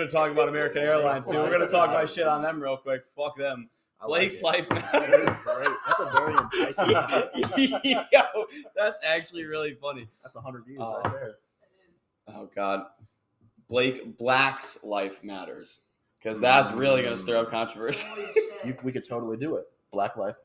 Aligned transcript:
Like, 0.00 0.12
we're 0.14 0.20
gonna 0.20 0.26
talk 0.26 0.30
about 0.32 0.48
American 0.48 0.82
Airlines 0.82 1.28
too. 1.28 1.36
We're 1.36 1.50
gonna 1.50 1.66
talk 1.68 1.90
my 1.90 2.04
shit 2.04 2.26
on 2.26 2.42
them 2.42 2.62
real 2.62 2.76
quick. 2.76 3.04
Fuck 3.16 3.36
them. 3.36 3.68
I 4.00 4.06
like 4.06 4.20
Blake's 4.20 4.38
it. 4.38 4.44
life 4.44 4.68
That 4.68 4.92
matters. 4.92 5.24
That's 5.86 6.00
a 6.00 6.10
very 6.16 6.34
enticing 6.34 6.94
topic. 7.82 8.06
Yo, 8.12 8.44
that's 8.74 8.98
actually 9.06 9.44
really 9.44 9.74
funny. 9.74 10.08
That's 10.22 10.34
100 10.36 10.64
views 10.64 10.80
Uh, 10.80 11.00
right 11.04 11.12
there. 11.12 11.34
Oh 12.28 12.48
God, 12.54 12.84
Blake 13.68 14.16
Black's 14.16 14.82
life 14.82 15.22
matters 15.22 15.80
because 16.18 16.40
that's 16.40 16.72
really 16.72 17.02
gonna 17.02 17.16
stir 17.16 17.36
up 17.36 17.50
controversy. 17.50 18.06
You, 18.64 18.76
we 18.82 18.92
could 18.92 19.08
totally 19.08 19.38
do 19.38 19.56
it. 19.56 19.64
Black 19.90 20.18
life. 20.18 20.36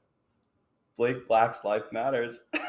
Blake 0.95 1.27
Black's 1.27 1.65
life 1.65 1.83
matters. 1.91 2.39
That 2.53 2.61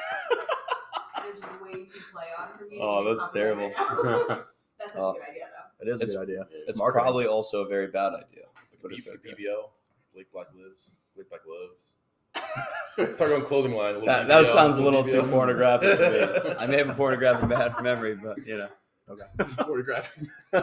is 1.31 1.41
way 1.63 1.85
too 1.85 2.01
play 2.13 2.25
on 2.37 2.49
for 2.59 2.65
me. 2.65 2.79
Oh, 2.81 3.05
that's 3.05 3.29
terrible. 3.33 3.69
right. 3.69 4.41
That's 4.81 4.93
such 4.93 5.01
a 5.01 5.13
good 5.13 5.23
idea, 5.31 5.45
though. 5.56 5.56
It 5.81 5.89
is 5.89 6.01
a 6.01 6.05
It's- 6.05 6.15
good 6.15 6.23
idea. 6.23 6.47
It's 6.67 6.79
marketing. 6.79 7.05
probably 7.05 7.27
also 7.27 7.65
a 7.65 7.69
very 7.69 7.89
bad 7.89 8.15
idea. 8.15 8.45
But 8.83 8.89
B- 8.91 8.97
it's 8.97 9.07
okay. 9.09 9.35
BBO, 9.35 9.71
Blake 10.15 10.31
Black 10.33 10.47
lives. 10.55 10.91
Blake 11.15 11.29
Black 11.29 11.43
lives. 11.47 11.93
Start 13.15 13.31
going 13.31 13.43
clothing 13.43 13.75
line. 13.75 13.91
A 13.91 13.99
little 13.99 14.07
That, 14.07 14.27
that 14.29 14.47
sounds 14.47 14.77
a 14.77 14.83
little 14.83 15.05
too 15.05 15.23
pornographic 15.25 15.99
for 15.99 16.11
me. 16.11 16.55
I 16.59 16.67
may 16.67 16.79
have 16.79 16.89
a 16.89 16.95
pornographic 16.95 17.49
bad 17.49 17.81
memory, 17.83 18.15
but 18.15 18.39
you 18.47 18.57
know. 18.59 18.69
Okay. 19.09 19.25
Pornographic. 19.59 20.29
All 20.53 20.63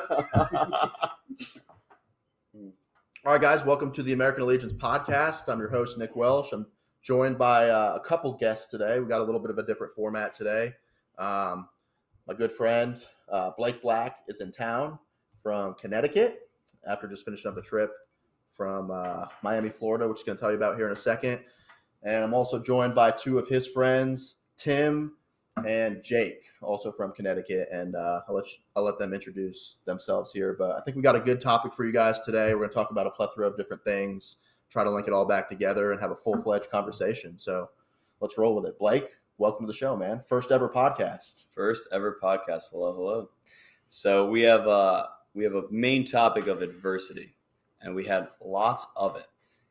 right, 3.32 3.40
guys, 3.42 3.64
welcome 3.64 3.92
to 3.94 4.04
the 4.04 4.12
American 4.14 4.44
Allegiance 4.44 4.74
podcast. 4.74 5.48
I'm 5.48 5.60
your 5.60 5.70
host, 5.70 5.98
Nick 5.98 6.16
Welsh. 6.16 6.52
I'm 6.52 6.68
joined 7.02 7.38
by 7.38 7.70
uh, 7.70 7.94
a 7.96 8.00
couple 8.06 8.34
guests 8.34 8.70
today. 8.70 9.00
We 9.00 9.06
got 9.08 9.22
a 9.22 9.24
little 9.24 9.40
bit 9.40 9.50
of 9.50 9.58
a 9.60 9.64
different 9.64 9.94
format 9.96 10.34
today. 10.34 10.74
Um, 11.18 11.70
my 12.28 12.34
good 12.34 12.52
friend, 12.52 13.02
uh, 13.30 13.52
Blake 13.58 13.82
Black, 13.82 14.18
is 14.28 14.42
in 14.42 14.52
town 14.52 15.00
from 15.44 15.76
Connecticut 15.76 16.50
after 16.88 17.08
just 17.08 17.26
finishing 17.26 17.52
up 17.52 17.58
a 17.58 17.62
trip 17.62 17.92
from 18.56 18.90
uh, 18.90 19.26
Miami, 19.44 19.70
Florida, 19.70 20.08
which 20.08 20.20
he's 20.20 20.24
going 20.24 20.38
to 20.38 20.42
tell 20.42 20.52
you 20.52 20.58
about 20.58 20.78
here 20.78 20.88
in 20.88 20.94
a 20.94 20.96
second. 20.96 21.42
And 22.04 22.24
I'm 22.24 22.34
also 22.34 22.60
joined 22.60 22.96
by 22.96 23.12
two 23.12 23.38
of 23.38 23.48
his 23.48 23.68
friends, 23.68 24.38
Tim 24.58 25.14
and 25.68 26.04
Jake, 26.04 26.46
also 26.62 26.92
from 26.92 27.12
Connecticut. 27.14 27.68
And 27.72 27.96
uh, 27.96 28.22
I'll, 28.28 28.36
let 28.36 28.46
you, 28.46 28.54
I'll 28.76 28.84
let 28.84 29.00
them 29.00 29.14
introduce 29.14 29.78
themselves 29.86 30.32
here. 30.32 30.56
But 30.58 30.72
I 30.72 30.82
think 30.82 30.98
we 30.98 31.04
got 31.04 31.16
a 31.16 31.20
good 31.20 31.40
topic 31.40 31.74
for 31.74 31.86
you 31.86 31.92
guys 31.92 32.22
today. 32.22 32.54
We're 32.54 32.62
going 32.62 32.70
to 32.70 32.76
talk 32.76 32.92
about 32.92 33.08
a 33.08 33.12
plethora 33.12 33.48
of 33.48 33.58
different 33.58 33.84
things, 33.84 34.38
try 34.70 34.84
to 34.84 34.90
link 34.90 35.08
it 35.08 35.14
all 35.14 35.26
back 35.26 35.50
together, 35.50 35.92
and 35.92 36.02
have 36.02 36.12
a 36.12 36.16
full 36.16 36.42
fledged 36.42 36.70
conversation. 36.70 37.38
So 37.38 37.70
let's 38.20 38.38
roll 38.38 38.56
with 38.56 38.66
it. 38.66 38.78
Blake, 38.80 39.10
welcome 39.38 39.66
to 39.66 39.72
the 39.72 39.78
show, 39.78 39.96
man. 39.96 40.22
First 40.28 40.52
ever 40.52 40.70
podcast. 40.70 41.46
First 41.52 41.88
ever 41.92 42.20
podcast. 42.22 42.72
Hello, 42.72 42.94
hello. 42.94 43.30
So 43.88 44.28
we 44.28 44.42
have 44.42 44.68
uh 44.68 45.06
we 45.34 45.44
have 45.44 45.56
a 45.56 45.64
main 45.70 46.06
topic 46.06 46.48
of 46.48 46.62
adversity, 46.62 47.36
and 47.82 47.96
we 47.96 48.06
had 48.06 48.28
lots 48.42 48.88
of 48.96 49.16
it. 49.16 49.28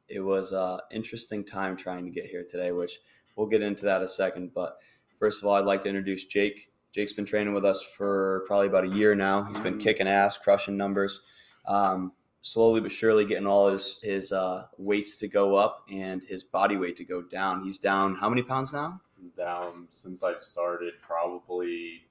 It 0.08 0.20
was 0.20 0.52
uh 0.52 0.78
interesting 0.90 1.44
time 1.44 1.76
trying 1.76 2.04
to 2.04 2.10
get 2.10 2.26
here 2.26 2.44
today, 2.48 2.72
which 2.72 2.98
we'll 3.36 3.46
get 3.46 3.62
into 3.62 3.84
that 3.84 3.98
in 3.98 4.04
a 4.04 4.08
second. 4.08 4.52
But 4.54 4.78
first 5.18 5.42
of 5.42 5.48
all, 5.48 5.54
I'd 5.54 5.64
like 5.64 5.82
to 5.82 5.88
introduce 5.88 6.24
Jake. 6.24 6.70
Jake's 6.92 7.12
been 7.12 7.24
training 7.24 7.54
with 7.54 7.64
us 7.64 7.82
for 7.82 8.44
probably 8.46 8.66
about 8.66 8.84
a 8.84 8.88
year 8.88 9.14
now. 9.14 9.44
He's 9.44 9.60
been 9.60 9.78
kicking 9.78 10.08
ass, 10.08 10.36
crushing 10.36 10.76
numbers. 10.76 11.20
Um, 11.66 12.12
slowly 12.42 12.80
but 12.80 12.92
surely 12.92 13.24
getting 13.24 13.46
all 13.46 13.68
his 13.68 14.00
his 14.02 14.32
uh, 14.32 14.64
weights 14.76 15.16
to 15.16 15.28
go 15.28 15.54
up 15.54 15.84
and 15.90 16.22
his 16.24 16.44
body 16.44 16.76
weight 16.76 16.96
to 16.96 17.04
go 17.04 17.22
down. 17.22 17.64
He's 17.64 17.78
down 17.78 18.14
how 18.16 18.28
many 18.28 18.42
pounds 18.42 18.72
now? 18.72 19.00
down 19.36 19.86
since 19.90 20.22
I've 20.22 20.42
started, 20.42 20.94
probably 21.00 22.02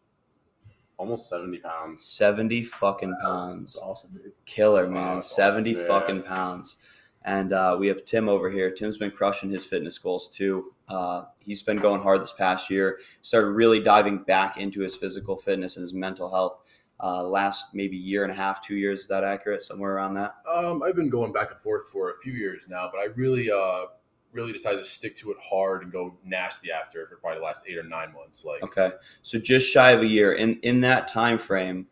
almost 1.01 1.29
70 1.29 1.57
pounds. 1.57 2.03
70 2.03 2.63
fucking 2.63 3.15
pounds. 3.21 3.73
That's 3.73 3.83
awesome, 3.83 4.11
dude. 4.11 4.31
Killer, 4.45 4.87
man. 4.87 5.15
that's 5.15 5.35
70 5.35 5.73
awesome. 5.73 5.87
fucking 5.87 6.21
pounds. 6.23 6.77
And 7.23 7.53
uh, 7.53 7.75
we 7.79 7.87
have 7.87 8.05
Tim 8.05 8.29
over 8.29 8.49
here. 8.51 8.71
Tim's 8.71 8.99
been 8.99 9.09
crushing 9.09 9.49
his 9.49 9.65
fitness 9.65 9.97
goals 9.97 10.29
too. 10.29 10.73
Uh, 10.87 11.23
he's 11.39 11.63
been 11.63 11.77
going 11.77 12.01
hard 12.01 12.21
this 12.21 12.33
past 12.33 12.69
year. 12.69 12.97
Started 13.23 13.49
really 13.49 13.79
diving 13.79 14.19
back 14.19 14.57
into 14.57 14.81
his 14.81 14.95
physical 14.95 15.35
fitness 15.35 15.75
and 15.75 15.81
his 15.81 15.93
mental 15.93 16.29
health. 16.29 16.59
Uh, 17.03 17.23
last 17.23 17.73
maybe 17.73 17.97
year 17.97 18.21
and 18.23 18.31
a 18.31 18.35
half, 18.35 18.61
two 18.61 18.75
years. 18.75 19.01
Is 19.01 19.07
that 19.07 19.23
accurate? 19.23 19.63
Somewhere 19.63 19.95
around 19.95 20.13
that. 20.15 20.35
Um, 20.51 20.83
I've 20.83 20.95
been 20.95 21.09
going 21.09 21.31
back 21.31 21.49
and 21.49 21.59
forth 21.59 21.89
for 21.91 22.11
a 22.11 22.17
few 22.21 22.33
years 22.33 22.65
now, 22.69 22.89
but 22.93 22.99
I 22.99 23.05
really, 23.15 23.49
uh, 23.49 23.85
really 24.33 24.53
decided 24.53 24.77
to 24.77 24.83
stick 24.83 25.15
to 25.17 25.31
it 25.31 25.37
hard 25.41 25.83
and 25.83 25.91
go 25.91 26.17
nasty 26.23 26.71
after 26.71 27.07
for 27.07 27.17
probably 27.17 27.39
the 27.39 27.45
last 27.45 27.65
eight 27.67 27.77
or 27.77 27.83
nine 27.83 28.13
months. 28.13 28.45
Like, 28.45 28.63
Okay, 28.63 28.91
so 29.21 29.39
just 29.39 29.71
shy 29.71 29.91
of 29.91 30.01
a 30.01 30.07
year. 30.07 30.33
In 30.33 30.59
in 30.61 30.81
that 30.81 31.07
time 31.07 31.37
frame, 31.37 31.87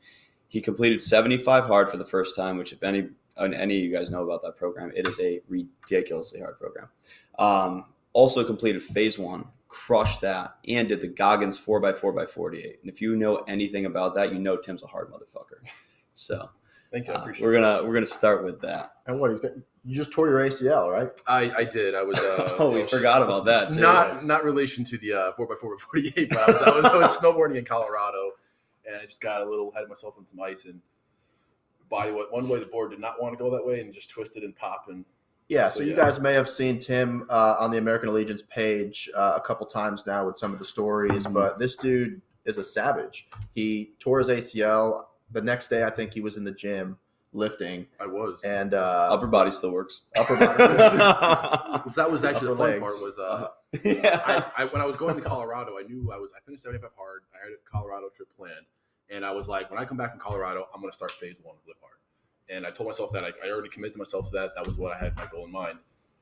he 0.47 0.61
completed 0.61 1.01
75 1.01 1.65
hard 1.65 1.89
for 1.89 1.97
the 1.97 2.05
first 2.05 2.35
time. 2.35 2.57
Which, 2.57 2.73
if 2.73 2.83
any 2.83 3.09
any 3.37 3.77
of 3.77 3.83
you 3.83 3.91
guys 3.91 4.11
know 4.11 4.23
about 4.23 4.41
that 4.43 4.55
program, 4.55 4.91
it 4.95 5.07
is 5.07 5.19
a 5.19 5.41
ridiculously 5.47 6.41
hard 6.41 6.59
program. 6.59 6.89
Um, 7.37 7.85
also 8.13 8.43
completed 8.43 8.83
phase 8.83 9.17
one, 9.17 9.45
crushed 9.67 10.21
that, 10.21 10.55
and 10.67 10.89
did 10.89 10.99
the 11.01 11.07
Goggins 11.07 11.59
4x4x48. 11.59 12.81
And 12.81 12.91
if 12.91 13.01
you 13.01 13.15
know 13.15 13.37
anything 13.47 13.85
about 13.85 14.15
that, 14.15 14.33
you 14.33 14.39
know 14.39 14.57
Tim's 14.57 14.83
a 14.83 14.87
hard 14.87 15.11
motherfucker. 15.11 15.67
So 16.11 16.49
thank 16.91 17.07
you. 17.07 17.13
I 17.13 17.17
uh, 17.17 17.31
we're 17.41 17.53
gonna 17.53 17.83
we're 17.83 17.93
gonna 17.93 18.05
start 18.05 18.43
with 18.43 18.61
that. 18.61 18.91
And 19.07 19.19
what 19.19 19.29
he's 19.31 19.39
got, 19.39 19.51
you 19.85 19.95
just 19.95 20.11
tore 20.11 20.27
your 20.27 20.39
ACL, 20.39 20.91
right? 20.91 21.09
I, 21.27 21.51
I 21.59 21.63
did. 21.63 21.95
I 21.95 22.03
was. 22.03 22.19
Uh, 22.19 22.55
oh, 22.59 22.71
we 22.71 22.81
was- 22.83 22.91
forgot 22.91 23.21
about 23.21 23.45
that. 23.45 23.73
Too. 23.73 23.81
Not 23.81 24.25
not 24.25 24.43
relation 24.43 24.83
to 24.85 24.97
the 24.97 25.13
uh, 25.13 25.31
4x4 25.33 25.79
48, 25.79 26.29
but 26.29 26.37
I 26.39 26.47
was, 26.47 26.55
I 26.61 26.75
was 26.75 26.85
I 26.85 26.97
was 26.97 27.17
snowboarding 27.21 27.55
in 27.57 27.65
Colorado, 27.65 28.31
and 28.85 28.95
I 29.01 29.05
just 29.05 29.21
got 29.21 29.41
a 29.41 29.49
little 29.49 29.71
ahead 29.71 29.83
of 29.83 29.89
myself 29.89 30.15
on 30.17 30.25
some 30.25 30.39
ice 30.41 30.65
and 30.65 30.79
body 31.89 32.11
went 32.11 32.31
one 32.31 32.47
way. 32.47 32.59
The 32.59 32.65
board 32.67 32.91
did 32.91 32.99
not 32.99 33.21
want 33.21 33.37
to 33.37 33.43
go 33.43 33.49
that 33.51 33.65
way 33.65 33.79
and 33.79 33.93
just 33.93 34.09
twisted 34.11 34.43
and 34.43 34.55
popped 34.55 34.89
and 34.89 35.03
Yeah, 35.47 35.69
so 35.69 35.79
So, 35.79 35.83
you 35.85 35.91
yeah. 35.91 35.95
guys 35.97 36.19
may 36.19 36.33
have 36.33 36.47
seen 36.47 36.77
Tim 36.77 37.25
uh, 37.29 37.55
on 37.59 37.71
the 37.71 37.77
American 37.79 38.09
Allegiance 38.09 38.43
page 38.43 39.09
uh, 39.15 39.33
a 39.35 39.41
couple 39.41 39.65
times 39.65 40.05
now 40.05 40.25
with 40.27 40.37
some 40.37 40.53
of 40.53 40.59
the 40.59 40.65
stories, 40.65 41.25
Mhm. 41.25 41.33
but 41.33 41.57
this 41.57 41.75
dude 41.75 42.21
is 42.45 42.59
a 42.59 42.63
savage. 42.63 43.27
He 43.51 43.93
tore 43.99 44.19
his 44.19 44.29
ACL 44.29 45.05
the 45.31 45.41
next 45.41 45.67
day. 45.67 45.83
I 45.83 45.89
think 45.89 46.13
he 46.13 46.21
was 46.21 46.37
in 46.37 46.43
the 46.43 46.51
gym 46.51 46.97
lifting, 47.31 47.85
I 47.99 48.07
was. 48.07 48.43
and 48.43 48.73
uh, 48.73 49.09
Upper 49.11 49.27
body 49.27 49.51
still 49.51 49.71
works. 49.71 50.03
upper 50.17 50.35
body. 50.39 50.57
So 51.91 52.01
that 52.01 52.11
was 52.11 52.23
actually 52.23 52.47
the 52.47 52.53
upper 52.53 52.63
fun 52.63 52.71
legs. 52.71 52.79
part 52.79 52.93
was 52.93 53.19
uh, 53.19 53.47
yeah. 53.83 54.19
I, 54.57 54.63
I 54.63 54.65
when 54.65 54.81
I 54.81 54.85
was 54.85 54.95
going 54.97 55.15
to 55.15 55.21
Colorado, 55.21 55.77
I 55.77 55.83
knew 55.83 56.11
I 56.11 56.17
was 56.17 56.31
I 56.35 56.39
finished 56.45 56.63
75 56.63 56.89
hard. 56.97 57.21
I 57.33 57.37
had 57.43 57.53
a 57.53 57.69
Colorado 57.69 58.09
trip 58.15 58.29
planned, 58.35 58.65
and 59.09 59.23
I 59.25 59.31
was 59.31 59.47
like, 59.47 59.69
when 59.69 59.79
I 59.79 59.85
come 59.85 59.97
back 59.97 60.11
from 60.11 60.19
Colorado, 60.19 60.67
I'm 60.73 60.81
going 60.81 60.91
to 60.91 60.95
start 60.95 61.11
phase 61.11 61.35
one 61.43 61.55
of 61.55 61.61
live 61.67 61.75
hard. 61.81 61.95
And 62.49 62.65
I 62.65 62.71
told 62.71 62.89
myself 62.89 63.11
that 63.11 63.23
I, 63.23 63.29
I 63.45 63.51
already 63.51 63.69
committed 63.69 63.95
myself 63.97 64.25
to 64.31 64.31
that. 64.37 64.55
That 64.55 64.65
was 64.65 64.75
what 64.77 64.91
I 64.95 64.97
had 64.97 65.15
my 65.15 65.27
goal 65.31 65.45
in 65.45 65.51
mind. 65.51 65.77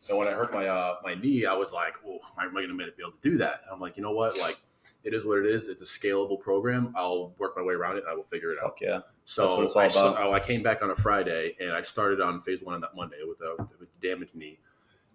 And 0.10 0.18
when 0.18 0.28
I 0.28 0.32
hurt 0.32 0.54
my 0.54 0.68
uh, 0.68 0.96
my 1.04 1.16
knee, 1.16 1.46
I 1.46 1.54
was 1.54 1.72
like, 1.72 1.94
"Oh, 2.06 2.20
am 2.40 2.50
I 2.50 2.66
going 2.66 2.68
to 2.68 2.76
be 2.76 2.84
able 3.02 3.12
to 3.12 3.18
do 3.30 3.38
that?" 3.38 3.62
And 3.64 3.74
I'm 3.74 3.80
like, 3.80 3.96
you 3.96 4.04
know 4.04 4.12
what? 4.12 4.38
Like, 4.38 4.58
it 5.04 5.14
is 5.14 5.26
what 5.26 5.40
it 5.40 5.46
is. 5.46 5.70
It's 5.70 5.82
a 5.82 5.86
scalable 5.86 6.40
program. 6.40 6.94
I'll 6.96 7.34
work 7.38 7.54
my 7.56 7.64
way 7.64 7.74
around 7.74 7.98
it. 7.98 8.04
and 8.04 8.10
I 8.10 8.14
will 8.16 8.24
figure 8.24 8.52
it 8.52 8.58
out. 8.58 8.72
Fuck 8.72 8.82
yeah. 8.82 9.00
So 9.26 9.44
That's 9.44 9.56
what 9.56 9.66
it's 9.66 9.76
all 9.76 9.82
I, 9.82 9.86
about. 9.86 10.22
oh, 10.22 10.34
I 10.34 10.40
came 10.40 10.64
back 10.64 10.82
on 10.82 10.90
a 10.90 10.96
Friday 10.96 11.56
and 11.60 11.72
I 11.72 11.82
started 11.82 12.22
on 12.22 12.42
phase 12.42 12.62
one 12.62 12.76
on 12.76 12.82
that 12.82 12.96
Monday 12.96 13.18
with 13.28 13.42
a, 13.42 13.56
with 13.64 13.82
a 13.82 13.88
damaged 14.02 14.36
knee. 14.36 14.60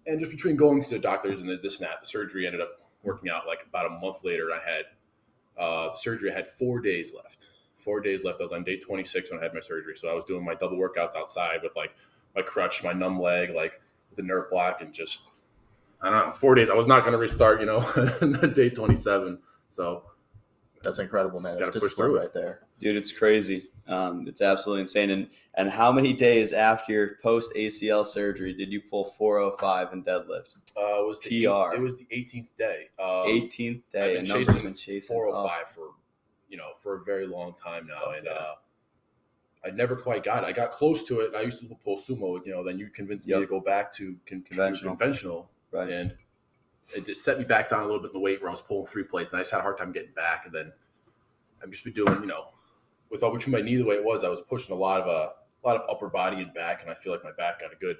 And 0.05 0.19
just 0.19 0.31
between 0.31 0.55
going 0.55 0.83
to 0.83 0.89
the 0.89 0.99
doctors 0.99 1.41
and 1.41 1.49
the, 1.49 1.57
this 1.61 1.79
and 1.79 1.87
that, 1.89 2.01
the 2.01 2.07
surgery 2.07 2.45
ended 2.45 2.61
up 2.61 2.81
working 3.03 3.29
out 3.29 3.47
like 3.47 3.59
about 3.67 3.85
a 3.85 3.89
month 3.89 4.23
later. 4.23 4.49
I 4.51 4.59
had 4.69 4.85
uh, 5.61 5.95
surgery. 5.95 6.31
I 6.31 6.35
had 6.35 6.49
four 6.49 6.79
days 6.79 7.13
left. 7.15 7.49
Four 7.77 7.99
days 7.99 8.23
left. 8.23 8.39
I 8.39 8.43
was 8.43 8.51
on 8.51 8.63
day 8.63 8.77
26 8.79 9.31
when 9.31 9.39
I 9.39 9.43
had 9.43 9.53
my 9.53 9.61
surgery. 9.61 9.95
So 9.97 10.07
I 10.09 10.13
was 10.13 10.23
doing 10.25 10.43
my 10.43 10.55
double 10.55 10.77
workouts 10.77 11.15
outside 11.15 11.59
with 11.63 11.75
like 11.75 11.91
my 12.35 12.41
crutch, 12.41 12.83
my 12.83 12.93
numb 12.93 13.19
leg, 13.21 13.51
like 13.55 13.73
the 14.15 14.23
nerve 14.23 14.49
block, 14.49 14.81
and 14.81 14.93
just 14.93 15.21
I 16.01 16.09
don't 16.09 16.19
know. 16.19 16.27
It's 16.27 16.37
four 16.37 16.55
days. 16.55 16.69
I 16.69 16.75
was 16.75 16.87
not 16.87 17.01
going 17.01 17.13
to 17.13 17.17
restart, 17.17 17.61
you 17.61 17.65
know, 17.65 17.79
day 18.55 18.69
27. 18.69 19.39
So 19.73 20.03
That's 20.83 20.99
incredible, 20.99 21.39
man. 21.39 21.53
Just 21.57 21.59
That's 21.59 21.69
gotta 21.69 21.79
push 21.79 21.89
discipline 21.91 22.09
through 22.11 22.19
right 22.19 22.33
there. 22.33 22.59
Dude, 22.79 22.95
it's 22.95 23.11
crazy. 23.11 23.69
Um, 23.87 24.27
it's 24.27 24.41
absolutely 24.41 24.81
insane. 24.81 25.09
And 25.09 25.27
and 25.55 25.69
how 25.69 25.91
many 25.91 26.13
days 26.13 26.53
after 26.53 26.91
your 26.93 27.15
post 27.23 27.53
ACL 27.55 28.05
surgery 28.05 28.53
did 28.53 28.71
you 28.71 28.81
pull 28.81 29.03
405 29.05 29.93
in 29.93 30.03
deadlift? 30.03 30.55
uh, 30.77 31.01
it 31.01 31.07
was 31.07 31.19
the 31.21 31.29
PR. 31.45 31.73
Eight, 31.73 31.79
it 31.79 31.81
was 31.81 31.97
the 31.97 32.07
18th 32.11 32.47
day. 32.57 32.89
Um, 32.99 33.07
18th 33.27 33.75
I've 33.77 33.91
day. 33.91 34.07
been 34.13 34.17
And 34.19 34.27
chasing 34.27 34.63
been 34.63 34.75
chasing. 34.75 35.15
405 35.15 35.73
for 35.73 35.87
you 36.49 36.57
know 36.57 36.69
for 36.81 37.01
a 37.01 37.03
very 37.03 37.25
long 37.25 37.55
time 37.61 37.87
now, 37.87 38.05
Fuck 38.05 38.17
and 38.17 38.25
yeah. 38.25 38.31
uh, 38.31 38.53
I 39.65 39.69
never 39.71 39.95
quite 39.95 40.23
got 40.23 40.43
it. 40.43 40.47
I 40.47 40.51
got 40.51 40.71
close 40.73 41.03
to 41.05 41.21
it. 41.21 41.33
I 41.35 41.41
used 41.41 41.59
to 41.61 41.75
pull 41.83 41.97
sumo, 41.97 42.45
you 42.45 42.51
know. 42.53 42.63
Then 42.63 42.77
you 42.77 42.89
convinced 42.89 43.25
me 43.27 43.33
to 43.33 43.45
go 43.47 43.59
back 43.61 43.91
to 43.93 44.15
con- 44.27 44.41
Conventional. 44.43 44.95
conventional, 44.95 45.49
Oh, 45.73 45.77
right. 45.79 45.89
and 45.89 46.13
it 46.95 47.05
just 47.05 47.23
set 47.23 47.37
me 47.39 47.45
back 47.45 47.69
down 47.69 47.81
a 47.81 47.85
little 47.85 48.01
bit 48.01 48.07
in 48.07 48.13
the 48.13 48.19
weight 48.19 48.41
where 48.41 48.49
I 48.49 48.53
was 48.53 48.61
pulling 48.61 48.85
three 48.87 49.03
plates, 49.03 49.31
and 49.31 49.39
I 49.39 49.43
just 49.43 49.51
had 49.51 49.59
a 49.59 49.63
hard 49.63 49.77
time 49.77 49.91
getting 49.91 50.11
back. 50.13 50.43
And 50.45 50.53
then 50.53 50.71
I've 51.61 51.71
just 51.71 51.83
been 51.83 51.93
doing, 51.93 52.19
you 52.21 52.27
know, 52.27 52.47
with 53.09 53.23
all 53.23 53.31
between 53.33 53.51
my 53.53 53.61
knee 53.61 53.75
the 53.77 53.85
way 53.85 53.95
it 53.95 54.03
was, 54.03 54.23
I 54.23 54.29
was 54.29 54.41
pushing 54.41 54.75
a 54.75 54.79
lot 54.79 55.01
of 55.01 55.07
uh, 55.07 55.29
a 55.63 55.67
lot 55.67 55.77
of 55.77 55.89
upper 55.89 56.09
body 56.09 56.41
and 56.41 56.53
back, 56.53 56.81
and 56.81 56.91
I 56.91 56.93
feel 56.93 57.11
like 57.13 57.23
my 57.23 57.31
back 57.31 57.61
got 57.61 57.71
a 57.71 57.75
good 57.77 57.97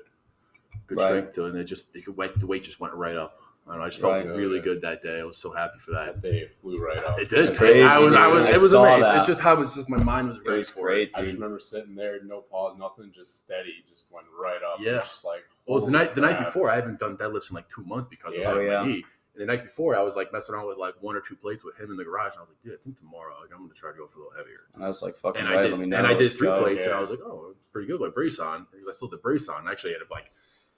good 0.88 0.98
Right. 0.98 1.08
strength 1.08 1.34
to 1.34 1.46
it, 1.46 1.52
and 1.52 1.60
it 1.60 1.64
just 1.66 1.96
it 1.96 2.04
could 2.06 2.18
weight, 2.18 2.34
the 2.36 2.48
weight 2.48 2.64
just 2.64 2.80
went 2.80 2.94
right 2.94 3.16
up. 3.16 3.40
I 3.66 3.70
don't 3.72 3.80
know. 3.80 3.86
I 3.86 3.90
just 3.90 4.02
felt 4.02 4.26
Right. 4.26 4.36
really 4.36 4.60
good 4.60 4.82
that 4.82 5.02
day. 5.02 5.22
I 5.22 5.24
was 5.24 5.38
so 5.38 5.50
happy 5.50 5.80
for 5.80 5.92
that. 5.92 6.22
That 6.22 6.30
day 6.30 6.40
it 6.40 6.54
flew 6.54 6.84
right 6.86 6.98
up. 6.98 7.18
It 7.18 7.30
did. 7.30 7.48
It's 7.48 7.58
crazy, 7.58 7.82
I 7.82 7.98
was. 8.00 8.14
I 8.14 8.26
dude. 8.26 8.34
was. 8.36 8.46
I 8.46 8.50
It 8.50 8.60
was 8.62 8.74
amazing. 8.74 9.02
that. 9.04 9.18
It's 9.20 9.26
just 9.28 9.40
how 9.40 9.62
it's 9.62 9.76
just 9.76 9.90
my 9.90 10.04
mind 10.04 10.28
was 10.30 10.40
It 10.40 10.50
was 10.50 10.70
for 10.72 10.82
great, 10.82 11.12
I 11.16 11.22
just 11.22 11.36
remember 11.36 11.60
sitting 11.60 11.96
there, 11.96 12.22
no 12.26 12.42
pause, 12.42 12.76
nothing, 12.78 13.14
just 13.14 13.40
steady, 13.40 13.86
just 13.88 14.08
went 14.12 14.28
right 14.38 14.62
up. 14.62 14.80
Yeah. 14.82 14.98
Just 15.00 15.24
like 15.24 15.46
Well, 15.66 15.82
the 15.86 15.92
night 15.92 16.16
the 16.16 16.22
night 16.22 16.40
before, 16.44 16.70
I 16.70 16.76
haven't 16.76 17.00
done 17.00 17.18
deadlifts 17.18 17.50
in 17.50 17.56
like 17.56 17.70
two 17.70 17.84
months 17.84 18.08
because 18.10 18.34
Yeah. 18.36 18.52
of 18.52 18.58
Oh, 18.58 18.62
my 18.62 18.66
yeah. 18.66 18.86
knee. 18.86 19.06
And 19.36 19.42
the 19.42 19.46
night 19.48 19.64
before, 19.64 19.96
I 19.96 20.02
was 20.02 20.16
like 20.16 20.32
messing 20.32 20.54
around 20.54 20.68
with 20.68 20.78
like 20.78 20.94
one 21.02 21.16
or 21.16 21.22
two 21.22 21.36
plates 21.36 21.64
with 21.64 21.80
him 21.80 21.90
in 21.90 21.98
the 21.98 22.04
garage, 22.04 22.34
and 22.34 22.38
I 22.40 22.42
was 22.42 22.50
like, 22.50 22.62
"Dude, 22.64 22.74
I 22.74 22.84
think 22.84 23.00
tomorrow 23.00 23.34
like, 23.42 23.50
I'm 23.52 23.60
going 23.60 23.70
to 23.70 23.76
try 23.76 23.92
to 23.92 23.98
go 23.98 24.06
for 24.08 24.20
a 24.20 24.24
little 24.24 24.38
heavier." 24.38 24.62
And 24.76 24.84
I 24.84 24.88
was 24.88 25.02
like, 25.02 25.16
fucking 25.16 25.42
And 25.42 25.50
right, 25.50 25.60
I 25.60 25.64
did, 25.64 25.72
let 25.72 25.80
me 25.80 25.86
know. 25.88 25.98
and 25.98 26.06
I 26.08 26.14
did 26.14 26.30
three 26.38 26.48
go. 26.48 26.62
plates, 26.62 26.86
and 26.86 26.94
I 26.94 27.00
was 27.00 27.10
like, 27.10 27.20
"Oh, 27.22 27.56
pretty 27.72 27.88
good 27.88 28.00
with 28.00 28.14
brace 28.14 28.38
on," 28.40 28.68
because 28.72 28.88
I 28.88 28.92
still 28.92 29.08
did 29.08 29.22
brace 29.24 29.48
on. 29.50 29.68
I 29.68 29.72
actually 29.72 29.94
ended 29.96 30.04
up 30.08 30.12
like 30.12 30.30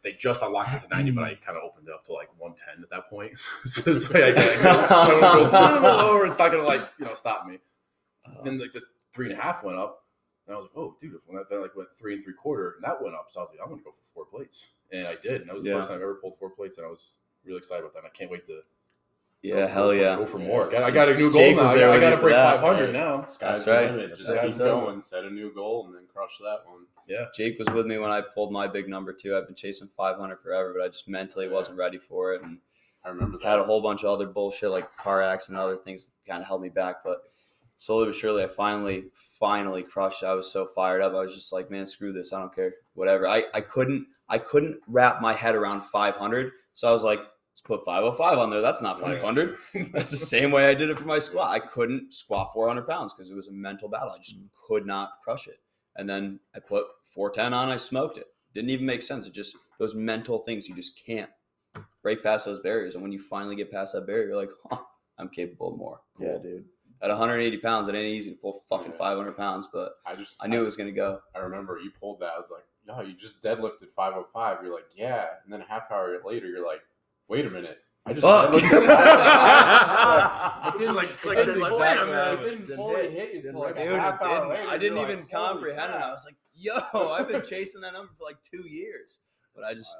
they 0.04 0.14
just 0.14 0.42
unlocked 0.44 0.74
it 0.76 0.82
to 0.84 0.88
90, 0.96 1.12
but 1.12 1.24
I 1.26 1.36
kind 1.46 1.58
of 1.58 1.64
opened 1.66 1.88
it 1.90 1.94
up 1.94 2.06
to 2.06 2.14
like 2.14 2.30
110 2.38 2.84
at 2.84 2.90
that 2.92 3.10
point. 3.10 3.38
so 3.66 3.82
this 3.94 4.10
way 4.10 4.30
I 4.30 4.34
can 4.34 4.48
like, 4.48 4.92
I 4.92 5.14
would 5.14 5.22
go 5.22 5.50
a 5.50 5.74
little 5.74 5.82
lower. 5.98 6.26
It's 6.28 6.38
not 6.40 6.52
gonna 6.52 6.64
like 6.64 6.82
you 7.00 7.06
know 7.06 7.14
stop 7.14 7.46
me. 7.48 7.58
Uh, 8.26 8.42
then 8.46 8.58
like 8.60 8.72
the 8.72 8.84
three 9.14 9.30
and 9.30 9.38
a 9.38 9.42
half 9.42 9.64
went 9.66 9.78
up, 9.78 10.05
and 10.48 10.56
I 10.56 10.60
was 10.60 10.66
like, 10.66 10.78
"Oh, 10.78 10.96
dude!" 11.00 11.20
When 11.26 11.38
that 11.38 11.50
then 11.50 11.62
like 11.62 11.76
went 11.76 11.90
three 11.96 12.16
and 12.16 12.24
three 12.24 12.34
quarter, 12.34 12.74
and 12.76 12.84
that 12.84 13.02
went 13.02 13.16
up, 13.16 13.28
so 13.32 13.40
I 13.42 13.44
was 13.44 13.50
like, 13.52 13.60
"I'm 13.64 13.70
gonna 13.72 13.84
go 13.84 13.92
for 13.92 14.14
four 14.14 14.26
plates," 14.26 14.68
and 14.92 15.08
I 15.08 15.16
did, 15.22 15.42
and 15.42 15.50
that 15.50 15.56
was 15.56 15.64
the 15.64 15.70
Yeah. 15.70 15.78
first 15.78 15.90
time 15.90 16.00
I 16.00 16.04
ever 16.04 16.16
pulled 16.16 16.38
four 16.38 16.50
plates, 16.52 16.78
and 16.78 16.86
I 16.86 16.90
was 16.90 17.12
really 17.44 17.58
excited 17.60 17.82
about 17.82 17.94
that. 17.94 18.00
And 18.00 18.08
I 18.08 18.16
can't 18.18 18.30
wait 18.32 18.46
to 18.46 18.62
yeah, 19.42 19.56
go 19.56 19.68
hell 19.68 19.88
for, 19.90 19.96
yeah. 19.96 20.16
go 20.16 20.26
for 20.26 20.40
more. 20.40 20.76
I 20.76 20.90
got 20.90 21.08
a 21.10 21.16
new 21.16 21.32
goal 21.32 21.40
Jake 21.42 21.56
now. 21.58 21.64
I 21.68 21.76
got, 21.80 21.90
I 21.92 22.00
got 22.00 22.10
to 22.12 22.18
break 22.18 22.34
that. 22.34 22.56
500 22.62 22.86
Right. 22.86 22.94
now. 22.94 23.26
Sky's 23.26 23.64
That's 23.64 23.68
right. 23.68 23.92
limit. 23.92 24.10
That's 24.10 24.18
Just 24.26 24.30
what 24.32 24.42
keep 24.42 24.56
it 24.56 24.58
going, 24.58 25.02
set 25.02 25.24
a 25.24 25.30
new 25.30 25.54
goal, 25.54 25.86
and 25.86 25.94
then 25.96 26.08
crush 26.12 26.38
that 26.40 26.62
one. 26.66 26.88
Yeah. 27.08 27.26
Jake 27.36 27.60
was 27.60 27.70
with 27.70 27.86
me 27.86 28.00
when 28.00 28.10
I 28.10 28.22
pulled 28.22 28.52
my 28.52 28.68
big 28.68 28.90
number 28.90 29.14
too. 29.14 29.36
I've 29.38 29.46
been 29.46 29.56
chasing 29.56 29.88
500 29.88 30.38
forever, 30.40 30.74
but 30.76 30.84
I 30.84 30.88
just 30.88 31.08
mentally 31.08 31.46
Yeah. 31.46 31.52
wasn't 31.52 31.78
ready 31.78 32.00
for 32.00 32.34
it, 32.34 32.42
and 32.42 32.60
I 33.04 33.10
remember 33.10 33.38
that. 33.38 33.46
had 33.48 33.60
a 33.60 33.64
whole 33.64 33.82
bunch 33.82 34.04
of 34.04 34.10
other 34.10 34.26
bullshit 34.26 34.72
like 34.72 34.96
car 34.98 35.22
accident 35.22 35.60
and 35.62 35.68
other 35.68 35.78
things 35.80 36.12
kind 36.28 36.42
of 36.42 36.48
held 36.48 36.64
me 36.64 36.70
back. 36.70 37.04
But 37.04 37.22
slowly 37.76 38.08
but 38.08 38.16
surely, 38.16 38.44
I 38.44 38.48
finally, 38.48 39.06
finally 39.14 39.84
crushed. 39.84 40.24
I 40.24 40.34
was 40.34 40.52
so 40.52 40.66
fired 40.66 41.02
up. 41.02 41.14
I 41.14 41.22
was 41.22 41.36
just 41.36 41.54
like, 41.54 41.70
man, 41.72 41.86
screw 41.86 42.14
this. 42.14 42.34
I 42.34 42.40
don't 42.40 42.54
care. 42.54 42.74
Whatever. 42.94 43.28
I, 43.28 43.44
I 43.54 43.62
couldn't 43.62 44.08
I 44.30 44.38
couldn't 44.38 44.80
wrap 44.88 45.22
my 45.22 45.34
head 45.34 45.56
around 45.56 45.84
500. 45.84 46.52
So 46.74 46.88
I 46.88 46.92
was 46.92 47.04
like, 47.04 47.20
let's 47.20 47.62
put 47.64 47.86
505 47.86 48.38
on 48.38 48.50
there. 48.50 48.62
That's 48.62 48.82
not 48.82 49.00
500. 49.00 49.56
That's 49.94 50.12
the 50.12 50.18
same 50.18 50.52
way 50.52 50.68
I 50.68 50.74
did 50.74 50.90
it 50.90 50.98
for 50.98 51.06
my 51.06 51.20
squat. 51.20 51.52
I 51.52 51.60
couldn't 51.60 52.14
squat 52.14 52.52
400 52.54 52.88
pounds 52.88 53.14
because 53.14 53.30
it 53.30 53.36
was 53.36 53.48
a 53.48 53.54
mental 53.54 53.90
battle. 53.90 54.12
I 54.12 54.18
just 54.18 54.38
could 54.68 54.86
not 54.86 55.22
crush 55.24 55.48
it. 55.48 55.60
And 55.96 56.10
then 56.10 56.40
I 56.56 56.60
put 56.60 56.86
410 57.14 57.54
on. 57.54 57.70
I 57.70 57.78
smoked 57.78 58.18
it. 58.18 58.26
Didn't 58.54 58.72
even 58.72 58.86
make 58.86 59.02
sense. 59.02 59.28
It 59.28 59.34
just 59.34 59.56
those 59.80 59.96
mental 59.96 60.40
things. 60.40 60.68
You 60.68 60.76
just 60.76 61.02
can't 61.06 61.30
break 62.02 62.24
past 62.24 62.46
those 62.46 62.60
barriers. 62.60 62.96
And 62.96 63.04
when 63.04 63.12
you 63.12 63.20
finally 63.20 63.56
get 63.56 63.72
past 63.72 63.94
that 63.94 64.08
barrier, 64.08 64.28
you're 64.28 64.36
like, 64.36 64.50
huh, 64.70 64.80
I'm 65.18 65.30
capable 65.30 65.74
of 65.74 65.78
more. 65.78 66.02
Cool. 66.18 66.28
Yeah, 66.28 66.38
dude. 66.42 66.66
At 67.02 67.10
180 67.10 67.58
pounds, 67.58 67.88
it 67.88 67.96
ain't 67.96 68.08
easy 68.08 68.32
to 68.32 68.38
pull 68.38 68.62
fucking 68.70 68.92
Yeah. 68.94 68.98
500 68.98 69.36
pounds, 69.38 69.68
but 69.72 69.94
I 70.06 70.16
just 70.16 70.38
I 70.42 70.48
knew 70.48 70.62
it 70.62 70.66
was 70.66 70.78
gonna 70.78 70.92
go. 70.92 71.20
I 71.36 71.40
remember 71.40 71.78
you 71.84 71.92
pulled 71.92 72.20
that. 72.22 72.32
I 72.36 72.38
was 72.38 72.52
like, 72.52 72.64
no, 72.88 73.02
you 73.02 73.14
just 73.16 73.42
deadlifted 73.44 73.90
505. 73.96 74.64
You're 74.64 74.74
like, 74.74 74.86
yeah. 74.96 75.26
And 75.44 75.52
then 75.54 75.62
a 75.62 75.66
half 75.68 75.92
hour 75.92 76.18
later, 76.26 76.48
you're 76.48 76.66
like, 76.66 76.82
wait 77.28 77.46
a 77.46 77.50
minute. 77.50 77.80
I 78.06 78.14
just 78.14 78.26
Fuck. 78.26 78.52
deadlifted 78.52 78.86
505. 78.88 80.74
It 80.74 80.78
didn't 80.78 80.96
like, 80.96 81.26
like, 81.26 81.38
It 81.38 81.42
it's 81.42 81.54
didn't 81.54 81.62
like, 81.62 81.72
fully- 81.72 81.82
wait 81.82 81.98
a 81.98 82.02
it 82.02 82.06
minute. 82.06 82.42
didn't 82.42 82.60
Didn't 82.68 82.76
fully 82.78 83.02
hit. 83.02 83.12
hit 83.12 83.32
Didn't 83.34 83.48
until 83.48 83.62
like 83.62 83.78
hit. 83.78 83.92
a 83.92 83.96
it 83.96 84.00
half 84.00 84.22
hour 84.22 84.30
didn't. 84.36 84.50
later. 84.50 84.70
I 84.70 84.78
didn't 84.78 84.98
even 85.00 85.20
like, 85.20 85.30
comprehend 85.32 85.94
it. 85.94 86.02
I 86.02 86.10
was 86.12 86.26
like, 86.26 86.36
yo, 86.58 87.10
I've 87.12 87.28
been 87.28 87.42
chasing 87.44 87.82
that 87.82 87.94
number 87.94 88.12
for 88.18 88.24
like 88.24 88.38
two 88.44 88.68
years. 88.70 89.20
But 89.56 89.64
I 89.66 89.74
just, 89.74 89.96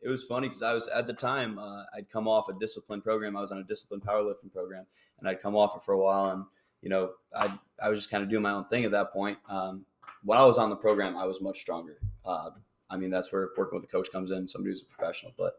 it 0.00 0.08
was 0.08 0.24
funny 0.24 0.48
because 0.48 0.62
I 0.62 0.74
was 0.74 0.88
at 0.88 1.06
the 1.06 1.12
time, 1.12 1.58
uh, 1.58 1.84
I'd 1.94 2.08
come 2.10 2.28
off 2.28 2.48
a 2.48 2.52
discipline 2.54 3.00
program. 3.00 3.36
I 3.36 3.40
was 3.40 3.50
on 3.50 3.58
a 3.58 3.64
discipline 3.64 4.00
powerlifting 4.00 4.52
program, 4.52 4.86
and 5.18 5.28
I'd 5.28 5.40
come 5.40 5.56
off 5.56 5.76
it 5.76 5.82
for 5.82 5.92
a 5.94 5.98
while. 5.98 6.30
And, 6.30 6.44
you 6.82 6.88
know, 6.88 7.12
I, 7.34 7.58
I 7.82 7.88
was 7.88 7.98
just 7.98 8.10
kind 8.10 8.22
of 8.22 8.30
doing 8.30 8.42
my 8.42 8.52
own 8.52 8.66
thing 8.66 8.84
at 8.84 8.92
that 8.92 9.12
point. 9.12 9.38
Um, 9.48 9.84
when 10.24 10.38
I 10.38 10.44
was 10.44 10.58
on 10.58 10.70
the 10.70 10.76
program, 10.76 11.16
I 11.16 11.24
was 11.24 11.40
much 11.40 11.58
stronger. 11.58 11.98
Uh, 12.24 12.50
I 12.90 12.96
mean, 12.96 13.10
that's 13.10 13.32
where 13.32 13.50
working 13.56 13.78
with 13.78 13.84
a 13.84 13.92
coach 13.92 14.10
comes 14.12 14.30
in, 14.30 14.48
somebody 14.48 14.70
who's 14.70 14.82
a 14.82 14.86
professional. 14.86 15.32
But 15.36 15.54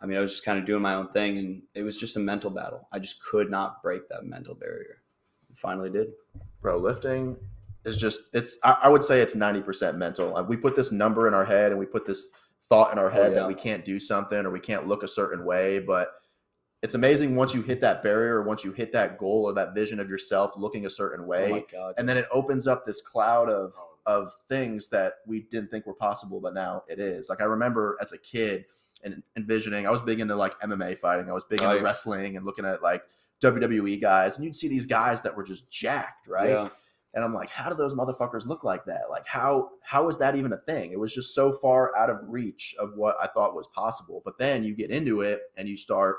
I 0.00 0.06
mean, 0.06 0.18
I 0.18 0.20
was 0.20 0.32
just 0.32 0.44
kind 0.44 0.58
of 0.58 0.66
doing 0.66 0.82
my 0.82 0.94
own 0.94 1.08
thing, 1.08 1.38
and 1.38 1.62
it 1.74 1.82
was 1.82 1.98
just 1.98 2.16
a 2.16 2.20
mental 2.20 2.50
battle. 2.50 2.88
I 2.92 2.98
just 2.98 3.22
could 3.22 3.50
not 3.50 3.82
break 3.82 4.08
that 4.08 4.24
mental 4.24 4.54
barrier. 4.54 5.02
Finally 5.54 5.90
did. 5.90 6.08
bro 6.60 6.76
lifting 6.76 7.36
is 7.84 7.96
just 7.96 8.22
it's 8.32 8.58
I, 8.64 8.76
I 8.84 8.88
would 8.88 9.04
say 9.04 9.20
it's 9.20 9.34
90% 9.34 9.96
mental 9.96 10.30
like 10.30 10.48
we 10.48 10.56
put 10.56 10.74
this 10.74 10.90
number 10.90 11.28
in 11.28 11.34
our 11.34 11.44
head 11.44 11.70
and 11.70 11.78
we 11.78 11.86
put 11.86 12.06
this 12.06 12.32
thought 12.74 12.92
in 12.92 12.98
our 12.98 13.10
Oh, 13.10 13.14
head 13.14 13.32
yeah. 13.32 13.40
that 13.40 13.48
we 13.48 13.54
can't 13.54 13.84
do 13.84 13.98
something 14.00 14.44
or 14.44 14.50
we 14.50 14.60
can't 14.60 14.86
look 14.86 15.02
a 15.02 15.08
certain 15.08 15.44
way 15.44 15.78
but 15.78 16.12
it's 16.82 16.94
amazing 16.94 17.34
once 17.34 17.54
you 17.54 17.62
hit 17.62 17.80
that 17.80 18.02
barrier 18.02 18.36
or 18.36 18.42
once 18.42 18.62
you 18.64 18.72
hit 18.72 18.92
that 18.92 19.16
goal 19.18 19.44
or 19.44 19.52
that 19.54 19.74
vision 19.74 20.00
of 20.00 20.08
yourself 20.10 20.52
looking 20.56 20.84
a 20.86 20.90
certain 20.90 21.24
Oh 21.24 21.28
way 21.28 21.50
my 21.50 21.64
god! 21.72 21.94
and 21.98 22.08
then 22.08 22.16
it 22.16 22.26
opens 22.32 22.66
up 22.66 22.84
this 22.84 23.00
cloud 23.00 23.48
of 23.48 23.72
Oh, 23.76 23.90
of 24.06 24.32
things 24.50 24.90
that 24.90 25.14
we 25.26 25.44
didn't 25.50 25.70
think 25.70 25.86
were 25.86 25.94
possible, 25.94 26.38
but 26.38 26.52
now 26.52 26.82
it 26.88 26.98
is. 26.98 27.30
Like 27.30 27.40
I 27.40 27.44
remember 27.44 27.96
as 28.02 28.12
a 28.12 28.18
kid 28.18 28.66
and 29.02 29.22
envisioning, 29.38 29.86
I 29.86 29.90
was 29.90 30.02
big 30.02 30.20
into 30.20 30.36
like 30.36 30.60
MMA 30.60 30.98
fighting. 30.98 31.30
I 31.30 31.32
was 31.32 31.44
big 31.44 31.62
oh, 31.62 31.64
into 31.64 31.76
Right. 31.76 31.82
wrestling 31.84 32.36
and 32.36 32.44
looking 32.44 32.66
at 32.66 32.82
like 32.82 33.02
WWE 33.40 33.98
guys, 34.02 34.36
and 34.36 34.44
you'd 34.44 34.54
see 34.56 34.68
these 34.68 34.84
guys 34.84 35.22
that 35.22 35.34
were 35.34 35.42
just 35.42 35.70
jacked, 35.70 36.28
right? 36.28 36.50
Yeah. 36.50 36.68
And 37.14 37.22
I'm 37.24 37.32
like, 37.32 37.48
how 37.50 37.68
do 37.70 37.76
those 37.76 37.94
motherfuckers 37.94 38.46
look 38.46 38.64
like 38.64 38.84
that? 38.86 39.02
Like 39.08 39.26
how 39.26 39.70
how 39.82 40.08
is 40.08 40.18
that 40.18 40.34
even 40.36 40.52
a 40.52 40.56
thing? 40.58 40.92
It 40.92 40.98
was 40.98 41.14
just 41.14 41.34
so 41.34 41.52
far 41.52 41.96
out 41.96 42.10
of 42.10 42.18
reach 42.26 42.74
of 42.78 42.94
what 42.96 43.16
I 43.22 43.28
thought 43.28 43.54
was 43.54 43.68
possible. 43.68 44.20
But 44.24 44.36
then 44.38 44.64
you 44.64 44.74
get 44.74 44.90
into 44.90 45.20
it 45.20 45.42
and 45.56 45.68
you 45.68 45.76
start 45.76 46.16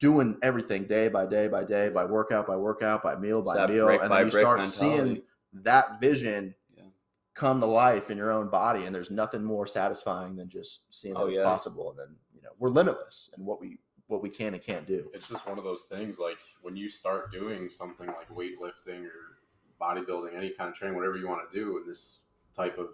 doing 0.00 0.36
everything 0.42 0.84
day 0.84 1.08
by 1.08 1.24
day 1.26 1.48
by 1.48 1.64
day, 1.64 1.88
by 1.88 2.04
workout 2.04 2.46
by 2.46 2.56
workout, 2.56 3.02
by 3.02 3.16
meal 3.16 3.42
by 3.42 3.54
that 3.54 3.70
meal, 3.70 3.86
brick 3.86 4.02
and 4.02 4.10
then 4.12 4.24
you 4.24 4.30
start 4.30 4.58
mentality. 4.60 4.70
seeing 5.14 5.22
that 5.64 6.00
vision 6.00 6.54
Yeah. 6.76 6.82
come 7.34 7.60
to 7.60 7.66
life 7.66 8.10
in 8.10 8.18
your 8.18 8.30
own 8.30 8.48
body 8.50 8.84
and 8.84 8.94
there's 8.94 9.10
nothing 9.10 9.42
more 9.42 9.66
satisfying 9.66 10.36
than 10.36 10.48
just 10.48 10.82
seeing 10.94 11.14
that 11.14 11.20
Oh, 11.20 11.26
it's 11.28 11.38
yeah. 11.38 11.44
possible 11.44 11.90
and 11.90 11.98
then 11.98 12.16
you 12.34 12.42
know 12.42 12.50
we're 12.58 12.70
limitless 12.70 13.30
in 13.38 13.44
what 13.44 13.60
we 13.60 13.78
what 14.08 14.20
we 14.20 14.28
can 14.28 14.52
and 14.52 14.62
can't 14.62 14.86
do 14.86 15.08
it's 15.14 15.28
just 15.28 15.46
one 15.48 15.56
of 15.58 15.64
those 15.64 15.84
things 15.86 16.18
like 16.18 16.40
when 16.60 16.76
you 16.76 16.88
start 16.90 17.32
doing 17.32 17.70
something 17.70 18.06
like 18.08 18.28
weightlifting 18.28 19.04
or 19.06 19.33
bodybuilding 19.94 20.36
any 20.36 20.50
kind 20.50 20.70
of 20.70 20.74
training 20.76 20.96
whatever 20.96 21.16
you 21.16 21.28
want 21.28 21.48
to 21.50 21.56
do 21.56 21.78
in 21.78 21.86
this 21.86 22.20
type 22.56 22.78
of 22.78 22.88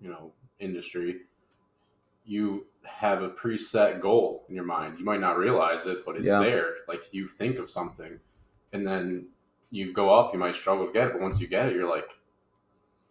you 0.00 0.08
know 0.10 0.32
industry 0.60 1.22
you 2.24 2.66
have 2.84 3.22
a 3.22 3.30
preset 3.30 4.00
goal 4.00 4.44
in 4.48 4.54
your 4.54 4.64
mind 4.64 4.98
you 4.98 5.04
might 5.04 5.20
not 5.20 5.36
realize 5.38 5.86
it 5.86 6.04
but 6.06 6.16
it's 6.16 6.26
Yeah. 6.26 6.40
there 6.40 6.74
like 6.86 7.02
you 7.12 7.28
think 7.28 7.58
of 7.58 7.68
something 7.70 8.18
and 8.72 8.86
then 8.86 9.26
you 9.70 9.92
go 9.92 10.10
up 10.18 10.32
you 10.32 10.38
might 10.38 10.54
struggle 10.54 10.86
to 10.86 10.92
get 10.92 11.08
it 11.08 11.12
but 11.14 11.22
once 11.22 11.40
you 11.40 11.46
get 11.48 11.66
it 11.66 11.74
you're 11.74 11.88
like 11.88 12.08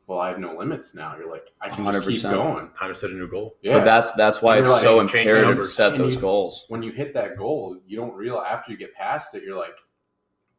well 0.07 0.19
i 0.19 0.27
have 0.29 0.39
no 0.39 0.55
limits 0.55 0.95
now 0.95 1.15
you're 1.17 1.29
like 1.29 1.47
i 1.61 1.69
can 1.69 1.83
just 1.85 2.07
keep 2.07 2.17
100%. 2.23 2.31
going 2.31 2.69
Time 2.71 2.89
to 2.89 2.95
set 2.95 3.09
a 3.09 3.13
new 3.13 3.27
goal. 3.27 3.55
yeah 3.61 3.73
But 3.73 3.83
that's 3.85 4.11
that's 4.13 4.41
why 4.41 4.59
it's 4.59 4.69
you're 4.69 4.79
so 4.79 4.97
like, 4.97 5.09
change 5.09 5.25
the 5.27 5.35
imperative 5.37 5.57
to 5.63 5.65
set 5.65 5.93
And 5.93 6.01
those 6.01 6.15
you- 6.15 6.21
goals. 6.21 6.65
when 6.69 6.81
you 6.81 6.91
hit 6.91 7.13
that 7.15 7.37
goal, 7.37 7.77
you 7.87 7.97
don't 7.97 8.13
realize 8.13 8.47
after 8.49 8.71
you 8.71 8.77
get 8.77 8.93
past 8.95 9.35
it, 9.35 9.43
you're 9.43 9.57
like, 9.57 9.77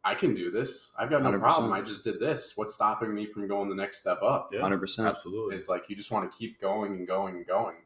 I 0.05 0.15
can 0.15 0.35
do 0.35 0.51
this. 0.51 0.93
I've 0.99 1.11
got 1.11 1.23
no 1.23 1.31
100%. 1.33 1.41
problem. 1.41 1.73
I 1.73 1.81
just 1.83 2.05
did 2.05 2.21
this. 2.21 2.53
What's 2.57 2.75
stopping 2.75 3.15
me 3.15 3.27
from 3.27 3.49
going 3.49 3.69
the 3.69 3.75
next 3.75 3.99
step 3.99 4.23
up? 4.23 4.51
Yeah, 4.53 4.61
Hundred 4.61 4.79
percent. 4.79 5.09
absolutely. 5.09 5.57
It's 5.57 5.69
like 5.69 5.85
you 5.89 5.97
just 5.97 6.11
want 6.11 6.31
to 6.31 6.37
keep 6.39 6.61
going 6.61 6.93
and 6.93 7.07
going 7.07 7.37
and 7.37 7.47
going. 7.47 7.77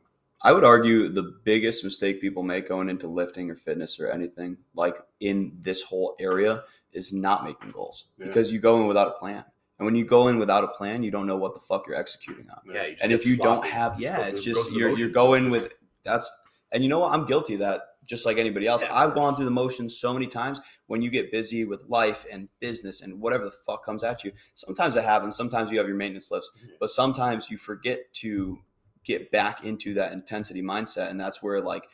I 0.43 0.53
would 0.53 0.65
argue 0.65 1.09
the 1.09 1.35
biggest 1.45 1.85
mistake 1.85 2.21
people 2.21 2.43
make 2.43 2.69
going 2.69 2.89
into 2.91 3.07
lifting 3.07 3.51
or 3.51 3.55
fitness 3.55 3.99
or 4.01 4.09
anything 4.11 4.57
like 4.75 4.97
in 5.21 5.53
this 5.61 5.83
whole 5.83 6.17
area 6.19 6.65
is 6.93 7.13
not 7.13 7.45
making 7.45 7.71
goals 7.71 8.07
Yeah. 8.19 8.27
because 8.27 8.51
you 8.53 8.59
go 8.59 8.81
in 8.81 8.87
without 8.89 9.09
a 9.09 9.13
plan. 9.13 9.45
And 9.79 9.87
when 9.87 9.95
you 9.95 10.05
go 10.05 10.29
in 10.29 10.39
without 10.39 10.65
a 10.65 10.69
plan, 10.69 11.03
you 11.03 11.11
don't 11.11 11.27
know 11.27 11.37
what 11.37 11.55
the 11.55 11.61
fuck 11.61 11.87
you're 11.87 11.97
executing 11.97 12.49
on. 12.51 12.59
Yeah, 12.67 12.87
you 12.87 12.97
And 13.01 13.11
if 13.13 13.25
you 13.27 13.37
don't 13.37 13.65
have, 13.67 13.99
yeah, 14.01 14.27
it's 14.27 14.45
just 14.45 14.71
you're 14.73 14.97
you're 14.99 15.11
going 15.11 15.49
with 15.49 15.73
that's 16.05 16.31
and 16.73 16.83
you 16.83 16.89
know 16.91 16.99
what? 17.01 17.13
I'm 17.13 17.25
guilty 17.27 17.55
of 17.55 17.61
that 17.61 17.81
just 18.13 18.27
like 18.27 18.37
anybody 18.37 18.67
else. 18.67 18.83
Yeah, 18.83 18.95
I've 18.95 19.15
gone 19.15 19.35
through 19.35 19.47
the 19.47 19.51
motions 19.51 19.99
so 19.99 20.13
many 20.13 20.27
times 20.27 20.61
when 20.87 21.01
you 21.01 21.09
get 21.09 21.33
busy 21.33 21.65
with 21.65 21.83
life 21.89 22.27
and 22.31 22.51
business 22.61 23.01
and 23.01 23.23
whatever 23.23 23.47
the 23.47 23.51
fuck 23.67 23.83
comes 23.87 24.05
at 24.05 24.23
you. 24.23 24.33
Sometimes 24.53 24.97
it 24.97 25.05
happens. 25.05 25.35
Sometimes 25.35 25.71
you 25.71 25.79
have 25.79 25.87
your 25.87 25.97
maintenance 25.97 26.31
lifts, 26.31 26.53
Yeah. 26.63 26.75
but 26.79 26.91
sometimes 26.91 27.51
you 27.51 27.57
forget 27.57 28.13
to 28.17 28.59
get 29.03 29.31
back 29.31 29.65
into 29.65 29.95
that 29.95 30.13
intensity 30.13 30.61
mindset. 30.63 31.09
And 31.09 31.19
that's 31.19 31.43
where 31.43 31.63
like, 31.63 31.85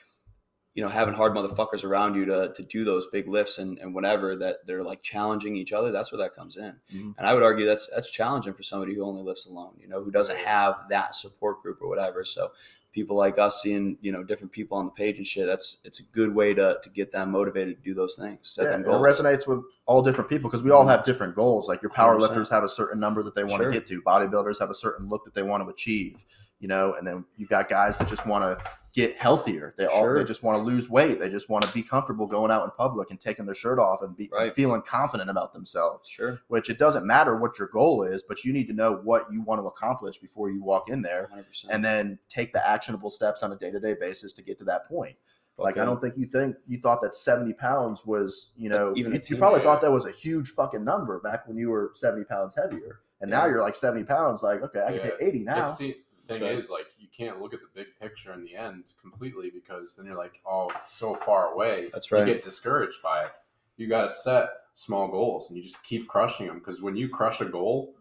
you 0.74 0.82
know, 0.82 0.88
having 0.90 1.14
hard 1.14 1.34
motherfuckers 1.34 1.84
around 1.84 2.16
you 2.16 2.24
to, 2.24 2.52
to 2.56 2.62
do 2.64 2.84
those 2.84 3.06
big 3.06 3.28
lifts 3.28 3.58
and, 3.58 3.78
and 3.78 3.94
whatever 3.94 4.34
that 4.34 4.56
they're 4.66 4.82
like 4.82 5.02
challenging 5.04 5.54
each 5.56 5.72
other. 5.72 5.92
That's 5.92 6.10
where 6.10 6.18
that 6.22 6.34
comes 6.34 6.56
in. 6.56 6.74
Mhm. 6.92 7.14
And 7.16 7.26
I 7.28 7.32
would 7.32 7.44
argue 7.44 7.64
that's, 7.64 7.88
that's 7.94 8.10
challenging 8.10 8.54
for 8.54 8.64
somebody 8.64 8.94
who 8.96 9.04
only 9.04 9.22
lifts 9.22 9.46
alone, 9.46 9.74
you 9.80 9.86
know, 9.88 10.02
who 10.02 10.10
doesn't 10.10 10.38
have 10.38 10.74
that 10.90 11.14
support 11.14 11.62
group 11.62 11.78
or 11.80 11.88
whatever. 11.88 12.24
So 12.24 12.50
people 12.92 13.16
like 13.16 13.38
us 13.38 13.62
seeing, 13.62 13.96
you 14.00 14.10
know, 14.12 14.22
different 14.24 14.50
people 14.52 14.76
on 14.78 14.84
the 14.86 14.90
page 14.90 15.18
and 15.18 15.26
shit, 15.26 15.46
that's, 15.46 15.78
it's 15.84 16.00
a 16.00 16.02
good 16.04 16.34
way 16.34 16.54
to, 16.54 16.78
to 16.82 16.90
get 16.90 17.12
them 17.12 17.30
motivated 17.30 17.76
to 17.76 17.82
do 17.82 17.94
those 17.94 18.16
things. 18.16 18.38
Set 18.42 18.64
yeah, 18.64 18.70
them 18.70 18.80
it 18.82 18.86
resonates 18.86 19.46
with 19.46 19.62
all 19.86 20.02
different 20.02 20.28
people 20.30 20.48
because 20.50 20.62
we 20.62 20.70
all 20.70 20.84
Mhm. 20.84 20.90
have 20.90 21.04
different 21.04 21.34
goals 21.34 21.68
like 21.68 21.82
your 21.82 21.90
power 21.90 22.14
100%. 22.16 22.20
lifters 22.20 22.48
have 22.48 22.64
a 22.64 22.68
certain 22.68 22.98
number 22.98 23.22
that 23.22 23.34
they 23.34 23.44
want 23.44 23.62
Sure. 23.62 23.70
to 23.70 23.78
get 23.78 23.86
to 23.88 24.00
bodybuilders 24.02 24.58
have 24.58 24.70
a 24.70 24.74
certain 24.74 25.08
look 25.08 25.24
that 25.24 25.34
they 25.34 25.42
want 25.42 25.62
to 25.62 25.68
achieve 25.68 26.24
you 26.60 26.66
know 26.68 26.94
and 26.94 27.06
then 27.06 27.24
you've 27.36 27.48
got 27.48 27.68
guys 27.68 27.98
that 27.98 28.08
just 28.08 28.26
want 28.26 28.42
to 28.42 28.64
get 28.94 29.16
healthier. 29.16 29.74
They 29.76 29.86
all 29.86 30.14
they 30.14 30.24
just 30.24 30.42
want 30.42 30.58
to 30.58 30.62
lose 30.62 30.88
weight. 30.88 31.20
They 31.20 31.28
just 31.28 31.48
want 31.48 31.64
to 31.64 31.72
be 31.72 31.82
comfortable 31.82 32.26
going 32.26 32.50
out 32.50 32.64
in 32.64 32.70
public 32.70 33.10
and 33.10 33.20
taking 33.20 33.44
their 33.46 33.54
shirt 33.54 33.78
off 33.78 34.02
and 34.02 34.16
be 34.16 34.28
Right. 34.32 34.52
feeling 34.52 34.82
confident 34.82 35.28
about 35.30 35.52
themselves. 35.52 36.08
Sure. 36.08 36.40
Which 36.48 36.70
it 36.70 36.78
doesn't 36.78 37.06
matter 37.06 37.36
what 37.36 37.58
your 37.58 37.68
goal 37.68 38.02
is, 38.02 38.22
but 38.22 38.44
you 38.44 38.52
need 38.52 38.66
to 38.68 38.72
know 38.72 38.94
what 39.04 39.30
you 39.30 39.42
want 39.42 39.60
to 39.60 39.66
accomplish 39.66 40.18
before 40.18 40.50
you 40.50 40.62
walk 40.62 40.88
in 40.88 41.02
there 41.02 41.28
100%. 41.32 41.66
and 41.70 41.84
then 41.84 42.18
take 42.28 42.52
the 42.52 42.66
actionable 42.66 43.10
steps 43.10 43.42
on 43.42 43.52
a 43.52 43.56
day-to-day 43.56 43.94
basis 44.00 44.32
to 44.32 44.42
get 44.42 44.58
to 44.58 44.64
that 44.64 44.88
point. 44.88 45.16
Fuck 45.56 45.64
Like 45.64 45.76
I 45.78 45.84
don't 45.84 46.00
think 46.00 46.14
you 46.16 46.26
think 46.26 46.56
you 46.66 46.80
thought 46.80 47.02
that 47.02 47.14
70 47.14 47.52
pounds 47.54 48.06
was, 48.06 48.50
you 48.56 48.68
know, 48.70 48.92
Even 48.96 49.12
you, 49.12 49.20
you 49.26 49.36
probably 49.36 49.60
Yeah. 49.60 49.64
thought 49.64 49.80
that 49.82 49.92
was 49.92 50.06
a 50.06 50.12
huge 50.12 50.50
fucking 50.50 50.84
number 50.84 51.18
back 51.20 51.46
when 51.46 51.56
you 51.56 51.68
were 51.70 51.90
70 51.94 52.24
pounds 52.24 52.54
heavier. 52.54 53.00
And 53.20 53.30
now 53.30 53.46
you're 53.46 53.60
like 53.60 53.74
70 53.74 54.04
pounds, 54.04 54.42
like, 54.44 54.62
okay, 54.62 54.82
I 54.86 54.92
can 54.92 55.02
hit 55.04 55.16
80 55.20 55.44
now. 55.44 55.64
It's, 55.66 55.78
the 55.78 55.94
thing 56.28 56.40
That's 56.40 56.64
is, 56.66 56.70
like, 56.70 56.86
you 57.08 57.26
can't 57.26 57.40
look 57.40 57.54
at 57.54 57.60
the 57.60 57.68
big 57.74 57.86
picture 58.00 58.32
in 58.32 58.42
the 58.42 58.56
end 58.56 58.92
completely 59.00 59.50
because 59.50 59.96
then 59.96 60.06
you're 60.06 60.16
like, 60.16 60.40
oh, 60.46 60.68
it's 60.74 60.92
so 60.92 61.14
far 61.14 61.52
away. 61.52 61.88
That's 61.92 62.12
right. 62.12 62.26
You 62.26 62.34
get 62.34 62.44
discouraged 62.44 63.02
by 63.02 63.22
it. 63.24 63.30
You 63.76 63.88
got 63.88 64.02
to 64.02 64.10
set 64.10 64.50
small 64.74 65.08
goals 65.08 65.48
and 65.48 65.56
you 65.56 65.62
just 65.62 65.82
keep 65.84 66.08
crushing 66.08 66.46
them 66.46 66.58
because 66.58 66.82
when 66.82 66.96
you 66.96 67.08
crush 67.08 67.40
a 67.40 67.44
goal, 67.44 67.94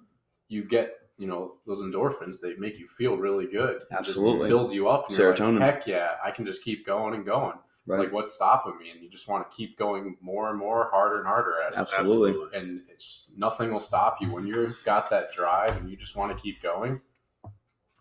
you 0.48 0.64
get, 0.64 0.94
you 1.18 1.28
know, 1.28 1.56
those 1.66 1.82
endorphins. 1.82 2.42
They 2.42 2.56
make 2.56 2.80
you 2.80 2.88
feel 2.88 3.18
really 3.18 3.48
good. 3.48 3.84
Absolutely. 3.92 4.50
build 4.50 4.74
you 4.74 4.88
up. 4.88 5.08
And 5.10 5.18
you're 5.18 5.30
like, 5.30 5.38
Serotonin. 5.38 5.60
Heck 5.60 5.88
yeah, 5.88 6.12
I 6.24 6.32
can 6.32 6.46
just 6.46 6.64
keep 6.64 6.86
going 6.86 7.14
and 7.14 7.26
going. 7.26 7.58
Right. 7.86 8.00
Like, 8.00 8.12
what's 8.12 8.34
stopping 8.34 8.78
me? 8.78 8.92
And 8.92 9.02
you 9.02 9.10
just 9.10 9.30
want 9.30 9.50
to 9.50 9.56
keep 9.56 9.78
going 9.78 10.18
more 10.20 10.50
and 10.50 10.60
more, 10.60 10.90
harder 10.92 11.20
and 11.20 11.28
harder 11.28 11.54
at 11.66 11.72
it 11.72 11.78
Absolutely. 11.78 12.60
and 12.60 12.82
it's 12.90 13.32
nothing 13.38 13.72
will 13.72 13.80
stop 13.80 14.18
you 14.20 14.30
when 14.30 14.46
you've 14.46 14.78
got 14.84 15.10
that 15.10 15.32
drive 15.34 15.80
and 15.80 15.90
you 15.90 15.96
just 15.96 16.16
want 16.18 16.36
to 16.36 16.42
keep 16.42 16.62
going. 16.62 17.02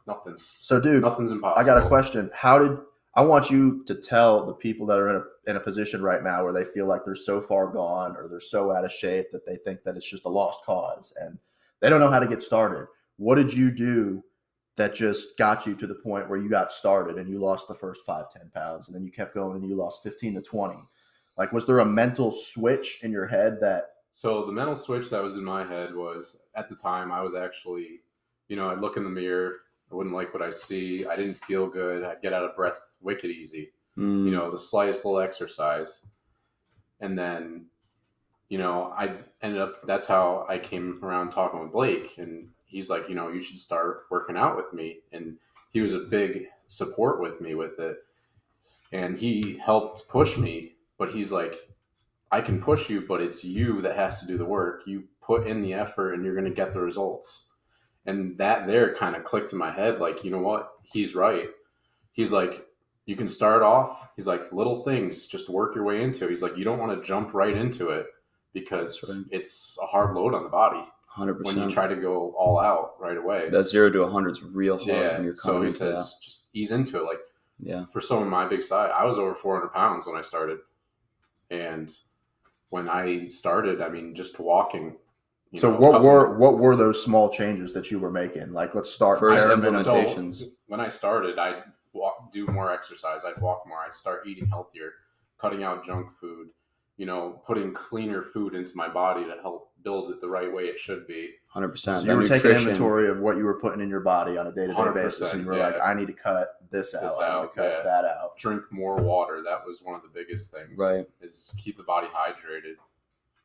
Nothing's 0.06 0.58
so, 0.62 0.80
dude, 0.80 1.02
nothing's 1.02 1.32
impossible. 1.32 1.60
I 1.60 1.64
got 1.64 1.84
a 1.84 1.88
question. 1.88 2.30
How 2.34 2.58
did 2.58 2.78
I 3.16 3.24
want 3.24 3.50
you 3.50 3.82
to 3.84 3.94
tell 3.94 4.44
the 4.44 4.54
people 4.54 4.86
that 4.86 4.98
are 4.98 5.08
in 5.08 5.16
a 5.16 5.50
in 5.50 5.56
a 5.56 5.60
position 5.60 6.02
right 6.02 6.22
now 6.22 6.44
where 6.44 6.52
they 6.52 6.64
feel 6.64 6.86
like 6.86 7.04
they're 7.04 7.14
so 7.14 7.40
far 7.40 7.68
gone 7.68 8.16
or 8.16 8.28
they're 8.28 8.40
so 8.40 8.72
out 8.72 8.84
of 8.84 8.92
shape 8.92 9.30
that 9.32 9.46
they 9.46 9.56
think 9.56 9.82
that 9.82 9.96
it's 9.96 10.08
just 10.08 10.26
a 10.26 10.28
lost 10.28 10.60
cause 10.64 11.12
and 11.20 11.38
they 11.80 11.88
don't 11.88 12.00
know 12.00 12.10
how 12.10 12.18
to 12.18 12.26
get 12.26 12.42
started. 12.42 12.86
What 13.16 13.36
did 13.36 13.52
you 13.52 13.70
do 13.70 14.22
that 14.76 14.94
just 14.94 15.38
got 15.38 15.66
you 15.66 15.74
to 15.74 15.86
the 15.86 15.94
point 15.94 16.28
where 16.28 16.38
you 16.38 16.50
got 16.50 16.70
started 16.70 17.16
and 17.16 17.30
you 17.30 17.38
lost 17.38 17.68
the 17.68 17.74
first 17.74 18.04
five, 18.04 18.30
10 18.30 18.50
pounds 18.54 18.88
and 18.88 18.94
then 18.94 19.02
you 19.02 19.10
kept 19.10 19.34
going 19.34 19.56
and 19.56 19.68
you 19.68 19.74
lost 19.74 20.02
15 20.02 20.34
to 20.34 20.42
20? 20.42 20.74
Like, 21.38 21.52
was 21.52 21.66
there 21.66 21.78
a 21.80 21.86
mental 21.86 22.32
switch 22.32 23.00
in 23.02 23.10
your 23.10 23.26
head 23.26 23.58
that, 23.60 23.84
So 24.12 24.44
the 24.46 24.52
mental 24.52 24.76
switch 24.76 25.10
that 25.10 25.22
was 25.22 25.36
in 25.36 25.44
my 25.44 25.64
head 25.64 25.94
was 25.94 26.42
at 26.54 26.68
the 26.68 26.76
time 26.76 27.12
I 27.12 27.22
was 27.22 27.34
actually, 27.34 28.00
you 28.48 28.56
know, 28.56 28.70
I'd 28.70 28.80
look 28.80 28.96
in 28.96 29.04
the 29.04 29.10
mirror, 29.10 29.56
I 29.90 29.94
wouldn't 29.94 30.14
like 30.14 30.34
what 30.34 30.42
I 30.42 30.50
see, 30.50 31.06
I 31.06 31.16
didn't 31.16 31.36
feel 31.36 31.68
good, 31.68 32.04
I'd 32.04 32.22
get 32.22 32.32
out 32.32 32.44
of 32.44 32.56
breath 32.56 32.96
wicked 33.00 33.30
easy. 33.30 33.70
Mm, 33.96 34.26
you 34.26 34.30
know, 34.30 34.50
the 34.50 34.58
slightest 34.58 35.04
little 35.04 35.20
exercise. 35.20 36.04
And 37.00 37.18
then, 37.18 37.66
you 38.48 38.58
know, 38.58 38.92
I 38.96 39.12
ended 39.42 39.60
up, 39.60 39.86
that's 39.86 40.06
how 40.06 40.46
I 40.48 40.58
came 40.58 41.00
around 41.02 41.30
talking 41.30 41.60
with 41.60 41.72
Blake. 41.72 42.18
And 42.18 42.48
he's 42.64 42.90
like, 42.90 43.08
you 43.08 43.14
know, 43.14 43.28
you 43.28 43.40
should 43.40 43.58
start 43.58 44.06
working 44.10 44.36
out 44.36 44.56
with 44.56 44.72
me. 44.72 45.00
And 45.12 45.36
he 45.70 45.80
was 45.80 45.94
a 45.94 46.00
big 46.00 46.46
support 46.68 47.20
with 47.20 47.40
me 47.40 47.54
with 47.54 47.78
it. 47.78 47.98
And 48.92 49.18
he 49.18 49.58
helped 49.64 50.08
push 50.08 50.36
me. 50.36 50.74
But 50.98 51.10
he's 51.12 51.32
like, 51.32 51.54
I 52.32 52.40
can 52.40 52.60
push 52.60 52.90
you, 52.90 53.02
but 53.02 53.20
it's 53.20 53.44
you 53.44 53.82
that 53.82 53.96
has 53.96 54.20
to 54.20 54.26
do 54.26 54.38
the 54.38 54.44
work. 54.44 54.82
You 54.86 55.04
put 55.22 55.46
in 55.46 55.62
the 55.62 55.74
effort 55.74 56.12
and 56.12 56.24
you're 56.24 56.34
going 56.34 56.48
to 56.48 56.50
get 56.50 56.72
the 56.72 56.80
results. 56.80 57.50
And 58.06 58.38
that 58.38 58.66
there 58.66 58.94
kind 58.94 59.16
of 59.16 59.24
clicked 59.24 59.52
in 59.52 59.58
my 59.58 59.70
head 59.70 59.98
like, 59.98 60.24
you 60.24 60.30
know 60.30 60.38
what? 60.38 60.72
He's 60.82 61.14
right. 61.14 61.48
He's 62.12 62.32
like, 62.32 62.66
you 63.06 63.14
can 63.16 63.28
start 63.28 63.62
off 63.62 64.08
he's 64.16 64.26
like 64.26 64.52
little 64.52 64.82
things 64.82 65.26
just 65.26 65.48
work 65.48 65.74
your 65.74 65.84
way 65.84 66.02
into 66.02 66.26
it 66.26 66.30
he's 66.30 66.42
like 66.42 66.56
you 66.56 66.64
don't 66.64 66.78
want 66.78 66.92
to 66.92 67.06
jump 67.06 67.32
right 67.32 67.56
into 67.56 67.90
it 67.90 68.06
because 68.52 69.02
right. 69.08 69.24
it's 69.30 69.78
a 69.82 69.86
hard 69.86 70.14
load 70.14 70.34
on 70.34 70.42
the 70.42 70.48
body 70.48 70.82
100%. 71.16 71.44
when 71.44 71.56
you 71.56 71.70
try 71.70 71.86
to 71.86 71.96
go 71.96 72.34
all 72.36 72.58
out 72.58 72.94
right 73.00 73.16
away 73.16 73.48
that 73.48 73.64
zero 73.64 73.88
to 73.90 74.00
100 74.02 74.30
is 74.30 74.42
real 74.42 74.76
hard 74.76 74.88
yeah 74.88 75.12
when 75.14 75.24
you're 75.24 75.36
so 75.36 75.62
he 75.62 75.68
into 75.68 75.78
that. 75.78 76.04
says 76.04 76.18
just 76.22 76.46
ease 76.52 76.72
into 76.72 76.98
it 76.98 77.04
like 77.04 77.20
Yeah. 77.58 77.84
for 77.86 78.00
someone 78.00 78.28
my 78.28 78.46
big 78.46 78.62
size 78.62 78.90
i 78.94 79.04
was 79.04 79.18
over 79.18 79.34
400 79.34 79.68
pounds 79.68 80.06
when 80.06 80.16
i 80.16 80.20
started 80.20 80.58
and 81.50 81.94
when 82.70 82.88
i 82.88 83.28
started 83.28 83.80
i 83.80 83.88
mean 83.88 84.14
just 84.14 84.38
walking 84.38 84.96
so 85.54 85.70
know, 85.70 85.78
what 85.78 85.92
couple- 85.92 86.08
were, 86.08 86.38
what 86.38 86.58
were 86.58 86.76
those 86.76 87.02
small 87.02 87.30
changes 87.30 87.72
that 87.72 87.90
you 87.90 87.98
were 87.98 88.10
making? 88.10 88.52
Like, 88.52 88.74
let's 88.74 88.90
start 88.90 89.18
First 89.18 89.44
bare 89.44 89.52
implement- 89.54 89.86
minimum. 89.86 90.32
So, 90.32 90.46
when 90.66 90.80
I 90.80 90.88
started, 90.88 91.38
I'd 91.38 91.62
walk, 91.92 92.32
do 92.32 92.46
more 92.46 92.72
exercise. 92.72 93.22
I'd 93.24 93.40
walk 93.40 93.64
more. 93.66 93.78
I'd 93.78 93.94
start 93.94 94.26
eating 94.26 94.46
healthier, 94.46 94.92
cutting 95.38 95.62
out 95.62 95.84
junk 95.84 96.08
food. 96.20 96.48
You 96.96 97.04
know, 97.04 97.42
putting 97.46 97.74
cleaner 97.74 98.22
food 98.22 98.54
into 98.54 98.74
my 98.74 98.88
body 98.88 99.22
to 99.24 99.36
help 99.42 99.70
build 99.86 100.10
it 100.10 100.20
the 100.20 100.28
right 100.28 100.52
way 100.52 100.64
it 100.64 100.80
should 100.80 101.06
be. 101.06 101.30
100%. 101.54 101.78
So 101.78 102.00
you 102.00 102.16
were 102.16 102.26
taking 102.26 102.50
inventory 102.52 103.08
of 103.08 103.20
what 103.20 103.36
you 103.36 103.44
were 103.44 103.60
putting 103.60 103.80
in 103.80 103.88
your 103.88 104.00
body 104.00 104.36
on 104.38 104.46
a 104.46 104.52
day 104.52 104.66
to 104.66 104.72
day 104.72 104.90
basis, 104.94 105.30
and 105.32 105.42
you 105.42 105.46
were 105.46 105.56
yeah. 105.56 105.66
like, 105.66 105.80
I 105.80 105.94
need 105.94 106.08
to 106.08 106.12
cut 106.12 106.56
this 106.70 106.94
out. 106.94 107.12
I 107.22 107.42
need 107.42 107.48
to 107.48 107.54
cut 107.54 107.70
yeah. 107.70 107.82
that 107.84 108.04
out. 108.04 108.36
Drink 108.36 108.62
more 108.70 108.96
water. 108.96 109.42
That 109.44 109.60
was 109.64 109.82
one 109.82 109.94
of 109.94 110.02
the 110.02 110.08
biggest 110.08 110.52
things. 110.52 110.76
Right. 110.76 111.06
Is 111.20 111.54
keep 111.56 111.76
the 111.76 111.84
body 111.84 112.08
hydrated. 112.08 112.74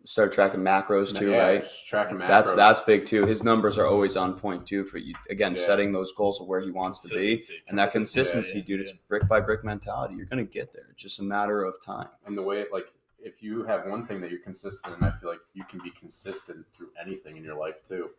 Start 0.04 0.32
tracking 0.32 0.62
macros 0.62 1.16
too, 1.16 1.30
Yeah, 1.32 1.38
right? 1.48 1.68
tracking 1.88 2.18
macros. 2.18 2.28
That's 2.28 2.54
that's 2.56 2.80
big 2.82 3.06
too. 3.06 3.26
His 3.28 3.44
numbers 3.44 3.78
are 3.78 3.86
always 3.86 4.18
on 4.18 4.34
point 4.34 4.66
too 4.66 4.84
for 4.84 4.98
you. 4.98 5.14
Again, 5.30 5.52
Yeah. 5.56 5.62
setting 5.62 5.92
those 5.92 6.12
goals 6.12 6.42
of 6.42 6.48
where 6.48 6.60
he 6.60 6.72
wants 6.72 7.02
to 7.08 7.16
be, 7.16 7.44
and 7.68 7.78
that 7.78 7.92
consistency, 7.92 8.58
Yeah, 8.60 8.64
dude. 8.66 8.80
yeah, 8.80 8.82
It's 8.82 8.92
brick 8.94 9.28
by 9.28 9.40
brick 9.42 9.64
mentality. 9.64 10.16
You're 10.16 10.26
gonna 10.26 10.44
get 10.44 10.74
there. 10.74 10.86
It's 10.90 11.02
just 11.04 11.20
a 11.20 11.24
matter 11.24 11.64
of 11.64 11.80
time. 11.80 12.08
and 12.26 12.36
the 12.36 12.42
way 12.42 12.66
like 12.74 12.92
if 13.24 13.44
you 13.44 13.64
have 13.64 13.86
one 13.86 14.04
thing 14.08 14.20
that 14.22 14.32
you're 14.32 14.40
consistent 14.40 14.98
in, 14.98 15.04
I 15.04 15.12
feel 15.12 15.30
like 15.30 15.42
you 15.54 15.64
can 15.70 15.80
be 15.84 15.92
consistent 15.92 16.66
through 16.76 16.90
anything 17.00 17.38
in 17.38 17.44
your 17.44 17.56
life 17.56 17.84
too. 17.88 18.10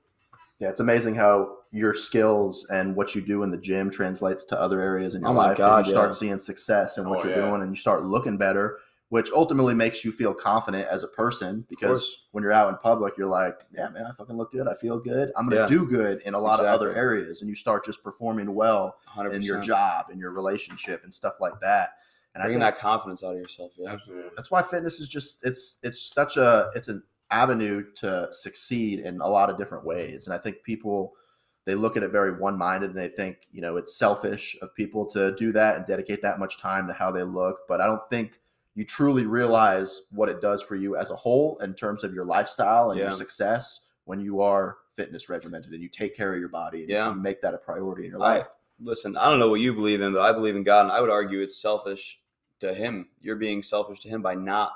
Yeah, 0.60 0.68
it's 0.70 0.78
amazing 0.78 1.16
how 1.16 1.58
your 1.72 1.92
skills 1.94 2.64
and 2.70 2.94
what 2.94 3.16
you 3.16 3.20
do 3.20 3.42
in 3.42 3.50
the 3.50 3.56
gym 3.56 3.90
translates 3.90 4.44
to 4.46 4.60
other 4.60 4.80
areas 4.80 5.16
in 5.16 5.22
your 5.22 5.30
Oh 5.30 5.34
my 5.34 5.48
life. 5.48 5.56
'cause 5.56 5.66
God, 5.66 5.86
you 5.86 5.92
start 5.92 6.14
seeing 6.14 6.38
success 6.38 6.96
in 6.98 7.08
what 7.10 7.20
Oh, 7.20 7.24
you're 7.24 7.36
yeah. 7.36 7.48
doing, 7.48 7.62
and 7.62 7.70
you 7.72 7.76
start 7.76 8.04
looking 8.04 8.38
better, 8.38 8.78
which 9.12 9.30
ultimately 9.30 9.74
makes 9.74 10.06
you 10.06 10.10
feel 10.10 10.32
confident 10.32 10.88
as 10.88 11.02
a 11.02 11.08
person. 11.08 11.66
Because 11.68 12.28
when 12.30 12.42
you're 12.42 12.50
out 12.50 12.70
in 12.70 12.76
public, 12.78 13.12
you're 13.18 13.26
like, 13.26 13.60
"Yeah, 13.70 13.90
man, 13.90 14.06
I 14.06 14.14
fucking 14.16 14.38
look 14.38 14.52
good. 14.52 14.66
I 14.66 14.72
feel 14.74 14.98
good. 14.98 15.30
I'm 15.36 15.46
gonna 15.46 15.60
Yeah. 15.60 15.66
do 15.66 15.86
good 15.86 16.22
in 16.22 16.32
a 16.32 16.40
lot 16.40 16.60
of 16.60 16.64
other 16.64 16.94
areas." 16.94 17.42
And 17.42 17.48
you 17.50 17.54
start 17.54 17.84
just 17.84 18.02
performing 18.02 18.54
well 18.54 18.96
100. 19.04 19.34
in 19.34 19.42
your 19.42 19.60
job, 19.60 20.06
in 20.10 20.16
your 20.16 20.32
relationship, 20.32 21.04
and 21.04 21.12
stuff 21.12 21.34
like 21.40 21.60
that. 21.60 21.90
And 22.34 22.40
bringing 22.42 22.62
I 22.62 22.68
think 22.70 22.76
that 22.76 22.80
confidence 22.80 23.22
out 23.22 23.34
of 23.34 23.36
yourself. 23.36 23.72
Yeah. 23.76 23.90
Absolutely. 23.90 24.30
that's 24.34 24.50
why 24.50 24.62
fitness 24.62 24.98
is 24.98 25.08
just 25.10 25.44
it's 25.44 25.76
it's 25.82 26.00
such 26.00 26.38
a 26.38 26.70
it's 26.74 26.88
an 26.88 27.02
avenue 27.30 27.84
to 27.96 28.28
succeed 28.32 29.00
in 29.00 29.20
a 29.20 29.28
lot 29.28 29.50
of 29.50 29.56
different 29.58 29.84
ways 29.86 30.26
and 30.26 30.34
i 30.34 30.38
think 30.38 30.62
people 30.64 31.14
they 31.64 31.74
look 31.74 31.96
at 31.96 32.02
it 32.02 32.10
very 32.10 32.32
one-minded 32.38 32.90
and 32.90 32.98
they 32.98 33.08
think 33.08 33.46
you 33.50 33.60
know 33.62 33.76
it's 33.78 33.96
selfish 33.96 34.54
of 34.60 34.74
people 34.74 35.06
to 35.06 35.34
do 35.36 35.50
that 35.52 35.76
and 35.76 35.86
dedicate 35.86 36.20
that 36.22 36.38
much 36.38 36.58
time 36.58 36.86
to 36.86 36.92
how 36.92 37.10
they 37.10 37.22
look 37.22 37.60
but 37.68 37.80
i 37.80 37.86
don't 37.86 38.06
think 38.10 38.40
you 38.74 38.84
truly 38.84 39.26
realize 39.26 40.02
what 40.10 40.28
it 40.28 40.40
does 40.40 40.62
for 40.62 40.76
you 40.76 40.96
as 40.96 41.10
a 41.10 41.16
whole 41.16 41.58
in 41.58 41.74
terms 41.74 42.04
of 42.04 42.14
your 42.14 42.24
lifestyle 42.24 42.90
and 42.90 42.98
your 42.98 43.10
success 43.10 43.80
when 44.04 44.20
you 44.20 44.40
are 44.40 44.78
fitness 44.96 45.28
regimented 45.28 45.72
and 45.72 45.82
you 45.82 45.88
take 45.88 46.16
care 46.16 46.32
of 46.34 46.40
your 46.40 46.48
body 46.48 46.82
and 46.82 46.90
Yeah. 46.90 47.10
you 47.10 47.14
make 47.20 47.40
that 47.42 47.54
a 47.54 47.58
priority 47.58 48.04
in 48.06 48.10
your 48.12 48.22
I- 48.22 48.38
life 48.38 48.48
Listen, 48.84 49.16
I 49.16 49.30
don't 49.30 49.38
know 49.38 49.48
what 49.48 49.60
you 49.60 49.72
believe 49.72 50.00
in, 50.00 50.12
but 50.12 50.22
I 50.22 50.32
believe 50.32 50.56
in 50.56 50.64
God, 50.64 50.86
and 50.86 50.90
I 50.92 51.00
would 51.00 51.10
argue 51.10 51.40
it's 51.40 51.56
selfish 51.56 52.20
to 52.58 52.74
him. 52.74 53.10
You're 53.20 53.36
being 53.36 53.62
selfish 53.62 54.00
to 54.00 54.08
him 54.08 54.22
by 54.22 54.34
not 54.34 54.72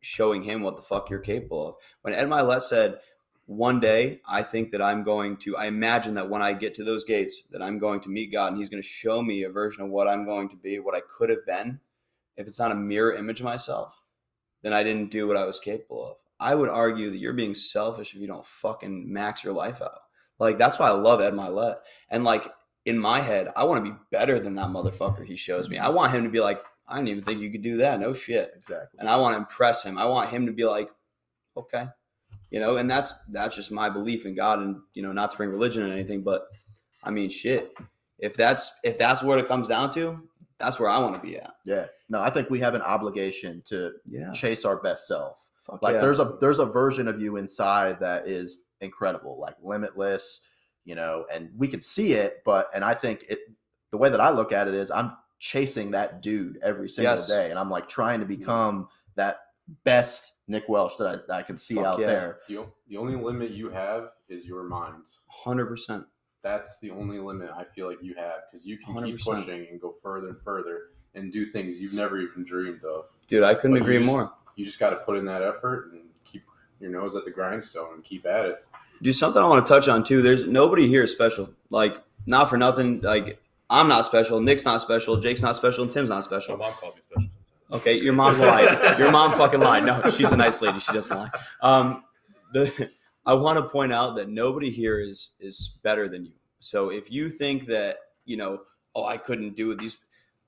showing 0.00 0.42
him 0.44 0.62
what 0.62 0.76
the 0.76 0.82
fuck 0.82 1.10
you're 1.10 1.18
capable 1.18 1.66
of. 1.66 1.74
When 2.02 2.14
Ed 2.14 2.28
Mylett 2.28 2.62
said, 2.62 3.00
"One 3.46 3.80
day, 3.80 4.20
I 4.28 4.42
think 4.42 4.70
that 4.70 4.82
I'm 4.82 5.02
going 5.02 5.38
to. 5.38 5.56
I 5.56 5.64
imagine 5.66 6.14
that 6.14 6.28
when 6.30 6.40
I 6.40 6.52
get 6.52 6.72
to 6.74 6.84
those 6.84 7.02
gates, 7.02 7.42
that 7.50 7.60
I'm 7.60 7.80
going 7.80 7.98
to 8.02 8.08
meet 8.10 8.30
God, 8.30 8.48
and 8.48 8.58
He's 8.58 8.68
going 8.68 8.82
to 8.82 8.88
show 8.88 9.22
me 9.22 9.42
a 9.42 9.50
version 9.50 9.82
of 9.82 9.90
what 9.90 10.06
I'm 10.06 10.24
going 10.24 10.48
to 10.50 10.56
be, 10.56 10.78
what 10.78 10.94
I 10.94 11.00
could 11.00 11.30
have 11.30 11.44
been. 11.44 11.80
If 12.38 12.46
it's 12.46 12.58
not 12.58 12.72
a 12.72 12.76
mirror 12.76 13.12
image 13.12 13.40
of 13.40 13.44
myself, 13.44 14.02
then 14.62 14.72
I 14.72 14.82
didn't 14.82 15.10
do 15.10 15.28
what 15.28 15.36
I 15.36 15.44
was 15.44 15.60
capable 15.60 16.06
of. 16.06 16.16
I 16.40 16.54
would 16.54 16.70
argue 16.70 17.10
that 17.10 17.18
you're 17.18 17.34
being 17.34 17.54
selfish 17.54 18.14
if 18.14 18.20
you 18.20 18.26
don't 18.26 18.46
fucking 18.46 19.12
max 19.12 19.44
your 19.44 19.52
life 19.52 19.82
out. 19.82 20.00
Like 20.38 20.56
that's 20.56 20.78
why 20.78 20.88
I 20.88 20.92
love 20.92 21.20
Ed 21.20 21.34
Mylett, 21.34 21.80
and 22.10 22.24
like." 22.24 22.50
in 22.88 22.98
my 22.98 23.20
head, 23.20 23.48
I 23.54 23.64
want 23.64 23.84
to 23.84 23.92
be 23.92 23.98
better 24.10 24.40
than 24.40 24.54
that 24.54 24.68
motherfucker 24.68 25.22
he 25.22 25.36
shows 25.36 25.68
me. 25.68 25.76
I 25.76 25.90
want 25.90 26.14
him 26.14 26.24
to 26.24 26.30
be 26.30 26.40
like, 26.40 26.62
I 26.88 26.96
didn't 26.96 27.08
even 27.08 27.22
think 27.22 27.40
you 27.40 27.52
could 27.52 27.62
do 27.62 27.76
that. 27.78 28.00
No 28.00 28.14
shit. 28.14 28.50
exactly 28.56 28.98
And 28.98 29.10
I 29.10 29.16
want 29.16 29.34
to 29.34 29.38
impress 29.38 29.84
him. 29.84 29.98
I 29.98 30.06
want 30.06 30.30
him 30.30 30.46
to 30.46 30.52
be 30.52 30.64
like, 30.64 30.88
okay. 31.54 31.84
You 32.50 32.60
know, 32.60 32.78
and 32.78 32.90
that's 32.90 33.12
that's 33.28 33.56
just 33.56 33.70
my 33.70 33.90
belief 33.90 34.24
in 34.24 34.34
God 34.34 34.60
and 34.60 34.76
you 34.94 35.02
know, 35.02 35.12
not 35.12 35.30
to 35.32 35.36
bring 35.36 35.50
religion 35.50 35.82
or 35.82 35.92
anything, 35.92 36.22
but 36.22 36.46
I 37.04 37.10
mean 37.10 37.28
shit. 37.28 37.76
If 38.18 38.36
that's 38.38 38.74
if 38.82 38.96
that's 38.96 39.22
what 39.22 39.38
it 39.38 39.46
comes 39.46 39.68
down 39.68 39.90
to, 39.90 40.22
that's 40.58 40.80
where 40.80 40.88
I 40.88 40.98
want 40.98 41.14
to 41.14 41.20
be 41.20 41.36
at. 41.36 41.54
yeah 41.64 41.86
no 42.08 42.20
i 42.20 42.30
think 42.30 42.50
we 42.50 42.58
have 42.60 42.74
an 42.74 42.82
obligation 42.82 43.62
to 43.66 43.92
Yeah. 44.06 44.32
chase 44.32 44.64
our 44.64 44.80
best 44.80 45.06
self 45.06 45.48
Fuck 45.62 45.82
like 45.82 45.94
yeah. 45.94 46.00
there's 46.00 46.18
a 46.18 46.36
there's 46.40 46.58
a 46.58 46.66
version 46.66 47.06
of 47.08 47.20
you 47.20 47.36
inside 47.36 48.00
that 48.00 48.26
is 48.26 48.58
incredible 48.80 49.38
like 49.38 49.54
limitless 49.62 50.40
you 50.84 50.94
know 50.94 51.26
and 51.32 51.50
we 51.56 51.68
can 51.68 51.80
see 51.80 52.12
it 52.12 52.42
but 52.44 52.68
and 52.74 52.84
i 52.84 52.94
think 52.94 53.24
it 53.28 53.38
the 53.90 53.96
way 53.98 54.08
that 54.08 54.20
i 54.20 54.30
look 54.30 54.52
at 54.52 54.68
it 54.68 54.74
is 54.74 54.90
i'm 54.90 55.12
chasing 55.40 55.90
that 55.92 56.20
dude 56.22 56.58
every 56.64 56.88
single 56.88 57.14
Yes. 57.14 57.28
day, 57.28 57.50
and 57.50 57.58
I'm 57.60 57.70
like 57.70 57.86
trying 57.88 58.18
to 58.18 58.26
become 58.26 58.88
that 59.14 59.36
best 59.84 60.32
Nick 60.48 60.64
Welsh 60.68 60.96
that 60.96 61.06
I, 61.06 61.12
that 61.28 61.30
I 61.30 61.42
can 61.42 61.56
see 61.56 61.76
Fuck 61.76 61.86
out 61.86 61.98
yeah. 62.00 62.06
there. 62.08 62.38
The, 62.48 62.66
the 62.88 62.96
only 62.96 63.14
limit 63.14 63.52
you 63.52 63.70
have 63.70 64.08
is 64.28 64.44
your 64.46 64.64
mind. 64.64 65.06
Hundred 65.28 65.66
percent. 65.66 66.04
That's 66.42 66.78
the 66.80 66.90
only 66.90 67.18
limit 67.18 67.50
I 67.54 67.64
feel 67.64 67.88
like 67.88 67.98
you 68.02 68.14
have 68.14 68.42
because 68.50 68.64
you 68.66 68.78
can 68.78 68.94
keep 69.04 69.16
100%. 69.16 69.24
pushing 69.24 69.66
and 69.70 69.80
go 69.80 69.94
further 70.02 70.28
and 70.28 70.40
further 70.40 70.90
and 71.14 71.32
do 71.32 71.44
things 71.46 71.80
you've 71.80 71.94
never 71.94 72.18
even 72.20 72.44
dreamed 72.44 72.84
of. 72.84 73.06
Dude, 73.26 73.42
I 73.42 73.54
couldn't 73.54 73.72
But 73.72 73.76
you 73.78 73.82
agree 73.82 73.96
just- 73.98 74.06
more. 74.06 74.32
You 74.56 74.64
just 74.64 74.78
got 74.80 74.90
to 74.90 74.96
put 74.96 75.16
in 75.16 75.24
that 75.26 75.42
effort 75.42 75.90
and 75.92 76.02
keep 76.24 76.42
your 76.80 76.90
nose 76.90 77.14
at 77.16 77.24
the 77.24 77.30
grindstone 77.30 77.94
and 77.94 78.04
keep 78.04 78.26
at 78.26 78.46
it. 78.46 78.64
Do 79.02 79.12
something 79.12 79.40
I 79.42 79.46
want 79.46 79.64
to 79.64 79.72
touch 79.72 79.86
on 79.88 80.02
too. 80.02 80.20
There's 80.22 80.46
nobody 80.46 80.88
here 80.88 81.04
is 81.04 81.12
special. 81.12 81.50
Like, 81.70 82.02
not 82.26 82.48
for 82.50 82.56
nothing. 82.56 83.00
Like, 83.00 83.40
I'm 83.70 83.86
not 83.88 84.04
special. 84.04 84.40
Nick's 84.40 84.64
not 84.64 84.80
special. 84.80 85.16
Jake's 85.16 85.42
not 85.42 85.54
special. 85.56 85.84
And 85.84 85.92
Tim's 85.92 86.08
not 86.10 86.24
special. 86.24 86.56
My 86.56 86.70
special. 86.70 86.88
mom 86.88 86.92
calls 86.92 86.94
me 86.96 87.02
special. 87.10 87.30
Okay, 87.80 88.00
your 88.02 88.14
mom 88.14 88.38
lied. 88.40 88.98
Your 88.98 89.10
mom 89.12 89.32
fucking 89.34 89.60
lied. 89.60 89.84
No, 89.84 90.08
she's 90.10 90.32
a 90.32 90.36
nice 90.36 90.60
lady. 90.62 90.78
She 90.80 90.92
doesn't 90.92 91.16
lie. 91.16 91.28
Um, 91.60 92.02
the 92.52 92.90
I 93.28 93.34
want 93.34 93.58
to 93.58 93.68
point 93.68 93.92
out 93.92 94.16
that 94.16 94.30
nobody 94.30 94.70
here 94.70 94.98
is 94.98 95.32
is 95.38 95.78
better 95.82 96.08
than 96.08 96.24
you. 96.24 96.32
So 96.60 96.88
if 96.88 97.12
you 97.12 97.28
think 97.28 97.66
that 97.66 97.98
you 98.24 98.38
know, 98.38 98.60
oh, 98.94 99.04
I 99.04 99.18
couldn't 99.18 99.54
do 99.54 99.74
these. 99.74 99.98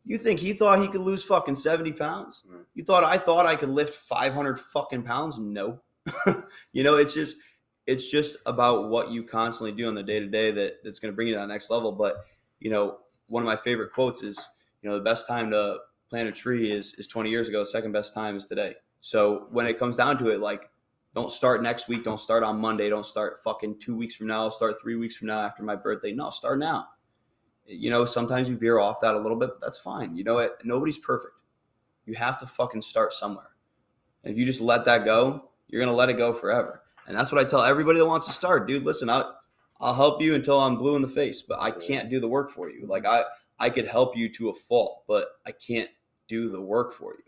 You 0.03 0.17
think 0.17 0.41
he 0.41 0.55
thought 0.55 0.81
he 0.81 0.89
could 0.89 1.03
lose 1.03 1.23
fucking 1.25 1.57
seventy 1.57 1.93
pounds? 1.93 2.43
Right. 2.49 2.65
You 2.75 2.83
thought 2.83 3.05
I 3.05 3.19
thought 3.19 3.45
I 3.45 3.55
could 3.55 3.69
lift 3.69 3.95
five 3.95 4.33
hundred 4.33 4.59
fucking 4.59 5.03
pounds? 5.03 5.39
No. 5.39 5.83
you 6.73 6.83
know, 6.83 6.97
it's 6.97 7.13
just 7.13 7.37
it's 7.87 8.11
just 8.11 8.37
about 8.47 8.89
what 8.89 9.11
you 9.11 9.25
constantly 9.25 9.73
do 9.73 9.87
on 9.87 9.95
the 9.95 10.03
day 10.03 10.19
to 10.19 10.27
day 10.27 10.51
that 10.51 10.83
that's 10.83 10.99
going 10.99 11.13
to 11.13 11.17
bring 11.17 11.29
you 11.29 11.35
to 11.35 11.41
that 11.41 11.49
next 11.49 11.71
level. 11.71 11.93
But 11.93 12.25
you 12.61 12.71
know, 12.71 13.01
one 13.29 13.43
of 13.43 13.47
my 13.47 13.57
favorite 13.57 13.93
quotes 13.93 14.23
is, 14.23 14.49
you 14.81 14.89
know, 14.89 14.97
the 14.97 15.05
best 15.05 15.29
time 15.29 15.51
to 15.51 15.81
plant 16.09 16.31
a 16.31 16.33
tree 16.33 16.73
is 16.73 16.95
is 16.95 17.07
20 17.07 17.29
years 17.29 17.47
ago. 17.47 17.59
The 17.59 17.67
second 17.67 17.93
best 17.93 18.15
time 18.15 18.37
is 18.37 18.47
today. 18.47 18.75
So 19.03 19.49
when 19.51 19.67
it 19.67 19.79
comes 19.79 19.97
down 19.97 20.19
to 20.19 20.29
it, 20.29 20.41
like, 20.41 20.71
don't 21.14 21.31
start 21.31 21.62
next 21.62 21.88
week. 21.88 22.05
Don't 22.05 22.21
start 22.21 22.43
on 22.45 22.61
Monday. 22.61 22.88
Don't 22.88 23.07
start 23.07 23.38
fucking 23.43 23.79
two 23.81 23.97
weeks 23.97 24.14
from 24.14 24.29
now. 24.29 24.49
Start 24.49 24.81
three 24.81 24.97
weeks 24.97 25.17
from 25.17 25.29
now 25.29 25.40
after 25.40 25.62
my 25.62 25.75
birthday. 25.75 26.12
No, 26.12 26.31
start 26.31 26.59
now. 26.59 26.88
You 27.67 27.90
know, 27.90 28.05
sometimes 28.05 28.49
you 28.49 28.57
veer 28.57 28.79
off 28.79 29.00
that 29.00 29.14
a 29.14 29.19
little 29.19 29.37
bit, 29.37 29.50
but 29.50 29.61
that's 29.61 29.79
fine. 29.79 30.17
You 30.17 30.25
know 30.25 30.35
what? 30.35 30.64
Nobody's 30.64 30.99
perfect. 30.99 31.43
You 32.07 32.14
have 32.14 32.38
to 32.38 32.47
fucking 32.47 32.81
start 32.81 33.12
somewhere. 33.12 33.50
And 34.23 34.33
if 34.33 34.38
you 34.38 34.45
just 34.45 34.61
let 34.61 34.85
that 34.85 35.05
go, 35.05 35.50
you're 35.69 35.83
gonna 35.83 35.97
let 35.97 36.11
it 36.11 36.14
go 36.14 36.33
forever. 36.33 36.83
And 37.07 37.17
that's 37.17 37.33
what 37.33 37.40
I 37.45 37.49
tell 37.49 37.62
everybody 37.62 37.99
that 37.99 38.07
wants 38.07 38.26
to 38.26 38.33
start, 38.33 38.69
dude. 38.69 38.85
Listen, 38.85 39.11
I'll 39.11 39.37
I'll 39.81 39.95
help 39.95 40.21
you 40.21 40.35
until 40.35 40.61
I'm 40.61 40.76
blue 40.76 40.97
in 40.97 41.02
the 41.02 41.09
face, 41.09 41.43
but 41.43 41.59
I 41.61 41.71
can't 41.71 42.11
do 42.11 42.21
the 42.21 42.29
work 42.29 42.50
for 42.50 42.71
you. 42.71 42.87
Like 42.87 43.07
I 43.07 43.25
I 43.59 43.71
could 43.71 43.87
help 43.87 44.17
you 44.17 44.29
to 44.35 44.49
a 44.49 44.55
fault, 44.55 45.05
but 45.07 45.29
I 45.47 45.52
can't 45.52 45.90
do 46.29 46.49
the 46.49 46.61
work 46.61 46.93
for 46.93 47.14
you. 47.14 47.25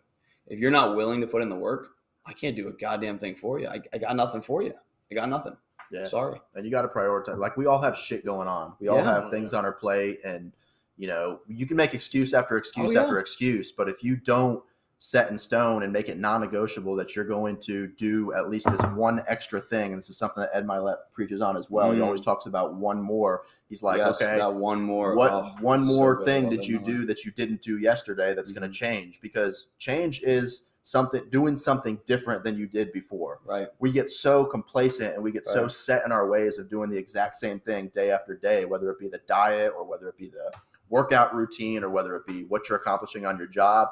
If 0.46 0.58
you're 0.58 0.70
not 0.70 0.96
willing 0.96 1.20
to 1.20 1.26
put 1.26 1.42
in 1.42 1.48
the 1.48 1.56
work, 1.56 1.88
I 2.26 2.32
can't 2.32 2.54
do 2.56 2.68
a 2.68 2.72
goddamn 2.72 3.18
thing 3.18 3.34
for 3.34 3.58
you. 3.58 3.68
I, 3.68 3.80
I 3.92 3.98
got 3.98 4.14
nothing 4.16 4.42
for 4.42 4.62
you. 4.62 4.72
I 5.10 5.14
got 5.14 5.28
nothing. 5.28 5.56
Yeah. 5.90 6.04
Sorry. 6.04 6.40
and 6.54 6.64
you 6.64 6.70
got 6.70 6.82
to 6.82 6.88
prioritize. 6.88 7.36
Like 7.36 7.56
we 7.58 7.66
all 7.66 7.82
have 7.82 7.96
shit 7.98 8.24
going 8.24 8.48
on. 8.48 8.74
We 8.80 8.88
all 8.88 8.96
Yeah. 8.98 9.20
have 9.22 9.30
things 9.30 9.52
on 9.52 9.64
our 9.66 9.72
plate, 9.72 10.20
and 10.24 10.52
you 10.96 11.06
know 11.08 11.40
you 11.48 11.66
can 11.66 11.76
make 11.76 11.92
excuse 11.92 12.32
after 12.32 12.56
excuse 12.56 12.90
Oh, 12.90 12.92
yeah. 12.92 13.02
after 13.02 13.18
excuse. 13.18 13.72
But 13.72 13.88
if 13.90 14.02
you 14.02 14.16
don't 14.16 14.62
set 14.98 15.30
in 15.32 15.36
stone 15.36 15.82
and 15.82 15.92
make 15.92 16.08
it 16.08 16.16
non-negotiable 16.16 16.94
that 16.94 17.16
you're 17.16 17.24
going 17.24 17.56
to 17.58 17.88
do 17.88 18.32
at 18.34 18.48
least 18.48 18.70
this 18.70 18.80
one 18.94 19.20
extra 19.26 19.60
thing, 19.60 19.90
and 19.90 19.98
this 19.98 20.08
is 20.08 20.16
something 20.16 20.40
that 20.40 20.50
Ed 20.54 20.64
Mylett 20.64 20.96
preaches 21.10 21.40
on 21.40 21.56
as 21.56 21.68
well. 21.68 21.90
He 21.90 21.98
Mm. 21.98 22.04
always 22.04 22.20
talks 22.20 22.46
about 22.46 22.74
one 22.76 23.02
more. 23.02 23.42
He's 23.68 23.82
like, 23.82 23.98
yes, 23.98 24.22
okay, 24.22 24.38
that 24.38 24.54
one 24.54 24.80
more. 24.80 25.16
what 25.16 25.32
oh, 25.32 25.50
one 25.60 25.84
more 25.84 26.14
good. 26.18 26.26
thing 26.26 26.48
did 26.50 26.64
you 26.64 26.78
do 26.78 27.04
that 27.06 27.24
you 27.24 27.32
didn't 27.32 27.62
do 27.62 27.78
yesterday 27.78 28.32
that's 28.32 28.52
going 28.52 28.62
Mhm. 28.66 28.72
to 28.72 28.78
change? 28.78 29.20
Because 29.20 29.66
change 29.76 30.22
is 30.22 30.62
something 30.82 31.22
doing 31.30 31.56
something 31.56 32.00
different 32.06 32.42
than 32.44 32.56
you 32.56 32.66
did 32.66 32.92
before 32.92 33.40
Right. 33.44 33.68
we 33.78 33.92
get 33.92 34.10
so 34.10 34.44
complacent 34.44 35.14
and 35.14 35.22
we 35.22 35.30
get 35.30 35.46
so 35.46 35.68
set 35.68 36.04
in 36.04 36.12
our 36.12 36.28
ways 36.28 36.58
of 36.58 36.68
doing 36.68 36.90
the 36.90 36.98
exact 36.98 37.36
same 37.36 37.60
thing 37.60 37.88
day 37.88 38.10
after 38.10 38.36
day, 38.36 38.64
whether 38.64 38.90
it 38.90 38.98
be 38.98 39.08
the 39.08 39.20
diet 39.28 39.72
or 39.76 39.84
whether 39.84 40.08
it 40.08 40.16
be 40.16 40.28
the 40.28 40.50
workout 40.88 41.34
routine 41.34 41.84
or 41.84 41.90
whether 41.90 42.16
it 42.16 42.26
be 42.26 42.44
what 42.44 42.68
you're 42.68 42.78
accomplishing 42.78 43.24
on 43.24 43.38
your 43.38 43.46
job. 43.46 43.88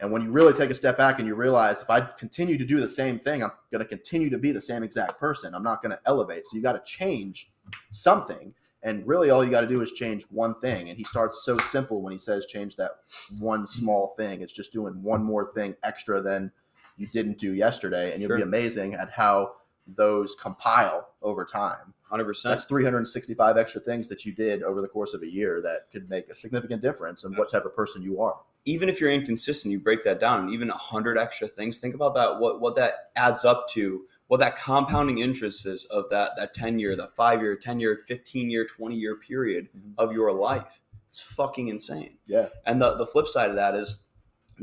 And 0.00 0.10
when 0.10 0.22
you 0.22 0.32
really 0.32 0.52
take 0.52 0.70
a 0.70 0.74
step 0.74 0.96
back 0.96 1.20
and 1.20 1.28
you 1.28 1.36
realize 1.36 1.80
if 1.82 1.88
I 1.88 2.00
continue 2.00 2.58
to 2.58 2.64
do 2.64 2.80
the 2.80 2.88
same 2.88 3.18
thing, 3.20 3.44
I'm 3.44 3.52
going 3.70 3.80
to 3.80 3.88
continue 3.88 4.30
to 4.30 4.38
be 4.38 4.50
the 4.50 4.60
same 4.60 4.82
exact 4.82 5.20
person. 5.20 5.54
I'm 5.54 5.62
not 5.62 5.80
going 5.80 5.92
to 5.92 6.00
elevate. 6.06 6.48
So 6.48 6.56
you 6.56 6.62
got 6.62 6.72
to 6.72 6.82
change 6.84 7.52
something. 7.90 8.52
And 8.82 9.06
really, 9.06 9.30
all 9.30 9.44
you 9.44 9.50
got 9.50 9.60
to 9.62 9.66
do 9.68 9.80
is 9.80 9.92
change 9.92 10.24
one 10.30 10.58
thing. 10.60 10.88
And 10.88 10.98
he 10.98 11.04
starts 11.04 11.44
so 11.44 11.56
simple 11.58 12.02
when 12.02 12.12
he 12.12 12.18
says 12.18 12.46
change 12.46 12.76
that 12.76 12.92
one 13.38 13.66
small 13.66 14.14
thing. 14.18 14.40
It's 14.42 14.52
just 14.52 14.72
doing 14.72 15.02
one 15.02 15.22
more 15.22 15.52
thing 15.54 15.76
extra 15.84 16.20
than 16.20 16.50
you 16.96 17.06
didn't 17.12 17.38
do 17.38 17.54
yesterday. 17.54 18.12
And 18.12 18.20
you'll 18.20 18.36
be 18.36 18.42
amazing 18.42 18.94
at 18.94 19.10
how 19.10 19.52
those 19.86 20.34
compile 20.34 21.08
over 21.22 21.44
time. 21.44 21.94
Hundred 22.02 22.24
percent. 22.24 22.52
That's 22.54 22.64
365 22.64 23.56
extra 23.56 23.80
things 23.80 24.08
that 24.08 24.24
you 24.24 24.32
did 24.32 24.62
over 24.62 24.82
the 24.82 24.88
course 24.88 25.14
of 25.14 25.22
a 25.22 25.26
year 25.30 25.62
that 25.62 25.90
could 25.90 26.10
make 26.10 26.28
a 26.28 26.34
significant 26.34 26.82
difference 26.82 27.24
in 27.24 27.32
what 27.36 27.50
type 27.50 27.64
of 27.64 27.74
person 27.74 28.02
you 28.02 28.20
are. 28.20 28.36
even 28.64 28.88
if 28.88 29.00
you're 29.00 29.10
inconsistent, 29.10 29.72
you 29.72 29.80
break 29.80 30.04
that 30.04 30.20
down, 30.20 30.40
and 30.40 30.50
even 30.50 30.70
a 30.70 30.76
hundred 30.76 31.18
extra 31.18 31.48
things. 31.48 31.78
Think 31.78 31.94
about 31.94 32.14
that. 32.14 32.38
What 32.38 32.60
what 32.60 32.76
that 32.76 33.10
adds 33.16 33.44
up 33.44 33.66
to? 33.70 34.02
What 34.32 34.40
that 34.40 34.56
compounding 34.58 35.18
interest 35.18 35.66
is 35.66 35.84
of 35.90 36.08
that 36.08 36.30
that 36.38 36.54
ten 36.54 36.78
year, 36.78 36.96
that 36.96 37.14
five 37.14 37.42
year, 37.42 37.54
ten 37.54 37.78
year, 37.80 38.00
fifteen 38.08 38.48
year, 38.48 38.64
twenty 38.64 38.96
year 38.96 39.14
period 39.14 39.68
Mhm. 39.76 39.92
of 39.98 40.14
your 40.14 40.32
life. 40.32 40.80
It's 41.08 41.20
fucking 41.20 41.68
insane. 41.68 42.16
Yeah. 42.24 42.48
And 42.64 42.80
the 42.80 42.94
the 42.94 43.04
flip 43.04 43.26
side 43.28 43.50
of 43.50 43.56
that 43.56 43.74
is 43.74 44.04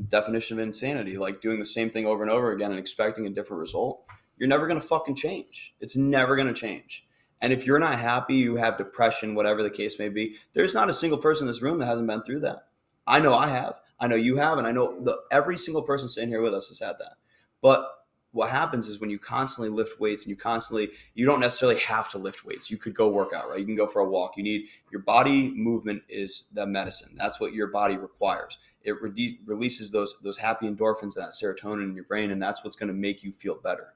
definition 0.08 0.58
of 0.58 0.64
insanity, 0.66 1.20
like 1.20 1.40
doing 1.40 1.60
the 1.60 1.68
same 1.68 1.92
thing 1.92 2.08
over 2.08 2.24
and 2.24 2.32
over 2.32 2.52
again 2.52 2.72
and 2.72 2.80
expecting 2.80 3.28
a 3.28 3.30
different 3.30 3.60
result. 3.60 4.08
You're 4.38 4.50
never 4.50 4.66
gonna 4.66 4.82
fucking 4.82 5.14
change. 5.14 5.76
It's 5.80 5.96
never 5.96 6.36
gonna 6.36 6.52
change. 6.52 7.08
And 7.40 7.54
if 7.54 7.68
you're 7.68 7.78
not 7.78 8.00
happy, 8.00 8.38
you 8.38 8.56
have 8.56 8.76
depression, 8.76 9.36
whatever 9.36 9.62
the 9.62 9.70
case 9.70 10.00
may 10.00 10.10
be, 10.10 10.36
there's 10.54 10.74
not 10.74 10.90
a 10.90 10.94
single 10.94 11.20
person 11.20 11.46
in 11.46 11.48
this 11.52 11.62
room 11.62 11.78
that 11.78 11.86
hasn't 11.86 12.08
been 12.08 12.24
through 12.24 12.40
that. 12.40 12.70
I 13.06 13.20
know 13.20 13.36
I 13.36 13.50
have. 13.50 13.80
I 14.00 14.08
know 14.08 14.16
you 14.16 14.38
have, 14.38 14.58
and 14.58 14.66
I 14.66 14.72
know 14.72 15.00
the, 15.00 15.16
every 15.32 15.60
single 15.60 15.84
person 15.84 16.10
sitting 16.10 16.30
here 16.30 16.42
with 16.42 16.56
us 16.56 16.70
has 16.70 16.80
had 16.80 16.96
that. 16.98 17.18
But 17.62 17.88
what 18.32 18.50
happens 18.50 18.88
is 18.88 19.00
when 19.00 19.10
you 19.10 19.18
constantly 19.18 19.70
lift 19.70 20.00
weights 20.00 20.24
and 20.24 20.30
you 20.30 20.36
constantly, 20.36 20.90
you 21.16 21.26
don't 21.26 21.40
necessarily 21.40 21.80
have 21.80 22.10
to 22.12 22.18
lift 22.20 22.46
weights. 22.46 22.70
You 22.70 22.78
could 22.78 22.94
go 22.94 23.10
work 23.10 23.34
out, 23.34 23.50
right? 23.50 23.60
You 23.60 23.66
can 23.66 23.76
go 23.76 23.88
for 23.88 24.02
a 24.02 24.10
walk. 24.10 24.38
You 24.38 24.44
need 24.44 24.68
your 24.92 25.02
body 25.02 25.52
movement 25.56 26.04
is 26.08 26.46
the 26.54 26.68
medicine. 26.68 27.16
That's 27.16 27.40
what 27.40 27.54
your 27.54 27.68
body 27.68 27.98
requires. 27.98 28.60
It 28.84 29.02
rede- 29.02 29.40
releases 29.46 29.92
those 29.92 30.16
those 30.22 30.38
happy 30.38 30.70
endorphins, 30.70 31.16
that 31.16 31.32
serotonin 31.32 31.90
in 31.90 31.96
your 31.96 32.04
brain, 32.04 32.30
and 32.30 32.42
that's 32.42 32.64
what's 32.64 32.76
going 32.76 32.90
to 32.90 32.94
make 32.94 33.24
you 33.24 33.32
feel 33.32 33.56
better. 33.56 33.94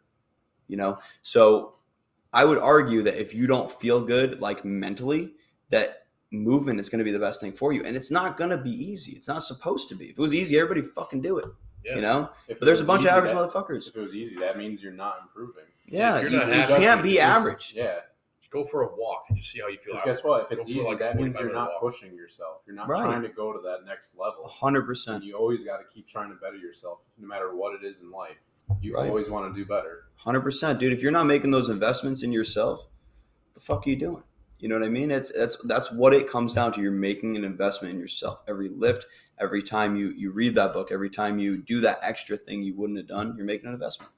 You 0.67 0.78
know, 0.78 0.98
so 1.22 1.76
I 2.32 2.46
would 2.46 2.58
argue 2.58 3.04
that 3.04 3.19
if 3.19 3.36
you 3.36 3.46
don't 3.46 3.69
feel 3.69 4.02
good, 4.02 4.41
like 4.41 4.65
mentally, 4.65 5.34
that 5.69 6.08
movement 6.32 6.80
is 6.80 6.89
going 6.89 7.00
to 7.00 7.06
be 7.06 7.12
the 7.12 7.19
best 7.19 7.39
thing 7.39 7.54
for 7.54 7.72
you. 7.72 7.84
And 7.84 7.96
it's 7.96 8.10
not 8.10 8.38
going 8.38 8.50
to 8.50 8.58
be 8.58 8.72
easy. 8.72 9.12
It's 9.12 9.28
not 9.28 9.43
supposed 9.43 9.89
to 9.89 9.96
be. 9.96 10.06
If 10.06 10.12
it 10.12 10.19
was 10.19 10.34
easy, 10.34 10.58
everybody 10.58 10.82
fucking 10.82 11.22
do 11.22 11.38
it. 11.38 11.46
Yeah. 11.86 11.96
You 11.96 12.02
know? 12.02 12.30
If 12.48 12.60
But 12.60 12.65
there's 12.65 12.80
a 12.80 12.84
was 12.84 12.88
bunch 12.88 13.02
of 13.04 13.10
average 13.10 13.32
that- 13.34 13.38
motherfuckers. 13.38 13.89
If 13.89 13.96
it 13.96 14.00
was 14.00 14.15
easy, 14.15 14.36
that 14.38 14.58
means 14.58 14.82
you're 14.82 14.91
not 14.93 15.17
improving. 15.22 15.65
Yeah, 15.86 16.22
you're 16.22 16.30
you, 16.30 16.38
not 16.38 16.48
you 16.69 16.76
can't 16.78 17.04
be 17.04 17.19
average. 17.19 17.74
Yeah. 17.76 18.00
Just 18.39 18.52
go 18.52 18.63
for 18.63 18.84
a 18.84 18.96
walk 18.96 19.26
and 19.30 19.38
just 19.38 19.52
see 19.52 19.60
how 19.60 19.67
you 19.67 19.78
feel. 19.78 20.00
Guess 20.06 20.24
what? 20.24 20.43
If 20.43 20.52
it's 20.60 20.65
Go 20.65 20.72
easy, 20.72 20.82
like 20.82 21.00
that 21.00 21.17
means 21.17 21.38
you're 21.39 21.52
not 21.54 21.72
walk. 21.72 21.82
pushing 21.82 22.13
yourself. 22.15 22.62
You're 22.65 22.76
not 22.76 22.88
Right. 22.88 23.04
trying 23.06 23.22
to 23.24 23.30
go 23.30 23.52
to 23.54 23.60
that 23.63 23.86
next 23.86 24.17
level. 24.17 24.46
100%. 24.46 25.24
You 25.24 25.36
always 25.36 25.63
got 25.63 25.78
to 25.78 25.84
keep 25.93 26.08
trying 26.08 26.30
to 26.30 26.36
better 26.36 26.58
yourself, 26.58 27.00
no 27.17 27.28
matter 27.28 27.56
what 27.56 27.74
it 27.76 27.84
is 27.86 28.02
in 28.02 28.12
life. 28.12 28.38
You 28.82 28.96
Right. 28.96 29.10
always 29.10 29.30
want 29.30 29.54
to 29.54 29.60
do 29.60 29.65
better. 29.65 30.06
100%. 30.15 30.80
Dude, 30.80 30.93
if 30.93 31.02
you're 31.02 31.12
not 31.12 31.26
making 31.26 31.52
those 31.52 31.67
investments 31.69 32.24
in 32.24 32.32
yourself, 32.32 32.88
the 33.54 33.60
fuck 33.60 33.86
are 33.86 33.89
you 33.89 33.98
doing? 33.98 34.24
You 34.60 34.69
know 34.69 34.76
what 34.80 34.86
I 34.86 34.89
mean? 34.89 35.12
It's 35.12 35.30
that's 35.34 35.58
that's 35.65 35.91
what 35.91 36.13
it 36.13 36.26
comes 36.30 36.54
down 36.54 36.72
to. 36.74 36.82
You're 36.82 36.91
making 36.93 37.36
an 37.36 37.43
investment 37.43 37.93
in 37.93 38.00
yourself. 38.00 38.39
Every 38.48 38.69
lift, 38.69 39.06
every 39.39 39.63
time 39.63 39.96
you 39.96 40.10
you 40.10 40.32
read 40.32 40.56
that 40.56 40.74
book, 40.74 40.91
every 40.91 41.10
time 41.10 41.39
you 41.39 41.62
do 41.62 41.82
that 41.82 42.00
extra 42.02 42.38
thing 42.38 42.63
you 42.63 42.76
wouldn't 42.76 42.98
have 42.98 43.08
done, 43.08 43.36
you're 43.36 43.46
making 43.46 43.67
an 43.67 43.74
investment. 43.74 44.12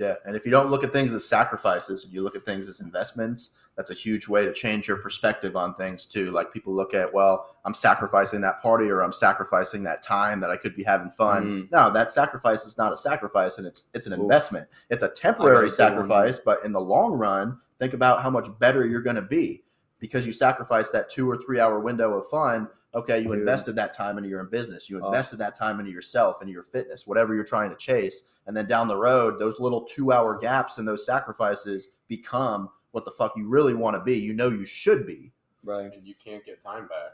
Yeah. 0.00 0.14
And 0.24 0.34
if 0.34 0.46
you 0.46 0.50
don't 0.50 0.70
look 0.70 0.82
at 0.82 0.94
things 0.94 1.12
as 1.12 1.26
sacrifices, 1.26 2.04
and 2.04 2.12
you 2.14 2.22
look 2.22 2.34
at 2.34 2.42
things 2.42 2.70
as 2.70 2.80
investments, 2.80 3.50
that's 3.76 3.90
a 3.90 3.94
huge 3.94 4.28
way 4.28 4.46
to 4.46 4.52
change 4.54 4.88
your 4.88 4.96
perspective 4.96 5.56
on 5.56 5.74
things 5.74 6.06
too. 6.06 6.30
Like 6.30 6.54
people 6.54 6.74
look 6.74 6.94
at, 6.94 7.12
well, 7.12 7.56
I'm 7.66 7.74
sacrificing 7.74 8.40
that 8.40 8.62
party 8.62 8.88
or 8.88 9.02
I'm 9.02 9.12
sacrificing 9.12 9.82
that 9.82 10.02
time 10.02 10.40
that 10.40 10.50
I 10.50 10.56
could 10.56 10.74
be 10.74 10.82
having 10.82 11.10
fun. 11.10 11.44
Mm-hmm. 11.44 11.64
No, 11.70 11.90
that 11.90 12.10
sacrifice 12.10 12.64
is 12.64 12.78
not 12.78 12.94
a 12.94 12.96
sacrifice 12.96 13.58
and 13.58 13.66
it's 13.66 13.82
it's 13.92 14.06
an 14.06 14.14
Oof. 14.14 14.20
investment. 14.20 14.68
It's 14.88 15.02
a 15.02 15.08
temporary 15.08 15.66
gotta 15.66 15.70
say 15.70 15.84
one 15.84 15.92
sacrifice, 15.92 16.38
but 16.38 16.64
in 16.64 16.72
the 16.72 16.80
long 16.80 17.12
run, 17.12 17.58
think 17.78 17.92
about 17.92 18.22
how 18.22 18.30
much 18.30 18.48
better 18.58 18.86
you're 18.86 19.02
going 19.02 19.16
to 19.16 19.22
be 19.22 19.62
because 19.98 20.26
you 20.26 20.32
sacrifice 20.32 20.88
that 20.90 21.10
2 21.10 21.30
or 21.30 21.36
3 21.36 21.60
hour 21.60 21.78
window 21.78 22.14
of 22.14 22.26
fun. 22.28 22.68
Okay, 22.94 23.20
you 23.20 23.28
Dude. 23.28 23.38
invested 23.38 23.76
that 23.76 23.92
time 23.92 24.18
into 24.18 24.28
your 24.28 24.42
business. 24.44 24.90
You 24.90 25.00
Oh. 25.02 25.06
invested 25.06 25.36
that 25.38 25.54
time 25.54 25.78
into 25.78 25.92
yourself, 25.92 26.40
into 26.42 26.52
your 26.52 26.64
fitness, 26.64 27.06
whatever 27.06 27.34
you're 27.34 27.44
trying 27.44 27.70
to 27.70 27.76
chase. 27.76 28.24
And 28.46 28.56
then 28.56 28.66
down 28.66 28.88
the 28.88 28.96
road, 28.96 29.38
those 29.38 29.60
little 29.60 29.82
two 29.82 30.10
hour 30.12 30.36
gaps 30.36 30.78
and 30.78 30.88
those 30.88 31.06
sacrifices 31.06 31.90
become 32.08 32.68
what 32.90 33.04
the 33.04 33.12
fuck 33.12 33.36
you 33.36 33.46
really 33.48 33.74
want 33.74 33.94
to 33.94 34.00
be. 34.02 34.18
You 34.18 34.34
know 34.34 34.48
you 34.48 34.64
should 34.64 35.06
be. 35.06 35.30
Right. 35.62 35.92
And 35.92 36.04
you 36.06 36.14
can't 36.24 36.44
get 36.44 36.60
time 36.60 36.88
back. 36.88 37.12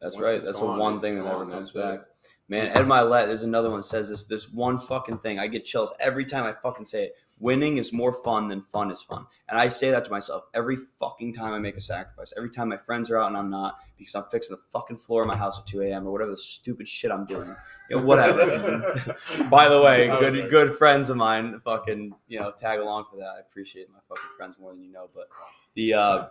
That's 0.00 0.14
Once 0.16 0.24
right. 0.24 0.34
it's 0.36 0.46
That's 0.46 0.60
gone, 0.60 0.76
the 0.78 0.82
one 0.82 1.00
thing 1.00 1.16
that 1.16 1.24
never 1.24 1.46
comes 1.46 1.72
that's 1.72 1.76
it. 1.76 1.98
back. 1.98 2.06
Man, 2.48 2.66
Ed 2.68 2.86
Mylett 2.86 3.28
is 3.28 3.42
another 3.42 3.70
one 3.70 3.78
that 3.80 3.84
says 3.84 4.08
this 4.08 4.24
this 4.24 4.50
one 4.52 4.78
fucking 4.78 5.18
thing. 5.18 5.38
I 5.38 5.46
get 5.46 5.64
chills 5.64 5.90
every 5.98 6.24
time 6.26 6.44
I 6.44 6.52
fucking 6.52 6.84
say 6.84 7.04
it. 7.04 7.16
Winning 7.40 7.78
is 7.78 7.92
more 7.92 8.12
fun 8.12 8.48
than 8.48 8.62
fun 8.62 8.90
is 8.90 9.02
fun. 9.02 9.26
And 9.48 9.58
I 9.58 9.68
say 9.68 9.90
that 9.90 10.04
to 10.04 10.10
myself 10.10 10.44
every 10.54 10.76
fucking 10.76 11.34
time 11.34 11.52
I 11.52 11.58
make 11.58 11.76
a 11.76 11.80
sacrifice. 11.80 12.32
Every 12.36 12.50
time 12.50 12.68
my 12.68 12.76
friends 12.76 13.10
are 13.10 13.18
out 13.18 13.28
and 13.28 13.36
I'm 13.36 13.50
not 13.50 13.78
because 13.98 14.14
I'm 14.14 14.24
fixing 14.30 14.56
the 14.56 14.62
fucking 14.70 14.98
floor 14.98 15.22
of 15.22 15.28
my 15.28 15.36
house 15.36 15.58
at 15.58 15.66
2 15.66 15.82
a.m. 15.82 16.06
or 16.06 16.12
whatever 16.12 16.30
the 16.30 16.36
stupid 16.36 16.86
shit 16.86 17.10
I'm 17.10 17.26
doing. 17.26 17.54
You 17.90 17.96
know, 17.96 18.04
whatever. 18.04 19.16
By 19.50 19.68
the 19.68 19.82
way, 19.82 20.06
good 20.06 20.34
right. 20.34 20.50
good 20.50 20.74
friends 20.76 21.10
of 21.10 21.16
mine 21.16 21.60
fucking, 21.64 22.14
you 22.28 22.40
know, 22.40 22.52
tag 22.52 22.78
along 22.78 23.06
for 23.10 23.16
that. 23.16 23.34
I 23.36 23.40
appreciate 23.40 23.90
my 23.90 23.98
fucking 24.08 24.30
friends 24.36 24.58
more 24.58 24.72
than 24.72 24.82
you 24.82 24.92
know. 24.92 25.10
But 25.14 25.28
the 25.74 25.94
uh 25.94 26.26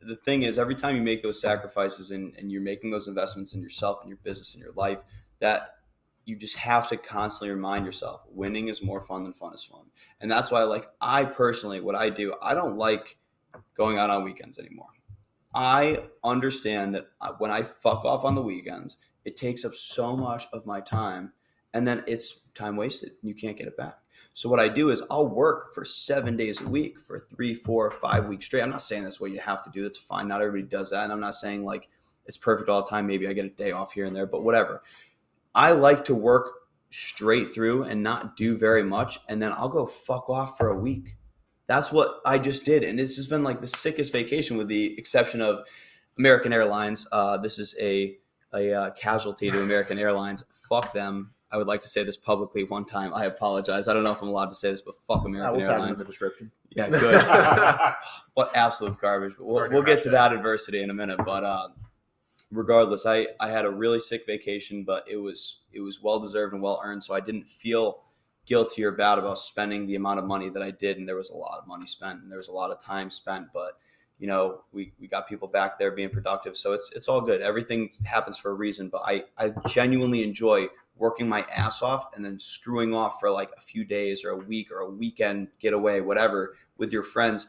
the 0.00 0.16
thing 0.16 0.42
is 0.42 0.58
every 0.58 0.74
time 0.74 0.94
you 0.94 1.02
make 1.02 1.22
those 1.22 1.40
sacrifices 1.40 2.10
and, 2.10 2.34
and 2.36 2.52
you're 2.52 2.60
making 2.62 2.90
those 2.90 3.08
investments 3.08 3.54
in 3.54 3.62
yourself 3.62 3.98
and 4.02 4.08
your 4.08 4.18
business 4.22 4.54
and 4.54 4.62
your 4.62 4.72
life 4.74 5.00
that 5.40 5.75
you 6.26 6.36
just 6.36 6.56
have 6.56 6.88
to 6.88 6.96
constantly 6.96 7.54
remind 7.54 7.86
yourself 7.86 8.20
winning 8.28 8.68
is 8.68 8.82
more 8.82 9.00
fun 9.00 9.24
than 9.24 9.32
fun 9.32 9.54
is 9.54 9.64
fun 9.64 9.86
and 10.20 10.30
that's 10.30 10.50
why 10.50 10.62
like 10.62 10.86
i 11.00 11.24
personally 11.24 11.80
what 11.80 11.94
i 11.94 12.10
do 12.10 12.34
i 12.42 12.54
don't 12.54 12.76
like 12.76 13.16
going 13.74 13.98
out 13.98 14.10
on 14.10 14.24
weekends 14.24 14.58
anymore 14.58 14.88
i 15.54 15.98
understand 16.22 16.94
that 16.94 17.06
uh, 17.20 17.32
when 17.38 17.50
i 17.50 17.62
fuck 17.62 18.04
off 18.04 18.24
on 18.24 18.34
the 18.34 18.42
weekends 18.42 18.98
it 19.24 19.36
takes 19.36 19.64
up 19.64 19.74
so 19.74 20.16
much 20.16 20.46
of 20.52 20.66
my 20.66 20.80
time 20.80 21.32
and 21.72 21.88
then 21.88 22.04
it's 22.06 22.42
time 22.54 22.76
wasted 22.76 23.12
you 23.22 23.34
can't 23.34 23.56
get 23.56 23.66
it 23.66 23.76
back 23.76 23.98
so 24.36 24.50
what 24.50 24.60
I 24.60 24.68
do 24.68 24.90
is 24.90 25.02
I'll 25.10 25.26
work 25.26 25.72
for 25.72 25.82
seven 25.82 26.36
days 26.36 26.60
a 26.60 26.68
week 26.68 27.00
for 27.00 27.18
three, 27.18 27.54
four, 27.54 27.90
five 27.90 28.28
weeks 28.28 28.44
straight. 28.44 28.60
I'm 28.60 28.68
not 28.68 28.82
saying 28.82 29.02
that's 29.02 29.18
what 29.18 29.30
you 29.30 29.40
have 29.40 29.64
to 29.64 29.70
do. 29.70 29.82
That's 29.82 29.96
fine. 29.96 30.28
Not 30.28 30.42
everybody 30.42 30.68
does 30.68 30.90
that. 30.90 31.04
And 31.04 31.12
I'm 31.12 31.20
not 31.20 31.34
saying 31.34 31.64
like 31.64 31.88
it's 32.26 32.36
perfect 32.36 32.68
all 32.68 32.82
the 32.82 32.90
time. 32.90 33.06
Maybe 33.06 33.26
I 33.26 33.32
get 33.32 33.46
a 33.46 33.48
day 33.48 33.70
off 33.70 33.92
here 33.92 34.04
and 34.04 34.14
there, 34.14 34.26
but 34.26 34.42
whatever. 34.42 34.82
I 35.56 35.72
like 35.72 36.04
to 36.04 36.14
work 36.14 36.52
straight 36.90 37.46
through 37.52 37.82
and 37.84 38.02
not 38.02 38.36
do 38.36 38.56
very 38.58 38.82
much. 38.82 39.18
And 39.28 39.40
then 39.40 39.52
I'll 39.52 39.70
go 39.70 39.86
fuck 39.86 40.28
off 40.28 40.56
for 40.58 40.68
a 40.68 40.78
week. 40.78 41.16
That's 41.66 41.90
what 41.90 42.20
I 42.24 42.38
just 42.38 42.64
did. 42.64 42.84
And 42.84 42.98
this 42.98 43.16
has 43.16 43.26
been 43.26 43.42
like 43.42 43.60
the 43.60 43.66
sickest 43.66 44.12
vacation 44.12 44.56
with 44.58 44.68
the 44.68 44.96
exception 44.98 45.40
of 45.40 45.66
American 46.18 46.52
Airlines. 46.52 47.08
Uh, 47.10 47.38
this 47.38 47.58
is 47.58 47.74
a, 47.80 48.18
a 48.54 48.72
uh, 48.72 48.90
casualty 48.90 49.50
to 49.50 49.62
American 49.62 49.98
Airlines. 49.98 50.44
Fuck 50.68 50.92
them. 50.92 51.32
I 51.50 51.56
would 51.56 51.66
like 51.66 51.80
to 51.80 51.88
say 51.88 52.04
this 52.04 52.16
publicly 52.16 52.64
one 52.64 52.84
time. 52.84 53.14
I 53.14 53.24
apologize. 53.24 53.88
I 53.88 53.94
don't 53.94 54.04
know 54.04 54.12
if 54.12 54.20
I'm 54.20 54.28
allowed 54.28 54.50
to 54.50 54.56
say 54.56 54.70
this, 54.70 54.82
but 54.82 54.94
fuck 55.06 55.24
American 55.24 55.56
we'll 55.56 55.66
tag 55.66 55.80
them 55.80 55.88
in 55.88 55.94
the 55.94 56.04
description. 56.04 56.50
Yeah, 56.70 56.90
good. 56.90 57.94
what 58.34 58.54
absolute 58.54 58.98
garbage. 58.98 59.34
But 59.38 59.46
we'll, 59.46 59.56
Sorry 59.56 59.70
we'll 59.70 59.82
get 59.82 60.02
to 60.02 60.10
that. 60.10 60.30
that 60.30 60.36
adversity 60.36 60.82
in 60.82 60.90
a 60.90 60.94
minute. 60.94 61.18
But 61.24 61.44
uh, 61.44 61.68
regardless, 62.50 63.06
I, 63.06 63.28
I 63.40 63.48
had 63.48 63.64
a 63.64 63.70
really 63.70 64.00
sick 64.00 64.24
vacation, 64.26 64.84
but 64.84 65.04
it 65.08 65.16
was 65.16 65.60
it 65.72 65.80
was 65.80 66.02
well 66.02 66.18
deserved 66.18 66.52
and 66.54 66.62
well 66.62 66.80
earned. 66.84 67.04
So 67.04 67.14
I 67.14 67.20
didn't 67.20 67.48
feel 67.48 68.02
guilty 68.46 68.84
or 68.84 68.92
bad 68.92 69.18
about 69.18 69.38
spending 69.38 69.86
the 69.86 69.96
amount 69.96 70.20
of 70.20 70.24
money 70.24 70.48
that 70.48 70.62
I 70.62 70.70
did. 70.70 70.98
And 70.98 71.08
there 71.08 71.16
was 71.16 71.30
a 71.30 71.36
lot 71.36 71.58
of 71.58 71.66
money 71.66 71.86
spent 71.86 72.22
and 72.22 72.30
there 72.30 72.38
was 72.38 72.48
a 72.48 72.52
lot 72.52 72.70
of 72.70 72.80
time 72.80 73.10
spent. 73.10 73.48
But 73.52 73.72
you 74.18 74.26
know, 74.26 74.62
we, 74.72 74.94
we 74.98 75.08
got 75.08 75.28
people 75.28 75.46
back 75.46 75.78
there 75.78 75.90
being 75.90 76.08
productive. 76.08 76.56
So 76.56 76.72
it's 76.72 76.90
it's 76.94 77.08
all 77.08 77.20
good. 77.20 77.42
Everything 77.42 77.90
happens 78.04 78.38
for 78.38 78.50
a 78.50 78.54
reason. 78.54 78.88
But 78.88 79.02
I, 79.04 79.24
I 79.36 79.52
genuinely 79.68 80.22
enjoy 80.22 80.68
working 80.96 81.28
my 81.28 81.44
ass 81.54 81.82
off 81.82 82.06
and 82.14 82.24
then 82.24 82.38
screwing 82.38 82.94
off 82.94 83.20
for 83.20 83.30
like 83.30 83.50
a 83.56 83.60
few 83.60 83.84
days 83.84 84.24
or 84.24 84.30
a 84.30 84.36
week 84.36 84.70
or 84.70 84.80
a 84.80 84.90
weekend 84.90 85.48
getaway, 85.58 86.00
whatever, 86.00 86.56
with 86.78 86.92
your 86.92 87.02
friends. 87.02 87.48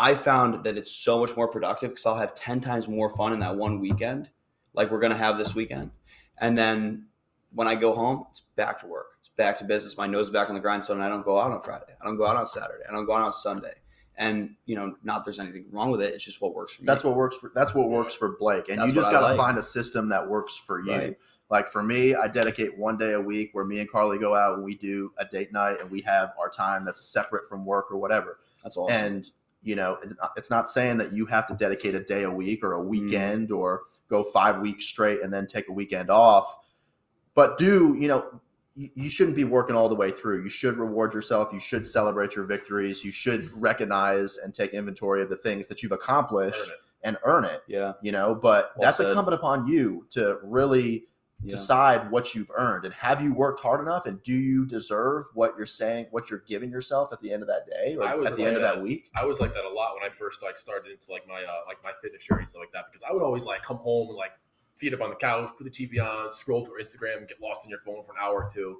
I 0.00 0.14
found 0.14 0.64
that 0.64 0.78
it's 0.78 0.90
so 0.90 1.20
much 1.20 1.36
more 1.36 1.46
productive 1.46 1.90
because 1.90 2.06
I'll 2.06 2.16
have 2.16 2.32
10 2.32 2.62
times 2.62 2.88
more 2.88 3.10
fun 3.10 3.34
in 3.34 3.40
that 3.40 3.54
one 3.54 3.80
weekend, 3.80 4.30
like 4.72 4.90
we're 4.90 4.98
going 4.98 5.12
to 5.12 5.18
have 5.18 5.36
this 5.36 5.54
weekend. 5.54 5.90
And 6.38 6.56
then 6.56 7.06
when 7.52 7.68
I 7.68 7.74
go 7.74 7.94
home, 7.94 8.24
it's 8.30 8.40
back 8.40 8.78
to 8.78 8.86
work. 8.86 9.08
It's 9.18 9.28
back 9.28 9.58
to 9.58 9.64
business. 9.64 9.98
My 9.98 10.06
nose 10.06 10.26
is 10.26 10.30
back 10.30 10.48
on 10.48 10.54
the 10.54 10.60
grindstone. 10.60 10.96
And 10.96 11.04
I 11.04 11.10
don't 11.10 11.22
go 11.22 11.38
out 11.38 11.52
on 11.52 11.60
Friday. 11.60 11.92
I 12.00 12.06
don't 12.06 12.16
go 12.16 12.26
out 12.26 12.36
on 12.36 12.46
Saturday. 12.46 12.82
I 12.88 12.92
don't 12.92 13.04
go 13.04 13.12
out 13.12 13.20
on 13.20 13.32
Sunday. 13.32 13.74
And, 14.16 14.56
you 14.64 14.74
know, 14.74 14.94
not 15.02 15.22
there's 15.24 15.38
anything 15.38 15.66
wrong 15.70 15.90
with 15.90 16.00
it. 16.00 16.14
It's 16.14 16.24
just 16.24 16.40
what 16.40 16.54
works 16.54 16.74
for 16.74 16.82
me. 16.82 16.86
That's 16.86 17.04
what 17.04 17.14
works 17.14 17.36
for 17.36 17.52
that's 17.54 17.74
what 17.74 17.90
works 17.90 18.14
for 18.14 18.36
Blake. 18.38 18.70
And 18.70 18.78
That's 18.78 18.88
you 18.88 18.94
just 18.94 19.10
got 19.10 19.20
to 19.20 19.26
like. 19.26 19.36
find 19.36 19.58
a 19.58 19.62
system 19.62 20.08
that 20.08 20.26
works 20.26 20.56
for 20.56 20.80
you. 20.80 20.92
Right. 20.92 21.18
Like 21.50 21.70
for 21.70 21.82
me, 21.82 22.14
I 22.14 22.26
dedicate 22.26 22.78
one 22.78 22.96
day 22.96 23.12
a 23.12 23.20
week 23.20 23.50
where 23.52 23.66
me 23.66 23.80
and 23.80 23.90
Carly 23.90 24.18
go 24.18 24.34
out 24.34 24.54
and 24.54 24.64
we 24.64 24.76
do 24.76 25.12
a 25.18 25.26
date 25.26 25.52
night 25.52 25.80
and 25.80 25.90
we 25.90 26.00
have 26.02 26.32
our 26.38 26.48
time 26.48 26.86
that's 26.86 27.04
separate 27.06 27.48
from 27.48 27.66
work 27.66 27.90
or 27.90 27.98
whatever. 27.98 28.38
That's 28.62 28.76
awesome. 28.76 28.96
And 28.96 29.30
you 29.62 29.76
know, 29.76 29.98
it's 30.36 30.50
not 30.50 30.68
saying 30.68 30.96
that 30.98 31.12
you 31.12 31.26
have 31.26 31.46
to 31.48 31.54
dedicate 31.54 31.94
a 31.94 32.00
day 32.02 32.22
a 32.22 32.30
week 32.30 32.64
or 32.64 32.74
a 32.74 32.78
Mm. 32.80 32.86
weekend 32.86 33.52
or 33.52 33.82
go 34.08 34.24
five 34.24 34.60
weeks 34.60 34.86
straight 34.86 35.20
and 35.22 35.32
then 35.32 35.46
take 35.46 35.68
a 35.68 35.72
weekend 35.72 36.10
off. 36.10 36.56
But 37.34 37.58
do 37.58 37.94
you 37.98 38.08
know? 38.08 38.40
You 38.76 38.88
you 38.94 39.10
shouldn't 39.10 39.36
be 39.36 39.44
working 39.44 39.74
all 39.74 39.88
the 39.88 39.96
way 39.96 40.10
through. 40.12 40.42
You 40.44 40.48
should 40.48 40.78
reward 40.78 41.12
yourself. 41.12 41.52
You 41.52 41.58
should 41.58 41.84
celebrate 41.86 42.36
your 42.36 42.44
victories. 42.44 43.04
You 43.04 43.10
should 43.10 43.50
recognize 43.60 44.36
and 44.38 44.54
take 44.54 44.72
inventory 44.74 45.22
of 45.22 45.28
the 45.28 45.36
things 45.36 45.66
that 45.66 45.82
you've 45.82 45.90
accomplished 45.92 46.70
Earn 46.70 46.76
and 47.02 47.18
earn 47.24 47.44
it. 47.44 47.62
yeah. 47.66 47.94
You 48.00 48.12
know, 48.12 48.34
but 48.34 48.72
Well 48.76 48.86
that's 48.86 48.98
said. 48.98 49.08
incumbent 49.08 49.34
upon 49.34 49.66
you 49.66 50.06
to 50.10 50.38
really 50.44 51.06
Yeah. 51.42 51.52
decide 51.52 52.10
what 52.10 52.34
you've 52.34 52.50
earned 52.54 52.84
and 52.84 52.92
have 52.92 53.22
you 53.22 53.32
worked 53.32 53.60
hard 53.60 53.80
enough 53.80 54.04
and 54.04 54.22
do 54.22 54.32
you 54.32 54.66
deserve 54.66 55.24
what 55.32 55.54
you're 55.56 55.64
saying 55.64 56.06
what 56.10 56.28
you're 56.28 56.44
giving 56.46 56.70
yourself 56.70 57.14
at 57.14 57.20
the 57.22 57.32
end 57.32 57.42
of 57.42 57.48
that 57.48 57.66
day 57.66 57.96
or 57.96 58.04
at 58.04 58.36
the 58.36 58.44
end 58.44 58.56
of 58.56 58.62
like 58.62 58.74
that 58.74 58.82
week 58.82 59.10
I 59.14 59.24
was 59.24 59.40
like 59.40 59.54
that 59.54 59.64
a 59.64 59.72
lot 59.72 59.94
when 59.94 60.04
I 60.04 60.12
first 60.12 60.42
like 60.42 60.58
started 60.58 60.90
into 60.90 61.10
like 61.10 61.26
my 61.26 61.42
uh, 61.42 61.60
like 61.66 61.82
my 61.82 61.92
fitness 62.02 62.24
journey 62.24 62.42
and 62.42 62.50
stuff 62.50 62.60
like 62.60 62.72
that 62.72 62.86
because 62.92 63.06
I 63.08 63.14
would 63.14 63.22
always 63.22 63.46
like 63.46 63.62
come 63.62 63.78
home 63.78 64.08
and 64.08 64.16
like 64.16 64.32
feet 64.80 64.94
up 64.94 65.02
on 65.02 65.10
the 65.10 65.16
couch, 65.16 65.50
put 65.58 65.64
the 65.64 65.70
TV 65.70 66.02
on, 66.02 66.32
scroll 66.32 66.64
through 66.64 66.82
Instagram, 66.82 67.28
get 67.28 67.40
lost 67.40 67.64
in 67.64 67.70
your 67.70 67.80
phone 67.80 68.02
for 68.04 68.12
an 68.12 68.18
hour 68.20 68.44
or 68.44 68.50
two. 68.52 68.78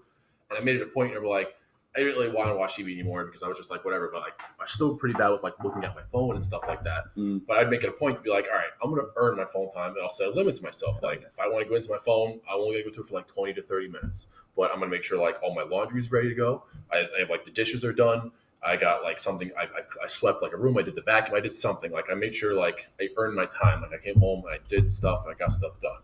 And 0.48 0.58
I 0.58 0.62
made 0.64 0.76
it 0.76 0.82
a 0.82 0.86
point 0.86 1.12
where 1.12 1.22
like 1.22 1.54
I 1.94 1.98
didn't 1.98 2.14
really 2.14 2.30
want 2.30 2.50
to 2.50 2.56
watch 2.56 2.76
TV 2.76 2.92
anymore 2.92 3.24
because 3.24 3.42
I 3.42 3.48
was 3.48 3.58
just 3.58 3.70
like 3.70 3.84
whatever. 3.84 4.10
But 4.12 4.20
like 4.20 4.40
I'm 4.60 4.66
still 4.66 4.96
pretty 4.96 5.14
bad 5.14 5.30
with 5.30 5.42
like 5.42 5.54
looking 5.62 5.82
at 5.82 5.94
my 5.94 6.02
phone 6.12 6.36
and 6.36 6.44
stuff 6.44 6.62
like 6.68 6.84
that. 6.84 7.14
Mm. 7.16 7.42
But 7.48 7.58
I'd 7.58 7.70
make 7.70 7.82
it 7.82 7.88
a 7.88 7.92
point 7.92 8.16
to 8.16 8.22
be 8.22 8.30
like, 8.30 8.44
all 8.44 8.56
right, 8.56 8.70
I'm 8.82 8.90
gonna 8.90 9.08
earn 9.16 9.36
my 9.36 9.44
phone 9.44 9.72
time, 9.72 9.94
and 9.94 10.02
I'll 10.02 10.12
set 10.12 10.28
a 10.28 10.30
limit 10.30 10.56
to 10.58 10.62
myself. 10.62 11.02
Like 11.02 11.22
if 11.22 11.38
I 11.40 11.48
want 11.48 11.64
to 11.64 11.68
go 11.68 11.74
into 11.74 11.90
my 11.90 11.98
phone, 11.98 12.40
I'm 12.48 12.60
only 12.60 12.82
go 12.82 12.90
to 12.90 13.00
it 13.00 13.08
for 13.08 13.14
like 13.14 13.26
20 13.26 13.54
to 13.54 13.62
30 13.62 13.88
minutes. 13.88 14.28
But 14.56 14.70
I'm 14.70 14.78
gonna 14.78 14.90
make 14.90 15.02
sure 15.02 15.18
like 15.18 15.42
all 15.42 15.54
my 15.54 15.62
laundry 15.62 16.00
is 16.00 16.12
ready 16.12 16.28
to 16.28 16.34
go. 16.34 16.64
I, 16.92 16.98
I 16.98 17.20
have 17.20 17.30
like 17.30 17.44
the 17.44 17.50
dishes 17.50 17.84
are 17.84 17.92
done. 17.92 18.30
I 18.62 18.76
got 18.76 19.02
like 19.02 19.18
something. 19.18 19.50
I, 19.58 19.62
I, 19.62 20.04
I 20.04 20.06
swept 20.06 20.42
like 20.42 20.52
a 20.52 20.56
room. 20.56 20.78
I 20.78 20.82
did 20.82 20.94
the 20.94 21.02
vacuum. 21.02 21.34
I 21.34 21.40
did 21.40 21.54
something. 21.54 21.90
Like 21.90 22.06
I 22.10 22.14
made 22.14 22.34
sure 22.34 22.54
like 22.54 22.86
I 23.00 23.08
earned 23.16 23.34
my 23.34 23.46
time. 23.46 23.82
Like 23.82 23.92
I 23.92 24.04
came 24.04 24.20
home 24.20 24.44
and 24.44 24.54
I 24.54 24.58
did 24.68 24.92
stuff 24.92 25.24
and 25.24 25.34
I 25.34 25.38
got 25.38 25.52
stuff 25.52 25.72
done. 25.80 26.02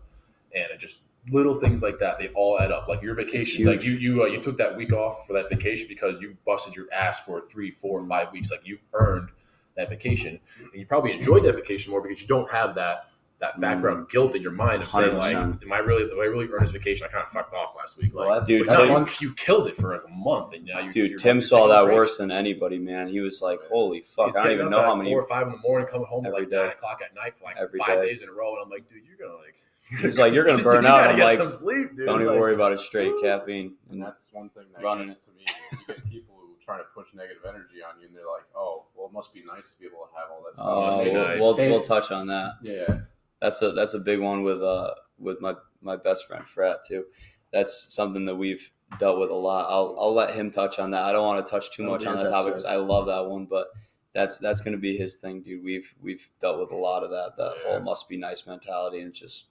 And 0.53 0.65
it 0.73 0.79
just 0.79 1.01
little 1.31 1.55
things 1.59 1.81
like 1.81 1.99
that. 1.99 2.19
They 2.19 2.29
all 2.29 2.59
add 2.59 2.71
up. 2.71 2.87
Like 2.87 3.01
your 3.01 3.15
vacation. 3.15 3.65
Like 3.65 3.83
you 3.83 3.93
you 3.93 4.23
uh, 4.23 4.25
you 4.27 4.41
took 4.41 4.57
that 4.57 4.75
week 4.75 4.93
off 4.93 5.25
for 5.27 5.33
that 5.33 5.49
vacation 5.49 5.87
because 5.87 6.21
you 6.21 6.35
busted 6.45 6.75
your 6.75 6.85
ass 6.93 7.19
for 7.21 7.41
three, 7.41 7.71
four, 7.71 8.05
five 8.07 8.31
weeks. 8.31 8.51
Like 8.51 8.61
you 8.65 8.77
earned 8.93 9.29
that 9.75 9.89
vacation, 9.89 10.39
and 10.59 10.73
you 10.73 10.85
probably 10.85 11.11
enjoyed 11.13 11.43
that 11.43 11.55
vacation 11.55 11.91
more 11.91 12.01
because 12.01 12.21
you 12.21 12.27
don't 12.27 12.49
have 12.51 12.75
that 12.75 13.05
that 13.39 13.59
background 13.61 14.09
guilt 14.09 14.33
in 14.33 14.41
your 14.41 14.51
mind 14.51 14.81
of 14.81 14.89
saying 14.89 15.15
like, 15.15 15.35
100%. 15.35 15.61
"Am 15.61 15.71
I 15.71 15.77
really? 15.77 16.05
Did 16.09 16.13
I 16.19 16.23
really 16.23 16.47
earn 16.51 16.61
this 16.61 16.71
vacation? 16.71 17.05
I 17.07 17.11
kind 17.13 17.23
of 17.23 17.31
fucked 17.31 17.53
off 17.53 17.75
last 17.77 17.95
week." 17.99 18.11
Like, 18.15 18.27
Well, 18.27 18.43
Dude, 18.43 18.67
Tim- 18.71 19.05
you, 19.05 19.29
you 19.29 19.33
killed 19.35 19.67
it 19.67 19.77
for 19.77 19.93
like 19.93 20.01
a 20.05 20.09
month, 20.09 20.53
and 20.53 20.65
now 20.65 20.79
you, 20.79 20.91
Dude, 20.91 21.19
Tim 21.19 21.39
saw 21.39 21.67
that 21.67 21.83
break. 21.83 21.93
worse 21.95 22.17
than 22.17 22.31
anybody, 22.31 22.79
man. 22.79 23.07
He 23.07 23.19
was 23.19 23.39
like, 23.43 23.59
"Holy 23.69 24.01
fuck!" 24.01 24.35
I 24.35 24.43
don't 24.45 24.51
even 24.53 24.69
know 24.71 24.81
how 24.81 24.95
many. 24.95 25.11
four 25.11 25.21
or 25.21 25.27
five 25.27 25.45
in 25.45 25.51
the 25.53 25.59
morning, 25.59 25.87
coming 25.87 26.07
home 26.07 26.25
at 26.25 26.33
like 26.33 26.49
day. 26.49 26.55
nine 26.57 26.69
o'clock 26.71 26.99
at 27.05 27.13
night 27.13 27.37
for 27.37 27.43
like 27.45 27.57
Every 27.57 27.77
five 27.77 27.99
day. 28.01 28.13
days 28.13 28.23
in 28.23 28.29
a 28.29 28.31
row, 28.31 28.53
and 28.55 28.63
I'm 28.63 28.69
like, 28.71 28.89
dude, 28.89 29.03
you're 29.07 29.17
gonna 29.27 29.37
like. 29.39 29.53
He's 30.01 30.19
like, 30.19 30.33
"You're 30.33 30.45
gonna 30.45 30.63
burn 30.69 30.83
you 30.83 30.89
out." 30.89 31.01
gotta 31.03 31.13
I'm 31.13 31.19
like, 31.19 31.37
some 31.37 31.51
sleep, 31.51 31.95
dude. 31.95 32.05
Don't 32.05 32.21
even 32.21 32.33
Like, 32.33 32.39
worry 32.41 32.53
about 32.55 32.73
it. 32.73 32.79
Straight 32.79 33.13
caffeine. 33.21 33.75
And 33.89 34.01
that's 34.03 34.31
one 34.33 34.49
thing 34.49 34.65
that 34.75 34.83
Running 34.83 35.07
gets 35.07 35.25
to 35.27 35.31
me. 35.33 35.43
Is 35.43 35.79
you 35.87 35.93
get 35.95 36.09
people 36.09 36.35
who 36.39 36.55
try 36.63 36.77
to 36.77 36.83
push 36.93 37.13
negative 37.13 37.43
energy 37.47 37.81
on 37.87 37.99
you, 37.99 38.07
and 38.07 38.15
they're 38.15 38.25
like, 38.27 38.43
"Oh, 38.55 38.85
well, 38.95 39.07
it 39.07 39.13
must 39.13 39.33
be 39.33 39.43
nice 39.45 39.73
to 39.73 39.79
be 39.81 39.85
able 39.87 39.99
to 39.99 40.19
have 40.19 40.29
all 40.31 40.43
that 40.45 40.55
stuff." 40.55 40.67
Oh, 40.67 40.85
must 40.87 41.03
be 41.03 41.09
we'll, 41.11 41.23
nice. 41.27 41.39
we'll, 41.39 41.55
we'll 41.55 41.81
touch 41.81 42.11
on 42.11 42.27
that. 42.27 42.53
yeah, 42.61 42.99
That's 43.41 43.61
a 43.61 43.71
that's 43.71 43.93
a 43.93 43.99
big 43.99 44.19
one 44.19 44.43
with 44.43 44.61
uh 44.61 44.93
with 45.19 45.39
my 45.41 45.55
my 45.81 45.95
best 45.95 46.27
friend 46.27 46.43
Frat 46.43 46.79
too. 46.87 47.05
That's 47.53 47.93
something 47.93 48.25
that 48.25 48.35
we've 48.35 48.69
dealt 48.99 49.19
with 49.19 49.29
a 49.29 49.35
lot. 49.35 49.67
I'll 49.69 49.95
I'll 49.99 50.13
let 50.13 50.33
him 50.33 50.51
touch 50.51 50.79
on 50.79 50.91
that. 50.91 51.03
I 51.03 51.13
don't 51.13 51.25
want 51.25 51.45
to 51.45 51.49
touch 51.49 51.71
too 51.71 51.83
much 51.83 52.05
on 52.05 52.13
his 52.13 52.23
that 52.23 52.29
topic 52.31 52.49
because. 52.53 52.65
I 52.65 52.75
love 52.75 53.05
that 53.07 53.25
one, 53.25 53.45
but 53.45 53.67
that's 54.13 54.37
that's 54.37 54.59
going 54.61 54.73
to 54.73 54.77
be 54.79 54.97
his 54.97 55.15
thing, 55.15 55.41
dude. 55.41 55.63
We've 55.63 55.93
we've 56.01 56.29
dealt 56.41 56.59
with 56.59 56.71
a 56.71 56.75
lot 56.75 57.03
of 57.03 57.11
that. 57.11 57.37
That 57.37 57.53
Yeah. 57.63 57.71
whole 57.71 57.79
must 57.81 58.09
be 58.09 58.17
nice 58.17 58.45
mentality, 58.45 58.99
and 58.99 59.09
it's 59.09 59.19
just 59.19 59.45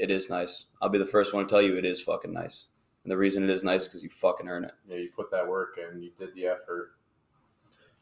it 0.00 0.10
is 0.10 0.28
nice. 0.30 0.66
I'll 0.82 0.88
be 0.88 0.98
the 0.98 1.06
first 1.06 1.32
one 1.34 1.44
to 1.46 1.50
tell 1.50 1.62
you 1.62 1.76
it 1.76 1.84
is 1.84 2.02
fucking 2.02 2.32
nice, 2.32 2.68
and 3.04 3.10
the 3.12 3.16
reason 3.18 3.44
it 3.44 3.50
is 3.50 3.62
nice 3.62 3.86
because 3.86 4.02
you 4.02 4.08
fucking 4.10 4.48
earn 4.48 4.64
it. 4.64 4.72
yeah. 4.88 4.96
You 4.96 5.10
put 5.14 5.30
that 5.30 5.46
work 5.46 5.78
in, 5.78 6.02
you 6.02 6.10
did 6.18 6.34
the 6.34 6.46
effort. 6.46 6.92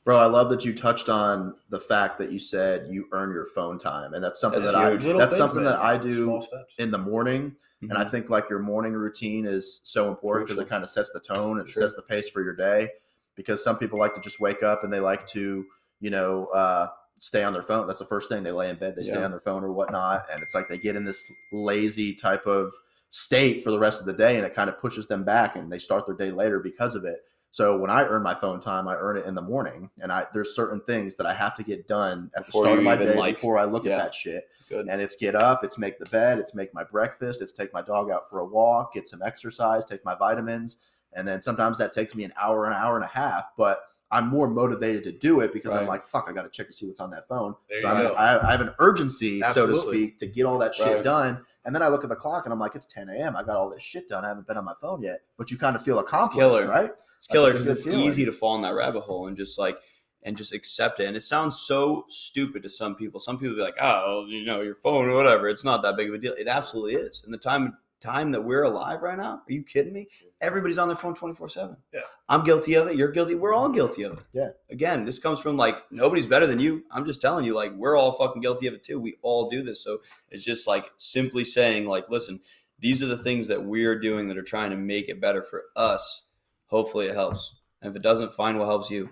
bro 0.05 0.17
i 0.19 0.27
love 0.27 0.49
that 0.49 0.65
you 0.65 0.73
touched 0.75 1.09
on 1.09 1.55
the 1.71 1.81
fact 1.81 2.19
that 2.19 2.31
you 2.33 2.39
said 2.39 2.87
you 2.89 3.07
earn 3.13 3.31
your 3.31 3.45
phone 3.47 3.79
time 3.79 4.15
and 4.15 4.23
that's 4.25 4.41
something 4.41 4.61
That's 4.61 4.73
that 4.73 4.89
huge. 4.91 5.03
i 5.03 5.07
Little 5.07 5.19
that's 5.21 5.33
things, 5.35 5.39
something 5.39 5.65
man. 5.65 5.73
that 5.73 5.81
i 5.81 5.99
do 5.99 6.43
in 6.79 6.91
the 6.91 6.99
morning 6.99 7.55
and 7.83 7.93
i 7.93 8.05
Mhm. 8.05 8.11
think 8.11 8.31
like 8.31 8.49
your 8.49 8.61
morning 8.61 8.95
routine 8.95 9.45
is 9.45 9.81
so 9.85 10.09
important 10.09 10.47
because 10.49 10.63
it 10.63 10.69
kind 10.69 10.83
of 10.85 10.89
sets 10.89 11.11
the 11.11 11.21
tone 11.21 11.59
and 11.59 11.69
it 11.69 11.73
Sure. 11.73 11.83
sets 11.83 11.95
the 11.95 12.03
pace 12.03 12.31
for 12.31 12.43
your 12.43 12.55
day 12.55 12.91
because 13.35 13.63
some 13.63 13.77
people 13.79 13.99
like 13.99 14.15
to 14.15 14.21
just 14.21 14.41
wake 14.41 14.63
up 14.63 14.83
and 14.85 14.93
they 14.93 15.01
like 15.01 15.27
to 15.29 15.67
you 16.01 16.11
know 16.11 16.47
uh 16.47 16.87
stay 17.19 17.45
on 17.45 17.53
their 17.53 17.63
phone. 17.63 17.87
That's 17.87 17.99
the 17.99 18.07
first 18.07 18.29
thing 18.29 18.43
they 18.43 18.53
lay 18.53 18.71
in 18.71 18.77
bed. 18.77 18.95
They 18.97 19.03
stay 19.03 19.23
on 19.23 19.31
their 19.31 19.41
phone 19.41 19.65
or 19.65 19.73
whatnot, 19.73 20.27
and 20.33 20.43
it's 20.43 20.55
like 20.55 20.69
they 20.69 20.79
get 20.79 20.97
in 20.97 21.05
this 21.05 21.31
lazy 21.53 22.15
type 22.15 22.47
of 22.47 22.73
state 23.11 23.65
for 23.65 23.71
the 23.71 23.79
rest 23.79 24.01
of 24.01 24.07
the 24.07 24.13
day, 24.13 24.37
and 24.37 24.47
it 24.47 24.55
kind 24.55 24.69
of 24.69 24.79
pushes 24.81 25.07
them 25.07 25.25
back, 25.25 25.57
and 25.57 25.71
they 25.71 25.79
start 25.79 26.07
their 26.07 26.15
day 26.15 26.31
later 26.31 26.61
because 26.61 26.95
of 26.95 27.05
it. 27.05 27.25
So 27.51 27.79
when 27.79 27.91
I 27.91 28.05
earn 28.05 28.23
my 28.23 28.35
phone 28.35 28.61
time, 28.61 28.89
I 28.89 28.95
earn 28.95 29.17
it 29.17 29.25
in 29.25 29.35
the 29.35 29.43
morning, 29.43 29.91
and 30.01 30.13
I 30.13 30.27
there's 30.33 30.55
certain 30.55 30.81
things 30.83 31.17
that 31.17 31.27
I 31.27 31.35
have 31.35 31.55
to 31.57 31.63
get 31.63 31.89
done 31.89 32.31
at 32.37 32.47
Before 32.47 32.63
the 32.63 32.67
start 32.67 32.79
of 32.79 32.85
my 32.85 32.97
day 32.97 33.15
like- 33.15 33.37
before 33.37 33.59
I 33.59 33.65
look 33.65 33.85
yeah. 33.85 33.97
at 33.97 34.03
that 34.05 34.15
shit. 34.15 34.49
Good. 34.69 34.87
And 34.89 35.01
it's 35.01 35.17
get 35.17 35.35
up, 35.35 35.65
it's 35.65 35.79
make 35.79 35.99
the 35.99 36.05
bed, 36.07 36.39
it's 36.39 36.55
make 36.55 36.75
my 36.75 36.85
breakfast, 36.85 37.41
it's 37.41 37.53
take 37.53 37.73
my 37.73 37.81
dog 37.81 38.11
out 38.11 38.29
for 38.29 38.41
a 38.41 38.45
walk, 38.45 38.93
get 38.93 39.09
some 39.09 39.23
exercise, 39.23 39.85
take 39.87 40.05
my 40.05 40.15
vitamins, 40.15 40.77
and 41.15 41.27
then 41.27 41.41
sometimes 41.41 41.79
that 41.79 41.93
takes 41.95 42.15
me 42.15 42.25
an 42.25 42.35
hour, 42.39 42.67
an 42.67 42.75
hour 42.75 42.97
and 42.97 43.05
a 43.05 43.09
half, 43.09 43.45
but 43.57 43.81
I'm 44.11 44.29
more 44.29 44.49
motivated 44.49 45.05
to 45.05 45.13
do 45.13 45.41
it 45.41 45.53
because 45.53 45.73
I'm 45.73 45.87
like, 45.87 46.03
fuck, 46.07 46.27
I 46.29 46.33
got 46.33 46.43
to 46.43 46.49
check 46.49 46.67
to 46.69 46.73
see 46.73 46.87
what's 46.87 47.01
on 47.01 47.11
that 47.11 47.29
phone. 47.29 47.55
There 47.69 47.81
so 47.81 47.89
I'm. 47.89 48.07
I, 48.17 48.49
I 48.49 48.53
have 48.53 48.61
an 48.63 48.75
urgency, 48.79 49.43
so 49.53 49.67
to 49.67 49.77
speak, 49.77 50.19
to 50.19 50.27
get 50.27 50.45
all 50.47 50.59
that 50.59 50.75
shit 50.75 50.87
Right. 50.87 51.05
done. 51.05 51.45
And 51.65 51.75
then 51.75 51.83
I 51.83 51.89
look 51.89 52.03
at 52.03 52.09
the 52.09 52.17
clock 52.17 52.47
and 52.47 52.53
I'm 52.53 52.59
like, 52.59 52.75
it's 52.75 52.87
10 52.87 53.11
a.m. 53.11 53.37
I 53.37 53.43
got 53.43 53.57
all 53.57 53.69
this 53.69 53.83
shit 53.83 54.09
done. 54.09 54.25
I 54.25 54.29
haven't 54.29 54.47
been 54.47 54.57
on 54.57 54.65
my 54.65 54.73
phone 54.81 55.03
yet. 55.03 55.21
But 55.37 55.51
you 55.51 55.59
kind 55.59 55.77
of 55.77 55.83
feel 55.83 55.99
accomplished, 55.99 56.39
killer. 56.39 56.67
right? 56.67 56.91
It's 57.19 57.27
killer 57.27 57.53
because 57.53 57.67
good 57.67 57.77
it's 57.77 57.85
feeling. 57.85 58.01
easy 58.07 58.25
to 58.25 58.33
fall 58.33 58.57
in 58.57 58.63
that 58.63 58.75
rabbit 58.75 59.03
hole 59.03 59.27
and 59.27 59.37
just 59.37 59.59
like 59.59 59.77
and 60.23 60.35
just 60.37 60.55
accept 60.55 60.99
it. 61.01 61.07
And 61.07 61.17
it 61.17 61.21
sounds 61.21 61.61
so 61.61 62.07
stupid 62.09 62.63
to 62.63 62.71
some 62.71 62.95
people. 62.95 63.21
Some 63.21 63.39
people 63.39 63.55
be 63.57 63.63
like, 63.63 63.77
"Oh, 63.81 64.25
you 64.27 64.45
know, 64.47 64.63
your 64.63 64.77
phone 64.77 65.09
or 65.09 65.15
whatever. 65.15 65.49
It's 65.49 65.65
not 65.65 65.83
that 65.83 65.97
big 65.97 66.09
of 66.09 66.15
a 66.15 66.19
deal." 66.19 66.33
It 66.39 66.49
absolutely 66.49 66.95
is. 66.95 67.23
And 67.25 67.35
the 67.35 67.39
time 67.39 67.77
time 68.01 68.31
that 68.33 68.43
we're 68.43 68.63
alive 68.63 69.03
right 69.03 69.19
now, 69.19 69.43
are 69.49 69.53
you 69.53 69.63
kidding 69.63 69.93
me? 69.93 70.03
Mm-hmm. 70.03 70.27
Everybody's 70.41 70.79
on 70.79 70.89
their 70.89 70.97
phone 70.97 71.15
twenty 71.15 71.35
four 71.35 71.49
seven. 71.49 71.77
Yeah. 71.93 72.01
I'm 72.29 72.45
guilty 72.45 72.75
of 72.75 72.89
it. 72.89 72.97
You're 72.97 73.11
guilty. 73.11 73.35
We're 73.35 73.55
all 73.55 73.69
guilty 73.69 74.03
of 74.05 74.15
it. 74.15 74.25
Yeah. 74.33 74.51
Again, 74.71 75.05
this 75.05 75.19
comes 75.19 75.41
from 75.41 75.57
like 75.57 75.77
nobody's 75.91 76.27
better 76.27 76.47
than 76.47 76.61
you. 76.61 76.85
I'm 76.91 77.07
just 77.07 77.21
telling 77.21 77.45
you, 77.45 77.55
like 77.55 77.73
we're 77.75 77.97
all 77.97 78.13
fucking 78.13 78.43
guilty 78.43 78.67
of 78.67 78.75
it 78.75 78.85
too. 78.85 79.01
We 79.01 79.17
all 79.23 79.49
do 79.49 79.63
this. 79.63 79.83
So 79.83 79.99
it's 80.31 80.45
just 80.45 80.69
like 80.69 80.91
simply 80.97 81.45
saying, 81.45 81.87
like, 81.87 82.09
listen, 82.09 82.41
these 82.79 83.03
are 83.03 83.07
the 83.07 83.17
things 83.17 83.49
that 83.49 83.65
we're 83.65 83.99
doing 83.99 84.29
that 84.29 84.39
are 84.39 84.43
trying 84.43 84.71
to 84.71 84.77
make 84.77 85.09
it 85.09 85.21
better 85.21 85.43
for 85.43 85.65
us. 85.75 86.31
Hopefully, 86.67 87.07
it 87.07 87.15
helps. 87.15 87.57
And 87.83 87.91
if 87.91 87.97
it 87.97 88.03
doesn't, 88.03 88.33
find 88.33 88.59
what 88.59 88.67
helps 88.67 88.91
you. 88.91 89.11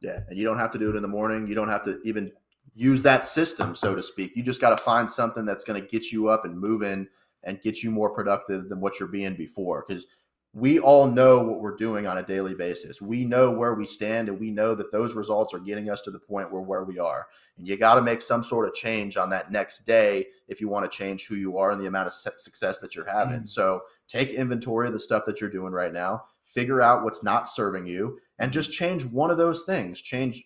Yeah, 0.00 0.20
and 0.28 0.38
you 0.38 0.44
don't 0.44 0.58
have 0.58 0.72
to 0.72 0.78
do 0.78 0.90
it 0.90 0.96
in 0.96 1.02
the 1.02 1.08
morning. 1.08 1.46
You 1.46 1.54
don't 1.54 1.68
have 1.68 1.84
to 1.84 2.00
even 2.04 2.32
use 2.74 3.02
that 3.02 3.24
system, 3.24 3.74
so 3.74 3.94
to 3.94 4.02
speak. 4.02 4.32
You 4.36 4.42
just 4.42 4.60
got 4.60 4.76
to 4.76 4.82
find 4.82 5.10
something 5.10 5.46
that's 5.46 5.64
going 5.64 5.80
to 5.80 5.86
get 5.86 6.12
you 6.12 6.28
up 6.28 6.44
and 6.44 6.58
moving 6.58 7.08
and 7.46 7.62
get 7.62 7.82
you 7.82 7.90
more 7.90 8.10
productive 8.10 8.68
than 8.68 8.80
what 8.80 9.00
you're 9.00 9.08
being 9.08 9.34
before. 9.34 9.84
Because 9.86 10.06
we 10.52 10.78
all 10.78 11.06
know 11.06 11.42
what 11.42 11.60
we're 11.60 11.76
doing 11.76 12.06
on 12.06 12.18
a 12.18 12.22
daily 12.22 12.54
basis. 12.54 13.00
We 13.02 13.24
know 13.24 13.50
where 13.50 13.74
we 13.74 13.84
stand, 13.84 14.28
and 14.28 14.40
we 14.40 14.50
know 14.50 14.74
that 14.74 14.90
those 14.90 15.14
results 15.14 15.52
are 15.52 15.58
getting 15.58 15.90
us 15.90 16.00
to 16.02 16.10
the 16.10 16.18
point 16.18 16.50
where 16.50 16.62
where 16.62 16.84
we 16.84 16.98
are. 16.98 17.26
And 17.58 17.66
you 17.66 17.76
got 17.76 17.96
to 17.96 18.02
make 18.02 18.22
some 18.22 18.42
sort 18.42 18.66
of 18.66 18.74
change 18.74 19.16
on 19.16 19.30
that 19.30 19.52
next 19.52 19.80
day 19.80 20.26
if 20.48 20.60
you 20.60 20.68
want 20.68 20.90
to 20.90 20.96
change 20.96 21.26
who 21.26 21.34
you 21.36 21.58
are 21.58 21.72
and 21.72 21.80
the 21.80 21.86
amount 21.86 22.06
of 22.06 22.12
success 22.14 22.80
that 22.80 22.94
you're 22.94 23.10
having. 23.10 23.42
Mm. 23.42 23.48
So 23.48 23.82
take 24.08 24.30
inventory 24.30 24.86
of 24.86 24.92
the 24.92 24.98
stuff 24.98 25.24
that 25.26 25.40
you're 25.40 25.50
doing 25.50 25.72
right 25.72 25.92
now. 25.92 26.24
Figure 26.46 26.80
out 26.80 27.04
what's 27.04 27.22
not 27.22 27.46
serving 27.46 27.86
you 27.86 28.18
and 28.38 28.52
just 28.52 28.72
change 28.72 29.04
one 29.04 29.30
of 29.30 29.36
those 29.36 29.64
things. 29.64 30.00
Change 30.00 30.42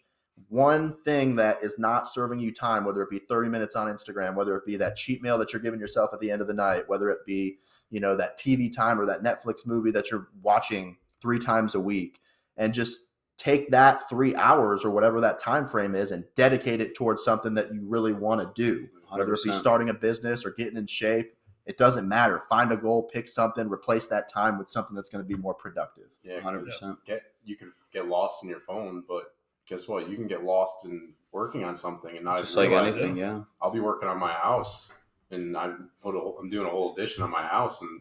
one 0.48 0.96
thing 1.05 1.37
that 1.37 1.59
is 1.62 1.79
not 1.79 2.07
serving 2.07 2.38
you 2.40 2.53
time, 2.53 2.85
whether 2.85 3.03
it 3.03 3.11
be 3.11 3.18
30 3.18 3.48
minutes 3.48 3.76
on 3.76 3.87
Instagram, 3.87 4.35
whether 4.35 4.57
it 4.57 4.66
be 4.66 4.76
that 4.76 4.96
cheat 4.96 5.22
meal 5.22 5.38
that 5.38 5.53
you're 5.53 5.62
giving 5.62 5.81
yourself 5.81 6.11
at 6.12 6.20
the 6.20 6.31
end 6.31 6.40
of 6.40 6.48
the 6.48 6.55
night, 6.55 6.88
whether 6.88 7.11
it 7.11 7.24
be, 7.26 7.59
you 7.90 8.00
know, 8.00 8.16
that 8.16 8.38
TV 8.38 8.74
time 8.74 9.00
or 9.00 9.07
that 9.07 9.22
Netflix 9.22 9.66
movie 9.66 9.90
that 9.90 10.11
you're 10.11 10.29
watching 10.42 10.96
three 11.20 11.38
times 11.38 11.74
a 11.74 11.81
week 11.81 12.20
and 12.57 12.72
just 12.74 13.09
take 13.37 13.70
that 13.70 14.09
3 14.09 14.35
hours 14.37 14.85
or 14.85 14.90
whatever 14.90 15.20
that 15.20 15.38
time 15.38 15.66
frame 15.66 15.94
is 15.94 16.12
and 16.12 16.24
dedicate 16.35 16.81
it 16.81 16.94
towards 16.94 17.24
something 17.24 17.55
that 17.55 17.72
you 17.72 17.83
really 17.87 18.12
want 18.12 18.40
to 18.40 18.62
do. 18.62 18.87
Whether 19.11 19.33
it 19.33 19.40
be 19.44 19.53
starting 19.53 19.88
a 19.88 19.94
business 19.94 20.44
or 20.44 20.50
getting 20.50 20.76
in 20.76 20.87
shape, 20.87 21.35
it 21.66 21.76
doesn't 21.76 22.09
matter. 22.09 22.42
Find 22.48 22.70
a 22.70 22.76
goal, 22.76 23.05
pick 23.12 23.29
something, 23.29 23.68
replace 23.68 24.07
that 24.09 24.29
time 24.29 24.59
with 24.59 24.68
something 24.68 24.94
that's 24.94 25.09
going 25.09 25.24
to 25.24 25.29
be 25.29 25.40
more 25.40 25.55
productive. 25.55 26.07
Yeah, 26.22 26.40
100%. 26.40 26.96
get 27.07 27.22
you 27.44 27.57
could 27.57 27.68
get 27.92 28.07
lost 28.07 28.42
in 28.42 28.48
your 28.48 28.61
phone, 28.61 29.03
but 29.09 29.35
guess 29.71 29.89
what? 29.89 30.11
You 30.11 30.17
can 30.17 30.27
get 30.27 30.45
lost 30.45 30.85
in 30.85 31.13
working 31.33 31.65
on 31.65 31.75
something 31.77 32.15
and 32.17 32.25
not 32.25 32.39
Just 32.41 32.57
like 32.57 32.71
anything, 32.71 33.17
it. 33.17 33.21
yeah. 33.21 33.41
I'll 33.63 33.71
be 33.71 33.81
working 33.81 34.09
on 34.09 34.19
my 34.19 34.33
house, 34.33 34.93
and 35.31 35.57
I 35.57 35.73
put 36.03 36.15
a, 36.17 36.19
I'm 36.39 36.51
doing 36.51 36.67
a 36.67 36.71
whole 36.71 36.93
addition 36.93 37.23
on 37.23 37.31
my 37.31 37.47
house, 37.47 37.81
and 37.81 38.01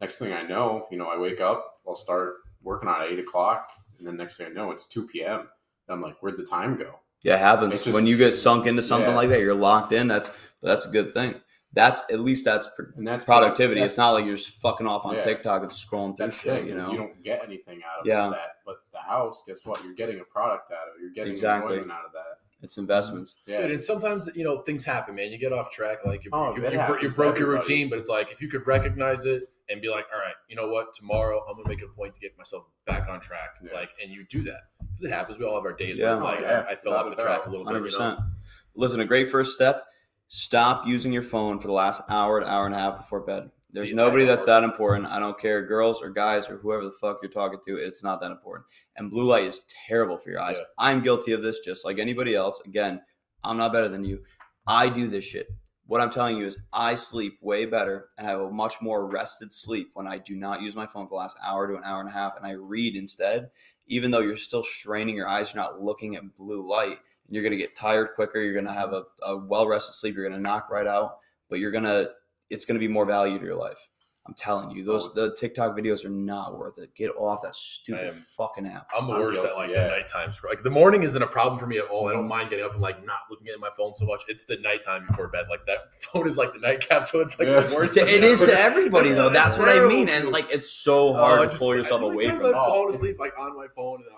next 0.00 0.18
thing 0.20 0.32
I 0.32 0.42
know, 0.44 0.86
you 0.90 0.96
know, 0.96 1.08
I 1.08 1.18
wake 1.18 1.40
up, 1.40 1.74
I'll 1.86 1.96
start 1.96 2.36
working 2.62 2.88
on 2.88 3.02
at 3.02 3.08
eight 3.08 3.18
o'clock, 3.18 3.68
and 3.98 4.06
then 4.06 4.16
next 4.16 4.36
thing 4.38 4.46
I 4.46 4.50
know, 4.50 4.70
it's 4.70 4.86
two 4.86 5.06
p.m. 5.08 5.40
And 5.40 5.48
I'm 5.90 6.00
like, 6.00 6.22
where'd 6.22 6.36
the 6.38 6.44
time 6.44 6.76
go? 6.78 7.00
Yeah, 7.22 7.34
it 7.34 7.40
happens. 7.40 7.74
It's 7.74 7.84
just- 7.84 7.94
when 7.94 8.06
you 8.06 8.16
get 8.16 8.32
sunk 8.32 8.66
into 8.66 8.80
something 8.82 9.10
Yeah. 9.10 9.16
like 9.16 9.28
that, 9.30 9.40
you're 9.40 9.54
locked 9.54 9.92
in. 9.92 10.06
That's 10.06 10.30
that's 10.62 10.86
a 10.86 10.88
good 10.90 11.12
thing. 11.12 11.34
That's 11.74 12.02
at 12.10 12.20
least 12.20 12.44
that's 12.46 12.68
pr- 12.74 12.92
And 12.96 13.06
that's 13.06 13.24
productivity. 13.24 13.80
That's, 13.80 13.92
It's 13.94 13.98
not 13.98 14.12
like 14.12 14.24
you're 14.24 14.36
just 14.36 14.60
fucking 14.62 14.86
off 14.86 15.04
on 15.04 15.14
Yeah. 15.14 15.20
TikTok 15.20 15.62
and 15.62 15.70
scrolling 15.70 16.16
through 16.16 16.30
shit. 16.30 16.60
thing, 16.60 16.68
You 16.68 16.74
know, 16.76 16.90
you 16.92 16.96
don't 16.96 17.22
get 17.22 17.42
anything 17.44 17.80
out 17.84 18.00
of 18.00 18.06
Yeah. 18.06 18.30
that. 18.30 18.56
But 18.68 18.76
the 18.92 18.98
house, 18.98 19.42
guess 19.46 19.64
what? 19.64 19.82
You're 19.82 19.94
getting 19.94 20.20
a 20.20 20.24
product 20.24 20.70
out 20.70 20.88
of 20.88 20.94
it. 20.96 21.00
You're 21.00 21.10
getting 21.12 21.32
Exactly. 21.32 21.76
enjoyment 21.78 21.90
out 21.98 22.04
of 22.04 22.12
that. 22.12 22.40
it's 22.60 22.76
investments. 22.76 23.36
Yeah. 23.46 23.62
Dude, 23.62 23.70
and 23.70 23.82
sometimes 23.82 24.28
you 24.34 24.44
know 24.44 24.58
things 24.60 24.84
happen, 24.84 25.14
man. 25.14 25.30
You 25.32 25.38
get 25.38 25.52
off 25.54 25.70
track, 25.70 26.04
like 26.04 26.24
you, 26.24 26.30
Oh, 26.34 26.54
you, 26.54 26.62
you, 26.62 26.70
bro- 26.86 26.98
you 27.00 27.08
broke 27.10 27.38
your 27.38 27.48
routine. 27.48 27.88
But 27.88 27.98
it's 27.98 28.10
like 28.10 28.30
if 28.30 28.42
you 28.42 28.48
could 28.48 28.66
recognize 28.66 29.24
it 29.24 29.44
and 29.70 29.80
be 29.80 29.88
like, 29.88 30.04
all 30.12 30.20
right, 30.20 30.34
you 30.50 30.56
know 30.56 30.68
what? 30.68 30.94
Tomorrow 30.94 31.42
I'm 31.48 31.56
gonna 31.56 31.68
make 31.68 31.82
a 31.82 31.86
point 31.88 32.14
to 32.14 32.20
get 32.20 32.36
myself 32.36 32.64
back 32.84 33.08
on 33.08 33.20
track. 33.20 33.50
Yeah. 33.64 33.72
Like, 33.72 33.90
and 34.02 34.12
you 34.12 34.26
do 34.30 34.42
that 34.42 34.64
because 34.80 35.04
it 35.06 35.10
happens. 35.12 35.38
We 35.38 35.46
all 35.46 35.54
have 35.54 35.64
our 35.64 35.72
days 35.72 35.96
Yeah. 35.96 36.06
where 36.06 36.14
it's 36.16 36.24
like 36.24 36.40
oh, 36.40 36.44
Yeah. 36.44 36.64
I, 36.68 36.72
I 36.72 36.76
fell 36.76 36.92
off 36.94 37.06
a 37.06 37.10
the 37.10 37.16
track 37.22 37.46
a 37.46 37.48
little 37.50 37.64
Hundred 37.64 37.84
bit. 37.84 37.92
You 37.92 37.98
know? 38.00 38.10
percent. 38.16 38.26
Listen, 38.74 39.00
a 39.00 39.06
great 39.06 39.30
first 39.30 39.54
step: 39.54 39.84
stop 40.26 40.86
using 40.86 41.12
your 41.12 41.22
phone 41.22 41.58
for 41.58 41.68
the 41.68 41.72
last 41.72 42.02
hour 42.10 42.40
to 42.40 42.46
hour 42.46 42.66
and 42.66 42.74
a 42.74 42.78
half 42.78 42.98
before 42.98 43.20
bed. 43.20 43.50
There's 43.70 43.90
See, 43.90 43.94
nobody 43.94 44.24
that's 44.24 44.46
that 44.46 44.64
important. 44.64 45.06
I 45.06 45.18
don't 45.18 45.38
care, 45.38 45.64
girls 45.66 46.02
or 46.02 46.08
guys 46.08 46.48
or 46.48 46.56
whoever 46.56 46.84
the 46.84 46.92
fuck 46.92 47.18
you're 47.22 47.30
talking 47.30 47.60
to. 47.66 47.76
It's 47.76 48.02
not 48.02 48.20
that 48.22 48.30
important. 48.30 48.66
And 48.96 49.10
blue 49.10 49.24
light 49.24 49.44
is 49.44 49.60
terrible 49.86 50.16
for 50.16 50.30
your 50.30 50.40
eyes. 50.40 50.56
Yeah. 50.58 50.64
I'm 50.78 51.02
guilty 51.02 51.32
of 51.32 51.42
this, 51.42 51.60
just 51.60 51.84
like 51.84 51.98
anybody 51.98 52.34
else. 52.34 52.62
Again, 52.64 53.02
I'm 53.44 53.58
not 53.58 53.72
better 53.72 53.88
than 53.88 54.04
you. 54.04 54.22
I 54.66 54.88
do 54.88 55.06
this 55.06 55.24
shit. 55.24 55.48
What 55.86 56.00
I'm 56.02 56.10
telling 56.10 56.36
you 56.36 56.44
is, 56.44 56.60
I 56.72 56.94
sleep 56.94 57.38
way 57.40 57.64
better 57.64 58.08
and 58.18 58.26
I 58.26 58.30
have 58.30 58.40
a 58.40 58.50
much 58.50 58.74
more 58.82 59.08
rested 59.08 59.52
sleep 59.52 59.90
when 59.94 60.06
I 60.06 60.18
do 60.18 60.36
not 60.36 60.60
use 60.60 60.76
my 60.76 60.86
phone 60.86 61.06
for 61.06 61.10
the 61.10 61.16
last 61.16 61.38
hour 61.42 61.66
to 61.66 61.76
an 61.76 61.84
hour 61.84 62.00
and 62.00 62.10
a 62.10 62.12
half, 62.12 62.36
and 62.36 62.44
I 62.44 62.52
read 62.52 62.94
instead. 62.94 63.50
Even 63.86 64.10
though 64.10 64.20
you're 64.20 64.36
still 64.36 64.62
straining 64.62 65.16
your 65.16 65.28
eyes, 65.28 65.54
you're 65.54 65.62
not 65.62 65.80
looking 65.80 66.16
at 66.16 66.36
blue 66.36 66.68
light 66.68 66.98
and 67.26 67.34
you're 67.34 67.42
going 67.42 67.52
to 67.52 67.58
get 67.58 67.74
tired 67.74 68.10
quicker. 68.14 68.38
You're 68.38 68.52
going 68.52 68.66
to 68.66 68.72
have 68.72 68.92
a, 68.92 69.04
a 69.22 69.36
well 69.36 69.66
rested 69.66 69.94
sleep. 69.94 70.14
You're 70.14 70.28
going 70.28 70.42
to 70.42 70.46
knock 70.46 70.68
right 70.70 70.86
out, 70.86 71.18
but 71.48 71.58
you're 71.58 71.70
going 71.70 71.84
to, 71.84 72.10
it's 72.50 72.64
going 72.64 72.74
to 72.74 72.86
be 72.86 72.92
more 72.92 73.06
value 73.06 73.38
to 73.38 73.44
your 73.44 73.56
life. 73.56 73.88
I'm 74.26 74.34
telling 74.34 74.70
you, 74.72 74.84
those 74.84 75.08
oh. 75.08 75.12
the 75.14 75.34
TikTok 75.36 75.74
videos 75.74 76.04
are 76.04 76.10
not 76.10 76.58
worth 76.58 76.76
it. 76.76 76.94
Get 76.94 77.08
off 77.16 77.40
that 77.44 77.54
stupid 77.54 78.08
am- 78.08 78.12
fucking 78.12 78.66
app. 78.66 78.86
I'm 78.94 79.06
the 79.06 79.14
I'm 79.14 79.20
worst 79.20 79.38
at 79.38 79.44
guilty, 79.44 79.58
like 79.58 79.70
yeah. 79.70 79.84
the 79.84 79.88
nighttime. 79.88 80.34
Like 80.46 80.62
the 80.62 80.68
morning 80.68 81.02
isn't 81.02 81.22
a 81.22 81.26
problem 81.26 81.58
for 81.58 81.66
me 81.66 81.78
at 81.78 81.86
all. 81.86 82.10
I 82.10 82.12
don't 82.12 82.28
mind 82.28 82.50
getting 82.50 82.66
up 82.66 82.72
and 82.74 82.82
like 82.82 83.02
not 83.06 83.20
looking 83.30 83.46
at 83.48 83.58
my 83.58 83.70
phone 83.74 83.94
so 83.96 84.04
much. 84.04 84.24
It's 84.28 84.44
the 84.44 84.58
nighttime 84.58 85.06
before 85.06 85.28
bed. 85.28 85.46
Like 85.48 85.64
that 85.64 85.94
phone 86.02 86.26
is 86.28 86.36
like 86.36 86.52
the 86.52 86.58
nightcap, 86.58 87.04
so 87.04 87.20
it's 87.20 87.38
like 87.38 87.48
Yeah. 87.48 87.60
the 87.60 87.74
worst. 87.74 87.96
It 87.96 88.22
is 88.22 88.40
to 88.40 88.52
everybody 88.52 89.12
though. 89.12 89.30
That's 89.30 89.56
what 89.56 89.70
I 89.70 89.88
mean, 89.88 90.10
and 90.10 90.28
like 90.28 90.52
it's 90.52 90.70
so 90.70 91.08
Oh, 91.08 91.12
hard 91.14 91.40
I 91.48 91.52
to 91.52 91.56
pull 91.56 91.74
yourself 91.74 92.02
I- 92.02 92.12
away 92.12 92.28
from 92.28 92.44
I 92.44 92.48
it. 92.50 92.52
fall 92.52 92.84
Oh, 92.84 92.88
asleep 92.90 93.02
it's- 93.12 93.18
like 93.18 93.32
on 93.38 93.56
my 93.56 93.68
phone, 93.74 94.00
and 94.00 94.10
I'm 94.10 94.16
like, 94.16 94.17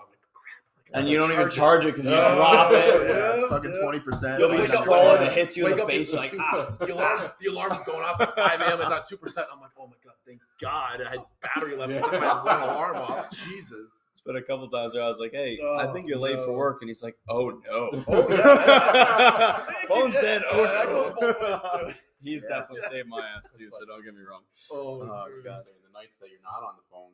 And 0.93 1.07
you 1.07 1.17
don't 1.17 1.31
even 1.31 1.49
Charge 1.49 1.85
it. 1.85 1.93
because 1.93 2.05
you 2.05 2.11
Yeah. 2.11 2.35
drop 2.35 2.71
it. 2.71 2.77
Yeah. 3.07 3.35
it's 3.35 3.47
fucking 3.47 3.73
yeah. 3.73 3.81
20%. 3.81 4.39
You'll 4.39 4.49
be 4.49 4.57
Wake 4.57 4.67
scrolling, 4.67 5.19
wake 5.19 5.29
it 5.29 5.33
hits 5.33 5.55
you 5.57 5.67
in 5.67 5.77
the 5.77 5.83
up, 5.83 5.89
face. 5.89 6.11
You're 6.11 6.19
like, 6.21 6.33
like, 6.33 6.41
ah. 6.41 6.75
the 6.79 6.93
alarm, 6.93 7.19
the 7.39 7.47
alarm's 7.49 7.83
going 7.85 8.03
off 8.03 8.19
at 8.21 8.35
5 8.35 8.61
a.m. 8.61 8.81
It's 8.81 8.89
not 8.89 9.07
two 9.07 9.17
percent. 9.17 9.47
I'm 9.53 9.61
like, 9.61 9.71
oh 9.79 9.87
my 9.87 9.93
god, 10.03 10.13
thank 10.27 10.41
God, 10.61 11.01
I 11.01 11.09
had 11.11 11.19
battery 11.41 11.77
left. 11.77 11.91
Yeah. 11.93 11.99
to 12.01 12.05
set 12.09 12.19
my 12.21 12.43
one 12.43 12.61
alarm 12.69 12.97
off. 12.97 13.29
Jesus. 13.47 13.91
It's 14.11 14.21
been 14.25 14.35
a 14.35 14.41
couple 14.41 14.67
times 14.67 14.93
where 14.93 15.03
I 15.03 15.07
was 15.07 15.17
like, 15.17 15.31
"Hey, 15.31 15.57
I 15.59 15.87
Oh, 15.87 15.93
think 15.93 16.07
you're 16.07 16.19
late 16.19 16.35
for 16.43 16.51
work," 16.53 16.81
and 16.81 16.89
he's 16.89 17.01
like, 17.01 17.17
"Oh 17.27 17.49
no, 17.65 18.03
Oh 18.07 18.27
yeah. 18.29 19.65
phone's 19.87 20.13
dead." 20.13 20.43
Oh 20.51 21.15
no, 21.21 21.93
he's 22.21 22.45
Yeah. 22.47 22.57
definitely 22.59 22.87
saved 22.89 23.07
my 23.07 23.25
ass 23.35 23.49
too. 23.51 23.67
So 23.71 23.83
don't 23.85 24.03
get 24.05 24.13
me 24.13 24.21
wrong. 24.29 24.41
Oh, 24.71 25.01
Oh, 25.01 25.05
God. 25.07 25.29
God. 25.43 25.57
The 25.65 25.91
nights 25.99 26.19
that 26.19 26.29
you're 26.29 26.39
not 26.43 26.61
on 26.67 26.75
the 26.77 26.83
phone, 26.91 27.11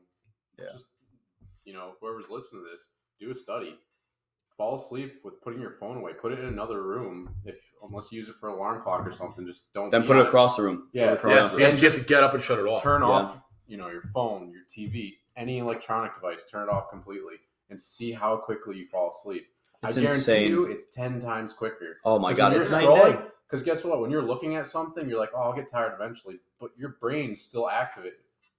Yeah. 0.59 0.71
just 0.73 0.87
you 1.63 1.73
know, 1.73 1.93
whoever's 2.01 2.29
listening 2.29 2.63
to 2.65 2.69
this, 2.71 2.89
do 3.19 3.31
a 3.31 3.35
study. 3.35 3.77
Fall 4.55 4.75
asleep 4.75 5.19
with 5.23 5.39
putting 5.41 5.61
your 5.61 5.71
phone 5.79 5.97
away. 5.97 6.13
Put 6.13 6.31
it 6.31 6.39
in 6.39 6.45
another 6.45 6.81
room. 6.81 7.29
If 7.45 7.55
unless 7.87 8.11
you 8.11 8.17
use 8.17 8.27
it 8.29 8.35
for 8.39 8.49
alarm 8.49 8.81
clock 8.81 9.05
or 9.05 9.11
something, 9.11 9.45
just 9.45 9.71
don't. 9.73 9.91
Then 9.91 10.01
put 10.03 10.17
it 10.17 10.21
on 10.21 10.25
across 10.25 10.57
the 10.57 10.63
room. 10.63 10.89
Yeah, 10.93 11.11
across 11.11 11.31
Yeah, 11.35 11.43
the 11.43 11.49
room. 11.49 11.59
you 11.59 11.65
have 11.65 11.75
to 11.75 11.79
just 11.81 12.07
get 12.07 12.23
up 12.23 12.33
and 12.33 12.41
shut 12.41 12.57
it 12.57 12.65
off. 12.65 12.81
Turn 12.81 13.01
Yeah. 13.01 13.07
off, 13.07 13.37
you 13.67 13.77
know, 13.77 13.87
your 13.89 14.01
phone, 14.13 14.49
your 14.51 14.63
TV, 14.67 15.19
any 15.35 15.59
electronic 15.59 16.15
device. 16.15 16.45
Turn 16.49 16.67
it 16.67 16.71
off 16.71 16.89
completely, 16.89 17.35
and 17.69 17.79
see 17.79 18.11
how 18.11 18.35
quickly 18.37 18.77
you 18.77 18.87
fall 18.87 19.09
asleep. 19.09 19.43
It's 19.83 19.95
I 19.95 20.01
guarantee 20.01 20.15
insane. 20.15 20.49
you, 20.51 20.63
it's 20.65 20.85
ten 20.89 21.19
times 21.19 21.53
quicker. 21.53 21.97
Oh 22.03 22.17
my 22.17 22.33
god, 22.33 22.53
it's 22.53 22.71
night 22.71 22.87
day. 22.87 23.19
Because 23.47 23.61
guess 23.63 23.83
what? 23.83 24.01
When 24.01 24.09
you're 24.09 24.23
looking 24.23 24.55
at 24.55 24.65
something, 24.65 25.07
you're 25.07 25.19
like, 25.19 25.29
"Oh, 25.35 25.41
I'll 25.41 25.53
get 25.53 25.69
tired 25.69 25.93
eventually," 25.93 26.39
but 26.59 26.71
your 26.75 26.97
brain's 26.99 27.41
still 27.41 27.69
active. 27.69 28.11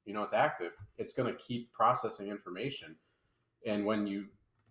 You 0.04 0.14
know, 0.14 0.22
it's 0.22 0.32
active. 0.32 0.72
It's 0.96 1.12
going 1.12 1.30
to 1.30 1.36
keep 1.40 1.72
processing 1.72 2.28
information, 2.28 2.94
and 3.66 3.84
when 3.84 4.06
you 4.06 4.26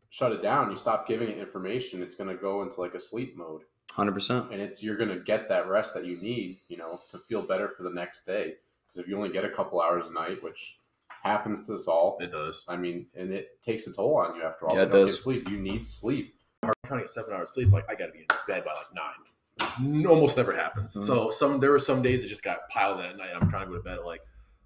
shut 0.09 0.31
it 0.31 0.41
down, 0.41 0.71
you 0.71 0.77
stop 0.77 1.07
giving 1.07 1.29
it 1.29 1.37
information, 1.37 2.01
it's 2.01 2.15
going 2.15 2.29
to 2.29 2.35
go 2.41 2.61
into 2.63 2.79
like 2.79 2.93
a 2.93 2.99
sleep 2.99 3.35
mode, 3.37 3.61
Hundred 3.91 4.13
percent. 4.13 4.51
and 4.51 4.61
it's 4.61 4.81
you're 4.83 4.95
going 4.97 5.09
to 5.09 5.19
get 5.19 5.49
that 5.49 5.67
rest 5.67 5.93
that 5.93 6.05
you 6.05 6.17
need, 6.21 6.57
you 6.69 6.77
know, 6.77 6.99
to 7.11 7.17
feel 7.19 7.41
better 7.41 7.69
for 7.75 7.83
the 7.83 7.89
next 7.91 8.25
day. 8.25 8.55
Because 8.87 8.99
if 9.03 9.07
you 9.09 9.17
only 9.17 9.29
get 9.29 9.43
a 9.45 9.49
couple 9.49 9.81
hours 9.81 10.05
a 10.07 10.13
night, 10.13 10.41
which 10.43 10.79
happens 11.23 11.65
to 11.67 11.75
us 11.75 11.87
all, 11.87 12.17
It 12.21 12.31
does. 12.31 12.63
I 12.67 12.77
mean, 12.77 13.07
and 13.15 13.31
it 13.33 13.61
takes 13.61 13.85
a 13.87 13.93
toll 13.93 14.17
on 14.17 14.35
you 14.35 14.43
after 14.43 14.65
all. 14.67 14.75
Yeah, 14.75 14.81
You 14.83 14.87
it 14.87 14.91
don't 14.91 15.01
does. 15.01 15.21
Sleep. 15.23 15.49
You 15.49 15.57
need 15.57 15.85
sleep. 15.85 16.35
I'm 16.63 16.71
trying 16.85 16.99
to 17.01 17.05
get 17.05 17.13
seven 17.13 17.33
hours 17.33 17.51
sleep. 17.53 17.71
Like 17.71 17.85
I 17.89 17.95
got 17.95 18.07
to 18.07 18.11
be 18.13 18.19
in 18.19 18.25
bed 18.47 18.63
by 18.63 18.73
like 18.73 18.93
nine. 18.93 20.05
Almost 20.07 20.37
never 20.37 20.53
happens. 20.55 20.95
Mhm. 20.95 21.05
So 21.05 21.29
some 21.31 21.59
there 21.59 21.71
were 21.71 21.79
some 21.79 22.01
days 22.01 22.23
it 22.23 22.27
just 22.29 22.43
got 22.43 22.67
piled 22.69 22.99
in 22.99 23.05
at 23.07 23.17
night. 23.17 23.29
I'm 23.39 23.49
trying 23.49 23.65
to 23.65 23.71
go 23.71 23.77
to 23.77 23.83
bed 23.83 23.97
at 23.99 24.05
like 24.05 24.21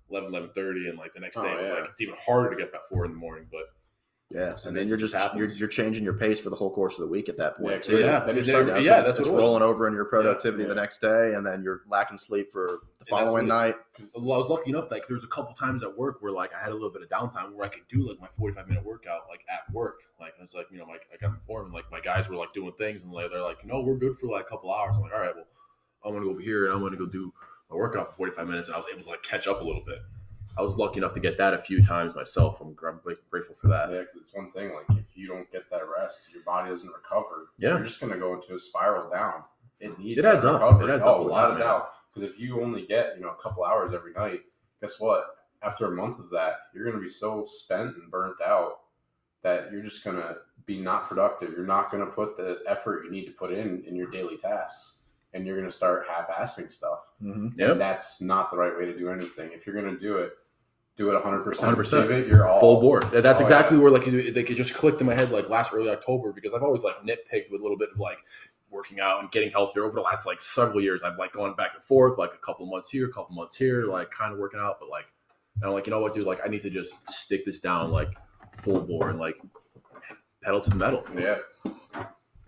11, 0.09 0.31
11.30 0.31 0.89
and 0.89 0.97
like 0.97 1.13
the 1.13 1.19
next 1.19 1.37
day 1.37 1.43
Oh, 1.47 1.57
it 1.57 1.61
was 1.61 1.69
yeah. 1.71 1.77
like 1.79 1.89
it's 1.91 2.01
even 2.01 2.15
harder 2.25 2.49
to 2.51 2.55
get 2.57 2.67
up 2.69 2.75
at 2.75 2.89
four 2.89 3.05
in 3.05 3.11
the 3.11 3.17
morning. 3.17 3.47
But 3.51 3.63
Yeah, 4.33 4.55
So 4.55 4.69
and 4.69 4.77
then 4.77 4.87
you're 4.87 4.97
just 4.97 5.13
you're, 5.35 5.49
you're 5.49 5.67
changing 5.67 6.03
your 6.03 6.13
pace 6.13 6.39
for 6.39 6.49
the 6.49 6.55
whole 6.55 6.71
course 6.71 6.93
of 6.93 7.01
the 7.01 7.07
week 7.07 7.27
at 7.27 7.37
that 7.37 7.57
point 7.57 7.71
Yeah, 7.71 7.77
too. 7.79 7.99
yeah, 7.99 8.19
then 8.21 8.37
yeah, 8.37 8.43
starting 8.43 8.83
yeah, 8.85 8.99
it's, 8.99 9.05
that's 9.05 9.05
what 9.05 9.19
it's 9.19 9.27
it 9.29 9.31
was. 9.33 9.39
rolling 9.41 9.61
over 9.63 9.87
in 9.87 9.93
your 9.93 10.05
productivity 10.05 10.63
Yeah. 10.63 10.69
the 10.69 10.75
next 10.75 10.99
day, 11.01 11.33
and 11.33 11.45
then 11.45 11.61
you're 11.63 11.81
lacking 11.89 12.17
sleep 12.17 12.51
for 12.51 12.79
the 12.99 13.05
following 13.09 13.45
what 13.47 13.55
night. 13.55 13.75
I 13.99 14.03
was 14.19 14.49
lucky 14.49 14.69
enough 14.69 14.89
like 14.89 15.07
there 15.07 15.15
was 15.15 15.23
a 15.23 15.27
couple 15.27 15.53
times 15.55 15.83
at 15.83 15.97
work 15.97 16.21
where 16.21 16.31
like 16.31 16.51
I 16.55 16.59
had 16.63 16.69
a 16.69 16.73
little 16.73 16.89
bit 16.91 17.01
of 17.01 17.09
downtime 17.09 17.53
where 17.53 17.65
I 17.65 17.69
could 17.69 17.87
do 17.89 18.07
like 18.07 18.19
my 18.21 18.27
45 18.37 18.67
minute 18.67 18.85
workout 18.85 19.23
like 19.29 19.41
at 19.49 19.71
work. 19.73 19.99
Like 20.19 20.33
I 20.39 20.43
was 20.43 20.53
like, 20.53 20.67
you 20.71 20.77
know, 20.77 20.85
like 20.85 21.01
I 21.13 21.17
got 21.17 21.33
informed 21.35 21.65
and 21.65 21.73
like 21.73 21.91
my 21.91 21.99
guys 21.99 22.29
were 22.29 22.35
like 22.35 22.53
doing 22.53 22.71
things 22.77 23.03
and 23.03 23.11
like 23.11 23.31
they're 23.31 23.41
like, 23.41 23.65
no, 23.65 23.81
we're 23.81 23.95
good 23.97 24.17
for 24.17 24.27
like 24.27 24.45
a 24.45 24.49
couple 24.49 24.73
hours. 24.73 24.95
I'm 24.95 25.01
like, 25.01 25.13
all 25.13 25.19
right, 25.19 25.35
well, 25.35 25.45
I'm 26.05 26.13
gonna 26.13 26.25
go 26.25 26.31
over 26.31 26.41
here 26.41 26.65
and 26.67 26.73
I'm 26.75 26.81
gonna 26.81 26.95
go 26.95 27.05
do 27.05 27.33
my 27.69 27.75
workout 27.75 28.11
for 28.11 28.17
45 28.17 28.47
minutes. 28.47 28.69
And 28.69 28.75
I 28.75 28.77
was 28.77 28.87
able 28.93 29.03
to 29.03 29.09
like 29.09 29.23
catch 29.23 29.47
up 29.47 29.61
a 29.61 29.63
little 29.63 29.83
bit. 29.85 29.99
I 30.57 30.61
was 30.61 30.75
lucky 30.75 30.97
enough 30.97 31.13
to 31.13 31.19
get 31.19 31.37
that 31.37 31.53
a 31.53 31.57
few 31.57 31.81
times 31.83 32.13
myself. 32.15 32.59
I'm, 32.61 32.75
I'm 32.85 32.99
grateful 33.29 33.55
for 33.55 33.67
that. 33.69 33.89
Yeah, 33.91 33.99
'cause 34.03 34.17
it's 34.21 34.35
one 34.35 34.51
thing. 34.51 34.73
Like 34.73 34.97
if 34.97 35.15
you 35.15 35.27
don't 35.27 35.49
get 35.51 35.69
that 35.69 35.83
rest, 35.87 36.23
your 36.33 36.43
body 36.43 36.69
doesn't 36.69 36.91
recover. 36.91 37.47
Yeah. 37.57 37.69
you're 37.75 37.83
just 37.85 37.99
going 38.01 38.11
to 38.13 38.19
go 38.19 38.33
into 38.33 38.53
a 38.55 38.59
spiral 38.59 39.09
down. 39.09 39.43
It 39.79 39.97
needs 39.97 40.19
It 40.19 40.25
adds 40.25 40.45
up. 40.45 40.61
recovery. 40.61 40.91
It 40.91 40.95
adds 40.95 41.05
Oh, 41.05 41.15
up 41.15 41.19
a 41.19 41.21
lot, 41.21 41.25
without 41.25 41.49
man. 41.53 41.59
doubt. 41.59 41.89
Because 42.13 42.29
if 42.29 42.39
you 42.39 42.61
only 42.61 42.85
get 42.85 43.15
you 43.15 43.21
know 43.21 43.29
a 43.29 43.41
couple 43.41 43.63
hours 43.63 43.93
every 43.93 44.11
night, 44.13 44.41
guess 44.81 44.99
what? 44.99 45.35
After 45.63 45.85
a 45.85 45.91
month 45.95 46.19
of 46.19 46.29
that, 46.31 46.55
you're 46.73 46.83
going 46.83 46.97
to 46.97 47.01
be 47.01 47.07
so 47.09 47.45
spent 47.45 47.95
and 47.95 48.11
burnt 48.11 48.41
out 48.41 48.79
that 49.43 49.71
you're 49.71 49.81
just 49.81 50.03
going 50.03 50.17
to 50.17 50.37
be 50.65 50.79
not 50.79 51.07
productive. 51.07 51.51
You're 51.51 51.65
not 51.65 51.89
going 51.91 52.05
to 52.05 52.11
put 52.11 52.35
the 52.37 52.59
effort 52.67 53.05
you 53.05 53.11
need 53.11 53.25
to 53.25 53.31
put 53.31 53.51
in 53.51 53.83
in 53.85 53.95
your 53.95 54.07
daily 54.11 54.37
tasks, 54.37 55.03
and 55.33 55.45
you're 55.47 55.55
going 55.57 55.69
to 55.69 55.75
start 55.75 56.05
half-assing 56.09 56.69
stuff. 56.69 57.11
hmm 57.19 57.47
Yep. 57.55 57.71
And 57.71 57.81
that's 57.81 58.21
not 58.21 58.51
the 58.51 58.57
right 58.57 58.75
way 58.77 58.85
to 58.85 58.95
do 58.97 59.09
anything. 59.09 59.51
If 59.53 59.65
you're 59.65 59.79
going 59.79 59.91
to 59.91 59.99
do 59.99 60.17
it, 60.17 60.33
do 60.97 61.09
it 61.15 61.23
100%. 61.23 61.45
100%. 61.45 62.01
Give 62.03 62.11
it 62.11 62.27
your 62.27 62.47
all. 62.47 62.59
full 62.59 62.81
board. 62.81 63.03
That's 63.11 63.39
Oh, 63.41 63.43
exactly 63.43 63.77
where 63.77 63.91
like 63.91 64.05
they 64.05 64.43
could 64.43 64.57
just 64.57 64.73
clicked 64.73 64.99
in 65.01 65.07
my 65.07 65.15
head 65.15 65.31
like 65.31 65.49
last 65.49 65.73
early 65.73 65.89
October 65.89 66.31
because 66.31 66.53
I've 66.53 66.63
always 66.63 66.83
like 66.83 66.95
nitpicked 67.01 67.49
with 67.51 67.61
a 67.61 67.63
little 67.63 67.77
bit 67.77 67.89
of 67.93 67.99
like 67.99 68.17
working 68.69 68.99
out 68.99 69.21
and 69.21 69.29
getting 69.31 69.51
healthier 69.51 69.83
over 69.83 69.95
the 69.95 70.01
last 70.01 70.25
like 70.25 70.39
several 70.41 70.81
years. 70.81 71.03
I've 71.03 71.17
like 71.17 71.33
gone 71.33 71.55
back 71.55 71.71
and 71.75 71.83
forth 71.83 72.17
like 72.17 72.33
a 72.33 72.37
couple 72.37 72.65
months 72.65 72.89
here, 72.89 73.07
a 73.07 73.11
couple 73.13 73.35
months 73.35 73.55
here, 73.55 73.85
like 73.85 74.11
kind 74.11 74.31
of 74.33 74.39
working 74.39 74.59
out, 74.61 74.77
but 74.79 74.89
like 74.89 75.07
and 75.55 75.65
I'm 75.65 75.73
like, 75.73 75.85
you 75.87 75.91
know 75.91 75.99
what, 75.99 76.13
dude, 76.13 76.25
like 76.25 76.39
I 76.45 76.47
need 76.49 76.61
to 76.63 76.69
just 76.69 77.09
stick 77.09 77.45
this 77.45 77.59
down 77.59 77.91
like 77.91 78.09
full 78.57 78.79
bore 78.81 79.09
and 79.09 79.19
like 79.19 79.35
pedal 80.43 80.61
to 80.61 80.69
the 80.69 80.75
metal. 80.75 81.05
Yeah. 81.17 81.37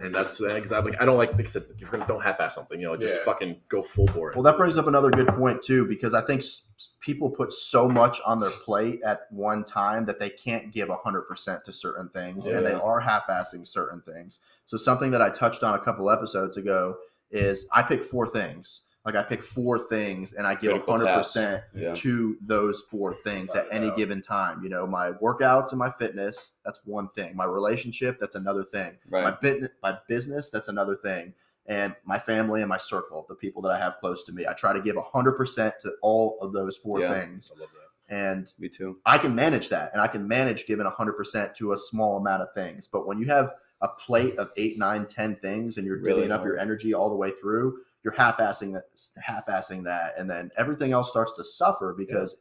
And 0.04 0.14
that's 0.14 0.42
uh, 0.42 0.54
because 0.56 0.72
I'm 0.74 0.84
like 0.86 1.02
I 1.02 1.06
don't 1.06 1.18
like 1.18 1.32
like 1.34 1.46
I 1.46 1.50
said, 1.50 1.64
you're 1.78 1.90
gonna 1.90 2.06
don't 2.08 2.22
half-ass 2.22 2.56
something, 2.56 2.80
you 2.80 2.88
know, 2.88 2.98
just 2.98 3.16
Yeah. 3.16 3.24
fucking 3.24 3.62
go 3.70 3.82
full 3.82 4.06
bore. 4.08 4.34
Well, 4.36 4.44
that 4.44 4.58
brings 4.58 4.78
up 4.78 4.88
another 4.88 5.10
good 5.10 5.28
point 5.30 5.62
too, 5.62 5.86
because 5.86 6.14
I 6.14 6.22
think 6.22 6.42
s- 6.42 6.68
people 7.00 7.30
put 7.30 7.54
so 7.54 7.88
much 7.88 8.20
on 8.26 8.40
their 8.40 8.50
plate 8.50 9.02
at 9.06 9.28
one 9.32 9.64
time 9.64 10.06
that 10.06 10.20
they 10.20 10.30
can't 10.30 10.72
give 10.74 10.90
hundred 11.04 11.22
percent 11.24 11.64
to 11.66 11.74
certain 11.74 12.10
things, 12.10 12.48
and 12.48 12.66
they 12.66 12.72
Yeah. 12.72 12.80
are 12.80 13.00
half-assing 13.00 13.66
certain 13.68 14.02
things. 14.02 14.40
So 14.66 14.76
something 14.78 15.12
that 15.12 15.22
I 15.22 15.30
touched 15.30 15.64
on 15.64 15.74
a 15.74 15.80
couple 15.84 16.10
episodes 16.10 16.58
ago 16.58 16.98
is 17.32 17.68
I 17.72 17.82
pick 17.82 18.04
four 18.04 18.28
things. 18.28 18.82
Like 19.06 19.16
I 19.16 19.24
pick 19.24 19.44
four 19.44 19.78
things, 19.78 20.32
and 20.34 20.48
I 20.48 20.56
give 20.56 20.72
hundred 20.86 21.14
percent 21.14 21.64
Yeah. 21.76 21.94
to 21.94 22.38
those 22.42 22.82
four 22.90 23.14
things 23.24 23.54
at 23.54 23.68
any 23.70 23.92
given 23.98 24.22
time. 24.22 24.64
You 24.64 24.70
know, 24.70 24.88
my 24.88 25.12
workouts 25.12 25.72
and 25.72 25.80
my 25.80 25.90
fitness, 25.92 26.52
that's 26.64 26.80
one 26.86 27.10
thing. 27.10 27.36
My 27.36 27.44
relationship, 27.46 28.18
that's 28.20 28.36
another 28.36 28.64
thing. 28.64 28.94
My 29.10 29.24
Right. 29.26 29.42
business, 29.42 29.72
my 29.82 29.98
business, 30.08 30.50
that's 30.52 30.70
another 30.70 30.96
thing. 30.96 31.34
And 31.66 31.96
my 32.06 32.18
family 32.18 32.62
and 32.62 32.70
my 32.70 32.78
circle, 32.78 33.26
the 33.28 33.36
people 33.36 33.62
that 33.64 33.72
I 33.74 33.78
have 33.78 33.98
close 34.00 34.24
to 34.26 34.32
me. 34.32 34.46
I 34.48 34.54
try 34.54 34.72
to 34.74 34.82
give 34.82 34.96
100% 34.98 35.80
to 35.80 35.94
all 36.02 36.38
of 36.42 36.54
those 36.54 36.78
four 36.78 37.00
Yeah. 37.00 37.14
things. 37.14 37.52
I 37.56 37.60
love 37.60 37.70
that. 37.74 38.14
And 38.16 38.54
Me 38.60 38.70
too. 38.70 39.00
I 39.06 39.18
can 39.18 39.34
manage 39.36 39.70
that. 39.70 39.92
And 39.94 40.02
I 40.02 40.08
can 40.08 40.28
manage 40.28 40.66
giving 40.66 40.86
a 40.86 40.92
100% 40.92 41.56
to 41.56 41.74
a 41.74 41.80
small 41.80 42.18
amount 42.18 42.42
of 42.42 42.54
things. 42.54 42.88
But 42.88 43.06
when 43.08 43.18
you 43.18 43.26
have 43.28 43.54
a 43.82 43.88
plate 43.90 44.38
of 44.38 44.52
eight, 44.56 44.78
nine, 44.78 45.06
ten 45.08 45.36
things 45.38 45.78
and 45.78 45.86
you're 45.86 45.98
Really 46.00 46.28
divvying 46.28 46.32
up 46.32 46.46
your 46.46 46.58
energy 46.58 46.94
all 46.94 47.10
the 47.10 47.16
way 47.16 47.32
through, 47.32 47.80
you're 48.04 48.14
half-assing 48.14 48.74
that, 48.74 48.84
half-assing 49.22 49.84
that. 49.86 50.14
And 50.18 50.30
then 50.30 50.52
everything 50.58 50.92
else 50.92 51.10
starts 51.10 51.34
to 51.34 51.44
suffer 51.44 51.96
because 51.98 52.36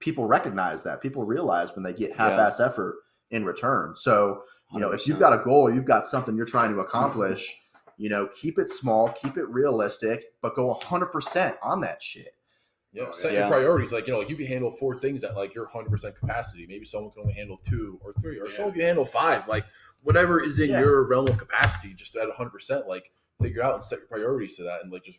people 0.00 0.26
recognize 0.26 0.82
that. 0.82 1.00
People 1.00 1.24
realize 1.24 1.74
when 1.74 1.82
they 1.82 1.92
get 1.92 2.16
half-ass 2.16 2.60
effort 2.60 2.96
in 3.30 3.44
return. 3.44 3.94
So, 3.96 4.42
you 4.72 4.80
know, 4.80 4.92
if 4.92 5.06
you've 5.06 5.18
got 5.18 5.32
a 5.32 5.42
goal, 5.42 5.72
you've 5.72 5.86
got 5.86 6.06
something 6.06 6.36
you're 6.36 6.44
trying 6.44 6.70
to 6.70 6.76
mm-hmm. 6.76 6.86
accomplish, 6.86 7.56
you 7.96 8.10
know, 8.10 8.28
keep 8.38 8.58
it 8.58 8.70
small, 8.70 9.08
keep 9.10 9.36
it 9.36 9.48
realistic, 9.48 10.24
but 10.42 10.54
go 10.54 10.74
100% 10.74 11.56
on 11.62 11.80
that 11.80 12.02
shit. 12.02 12.34
Yeah, 12.92 13.04
Oh, 13.08 13.12
set 13.12 13.32
yeah. 13.32 13.40
your 13.40 13.48
priorities. 13.48 13.90
Like 13.90 14.06
you 14.06 14.12
know, 14.12 14.20
you 14.20 14.36
can 14.36 14.46
handle 14.46 14.76
four 14.78 14.98
things 14.98 15.24
at 15.24 15.34
like 15.34 15.54
your 15.54 15.66
hundred 15.66 15.90
percent 15.90 16.14
capacity. 16.14 16.66
Maybe 16.68 16.84
someone 16.84 17.10
can 17.10 17.22
only 17.22 17.32
handle 17.32 17.58
two 17.66 17.98
or 18.02 18.12
three, 18.20 18.38
or 18.38 18.46
Yeah. 18.46 18.56
someone 18.56 18.74
can 18.74 18.82
handle 18.82 19.06
five. 19.06 19.48
Like 19.48 19.64
whatever 20.02 20.42
is 20.42 20.58
in 20.58 20.70
Yeah. 20.70 20.80
your 20.80 21.08
realm 21.08 21.26
of 21.28 21.38
capacity, 21.38 21.94
just 21.94 22.14
at 22.16 22.28
hundred 22.36 22.50
percent. 22.50 22.86
Like 22.86 23.10
figure 23.42 23.62
out 23.62 23.74
and 23.74 23.84
set 23.84 23.98
your 23.98 24.08
priorities 24.08 24.56
to 24.56 24.64
that, 24.64 24.80
and 24.82 24.92
like 24.92 25.04
just 25.04 25.18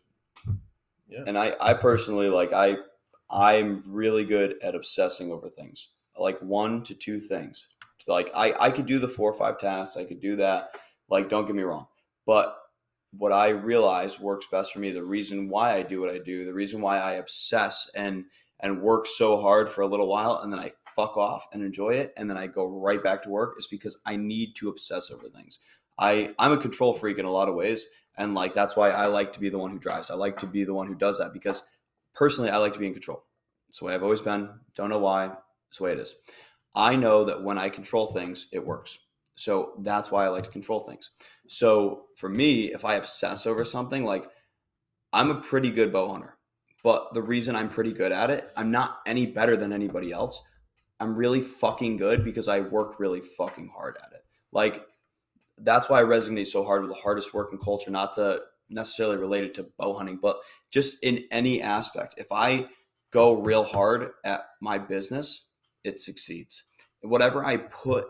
yeah. 1.07 1.23
and 1.27 1.37
I, 1.37 1.55
I 1.59 1.73
personally 1.73 2.29
like 2.29 2.53
I 2.53 2.77
I'm 3.29 3.83
really 3.87 4.25
good 4.25 4.55
at 4.61 4.75
obsessing 4.75 5.31
over 5.31 5.49
things. 5.49 5.89
Like 6.17 6.39
one 6.39 6.83
to 6.83 6.93
two 6.93 7.19
things. 7.19 7.67
Like 8.07 8.29
I, 8.35 8.53
I 8.59 8.71
could 8.71 8.85
do 8.85 8.99
the 8.99 9.07
four 9.07 9.31
or 9.31 9.37
five 9.37 9.57
tasks, 9.57 9.97
I 9.97 10.03
could 10.03 10.21
do 10.21 10.35
that. 10.37 10.77
Like, 11.09 11.29
don't 11.29 11.45
get 11.45 11.55
me 11.55 11.63
wrong. 11.63 11.87
But 12.25 12.55
what 13.17 13.31
I 13.31 13.49
realize 13.49 14.19
works 14.19 14.47
best 14.51 14.73
for 14.73 14.79
me, 14.79 14.91
the 14.91 15.03
reason 15.03 15.49
why 15.49 15.73
I 15.73 15.83
do 15.83 15.99
what 15.99 16.09
I 16.09 16.17
do, 16.17 16.45
the 16.45 16.53
reason 16.53 16.81
why 16.81 16.99
I 16.99 17.13
obsess 17.13 17.89
and 17.95 18.25
and 18.59 18.81
work 18.81 19.07
so 19.07 19.41
hard 19.41 19.67
for 19.67 19.81
a 19.81 19.87
little 19.87 20.07
while 20.07 20.39
and 20.41 20.53
then 20.53 20.59
I 20.59 20.71
fuck 20.95 21.17
off 21.17 21.47
and 21.51 21.61
enjoy 21.63 21.95
it 21.95 22.13
and 22.15 22.29
then 22.29 22.37
I 22.37 22.47
go 22.47 22.65
right 22.65 23.03
back 23.03 23.23
to 23.23 23.29
work 23.29 23.55
is 23.57 23.67
because 23.67 23.97
I 24.05 24.15
need 24.15 24.55
to 24.55 24.69
obsess 24.69 25.11
over 25.11 25.27
things. 25.27 25.59
I 25.97 26.33
I'm 26.39 26.51
a 26.51 26.57
control 26.57 26.93
freak 26.93 27.19
in 27.19 27.25
a 27.25 27.31
lot 27.31 27.49
of 27.49 27.55
ways 27.55 27.87
and 28.17 28.35
like 28.35 28.53
that's 28.53 28.75
why 28.75 28.91
I 28.91 29.07
like 29.07 29.33
to 29.33 29.39
be 29.39 29.49
the 29.49 29.57
one 29.57 29.71
who 29.71 29.79
drives. 29.79 30.11
I 30.11 30.15
like 30.15 30.37
to 30.39 30.47
be 30.47 30.63
the 30.63 30.73
one 30.73 30.87
who 30.87 30.95
does 30.95 31.19
that 31.19 31.33
because 31.33 31.67
personally 32.13 32.49
I 32.49 32.57
like 32.57 32.73
to 32.73 32.79
be 32.79 32.87
in 32.87 32.93
control. 32.93 33.23
It's 33.69 33.79
the 33.79 33.85
way 33.85 33.95
I've 33.95 34.03
always 34.03 34.21
been. 34.21 34.49
Don't 34.75 34.89
know 34.89 34.99
why. 34.99 35.31
It's 35.67 35.77
the 35.77 35.85
way 35.85 35.93
it 35.93 35.99
is. 35.99 36.15
I 36.75 36.95
know 36.95 37.23
that 37.25 37.43
when 37.43 37.57
I 37.57 37.69
control 37.69 38.07
things, 38.07 38.47
it 38.51 38.65
works. 38.65 38.99
So 39.35 39.73
that's 39.79 40.11
why 40.11 40.25
I 40.25 40.29
like 40.29 40.43
to 40.43 40.49
control 40.51 40.79
things. 40.79 41.09
So 41.47 42.05
for 42.15 42.29
me, 42.29 42.71
if 42.71 42.85
I 42.85 42.95
obsess 42.95 43.47
over 43.47 43.65
something, 43.65 44.05
like 44.05 44.25
I'm 45.11 45.31
a 45.31 45.41
pretty 45.41 45.71
good 45.71 45.91
bow 45.91 46.11
hunter, 46.11 46.37
but 46.83 47.13
the 47.13 47.21
reason 47.21 47.55
I'm 47.55 47.69
pretty 47.69 47.93
good 47.93 48.11
at 48.11 48.29
it, 48.29 48.47
I'm 48.55 48.71
not 48.71 48.99
any 49.07 49.25
better 49.25 49.57
than 49.57 49.73
anybody 49.73 50.11
else. 50.11 50.41
I'm 50.99 51.15
really 51.15 51.41
fucking 51.41 51.97
good 51.97 52.23
because 52.23 52.47
I 52.47 52.59
work 52.59 52.99
really 52.99 53.21
fucking 53.21 53.71
hard 53.75 53.97
at 54.03 54.13
it. 54.13 54.21
Like 54.51 54.85
that's 55.59 55.89
why 55.89 55.99
I 55.99 56.03
resonate 56.03 56.47
so 56.47 56.63
hard 56.63 56.81
with 56.81 56.91
the 56.91 57.01
hardest 57.01 57.33
work 57.33 57.51
working 57.51 57.63
culture, 57.63 57.91
not 57.91 58.13
to 58.13 58.41
necessarily 58.69 59.17
relate 59.17 59.43
it 59.43 59.53
to 59.55 59.69
bow 59.77 59.97
hunting, 59.97 60.19
but 60.21 60.37
just 60.71 61.03
in 61.03 61.25
any 61.31 61.61
aspect. 61.61 62.15
If 62.17 62.31
I 62.31 62.67
go 63.11 63.33
real 63.33 63.63
hard 63.63 64.11
at 64.23 64.41
my 64.61 64.77
business, 64.77 65.49
it 65.83 65.99
succeeds. 65.99 66.63
Whatever 67.01 67.45
I 67.45 67.57
put 67.57 68.05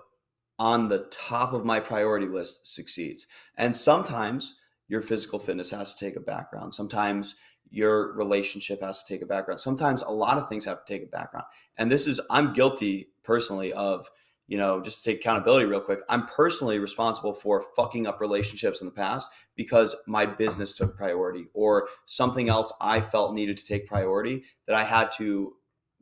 on 0.59 0.87
the 0.87 1.07
top 1.11 1.53
of 1.53 1.65
my 1.65 1.79
priority 1.79 2.27
list 2.27 2.73
succeeds. 2.73 3.27
And 3.57 3.75
sometimes 3.75 4.55
your 4.87 5.01
physical 5.01 5.39
fitness 5.39 5.71
has 5.71 5.93
to 5.93 6.05
take 6.05 6.15
a 6.15 6.21
background. 6.21 6.73
Sometimes 6.73 7.35
your 7.69 8.13
relationship 8.13 8.81
has 8.81 9.03
to 9.03 9.13
take 9.13 9.23
a 9.23 9.25
background. 9.25 9.59
Sometimes 9.59 10.03
a 10.03 10.11
lot 10.11 10.37
of 10.37 10.47
things 10.47 10.65
have 10.65 10.85
to 10.85 10.93
take 10.93 11.03
a 11.03 11.09
background. 11.09 11.45
And 11.77 11.91
this 11.91 12.05
is, 12.05 12.21
I'm 12.29 12.53
guilty 12.53 13.09
personally 13.23 13.73
of, 13.73 14.07
you 14.47 14.57
know, 14.57 14.81
just 14.81 15.03
to 15.03 15.11
take 15.11 15.21
accountability 15.21 15.65
real 15.65 15.79
quick. 15.79 15.99
I'm 16.09 16.25
personally 16.27 16.79
responsible 16.79 17.33
for 17.33 17.61
fucking 17.75 18.07
up 18.07 18.19
relationships 18.19 18.81
in 18.81 18.85
the 18.85 18.93
past 18.93 19.29
because 19.55 19.95
my 20.05 20.25
business 20.25 20.73
took 20.73 20.95
priority 20.95 21.45
or 21.53 21.87
something 22.05 22.49
else 22.49 22.71
I 22.81 23.01
felt 23.01 23.33
needed 23.33 23.57
to 23.57 23.65
take 23.65 23.87
priority 23.87 24.43
that 24.67 24.75
I 24.75 24.83
had 24.83 25.11
to 25.13 25.53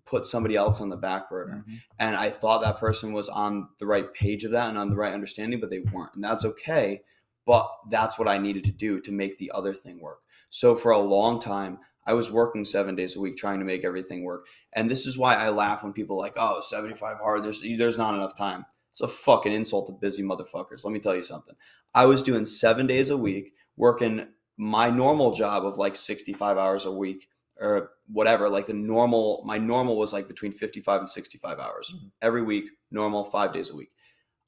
put 0.05 0.25
somebody 0.25 0.55
else 0.55 0.81
on 0.81 0.89
the 0.89 0.97
back 0.97 1.29
burner. 1.29 1.63
Mm-hmm. 1.67 1.75
And 1.99 2.15
I 2.15 2.29
thought 2.29 2.61
that 2.61 2.79
person 2.79 3.13
was 3.13 3.29
on 3.29 3.69
the 3.79 3.85
right 3.85 4.11
page 4.13 4.43
of 4.43 4.51
that 4.51 4.69
and 4.69 4.77
on 4.77 4.89
the 4.89 4.95
right 4.95 5.13
understanding, 5.13 5.59
but 5.59 5.69
they 5.69 5.79
weren't. 5.79 6.15
And 6.15 6.23
that's 6.23 6.43
okay. 6.43 7.01
But 7.45 7.69
that's 7.89 8.19
what 8.19 8.27
I 8.27 8.37
needed 8.37 8.63
to 8.65 8.71
do 8.71 8.99
to 9.01 9.11
make 9.11 9.37
the 9.37 9.51
other 9.53 9.73
thing 9.73 10.01
work. 10.01 10.19
So 10.49 10.75
for 10.75 10.91
a 10.91 10.99
long 10.99 11.39
time, 11.39 11.79
I 12.05 12.13
was 12.13 12.31
working 12.31 12.65
seven 12.65 12.95
days 12.95 13.15
a 13.15 13.21
week 13.21 13.37
trying 13.37 13.59
to 13.59 13.65
make 13.65 13.83
everything 13.85 14.23
work. 14.23 14.47
And 14.73 14.89
this 14.89 15.05
is 15.05 15.17
why 15.17 15.35
I 15.35 15.49
laugh 15.49 15.83
when 15.83 15.93
people 15.93 16.17
are 16.17 16.19
like, 16.19 16.33
oh, 16.37 16.59
75 16.61 17.17
hard, 17.17 17.43
there's 17.43 17.61
there's 17.61 17.97
not 17.97 18.15
enough 18.15 18.35
time. 18.35 18.65
It's 18.89 19.01
a 19.01 19.07
fucking 19.07 19.51
insult 19.53 19.87
to 19.87 19.93
busy 19.93 20.23
motherfuckers. 20.23 20.83
Let 20.83 20.91
me 20.91 20.99
tell 20.99 21.15
you 21.15 21.23
something. 21.23 21.55
I 21.93 22.05
was 22.05 22.23
doing 22.23 22.45
seven 22.45 22.87
days 22.87 23.09
a 23.09 23.17
week, 23.17 23.53
working 23.77 24.27
my 24.57 24.89
normal 24.89 25.31
job 25.31 25.65
of 25.65 25.77
like 25.77 25.95
65 25.95 26.57
hours 26.57 26.85
a 26.85 26.91
week 26.91 27.27
or 27.59 27.91
whatever. 28.11 28.49
Like 28.49 28.65
the 28.65 28.73
normal, 28.73 29.43
my 29.45 29.57
normal 29.57 29.97
was 29.97 30.11
like 30.13 30.27
between 30.27 30.51
55 30.51 30.99
and 31.01 31.09
65 31.09 31.59
hours 31.59 31.91
Mhm. 31.95 32.11
every 32.21 32.41
week, 32.41 32.65
normal 32.91 33.23
five 33.23 33.53
days 33.53 33.69
a 33.69 33.75
week. 33.75 33.91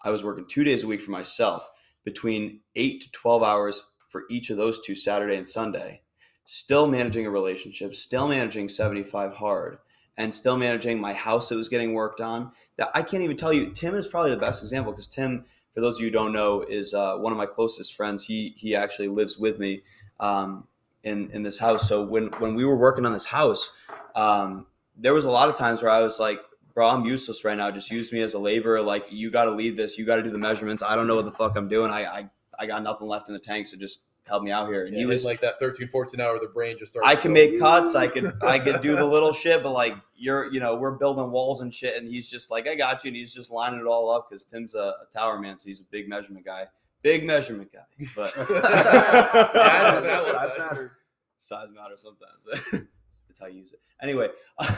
I 0.04 0.10
was 0.10 0.24
working 0.24 0.46
two 0.48 0.64
days 0.64 0.84
a 0.84 0.88
week 0.88 1.02
for 1.02 1.12
myself, 1.12 1.70
between 2.04 2.62
eight 2.76 3.02
to 3.02 3.12
12 3.12 3.44
hours 3.44 3.84
for 4.10 4.24
each 4.30 4.50
of 4.50 4.58
those 4.58 4.80
two, 4.82 4.94
Saturday 4.96 5.38
and 5.38 5.48
Sunday, 5.48 6.03
still 6.46 6.88
managing 6.88 7.26
a 7.26 7.30
relationship, 7.30 7.96
still 7.96 8.28
managing 8.28 8.70
75 8.70 9.34
hard, 9.34 9.78
and 10.18 10.34
still 10.34 10.58
managing 10.58 11.00
my 11.00 11.14
house 11.14 11.50
that 11.50 11.56
was 11.56 11.70
getting 11.70 11.94
worked 11.94 12.22
on. 12.22 12.52
That 12.78 12.92
I 12.94 13.02
can't 13.02 13.24
even 13.24 13.38
tell 13.38 13.54
you. 13.54 13.72
Tim 13.72 13.96
is 13.96 14.08
probably 14.08 14.32
the 14.32 14.38
best 14.38 14.62
example 14.62 14.92
because 14.92 15.08
Tim, 15.08 15.46
for 15.74 15.82
those 15.82 15.98
of 15.98 16.02
you 16.02 16.08
who 16.08 16.12
don't 16.12 16.34
know, 16.34 16.62
is 16.62 16.94
uh, 16.94 17.18
one 17.18 17.32
of 17.32 17.38
my 17.38 17.46
closest 17.46 17.96
friends. 17.96 18.26
He 18.26 18.54
he 18.58 18.76
actually 18.76 19.08
lives 19.08 19.38
with 19.38 19.60
me 19.60 19.82
um, 20.20 20.68
in 21.04 21.30
in 21.32 21.44
this 21.44 21.58
house. 21.58 21.88
So 21.88 22.06
when 22.06 22.28
when 22.40 22.56
we 22.56 22.66
were 22.66 22.78
working 22.78 23.06
on 23.06 23.14
this 23.14 23.26
house, 23.26 23.72
um, 24.16 24.68
there 24.98 25.14
was 25.14 25.26
a 25.26 25.32
lot 25.32 25.50
of 25.50 25.56
times 25.56 25.82
where 25.82 25.92
I 25.92 26.00
was 26.00 26.20
like, 26.20 26.40
"Bro, 26.76 26.90
I'm 26.90 27.06
useless 27.06 27.44
right 27.44 27.58
now. 27.58 27.72
Just 27.72 27.90
use 27.90 28.12
me 28.14 28.22
as 28.22 28.34
a 28.36 28.40
laborer. 28.40 28.82
Like 28.82 29.08
you 29.12 29.32
got 29.32 29.46
to 29.46 29.52
lead 29.52 29.78
this. 29.78 29.98
You 29.98 30.06
got 30.06 30.18
to 30.18 30.24
do 30.24 30.30
the 30.30 30.38
measurements. 30.38 30.84
I 30.84 30.96
don't 30.96 31.08
know 31.08 31.16
what 31.16 31.26
the 31.26 31.32
fuck 31.32 31.56
I'm 31.56 31.68
doing. 31.68 31.90
I 31.90 32.04
I, 32.04 32.30
I 32.60 32.66
got 32.68 32.84
nothing 32.84 33.08
left 33.08 33.30
in 33.30 33.34
the 33.34 33.40
tank. 33.40 33.66
So 33.66 33.78
just 33.78 34.04
help 34.28 34.44
me 34.44 34.52
out 34.52 34.68
here." 34.68 34.86
And 34.86 34.94
Yeah, 34.94 35.00
he 35.02 35.06
was 35.06 35.26
like 35.26 35.42
that 35.42 35.60
13, 35.60 35.88
14 35.88 36.20
hour, 36.20 36.40
the 36.40 36.48
brain 36.48 36.78
just 36.80 36.92
starts. 36.94 37.08
I 37.08 37.16
can 37.16 37.32
go, 37.32 37.34
make 37.36 37.60
cuts. 37.60 37.96
I 37.96 38.08
could 38.08 38.34
I 38.44 38.60
could 38.60 38.82
do 38.82 38.96
the 38.96 39.06
little 39.16 39.34
shit, 39.34 39.64
but 39.64 39.72
like 39.72 39.96
you're 40.16 40.52
you 40.52 40.60
know 40.60 40.76
we're 40.76 40.92
building 40.98 41.32
walls 41.32 41.62
and 41.62 41.74
shit, 41.74 41.96
and 41.98 42.08
he's 42.08 42.30
just 42.30 42.50
like 42.52 42.68
I 42.68 42.76
got 42.76 43.04
you, 43.04 43.10
and 43.10 43.16
he's 43.16 43.34
just 43.34 43.52
lining 43.52 43.80
it 43.80 43.86
all 43.86 44.10
up 44.10 44.30
because 44.30 44.44
Tim's 44.46 44.76
a, 44.76 44.80
a 44.80 45.06
tower 45.12 45.40
man, 45.40 45.58
so 45.58 45.68
he's 45.68 45.82
a 45.82 45.86
big 45.86 46.08
measurement 46.10 46.46
guy, 46.46 46.66
big 47.02 47.26
measurement 47.26 47.72
guy, 47.72 48.06
but 48.16 48.34
Size 48.34 49.52
size 49.52 50.52
matters. 50.58 50.92
size 51.40 51.70
matters 51.72 52.02
sometimes. 52.02 52.88
it's 53.30 53.40
how 53.40 53.48
you 53.48 53.60
use 53.60 53.74
it. 53.74 53.80
Anyway, 54.02 54.30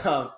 um, 0.05 0.31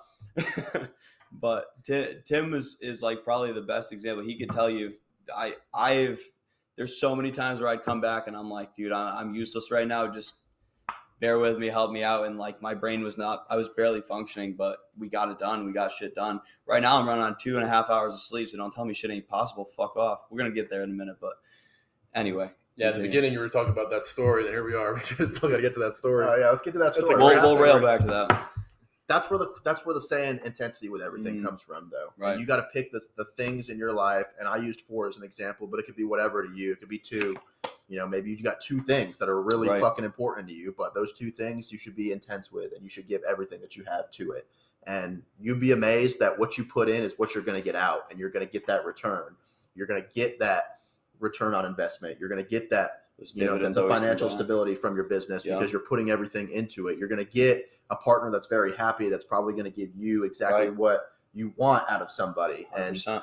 but 1.32 1.66
Tim, 1.84 2.16
Tim 2.24 2.54
is 2.54 2.76
is 2.80 3.02
like 3.02 3.24
probably 3.24 3.52
the 3.52 3.62
best 3.62 3.92
example. 3.92 4.24
He 4.24 4.36
could 4.38 4.50
tell 4.50 4.70
you. 4.70 4.92
I 5.36 5.56
I've 5.74 6.20
there's 6.78 6.98
so 6.98 7.14
many 7.14 7.30
times 7.30 7.60
where 7.60 7.68
I'd 7.68 7.82
come 7.82 8.00
back 8.00 8.28
and 8.28 8.34
I'm 8.36 8.48
like, 8.50 8.74
dude, 8.74 8.92
I- 8.92 9.20
I'm 9.20 9.34
useless 9.34 9.70
right 9.70 9.86
now. 9.86 10.06
Just 10.06 10.36
bear 11.20 11.40
with 11.40 11.58
me, 11.58 11.66
help 11.66 11.90
me 11.90 12.04
out. 12.04 12.24
And 12.26 12.38
like 12.38 12.62
my 12.62 12.72
brain 12.72 13.02
was 13.02 13.18
not, 13.18 13.44
I 13.50 13.56
was 13.56 13.68
barely 13.70 14.00
functioning, 14.00 14.54
but 14.56 14.78
we 14.96 15.08
got 15.08 15.28
it 15.30 15.38
done. 15.38 15.66
We 15.66 15.72
got 15.72 15.90
shit 15.90 16.14
done. 16.14 16.40
Right 16.66 16.80
now 16.80 16.96
I'm 16.98 17.06
running 17.08 17.24
on 17.24 17.36
two 17.40 17.56
and 17.56 17.64
a 17.64 17.68
half 17.68 17.90
hours 17.90 18.14
of 18.14 18.20
sleep. 18.20 18.48
So 18.48 18.56
don't 18.56 18.72
tell 18.72 18.84
me 18.84 18.94
shit 18.94 19.10
ain't 19.10 19.26
possible. 19.26 19.64
Fuck 19.64 19.96
off. 19.96 20.20
We're 20.30 20.38
gonna 20.38 20.52
get 20.52 20.70
there 20.70 20.84
in 20.84 20.90
a 20.90 20.94
minute, 20.94 21.16
but 21.20 21.32
anyway. 22.14 22.50
Yeah, 22.76 22.90
at 22.90 22.94
the 22.94 23.00
beginning 23.00 23.32
you 23.32 23.40
were 23.40 23.48
talking 23.48 23.72
about 23.72 23.90
that 23.90 24.06
story, 24.06 24.44
then 24.44 24.52
here 24.52 24.64
we 24.64 24.74
are. 24.74 24.94
We 25.10 25.16
just 25.16 25.36
still 25.36 25.48
got 25.50 25.56
to 25.56 25.62
get 25.62 25.74
to 25.74 25.80
that 25.80 25.94
story. 25.94 26.24
Oh 26.24 26.36
yeah, 26.36 26.48
let's 26.50 26.62
get 26.62 26.74
to 26.74 26.78
that 26.78 26.94
That's 26.94 26.98
story. 26.98 27.16
great 27.16 27.42
We'll, 27.42 27.56
we'll 27.56 27.62
rail 27.64 27.80
back 27.80 27.98
to 28.02 28.06
that. 28.06 28.50
That's 29.08 29.28
where 29.30 29.38
the 29.38 29.52
that's 29.64 29.84
where 29.84 29.94
the 29.94 30.00
saying 30.00 30.38
intensity 30.44 30.88
with 30.88 31.02
everything 31.02 31.36
Mm. 31.40 31.44
comes 31.44 31.62
from 31.62 31.90
though 31.90 32.12
Right. 32.16 32.38
you 32.38 32.46
got 32.46 32.56
to 32.56 32.68
pick 32.72 32.92
the, 32.92 33.00
the 33.16 33.24
things 33.24 33.68
in 33.70 33.78
your 33.78 33.92
life 33.92 34.26
and 34.38 34.46
i 34.46 34.56
used 34.56 34.82
four 34.82 35.08
as 35.08 35.16
an 35.16 35.24
example 35.24 35.66
but 35.66 35.80
it 35.80 35.86
could 35.86 35.96
be 35.96 36.04
whatever 36.04 36.46
to 36.46 36.52
you 36.52 36.72
it 36.72 36.78
could 36.80 36.88
be 36.88 36.98
two 36.98 37.34
you 37.88 37.96
know 37.98 38.06
maybe 38.06 38.30
you 38.30 38.40
got 38.42 38.60
two 38.60 38.80
things 38.82 39.18
that 39.18 39.28
are 39.28 39.40
really 39.42 39.68
Right. 39.68 39.80
fucking 39.80 40.04
important 40.04 40.46
to 40.48 40.54
you 40.54 40.74
but 40.76 40.94
those 40.94 41.12
two 41.12 41.30
things 41.30 41.72
you 41.72 41.78
should 41.78 41.96
be 41.96 42.12
intense 42.12 42.52
with 42.52 42.72
and 42.74 42.82
you 42.82 42.88
should 42.88 43.08
give 43.08 43.22
everything 43.28 43.60
that 43.62 43.76
you 43.76 43.84
have 43.84 44.10
to 44.12 44.32
it 44.32 44.46
and 44.86 45.22
you'd 45.40 45.58
be 45.60 45.72
amazed 45.72 46.20
that 46.20 46.38
what 46.38 46.56
you 46.56 46.64
put 46.64 46.88
in 46.88 47.02
is 47.02 47.14
what 47.18 47.34
you're 47.34 47.42
going 47.44 47.58
to 47.58 47.64
get 47.64 47.74
out 47.74 48.06
and 48.10 48.18
you're 48.20 48.30
going 48.30 48.46
to 48.46 48.52
get 48.52 48.66
that 48.66 48.84
return 48.84 49.34
you're 49.74 49.86
going 49.86 50.02
to 50.02 50.08
get 50.14 50.38
that 50.38 50.80
return 51.18 51.54
on 51.54 51.64
investment 51.64 52.18
you're 52.20 52.28
going 52.28 52.42
to 52.42 52.48
get 52.48 52.68
that 52.70 53.04
Those 53.18 53.34
you 53.34 53.44
know 53.46 53.52
the, 53.52 53.58
dividends 53.58 53.76
the 53.76 53.82
always 53.82 53.94
come 53.94 54.02
financial 54.02 54.28
stability 54.30 54.74
from 54.74 54.94
your 54.94 55.04
business 55.04 55.44
Yeah. 55.44 55.56
because 55.56 55.72
you're 55.72 55.80
putting 55.80 56.10
everything 56.10 56.50
into 56.50 56.88
it 56.88 56.98
you're 56.98 57.08
going 57.08 57.24
to 57.24 57.32
get 57.32 57.70
a 57.90 57.96
partner 57.96 58.30
that's 58.30 58.46
very 58.46 58.76
happy 58.76 59.08
that's 59.08 59.24
probably 59.24 59.52
going 59.52 59.64
to 59.64 59.70
give 59.70 59.90
you 59.96 60.24
exactly 60.24 60.68
Right. 60.68 60.76
what 60.76 61.12
you 61.34 61.52
want 61.56 61.88
out 61.90 62.02
of 62.02 62.10
somebody. 62.10 62.68
And 62.76 62.96
100%. 62.96 63.22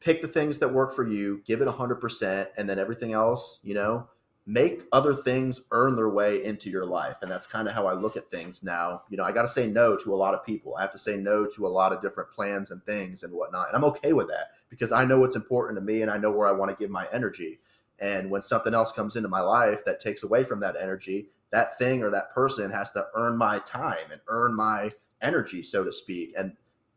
pick 0.00 0.20
the 0.20 0.28
things 0.28 0.58
that 0.58 0.68
work 0.72 0.94
for 0.94 1.06
you 1.06 1.42
give 1.46 1.60
it 1.62 1.68
100% 1.68 2.48
and 2.56 2.68
then 2.68 2.78
everything 2.78 3.12
else 3.12 3.60
you 3.62 3.74
know 3.74 4.08
make 4.48 4.82
other 4.92 5.12
things 5.12 5.62
earn 5.72 5.96
their 5.96 6.08
way 6.08 6.44
into 6.44 6.70
your 6.70 6.84
life. 6.86 7.16
And 7.20 7.28
that's 7.30 7.48
kind 7.48 7.66
of 7.66 7.74
how 7.74 7.86
i 7.88 7.92
look 7.94 8.16
at 8.16 8.30
things 8.30 8.62
now. 8.62 9.02
You 9.08 9.16
know 9.16 9.24
i 9.24 9.32
got 9.32 9.42
to 9.42 9.48
say 9.48 9.66
no 9.66 9.96
to 9.96 10.14
a 10.14 10.16
lot 10.16 10.34
of 10.34 10.44
people. 10.44 10.76
I 10.76 10.82
have 10.82 10.92
to 10.92 10.98
say 10.98 11.16
no 11.16 11.46
to 11.46 11.66
a 11.66 11.68
lot 11.68 11.92
of 11.92 12.00
different 12.00 12.30
plans 12.30 12.70
and 12.70 12.84
things 12.84 13.22
and 13.24 13.32
whatnot. 13.32 13.68
And 13.68 13.76
i'm 13.76 13.84
okay 13.84 14.12
with 14.12 14.28
that 14.28 14.50
because 14.68 14.92
i 14.92 15.04
know 15.04 15.18
what's 15.20 15.34
important 15.36 15.76
to 15.78 15.84
me 15.84 16.02
and 16.02 16.10
i 16.10 16.16
know 16.18 16.30
where 16.30 16.46
i 16.46 16.52
want 16.52 16.70
to 16.70 16.76
give 16.76 16.90
my 16.90 17.08
energy. 17.12 17.58
And 17.98 18.30
when 18.30 18.42
something 18.42 18.74
else 18.74 18.92
comes 18.92 19.16
into 19.16 19.28
my 19.30 19.40
life 19.40 19.84
that 19.86 19.98
takes 20.00 20.22
away 20.22 20.44
from 20.44 20.60
that 20.60 20.76
energy 20.78 21.28
that 21.50 21.78
thing 21.78 22.02
or 22.02 22.10
that 22.10 22.30
person 22.30 22.70
has 22.70 22.90
to 22.92 23.06
earn 23.14 23.36
my 23.36 23.58
time 23.60 24.10
and 24.10 24.20
earn 24.28 24.54
my 24.54 24.90
energy 25.22 25.62
so 25.62 25.82
to 25.84 25.92
speak 25.92 26.34
and 26.36 26.52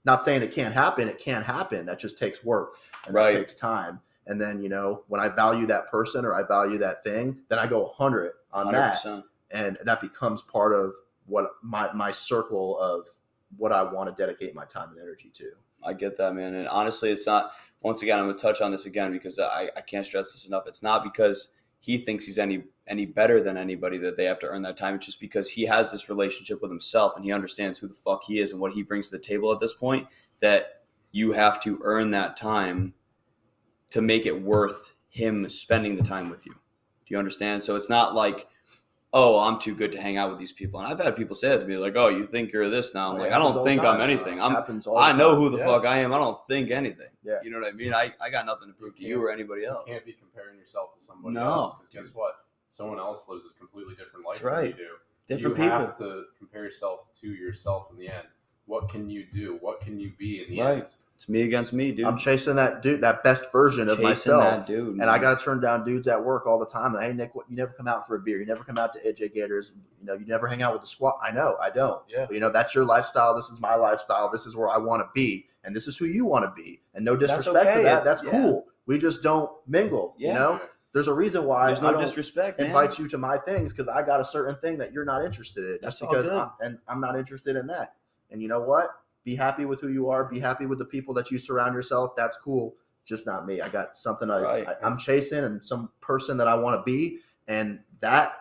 not 0.05 0.23
saying 0.23 0.41
it 0.41 0.51
can't 0.51 0.73
happen 0.73 1.07
it 1.07 1.19
can 1.19 1.41
happen 1.41 1.85
that 1.85 1.99
just 1.99 2.17
takes 2.17 2.43
work 2.43 2.71
and 3.05 3.13
Right. 3.15 3.31
that 3.31 3.39
takes 3.39 3.55
time 3.55 3.99
and 4.27 4.39
then 4.39 4.61
you 4.61 4.69
know 4.69 5.03
when 5.07 5.21
i 5.21 5.29
value 5.29 5.65
that 5.67 5.89
person 5.89 6.25
or 6.25 6.35
i 6.35 6.43
value 6.43 6.77
that 6.79 7.03
thing 7.03 7.37
then 7.49 7.59
i 7.59 7.65
go 7.67 7.83
100 7.83 8.33
on 8.51 8.71
that 8.71 8.95
100%. 8.95 9.23
and 9.51 9.77
that 9.85 10.01
becomes 10.01 10.41
part 10.41 10.73
of 10.73 10.93
what 11.27 11.51
my 11.63 11.91
my 11.93 12.11
circle 12.11 12.77
of 12.79 13.07
what 13.57 13.71
i 13.71 13.81
want 13.83 14.09
to 14.09 14.21
dedicate 14.21 14.53
my 14.55 14.65
time 14.65 14.89
and 14.89 14.99
energy 14.99 15.29
to 15.33 15.51
I 15.81 15.93
get 15.93 16.17
that, 16.17 16.35
man. 16.35 16.55
And 16.55 16.67
honestly, 16.67 17.09
it's 17.09 17.25
not, 17.25 17.51
once 17.79 18.01
again, 18.01 18.19
I'm 18.19 18.25
going 18.25 18.35
to 18.35 18.41
touch 18.41 18.59
on 18.59 18.69
this 18.69 18.85
again 18.85 19.13
because 19.13 19.39
I, 19.39 19.69
I 19.77 19.79
can't 19.79 20.05
stress 20.05 20.33
this 20.33 20.45
enough. 20.45 20.63
It's 20.67 20.83
not 20.83 21.05
because 21.05 21.53
he 21.79 21.97
thinks 21.97 22.25
he's 22.25 22.37
any 22.39 22.63
any 22.87 23.05
better 23.05 23.39
than 23.39 23.55
anybody 23.55 23.97
that 23.97 24.17
they 24.17 24.25
have 24.25 24.39
to 24.39 24.47
earn 24.47 24.63
that 24.63 24.77
time. 24.77 24.95
It's 24.95 25.05
just 25.05 25.19
because 25.19 25.49
he 25.49 25.65
has 25.65 25.91
this 25.91 26.09
relationship 26.09 26.61
with 26.61 26.71
himself 26.71 27.13
and 27.15 27.23
he 27.23 27.31
understands 27.31 27.77
who 27.77 27.87
the 27.87 27.93
fuck 27.93 28.23
he 28.23 28.39
is 28.39 28.51
and 28.51 28.59
what 28.59 28.73
he 28.73 28.81
brings 28.81 29.09
to 29.09 29.17
the 29.17 29.23
table 29.23 29.51
at 29.51 29.59
this 29.59 29.75
point 29.75 30.07
that 30.39 30.81
you 31.11 31.31
have 31.31 31.59
to 31.61 31.79
earn 31.83 32.11
that 32.11 32.35
time 32.35 32.95
to 33.91 34.01
make 34.01 34.25
it 34.25 34.41
worth 34.41 34.95
him 35.09 35.47
spending 35.49 35.95
the 35.95 36.03
time 36.03 36.29
with 36.29 36.45
you. 36.45 36.51
Do 36.51 37.13
you 37.13 37.17
understand? 37.17 37.61
So 37.61 37.75
it's 37.75 37.89
not 37.89 38.15
like, 38.15 38.47
oh, 39.13 39.39
I'm 39.39 39.59
too 39.59 39.73
good 39.73 39.91
to 39.93 40.01
hang 40.01 40.17
out 40.17 40.29
with 40.29 40.37
these 40.37 40.51
people. 40.51 40.79
And 40.79 40.87
I've 40.91 40.99
had 41.03 41.15
people 41.15 41.35
say 41.35 41.49
that 41.49 41.61
to 41.61 41.67
me, 41.67 41.77
like, 41.77 41.95
oh, 41.95 42.09
you 42.09 42.25
think 42.25 42.51
you're 42.51 42.69
this 42.69 42.93
now. 42.93 43.09
I'm 43.11 43.15
It 43.17 43.23
like, 43.23 43.31
I 43.31 43.39
don't 43.39 43.63
think 43.63 43.81
time. 43.81 43.95
I'm 43.95 44.01
anything. 44.01 44.39
I'm 44.41 44.51
Happens 44.53 44.85
all 44.85 44.95
the 44.95 45.01
I 45.01 45.11
know 45.13 45.31
time. 45.31 45.37
who 45.39 45.49
the 45.49 45.57
Yeah. 45.57 45.65
fuck 45.65 45.85
I 45.85 45.97
am. 45.99 46.13
I 46.13 46.19
don't 46.19 46.37
think 46.47 46.69
anything. 46.69 47.09
Yeah. 47.23 47.39
You 47.43 47.49
know 47.49 47.59
what 47.59 47.67
I 47.69 47.71
mean? 47.71 47.93
I, 47.93 48.13
I 48.21 48.29
got 48.29 48.45
nothing 48.45 48.67
to 48.67 48.73
prove 48.73 48.95
to 48.97 49.03
you 49.03 49.21
or 49.23 49.31
anybody 49.31 49.65
else. 49.65 49.85
You 49.87 49.93
can't 49.93 50.05
be 50.05 50.13
comparing 50.13 50.57
yourself 50.59 50.93
to 50.95 51.01
somebody 51.01 51.35
else. 51.37 51.43
No, 51.43 51.51
else. 51.53 51.75
'cause 51.77 51.89
dude. 51.89 52.03
guess 52.03 52.13
what? 52.13 52.33
Someone 52.69 52.99
else 52.99 53.27
lives 53.27 53.45
a 53.45 53.57
completely 53.57 53.95
different 53.95 54.25
life 54.27 54.41
That's 54.41 54.55
than 54.55 54.65
you 54.67 54.73
do. 54.73 54.89
Different 55.25 55.57
you 55.57 55.63
people. 55.63 55.77
have 55.79 55.97
to 55.97 56.25
compare 56.37 56.63
yourself 56.63 57.11
to 57.21 57.27
yourself 57.33 57.87
in 57.91 57.97
the 57.97 58.09
end. 58.09 58.27
What 58.67 58.89
can 58.89 59.09
you 59.09 59.25
do? 59.33 59.57
What 59.61 59.81
can 59.81 59.99
you 59.99 60.11
be 60.19 60.43
in 60.43 60.51
the 60.51 60.61
Right. 60.61 60.77
end? 60.79 60.93
It's 61.19 61.27
me 61.27 61.41
against 61.41 61.73
me, 61.73 61.91
dude. 61.91 62.05
i'm 62.05 62.17
chasing 62.17 62.55
that 62.55 62.81
dude 62.81 63.01
that 63.01 63.23
best 63.25 63.51
version 63.51 63.81
of 63.89 63.97
Chasing 63.97 64.03
myself 64.05 64.41
that 64.59 64.67
dude. 64.67 65.01
and 65.01 65.09
I 65.09 65.19
got 65.19 65.37
to 65.37 65.43
turn 65.43 65.59
down 65.59 65.83
dudes 65.83 66.07
at 66.07 66.23
work 66.23 66.47
all 66.47 66.57
the 66.57 66.65
time. 66.65 66.95
Hey 66.97 67.11
Nick, 67.11 67.35
what, 67.35 67.45
you 67.49 67.57
never 67.57 67.73
come 67.73 67.89
out 67.89 68.07
for 68.07 68.15
a 68.15 68.19
beer. 68.19 68.39
You 68.39 68.45
never 68.45 68.63
come 68.63 68.77
out 68.77 68.93
to 68.93 68.99
AJ 69.01 69.33
Gators. 69.33 69.73
You 69.99 70.05
know, 70.05 70.13
you 70.13 70.25
never 70.25 70.47
hang 70.47 70.61
out 70.61 70.71
with 70.71 70.81
the 70.81 70.87
squad. 70.87 71.15
I 71.21 71.31
know, 71.31 71.57
I 71.61 71.71
don't. 71.71 72.01
Yeah. 72.07 72.25
But, 72.27 72.35
you 72.35 72.39
know, 72.39 72.49
that's 72.49 72.73
your 72.73 72.85
lifestyle. 72.85 73.35
This 73.35 73.49
is 73.49 73.59
my 73.59 73.75
lifestyle. 73.75 74.29
This 74.31 74.45
is 74.45 74.55
where 74.55 74.69
I 74.69 74.77
want 74.77 75.01
to 75.01 75.09
be, 75.13 75.47
and 75.65 75.75
this 75.75 75.89
is 75.89 75.97
who 75.97 76.05
you 76.05 76.23
want 76.23 76.45
to 76.45 76.53
be. 76.63 76.79
And 76.93 77.03
no 77.03 77.17
disrespect 77.17 77.67
okay. 77.67 77.77
to 77.79 77.83
that. 77.83 78.05
That's 78.05 78.23
Yeah. 78.23 78.31
cool. 78.31 78.67
We 78.85 78.97
just 78.97 79.21
don't 79.21 79.51
mingle. 79.67 80.15
Yeah. 80.17 80.29
You 80.29 80.33
know, 80.35 80.61
there's 80.93 81.09
a 81.09 81.13
reason 81.13 81.43
why 81.43 81.67
There's 81.67 81.79
I 81.79 81.83
no 81.83 81.91
don't 81.91 82.01
disrespect, 82.01 82.59
man. 82.59 82.67
invite 82.67 82.97
you 82.97 83.09
to 83.09 83.17
my 83.17 83.37
things 83.39 83.73
because 83.73 83.89
I 83.89 84.03
got 84.03 84.21
a 84.21 84.25
certain 84.25 84.55
thing 84.55 84.77
that 84.77 84.93
you're 84.93 85.03
not 85.03 85.25
interested 85.25 85.65
in. 85.65 85.77
That's 85.81 85.99
Just 85.99 86.03
all 86.03 86.09
because 86.11 86.27
good. 86.29 86.39
I'm, 86.39 86.49
and 86.61 86.77
I'm 86.87 87.01
not 87.01 87.17
interested 87.17 87.57
in 87.57 87.67
that. 87.67 87.95
And 88.31 88.41
you 88.41 88.47
know 88.47 88.61
what? 88.61 88.89
Be 89.29 89.35
happy 89.35 89.65
with 89.65 89.79
who 89.79 89.89
you 89.89 90.09
are. 90.09 90.25
Be 90.25 90.39
happy 90.39 90.65
with 90.65 90.79
the 90.79 90.85
people 90.85 91.13
that 91.13 91.29
you 91.29 91.37
surround 91.37 91.75
yourself. 91.75 92.15
That's 92.15 92.35
cool. 92.35 92.73
Just 93.05 93.27
not 93.27 93.45
me. 93.45 93.61
I 93.61 93.69
got 93.69 93.95
something 93.95 94.27
I, 94.27 94.41
Right. 94.41 94.67
I 94.67 94.73
I'm 94.83 94.97
chasing 94.97 95.43
and 95.43 95.63
some 95.63 95.91
person 96.01 96.37
that 96.37 96.47
I 96.47 96.55
want 96.55 96.83
to 96.83 96.91
be, 96.91 97.19
and 97.47 97.81
that 97.99 98.33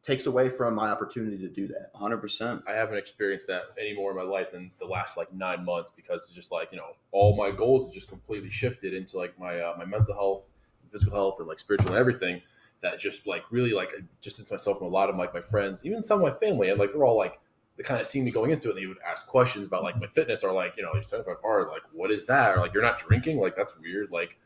takes 0.00 0.26
away 0.26 0.48
from 0.48 0.76
my 0.76 0.90
opportunity 0.90 1.38
to 1.38 1.48
do 1.48 1.66
that. 1.66 1.92
100%. 1.92 2.62
I 2.68 2.72
haven't 2.72 2.98
experienced 2.98 3.48
that 3.48 3.62
anymore 3.80 4.12
in 4.12 4.16
my 4.16 4.22
life 4.22 4.52
than 4.52 4.70
the 4.78 4.86
last 4.86 5.16
like 5.16 5.34
nine 5.34 5.64
months 5.64 5.90
because 5.96 6.22
it's 6.22 6.34
just 6.34 6.52
like 6.52 6.68
you 6.70 6.78
know 6.78 6.92
all 7.10 7.34
my 7.34 7.50
goals 7.50 7.86
have 7.86 7.94
just 7.94 8.08
completely 8.08 8.48
shifted 8.48 8.94
into 8.94 9.16
like 9.18 9.36
my 9.40 9.58
uh, 9.58 9.74
my 9.76 9.86
mental 9.86 10.14
health, 10.14 10.46
physical 10.92 11.16
health, 11.16 11.40
and 11.40 11.48
like 11.48 11.58
spiritual 11.58 11.88
and 11.88 11.98
everything. 11.98 12.42
That 12.82 13.00
just 13.00 13.26
like 13.26 13.42
really 13.50 13.72
like 13.72 13.88
I 13.88 14.02
distance 14.22 14.52
myself 14.52 14.78
from 14.78 14.86
a 14.86 14.90
lot 14.90 15.10
of 15.10 15.16
like 15.16 15.34
my 15.34 15.40
friends, 15.40 15.80
even 15.84 16.00
some 16.00 16.22
of 16.22 16.32
my 16.32 16.38
family, 16.38 16.68
and 16.68 16.78
like 16.78 16.92
they're 16.92 17.04
all 17.04 17.18
like 17.18 17.40
they 17.78 17.84
kind 17.84 18.00
of 18.00 18.06
see 18.06 18.20
me 18.20 18.30
going 18.30 18.50
into 18.50 18.68
it. 18.68 18.72
and 18.72 18.82
They 18.82 18.86
would 18.86 18.98
ask 19.08 19.26
questions 19.26 19.66
about 19.66 19.84
like 19.84 19.94
mm-hmm. 19.94 20.02
my 20.02 20.08
fitness 20.08 20.42
or 20.42 20.52
like 20.52 20.74
you 20.76 20.82
know 20.82 20.90
you're 20.92 21.02
75 21.02 21.36
hard, 21.42 21.68
like 21.68 21.82
what 21.92 22.10
is 22.10 22.26
that? 22.26 22.56
Or 22.56 22.60
like 22.60 22.74
you're 22.74 22.82
not 22.82 22.98
drinking, 22.98 23.38
like 23.38 23.56
that's 23.56 23.78
weird. 23.78 24.10
Like 24.10 24.36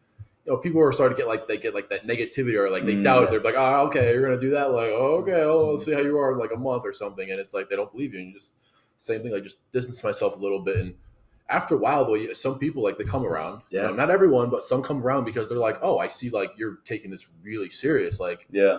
you 0.45 0.53
know 0.53 0.59
people 0.59 0.83
are 0.83 0.93
starting 0.93 1.16
to 1.16 1.20
get 1.22 1.28
like 1.28 1.49
they 1.49 1.57
get 1.57 1.74
like 1.74 1.89
that 1.89 2.07
negativity 2.07 2.55
or 2.55 2.70
like 2.70 2.85
they 2.85 2.95
Mm. 2.95 3.03
doubt. 3.03 3.30
They're 3.30 3.41
like, 3.41 3.55
oh 3.57 3.87
okay, 3.87 4.12
you're 4.12 4.22
gonna 4.22 4.41
do 4.41 4.51
that. 4.51 4.72
Like 4.72 4.91
oh, 4.91 5.22
okay, 5.22 5.43
oh, 5.43 5.62
mm-hmm. 5.62 5.70
let's 5.72 5.85
see 5.87 5.95
how 5.95 6.01
you 6.01 6.18
are 6.18 6.33
in 6.33 6.39
like 6.39 6.53
a 6.55 6.59
month 6.59 6.83
or 6.85 6.93
something. 6.93 7.30
And 7.30 7.41
it's 7.41 7.55
like 7.55 7.70
they 7.70 7.76
don't 7.76 7.91
believe 7.91 8.12
you. 8.12 8.20
And 8.20 8.28
you 8.28 8.35
just 8.35 8.53
same 8.99 9.22
thing. 9.22 9.33
Like 9.33 9.45
just 9.45 9.59
distance 9.72 10.05
myself 10.05 10.37
a 10.37 10.39
little 10.39 10.61
bit 10.61 10.76
and 10.76 10.95
after 11.53 11.75
a 11.75 11.79
while 11.79 12.05
though, 12.05 12.33
some 12.33 12.59
people 12.59 12.83
like 12.83 12.97
they 12.99 13.05
come 13.05 13.25
around. 13.27 13.63
You 13.71 13.79
Yeah. 13.81 13.87
know, 13.89 13.95
not 13.95 14.11
everyone, 14.11 14.51
but 14.51 14.63
some 14.63 14.83
come 14.83 15.03
around 15.05 15.25
because 15.25 15.49
they're 15.49 15.59
like, 15.59 15.79
oh, 15.83 15.99
I 15.99 16.09
see, 16.09 16.31
like 16.31 16.51
you're 16.57 16.79
taking 16.85 17.11
this 17.11 17.27
really 17.43 17.69
serious. 17.71 18.19
Like 18.19 18.47
Yeah. 18.51 18.79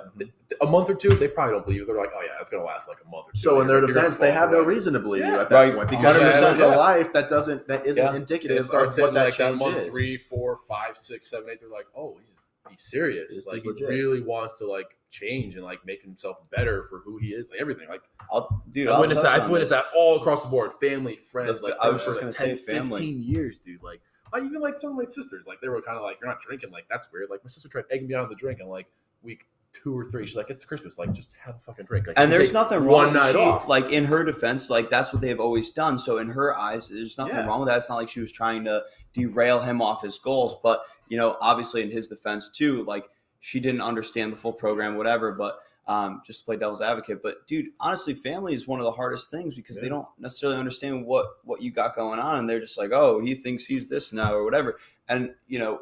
a 0.62 0.66
month 0.66 0.90
or 0.90 0.96
two, 0.96 1.10
they 1.10 1.28
probably 1.28 1.54
don't 1.54 1.66
believe 1.66 1.82
it. 1.82 1.88
They're 1.88 1.96
like, 1.98 2.12
oh 2.16 2.22
yeah, 2.22 2.32
it's 2.42 2.50
gonna 2.50 2.64
last 2.64 2.88
like 2.88 2.98
a 3.06 3.10
month 3.10 3.28
or 3.30 3.32
two. 3.34 3.40
So 3.40 3.62
in 3.62 3.68
You're- 3.68 3.80
their 3.82 3.88
you're 3.90 3.96
defense, 3.96 4.18
they 4.18 4.32
fall 4.32 4.40
have 4.42 4.52
no 4.52 4.62
reason 4.64 4.94
to 4.94 5.00
believe 5.00 5.26
you 5.26 5.36
at 5.40 5.50
that 5.50 5.56
Right. 5.62 5.76
point 5.76 5.90
because 5.90 6.04
you're 6.18 6.26
100%, 6.32 6.42
living 6.58 6.62
a 6.66 6.70
yeah. 6.70 6.76
life 6.78 7.14
that 7.14 7.30
doesn't 7.30 7.68
that 7.68 7.86
isn't 7.86 8.04
Yeah. 8.04 8.16
Indicative 8.16 8.58
of 8.70 8.90
hitting 8.90 9.04
what 9.04 9.14
that 9.14 9.26
like 9.26 9.38
that 9.38 9.48
change 9.50 9.60
month 9.60 9.78
is. 9.78 9.90
three, 9.90 10.18
four, 10.18 10.58
five, 10.68 10.98
six, 10.98 11.30
seven, 11.30 11.50
eight. 11.52 11.60
They're 11.62 11.70
like, 11.70 11.88
oh, 11.96 12.18
he's, 12.20 12.33
he's 12.74 12.84
serious. 12.84 13.34
This 13.34 13.46
like 13.46 13.66
is 13.66 13.78
he 13.78 13.86
really 13.86 14.22
wants 14.22 14.58
to 14.60 14.68
like 14.68 14.98
change 15.10 15.56
and 15.56 15.64
like 15.64 15.86
make 15.86 16.02
himself 16.02 16.38
better 16.52 16.84
for 16.90 17.00
who 17.00 17.18
he 17.18 17.28
is. 17.28 17.46
Like 17.50 17.62
everything. 17.62 17.88
Like 17.88 18.02
I'll, 18.32 18.64
dude, 18.72 18.88
I've 18.88 18.96
I'll 18.96 19.02
witnessed 19.02 19.22
that. 19.22 19.42
I've 19.42 19.50
witnessed 19.50 19.72
that 19.72 19.86
all 19.96 20.20
across 20.20 20.44
the 20.44 20.50
board. 20.50 20.72
Family, 20.82 21.16
friends. 21.16 21.62
The- 21.62 21.68
like 21.70 21.76
I 21.82 21.90
was 21.90 22.06
just 22.06 22.20
gonna 22.20 22.32
10, 22.32 22.34
say 22.34 22.56
family. 22.56 23.00
15 23.00 23.24
years, 23.24 23.60
dude. 23.60 23.84
Like, 23.84 24.02
like 24.34 24.44
even 24.44 24.62
like 24.62 24.76
some 24.78 24.92
of 24.92 24.98
my 24.98 25.06
sisters, 25.06 25.46
like 25.48 25.62
they 25.62 25.70
were 25.70 25.82
kind 25.82 25.98
of 25.98 26.04
like, 26.04 26.18
you're 26.20 26.30
not 26.30 26.42
drinking. 26.42 26.72
Like 26.72 26.86
that's 26.90 27.08
weird. 27.14 27.30
Like 27.30 27.44
my 27.44 27.50
sister 27.50 27.70
tried 27.70 27.86
egging 27.92 28.08
me 28.08 28.16
out 28.16 28.24
of 28.24 28.30
the 28.30 28.36
drink, 28.36 28.60
and 28.60 28.70
like 28.70 28.88
week 29.22 29.46
two 29.74 29.98
or 29.98 30.06
three, 30.06 30.26
she's 30.26 30.36
like, 30.36 30.50
it's 30.50 30.64
Christmas. 30.64 30.98
Like 30.98 31.12
just 31.14 31.32
have 31.44 31.56
a 31.56 31.60
fucking 31.60 31.86
drink. 31.86 32.08
Like, 32.08 32.20
And 32.20 32.32
there's 32.32 32.54
nothing 32.54 32.80
wrong. 32.80 33.06
One 33.06 33.14
night 33.14 33.32
she, 33.34 33.38
off. 33.40 33.68
Like 33.68 33.92
in 33.92 34.06
her 34.06 34.24
defense, 34.24 34.70
like 34.70 34.90
that's 34.90 35.12
what 35.12 35.22
they've 35.22 35.40
always 35.40 35.72
done. 35.72 35.98
So 35.98 36.18
in 36.20 36.30
her 36.30 36.58
eyes, 36.58 36.90
there's 36.90 37.18
nothing 37.18 37.36
Yeah. 37.36 37.46
wrong 37.46 37.60
with 37.62 37.70
that. 37.70 37.78
It's 37.78 37.90
not 37.90 37.96
like 37.96 38.10
she 38.10 38.20
was 38.20 38.32
trying 38.32 38.64
to 38.66 38.84
derail 39.14 39.60
him 39.60 39.82
off 39.82 40.02
his 40.02 40.18
goals. 40.20 40.56
But 40.62 40.84
you 41.10 41.18
know, 41.18 41.38
obviously 41.42 41.82
in 41.82 41.92
his 41.92 42.08
defense 42.08 42.50
too, 42.50 42.84
like 42.86 43.06
she 43.40 43.60
didn't 43.60 43.82
understand 43.82 44.32
the 44.32 44.38
full 44.38 44.54
program, 44.54 44.96
whatever. 44.96 45.32
But 45.34 45.60
um, 45.88 46.22
just 46.26 46.40
to 46.42 46.46
play 46.46 46.56
devil's 46.58 46.82
advocate. 46.82 47.22
But 47.22 47.46
dude, 47.48 47.68
honestly, 47.80 48.14
family 48.14 48.54
is 48.54 48.68
one 48.68 48.80
of 48.80 48.86
the 48.86 48.92
hardest 48.92 49.30
things 49.30 49.56
because 49.56 49.82
they 49.82 49.90
don't 49.90 50.08
necessarily 50.18 50.58
understand 50.58 51.06
what 51.06 51.26
what 51.44 51.62
you 51.62 51.72
got 51.72 51.96
going 51.96 52.20
on, 52.20 52.40
and 52.40 52.50
they're 52.50 52.60
just 52.62 52.78
like, 52.78 52.92
oh, 52.92 53.20
he 53.20 53.36
thinks 53.36 53.66
he's 53.66 53.88
this 53.88 54.14
now 54.14 54.34
or 54.34 54.46
whatever. 54.46 54.78
And 55.10 55.34
you 55.48 55.60
know, 55.60 55.82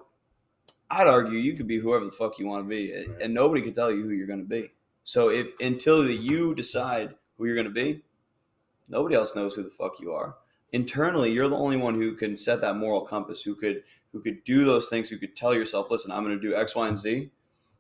I'd 0.92 1.08
argue 1.08 1.40
you 1.40 1.56
could 1.56 1.68
be 1.68 1.80
whoever 1.80 2.04
the 2.04 2.12
fuck 2.12 2.38
you 2.38 2.46
want 2.46 2.66
to 2.66 2.70
be, 2.70 2.94
and, 2.94 3.22
and 3.22 3.34
nobody 3.34 3.62
can 3.62 3.74
tell 3.74 3.90
you 3.90 4.04
who 4.04 4.10
you're 4.10 4.28
going 4.28 4.42
to 4.42 4.46
be. 4.46 4.72
So 5.04 5.30
if 5.30 5.52
until 5.62 6.08
you 6.10 6.54
decide 6.54 7.16
who 7.38 7.46
you're 7.46 7.56
going 7.56 7.66
to 7.66 7.72
be, 7.72 8.02
nobody 8.90 9.16
else 9.16 9.34
knows 9.34 9.56
who 9.56 9.64
the 9.64 9.70
fuck 9.70 10.02
you 10.02 10.12
are. 10.12 10.36
Internally, 10.74 11.32
you're 11.32 11.48
the 11.48 11.56
only 11.56 11.78
one 11.78 11.96
who 11.96 12.14
can 12.14 12.36
set 12.36 12.60
that 12.62 12.76
moral 12.76 13.02
compass, 13.02 13.42
who 13.42 13.56
could 13.56 13.84
who 14.12 14.22
could 14.22 14.44
do 14.44 14.66
those 14.66 14.90
things, 14.90 15.10
who 15.10 15.18
could 15.18 15.36
tell 15.36 15.54
yourself, 15.54 15.90
"Listen, 15.90 16.12
I'm 16.12 16.24
going 16.24 16.40
to 16.40 16.50
do 16.50 16.56
X, 16.56 16.76
Y, 16.76 16.88
and 16.88 16.98
Z," 16.98 17.32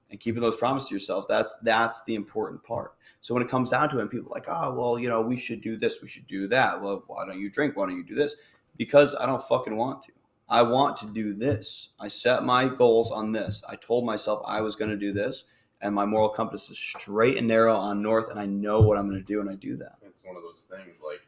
and 0.09 0.20
keeping 0.20 0.41
those 0.41 0.55
promises 0.55 0.89
to 0.89 0.95
yourself. 0.95 1.26
That's 1.28 1.53
that's 1.64 2.03
the 2.05 2.16
important 2.16 2.64
part. 2.64 2.93
So 3.20 3.34
when 3.34 3.43
it 3.43 3.49
comes 3.49 3.72
down 3.72 3.89
to 3.89 3.99
it, 3.99 4.03
and 4.03 4.09
people 4.09 4.32
are 4.32 4.36
like, 4.36 4.47
"Oh, 4.47 4.74
well, 4.74 4.97
you 4.97 5.09
know, 5.09 5.22
we 5.22 5.36
should 5.36 5.62
do 5.62 5.76
this, 5.78 6.01
we 6.01 6.07
should 6.07 6.28
do 6.28 6.47
that." 6.47 6.82
Well, 6.82 7.03
why 7.07 7.26
don't 7.26 7.39
you 7.39 7.49
drink? 7.49 7.76
Why 7.76 7.88
don't 7.88 7.97
you 7.97 8.05
do 8.05 8.16
this? 8.16 8.38
Because 8.78 9.16
I 9.16 9.26
don't 9.26 9.43
fucking 9.43 9.76
want 9.76 10.01
to. 10.03 10.14
I 10.51 10.61
want 10.61 10.97
to 10.97 11.05
do 11.07 11.33
this. 11.33 11.89
I 11.99 12.09
set 12.09 12.43
my 12.43 12.67
goals 12.67 13.09
on 13.09 13.31
this. 13.31 13.63
I 13.69 13.75
told 13.77 14.05
myself 14.05 14.43
I 14.45 14.61
was 14.61 14.75
going 14.75 14.91
to 14.91 14.97
do 14.97 15.13
this, 15.13 15.45
and 15.81 15.95
my 15.95 16.05
moral 16.05 16.29
compass 16.29 16.69
is 16.69 16.77
straight 16.77 17.37
and 17.37 17.47
narrow 17.47 17.75
on 17.75 18.01
north, 18.01 18.29
and 18.29 18.39
I 18.39 18.45
know 18.45 18.81
what 18.81 18.97
I'm 18.97 19.09
going 19.09 19.19
to 19.21 19.25
do, 19.25 19.39
and 19.39 19.49
I 19.49 19.55
do 19.55 19.77
that. 19.77 19.95
It's 20.05 20.23
one 20.25 20.35
of 20.35 20.43
those 20.43 20.69
things 20.71 21.01
like 21.03 21.21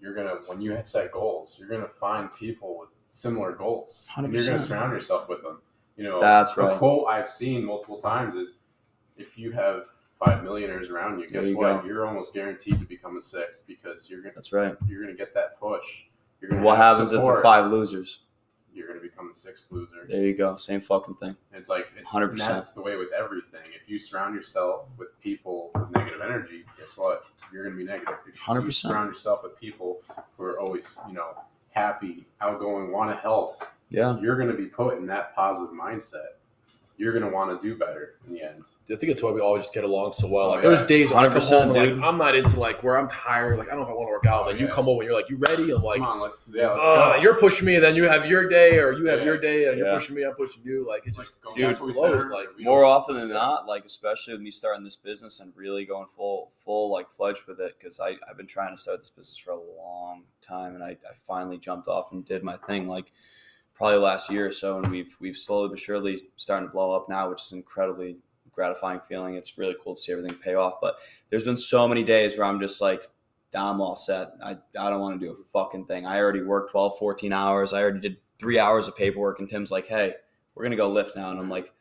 you're 0.00 0.14
gonna 0.14 0.36
when 0.46 0.60
you 0.60 0.76
set 0.82 1.12
goals, 1.12 1.56
you're 1.60 1.68
gonna 1.68 1.88
find 2.00 2.28
people 2.34 2.76
with 2.78 2.88
similar 3.06 3.52
goals. 3.52 4.08
And 4.16 4.32
you're 4.32 4.44
gonna 4.44 4.58
surround 4.58 4.92
yourself 4.92 5.28
with 5.28 5.42
them. 5.42 5.60
You 5.96 6.04
know, 6.04 6.20
That's 6.20 6.56
right. 6.56 6.72
a 6.74 6.78
quote 6.78 7.06
I've 7.06 7.28
seen 7.28 7.64
multiple 7.64 7.98
times 7.98 8.34
is 8.34 8.56
if 9.16 9.38
you 9.38 9.52
have 9.52 9.84
five 10.18 10.42
millionaires 10.42 10.90
around 10.90 11.20
you, 11.20 11.28
guess 11.28 11.46
you 11.46 11.56
what? 11.56 11.82
go. 11.82 11.86
You're 11.86 12.06
almost 12.06 12.34
guaranteed 12.34 12.80
to 12.80 12.84
become 12.86 13.16
a 13.16 13.22
sixth 13.22 13.66
because 13.68 14.10
you're 14.10 14.22
gonna 14.22 14.34
That's 14.34 14.52
right. 14.52 14.74
you're 14.88 15.00
gonna 15.02 15.16
get 15.16 15.34
that 15.34 15.60
push. 15.60 16.06
You're 16.40 16.50
gonna 16.50 16.62
What 16.62 16.78
happens 16.78 17.12
if 17.12 17.18
support. 17.18 17.36
the 17.36 17.42
five 17.42 17.70
losers? 17.70 18.20
You're 18.74 18.88
gonna 18.88 19.00
become 19.00 19.28
the 19.28 19.34
sixth 19.34 19.70
loser. 19.70 20.06
There 20.08 20.22
you 20.24 20.34
go. 20.34 20.56
Same 20.56 20.80
fucking 20.80 21.14
thing. 21.16 21.36
It's 21.52 21.68
like 21.68 21.88
it's 21.96 22.08
100%. 22.10 22.30
and 22.30 22.38
that's 22.38 22.72
the 22.74 22.82
way 22.82 22.96
with 22.96 23.12
everything. 23.12 23.60
If 23.80 23.88
you 23.90 23.98
surround 23.98 24.34
yourself 24.34 24.86
with 24.98 25.08
people 25.20 25.70
with 25.74 25.90
negative 25.90 26.20
energy, 26.22 26.64
guess 26.78 26.96
what? 26.96 27.24
You're 27.52 27.64
going 27.64 27.76
to 27.76 27.78
be 27.78 27.84
negative. 27.84 28.14
If 28.26 28.38
100%. 28.38 28.72
surround 28.72 29.08
yourself 29.08 29.42
with 29.42 29.58
people 29.58 30.00
who 30.36 30.44
are 30.44 30.58
always, 30.58 30.98
you 31.06 31.14
know, 31.14 31.34
happy, 31.70 32.26
outgoing, 32.40 32.90
want 32.92 33.10
to 33.10 33.16
help, 33.16 33.62
Yeah. 33.90 34.18
you're 34.20 34.36
going 34.36 34.50
to 34.50 34.56
be 34.56 34.66
put 34.66 34.98
in 34.98 35.06
that 35.06 35.34
positive 35.34 35.74
mindset. 35.74 36.38
You're 36.98 37.12
going 37.12 37.24
to 37.24 37.30
want 37.30 37.58
to 37.60 37.66
do 37.66 37.76
better 37.76 38.16
in 38.28 38.34
the 38.34 38.42
end. 38.42 38.64
I 38.90 38.94
think 38.96 39.10
it's 39.10 39.22
why 39.22 39.32
we 39.32 39.40
all 39.40 39.56
just 39.56 39.72
get 39.74 39.82
along 39.82 40.12
so 40.12 40.28
well. 40.28 40.46
Oh, 40.46 40.50
Like 40.50 40.62
yeah. 40.62 40.68
there's 40.70 40.86
days 40.86 41.10
when 41.10 41.18
I 41.24 41.28
come 41.28 41.38
100%, 41.38 41.48
home, 41.50 41.62
and, 41.62 41.74
dude. 41.74 41.96
like 41.98 42.06
I'm 42.06 42.18
not 42.18 42.36
into 42.36 42.60
like 42.60 42.82
where 42.84 42.96
I'm 42.96 43.08
tired. 43.08 43.58
Like 43.58 43.68
I 43.68 43.70
don't 43.70 43.80
know 43.80 43.86
if 43.86 43.90
I 43.90 43.94
want 43.94 44.08
to 44.08 44.12
work 44.12 44.26
out. 44.26 44.44
Oh, 44.46 44.50
Like 44.50 44.60
you 44.60 44.68
come 44.68 44.88
over 44.88 45.00
and 45.00 45.08
you're 45.10 45.16
like, 45.18 45.28
you 45.30 45.36
ready? 45.38 45.72
I'm 45.72 45.82
like, 45.82 45.98
Come 45.98 46.06
on, 46.08 46.20
let's 46.20 46.50
yeah, 46.54 46.68
let's 46.72 46.86
uh, 46.86 47.12
go. 47.16 47.22
you're 47.22 47.38
pushing 47.40 47.66
me, 47.66 47.74
and 47.76 47.82
then 47.82 47.96
you 47.96 48.04
have 48.04 48.26
your 48.26 48.48
day, 48.48 48.78
or 48.78 48.92
you 48.92 49.06
have 49.06 49.20
Yeah. 49.20 49.24
your 49.24 49.38
day, 49.38 49.68
and 49.68 49.78
Yeah. 49.78 49.84
you're 49.86 49.94
pushing 49.94 50.14
me, 50.14 50.24
I'm 50.24 50.34
pushing 50.34 50.62
you. 50.64 50.86
Like 50.86 51.02
it's 51.06 51.18
Like, 51.18 51.26
just 51.26 51.42
go- 51.42 51.50
it 51.50 51.56
Dude, 51.56 51.66
what 51.80 51.86
we 51.86 51.92
flows. 51.94 52.26
Like. 52.26 52.48
We 52.56 52.64
More 52.64 52.84
often 52.84 53.16
than 53.16 53.30
not, 53.30 53.66
like 53.66 53.84
especially 53.84 54.34
with 54.34 54.42
me 54.42 54.50
starting 54.52 54.84
this 54.84 54.96
business 54.96 55.40
and 55.40 55.52
really 55.56 55.84
going 55.86 56.06
full, 56.06 56.52
full 56.64 56.92
like 56.92 57.10
fledged 57.10 57.46
with 57.48 57.58
it, 57.60 57.74
because 57.78 57.98
I 58.00 58.16
I've 58.30 58.36
been 58.36 58.46
trying 58.46 58.76
to 58.76 58.80
start 58.80 59.00
this 59.00 59.10
business 59.10 59.38
for 59.38 59.52
a 59.52 59.60
long 59.82 60.22
time, 60.42 60.74
and 60.74 60.84
I, 60.84 60.90
I 60.90 61.14
finally 61.14 61.58
jumped 61.58 61.88
off 61.88 62.12
and 62.12 62.24
did 62.24 62.44
my 62.44 62.56
thing 62.58 62.86
like 62.86 63.10
probably 63.82 63.98
last 63.98 64.30
year 64.30 64.46
or 64.46 64.52
so, 64.52 64.78
and 64.78 64.86
we've 64.92 65.16
we've 65.18 65.36
slowly 65.36 65.68
but 65.68 65.76
surely 65.76 66.22
starting 66.36 66.68
to 66.68 66.72
blow 66.72 66.92
up 66.92 67.08
now, 67.08 67.28
which 67.28 67.42
is 67.42 67.52
incredibly 67.52 68.16
gratifying 68.52 69.00
feeling. 69.00 69.34
It's 69.34 69.58
really 69.58 69.74
cool 69.82 69.96
to 69.96 70.00
see 70.00 70.12
everything 70.12 70.38
pay 70.38 70.54
off. 70.54 70.74
But 70.80 70.98
there's 71.30 71.42
been 71.42 71.56
so 71.56 71.88
many 71.88 72.04
days 72.04 72.38
where 72.38 72.46
I'm 72.46 72.60
just 72.60 72.80
like, 72.80 73.04
I'm 73.56 73.80
all 73.80 73.96
set. 73.96 74.34
I, 74.40 74.52
I 74.78 74.88
don't 74.88 75.00
want 75.00 75.20
to 75.20 75.26
do 75.26 75.32
a 75.32 75.34
fucking 75.34 75.86
thing. 75.86 76.06
I 76.06 76.20
already 76.20 76.42
worked 76.42 76.70
12, 76.70 76.96
14 76.96 77.32
hours. 77.32 77.72
I 77.72 77.82
already 77.82 77.98
did 77.98 78.18
three 78.38 78.56
hours 78.56 78.86
of 78.86 78.96
paperwork. 78.96 79.40
And 79.40 79.48
Tim's 79.48 79.72
like, 79.72 79.88
hey, 79.88 80.14
we're 80.54 80.62
going 80.62 80.70
to 80.70 80.76
go 80.76 80.88
lift 80.88 81.16
now. 81.16 81.30
And 81.30 81.40
I'm 81.40 81.50
like, 81.50 81.72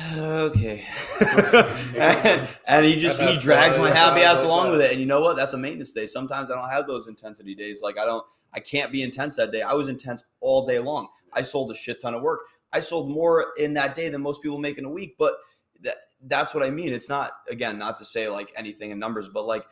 okay. 0.00 0.84
and, 1.96 2.48
and 2.66 2.86
he 2.86 2.96
just, 2.96 3.20
he 3.20 3.38
drags 3.38 3.78
my 3.78 3.90
happy 3.94 4.22
ass 4.22 4.42
along 4.42 4.70
with 4.70 4.80
it. 4.80 4.90
And 4.90 5.00
you 5.00 5.06
know 5.06 5.20
what? 5.20 5.36
That's 5.36 5.52
a 5.52 5.58
maintenance 5.58 5.92
day. 5.92 6.06
Sometimes 6.06 6.50
I 6.50 6.54
don't 6.54 6.70
have 6.70 6.86
those 6.86 7.08
intensity 7.08 7.54
days. 7.54 7.82
Like 7.82 7.98
I 7.98 8.04
don't, 8.04 8.24
I 8.52 8.60
can't 8.60 8.90
be 8.90 9.02
intense 9.02 9.36
that 9.36 9.52
day. 9.52 9.62
I 9.62 9.72
was 9.74 9.88
intense 9.88 10.24
all 10.40 10.66
day 10.66 10.78
long. 10.78 11.08
I 11.32 11.42
sold 11.42 11.70
a 11.70 11.74
shit 11.74 12.00
ton 12.00 12.14
of 12.14 12.22
work. 12.22 12.40
I 12.72 12.80
sold 12.80 13.10
more 13.10 13.52
in 13.56 13.74
that 13.74 13.94
day 13.94 14.08
than 14.08 14.22
most 14.22 14.42
people 14.42 14.58
make 14.58 14.78
in 14.78 14.84
a 14.84 14.90
week. 14.90 15.16
But 15.18 15.34
that, 15.82 15.96
that's 16.22 16.54
what 16.54 16.64
I 16.64 16.70
mean. 16.70 16.92
It's 16.92 17.08
not, 17.08 17.32
again, 17.48 17.78
not 17.78 17.96
to 17.98 18.04
say 18.04 18.28
like 18.28 18.52
anything 18.56 18.90
in 18.90 18.98
numbers, 18.98 19.28
but 19.28 19.46
like 19.46 19.64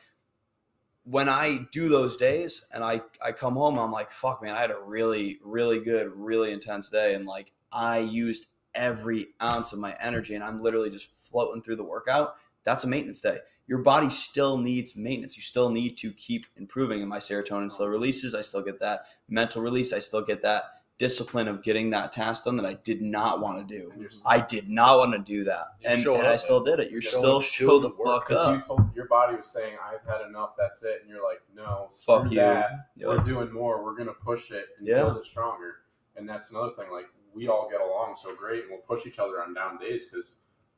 when 1.04 1.28
I 1.28 1.66
do 1.72 1.88
those 1.88 2.16
days 2.16 2.64
and 2.72 2.84
I, 2.84 3.02
I 3.20 3.32
come 3.32 3.54
home, 3.54 3.76
I'm 3.76 3.90
like, 3.90 4.12
fuck, 4.12 4.40
man, 4.40 4.54
I 4.54 4.60
had 4.60 4.70
a 4.70 4.78
really, 4.78 5.40
really 5.42 5.80
good, 5.80 6.12
really 6.14 6.52
intense 6.52 6.90
day. 6.90 7.14
And 7.14 7.26
like, 7.26 7.50
I 7.72 7.98
used 7.98 8.46
every 8.74 9.28
ounce 9.42 9.72
of 9.72 9.78
my 9.78 9.94
energy 10.00 10.34
and 10.34 10.42
I'm 10.44 10.58
literally 10.58 10.90
just 10.90 11.30
floating 11.30 11.62
through 11.62 11.76
the 11.76 11.84
workout. 11.84 12.34
That's 12.64 12.84
a 12.84 12.88
maintenance 12.88 13.20
day. 13.20 13.38
Your 13.66 13.78
body 13.80 14.08
still 14.08 14.56
needs 14.56 14.94
maintenance. 14.96 15.36
You 15.36 15.42
still 15.42 15.68
need 15.70 15.96
to 15.98 16.12
keep 16.12 16.46
improving. 16.56 17.00
And 17.00 17.08
my 17.10 17.18
serotonin 17.18 17.70
still 17.70 17.88
releases. 17.88 18.34
I 18.34 18.40
still 18.40 18.62
get 18.62 18.78
that 18.80 19.02
mental 19.28 19.62
release. 19.62 19.92
I 19.92 19.98
still 19.98 20.22
get 20.22 20.42
that 20.42 20.64
discipline 20.98 21.48
of 21.48 21.64
getting 21.64 21.90
that 21.90 22.12
task 22.12 22.44
done 22.44 22.54
that 22.56 22.66
I 22.66 22.74
did 22.74 23.02
not 23.02 23.40
want 23.40 23.66
to 23.66 23.78
do. 23.78 23.90
I 24.24 24.38
did 24.40 24.68
not 24.68 24.98
want 24.98 25.12
to 25.14 25.18
do 25.18 25.42
that. 25.44 25.64
And, 25.84 26.06
and 26.06 26.26
I 26.26 26.36
still 26.36 26.62
did 26.62 26.78
it. 26.78 26.84
You're 26.92 27.00
You're 27.00 27.02
still 27.02 27.40
show 27.40 27.80
the 27.80 27.88
work, 27.88 28.28
fuck 28.28 28.30
up. 28.30 28.56
you 28.56 28.62
told 28.62 28.94
your 28.94 29.06
body 29.08 29.36
was 29.36 29.46
saying, 29.48 29.74
"I've 29.84 30.06
had 30.08 30.24
enough. 30.28 30.50
That's 30.56 30.84
it," 30.84 30.98
and 31.00 31.10
you're 31.10 31.24
like, 31.24 31.40
"No, 31.56 31.88
Fuck 32.06 32.30
you. 32.30 32.36
that. 32.36 32.90
Yep. 32.96 33.08
We're 33.08 33.18
doing 33.18 33.52
more. 33.52 33.82
We're 33.82 33.96
gonna 33.96 34.12
push 34.12 34.52
it 34.52 34.66
and 34.78 34.86
Yeah. 34.86 34.98
build 35.02 35.16
it 35.16 35.26
stronger." 35.26 35.78
And 36.14 36.28
that's 36.28 36.52
another 36.52 36.70
thing. 36.76 36.92
Like 36.92 37.06
we 37.34 37.48
all 37.48 37.68
get 37.70 37.80
along 37.80 38.16
so 38.20 38.34
great, 38.34 38.62
and 38.62 38.70
we'll 38.70 38.80
push 38.80 39.06
each 39.06 39.18
other 39.18 39.42
on 39.42 39.54
down 39.54 39.78
days 39.78 40.06
because, 40.06 40.36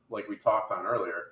like 0.09 0.27
we 0.29 0.35
talked 0.35 0.71
on 0.71 0.85
earlier, 0.85 1.31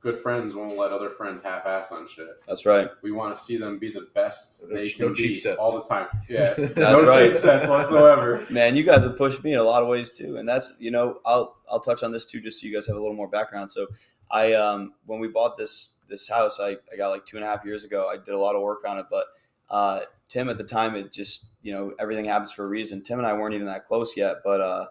good 0.00 0.18
friends 0.18 0.54
won't 0.54 0.76
let 0.78 0.92
other 0.92 1.10
friends 1.10 1.42
half-ass 1.42 1.90
on 1.92 2.06
shit. 2.06 2.28
That's 2.46 2.64
right. 2.64 2.88
We 3.02 3.10
want 3.10 3.34
to 3.34 3.40
see 3.42 3.56
them 3.56 3.78
be 3.78 3.90
the 3.90 4.06
best 4.14 4.62
No- 4.68 4.76
they 4.76 4.84
no 4.98 5.06
can 5.06 5.14
cheap 5.14 5.28
be 5.28 5.40
sets. 5.40 5.58
all 5.58 5.72
the 5.78 5.84
time. 5.84 6.06
Yeah, 6.28 6.54
That's 6.56 6.76
no 6.76 7.06
right. 7.06 7.32
cheap 7.32 7.40
sets 7.40 7.68
whatsoever. 7.68 8.46
Man, 8.50 8.76
you 8.76 8.84
guys 8.84 9.04
have 9.04 9.16
pushed 9.16 9.42
me 9.42 9.52
in 9.54 9.58
a 9.58 9.62
lot 9.64 9.82
of 9.82 9.88
ways 9.88 10.10
too, 10.12 10.36
and 10.36 10.48
that's 10.48 10.76
you 10.78 10.90
know 10.90 11.18
I'll 11.26 11.56
I'll 11.70 11.80
touch 11.80 12.02
on 12.02 12.12
this 12.12 12.24
too, 12.24 12.40
just 12.40 12.60
so 12.60 12.66
you 12.66 12.74
guys 12.74 12.86
have 12.86 12.96
a 12.96 13.00
little 13.00 13.16
more 13.16 13.28
background. 13.28 13.70
So, 13.70 13.86
I 14.30 14.52
um 14.54 14.94
when 15.06 15.20
we 15.20 15.28
bought 15.28 15.56
this 15.58 15.94
this 16.08 16.28
house, 16.28 16.58
I, 16.60 16.70
I 16.92 16.96
got 16.96 17.08
like 17.10 17.26
two 17.26 17.36
and 17.36 17.44
a 17.44 17.48
half 17.48 17.64
years 17.64 17.84
ago. 17.84 18.08
I 18.08 18.16
did 18.16 18.34
a 18.34 18.38
lot 18.38 18.54
of 18.56 18.62
work 18.62 18.86
on 18.88 18.98
it, 18.98 19.06
but 19.10 19.26
uh, 19.68 20.00
Tim 20.28 20.48
at 20.48 20.56
the 20.56 20.64
time, 20.64 20.94
it 20.94 21.12
just 21.12 21.44
you 21.68 21.74
know 21.74 21.92
everything 22.00 22.24
happens 22.24 22.50
for 22.50 22.64
a 22.64 22.66
reason. 22.66 23.02
Tim 23.02 23.18
and 23.18 23.26
I 23.26 23.34
weren't 23.34 23.54
even 23.54 23.66
that 23.66 23.84
close 23.84 24.16
yet, 24.16 24.36
but 24.42 24.62
uh, 24.62 24.86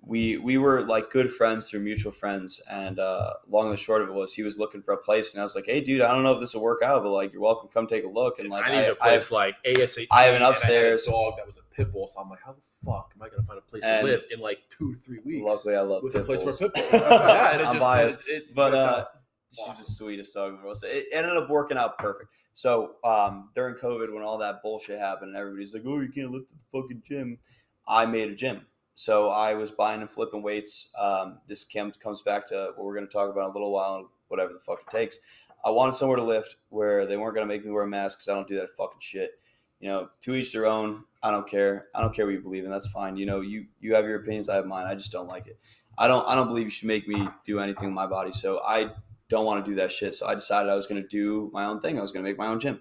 we 0.00 0.36
we 0.36 0.56
were 0.56 0.86
like 0.86 1.10
good 1.10 1.28
friends 1.28 1.68
through 1.68 1.80
mutual 1.80 2.12
friends, 2.12 2.62
and 2.70 3.00
uh, 3.00 3.32
long 3.48 3.64
and 3.64 3.72
the 3.72 3.76
short 3.76 4.02
of 4.02 4.08
it 4.08 4.14
was 4.14 4.32
he 4.32 4.44
was 4.44 4.60
looking 4.60 4.80
for 4.80 4.94
a 4.94 4.96
place, 4.96 5.34
and 5.34 5.40
I 5.40 5.42
was 5.42 5.56
like, 5.56 5.66
hey 5.66 5.80
dude, 5.80 6.00
I 6.02 6.14
don't 6.14 6.22
know 6.22 6.34
if 6.34 6.40
this 6.40 6.54
will 6.54 6.62
work 6.62 6.82
out, 6.84 7.02
but 7.02 7.10
like 7.10 7.32
you're 7.32 7.42
welcome, 7.42 7.68
come 7.74 7.88
take 7.88 8.04
a 8.04 8.08
look, 8.08 8.38
and 8.38 8.48
like 8.48 8.64
I 8.64 8.70
need 8.70 8.86
a 8.86 8.96
I, 9.00 9.08
place 9.08 9.32
like 9.32 9.56
ASAP. 9.66 10.06
I 10.12 10.22
have 10.22 10.36
an 10.36 10.42
a 10.42 10.50
upstairs. 10.50 11.04
dog 11.04 11.34
that 11.36 11.48
was 11.48 11.58
a 11.58 11.74
pit 11.74 11.90
bull, 11.90 12.08
so 12.14 12.20
I'm 12.20 12.30
like, 12.30 12.44
how 12.46 12.52
the 12.52 12.60
fuck 12.86 13.12
am 13.16 13.22
I 13.22 13.28
gonna 13.28 13.42
find 13.42 13.58
a 13.58 13.62
place 13.62 13.82
And 13.82 14.06
to 14.06 14.12
live 14.12 14.22
in 14.30 14.38
like 14.38 14.58
two 14.70 14.94
to 14.94 15.00
three 15.00 15.18
weeks? 15.24 15.44
luckily 15.44 15.74
I 15.74 15.80
love 15.80 16.04
with 16.04 16.14
a 16.14 16.22
place 16.22 16.42
bulls. 16.42 16.60
for 16.60 16.66
a 16.66 16.70
pit 16.70 16.90
bull. 16.92 17.00
yeah, 17.00 17.52
and 17.54 17.60
it 17.60 17.66
I'm 17.66 17.74
just, 17.74 17.80
biased. 17.84 18.28
It, 18.28 18.32
it 18.32 18.54
but 18.54 18.72
uh, 18.72 19.04
She's 19.52 19.78
the 19.78 19.84
sweetest 19.84 20.34
dog 20.34 20.50
in 20.50 20.56
the 20.56 20.62
world. 20.62 20.76
So 20.76 20.86
it 20.88 21.06
ended 21.10 21.36
up 21.36 21.48
working 21.48 21.78
out 21.78 21.98
perfect. 21.98 22.30
So 22.52 22.96
um, 23.02 23.50
during 23.54 23.76
COVID, 23.76 24.12
when 24.12 24.22
all 24.22 24.38
that 24.38 24.62
bullshit 24.62 24.98
happened, 24.98 25.30
and 25.30 25.38
everybody's 25.38 25.72
like, 25.72 25.84
"Oh, 25.86 26.00
you 26.00 26.10
can't 26.10 26.30
lift 26.30 26.52
at 26.52 26.58
the 26.58 26.80
fucking 26.80 27.02
gym," 27.06 27.38
I 27.86 28.04
made 28.04 28.30
a 28.30 28.34
gym. 28.34 28.66
So 28.94 29.30
I 29.30 29.54
was 29.54 29.70
buying 29.70 30.00
and 30.00 30.10
flipping 30.10 30.42
weights. 30.42 30.90
Um, 30.98 31.38
this 31.46 31.64
comes 31.64 32.22
back 32.22 32.48
to 32.48 32.72
what 32.74 32.84
we're 32.84 32.94
going 32.94 33.06
to 33.06 33.12
talk 33.12 33.30
about 33.30 33.44
in 33.44 33.50
a 33.50 33.52
little 33.52 33.72
while, 33.72 34.10
whatever 34.26 34.52
the 34.52 34.58
fuck 34.58 34.80
it 34.80 34.90
takes. 34.90 35.20
I 35.64 35.70
wanted 35.70 35.94
somewhere 35.94 36.16
to 36.16 36.24
lift 36.24 36.56
where 36.68 37.06
they 37.06 37.16
weren't 37.16 37.34
going 37.34 37.46
to 37.46 37.52
make 37.52 37.64
me 37.64 37.70
wear 37.70 37.84
a 37.84 37.88
mask 37.88 38.18
because 38.18 38.28
I 38.28 38.34
don't 38.34 38.48
do 38.48 38.56
that 38.56 38.70
fucking 38.70 39.00
shit. 39.00 39.32
You 39.80 39.88
know, 39.88 40.08
to 40.22 40.34
each 40.34 40.52
their 40.52 40.66
own. 40.66 41.04
I 41.22 41.30
don't 41.30 41.48
care. 41.48 41.86
I 41.94 42.00
don't 42.00 42.12
care 42.14 42.26
what 42.26 42.34
you 42.34 42.40
believe 42.40 42.64
in. 42.64 42.70
That's 42.70 42.88
fine. 42.88 43.16
You 43.16 43.26
know, 43.26 43.40
you 43.40 43.66
you 43.80 43.94
have 43.94 44.04
your 44.04 44.16
opinions. 44.16 44.48
I 44.48 44.56
have 44.56 44.66
mine. 44.66 44.86
I 44.86 44.94
just 44.94 45.12
don't 45.12 45.28
like 45.28 45.46
it. 45.46 45.58
I 45.96 46.08
don't. 46.08 46.26
I 46.26 46.34
don't 46.34 46.48
believe 46.48 46.64
you 46.64 46.70
should 46.70 46.88
make 46.88 47.06
me 47.06 47.28
do 47.44 47.60
anything 47.60 47.88
with 47.88 47.94
my 47.94 48.06
body. 48.08 48.32
So 48.32 48.60
I 48.64 48.90
don't 49.28 49.44
want 49.44 49.64
to 49.64 49.70
do 49.70 49.76
that 49.76 49.92
shit. 49.92 50.14
So 50.14 50.26
I 50.26 50.34
decided 50.34 50.70
I 50.70 50.74
was 50.76 50.86
going 50.86 51.02
to 51.02 51.08
do 51.08 51.50
my 51.52 51.64
own 51.66 51.80
thing. 51.80 51.98
I 51.98 52.00
was 52.00 52.12
going 52.12 52.24
to 52.24 52.30
make 52.30 52.38
my 52.38 52.46
own 52.46 52.60
gym. 52.60 52.80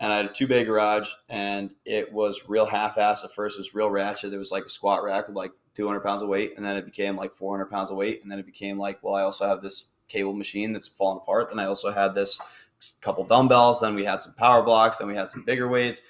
And 0.00 0.12
I 0.12 0.16
had 0.18 0.26
a 0.26 0.28
two 0.28 0.46
bay 0.46 0.64
garage, 0.64 1.10
and 1.28 1.74
it 1.84 2.12
was 2.12 2.48
real 2.48 2.66
half 2.66 2.98
ass 2.98 3.24
at 3.24 3.32
first. 3.32 3.56
It 3.56 3.60
was 3.60 3.74
real 3.74 3.90
ratchet. 3.90 4.30
There 4.30 4.38
was 4.38 4.52
like 4.52 4.66
a 4.66 4.68
squat 4.68 5.02
rack 5.02 5.26
with 5.26 5.36
like 5.36 5.50
200 5.74 6.00
pounds 6.00 6.22
of 6.22 6.28
weight, 6.28 6.54
and 6.56 6.64
then 6.64 6.76
it 6.76 6.84
became 6.84 7.16
like 7.16 7.34
400 7.34 7.66
pounds 7.66 7.90
of 7.90 7.96
weight, 7.96 8.22
and 8.22 8.30
then 8.30 8.38
it 8.38 8.46
became 8.46 8.78
like, 8.78 9.02
well, 9.02 9.16
I 9.16 9.22
also 9.22 9.48
have 9.48 9.60
this 9.60 9.90
cable 10.06 10.34
machine 10.34 10.72
that's 10.72 10.86
falling 10.86 11.18
apart. 11.18 11.48
Then 11.50 11.58
I 11.58 11.66
also 11.66 11.90
had 11.90 12.14
this 12.14 12.40
couple 13.00 13.24
dumbbells. 13.24 13.80
Then 13.80 13.96
we 13.96 14.04
had 14.04 14.20
some 14.20 14.34
power 14.34 14.62
blocks. 14.62 14.98
Then 14.98 15.08
we 15.08 15.16
had 15.16 15.30
some 15.30 15.42
bigger 15.42 15.68
weights, 15.68 16.00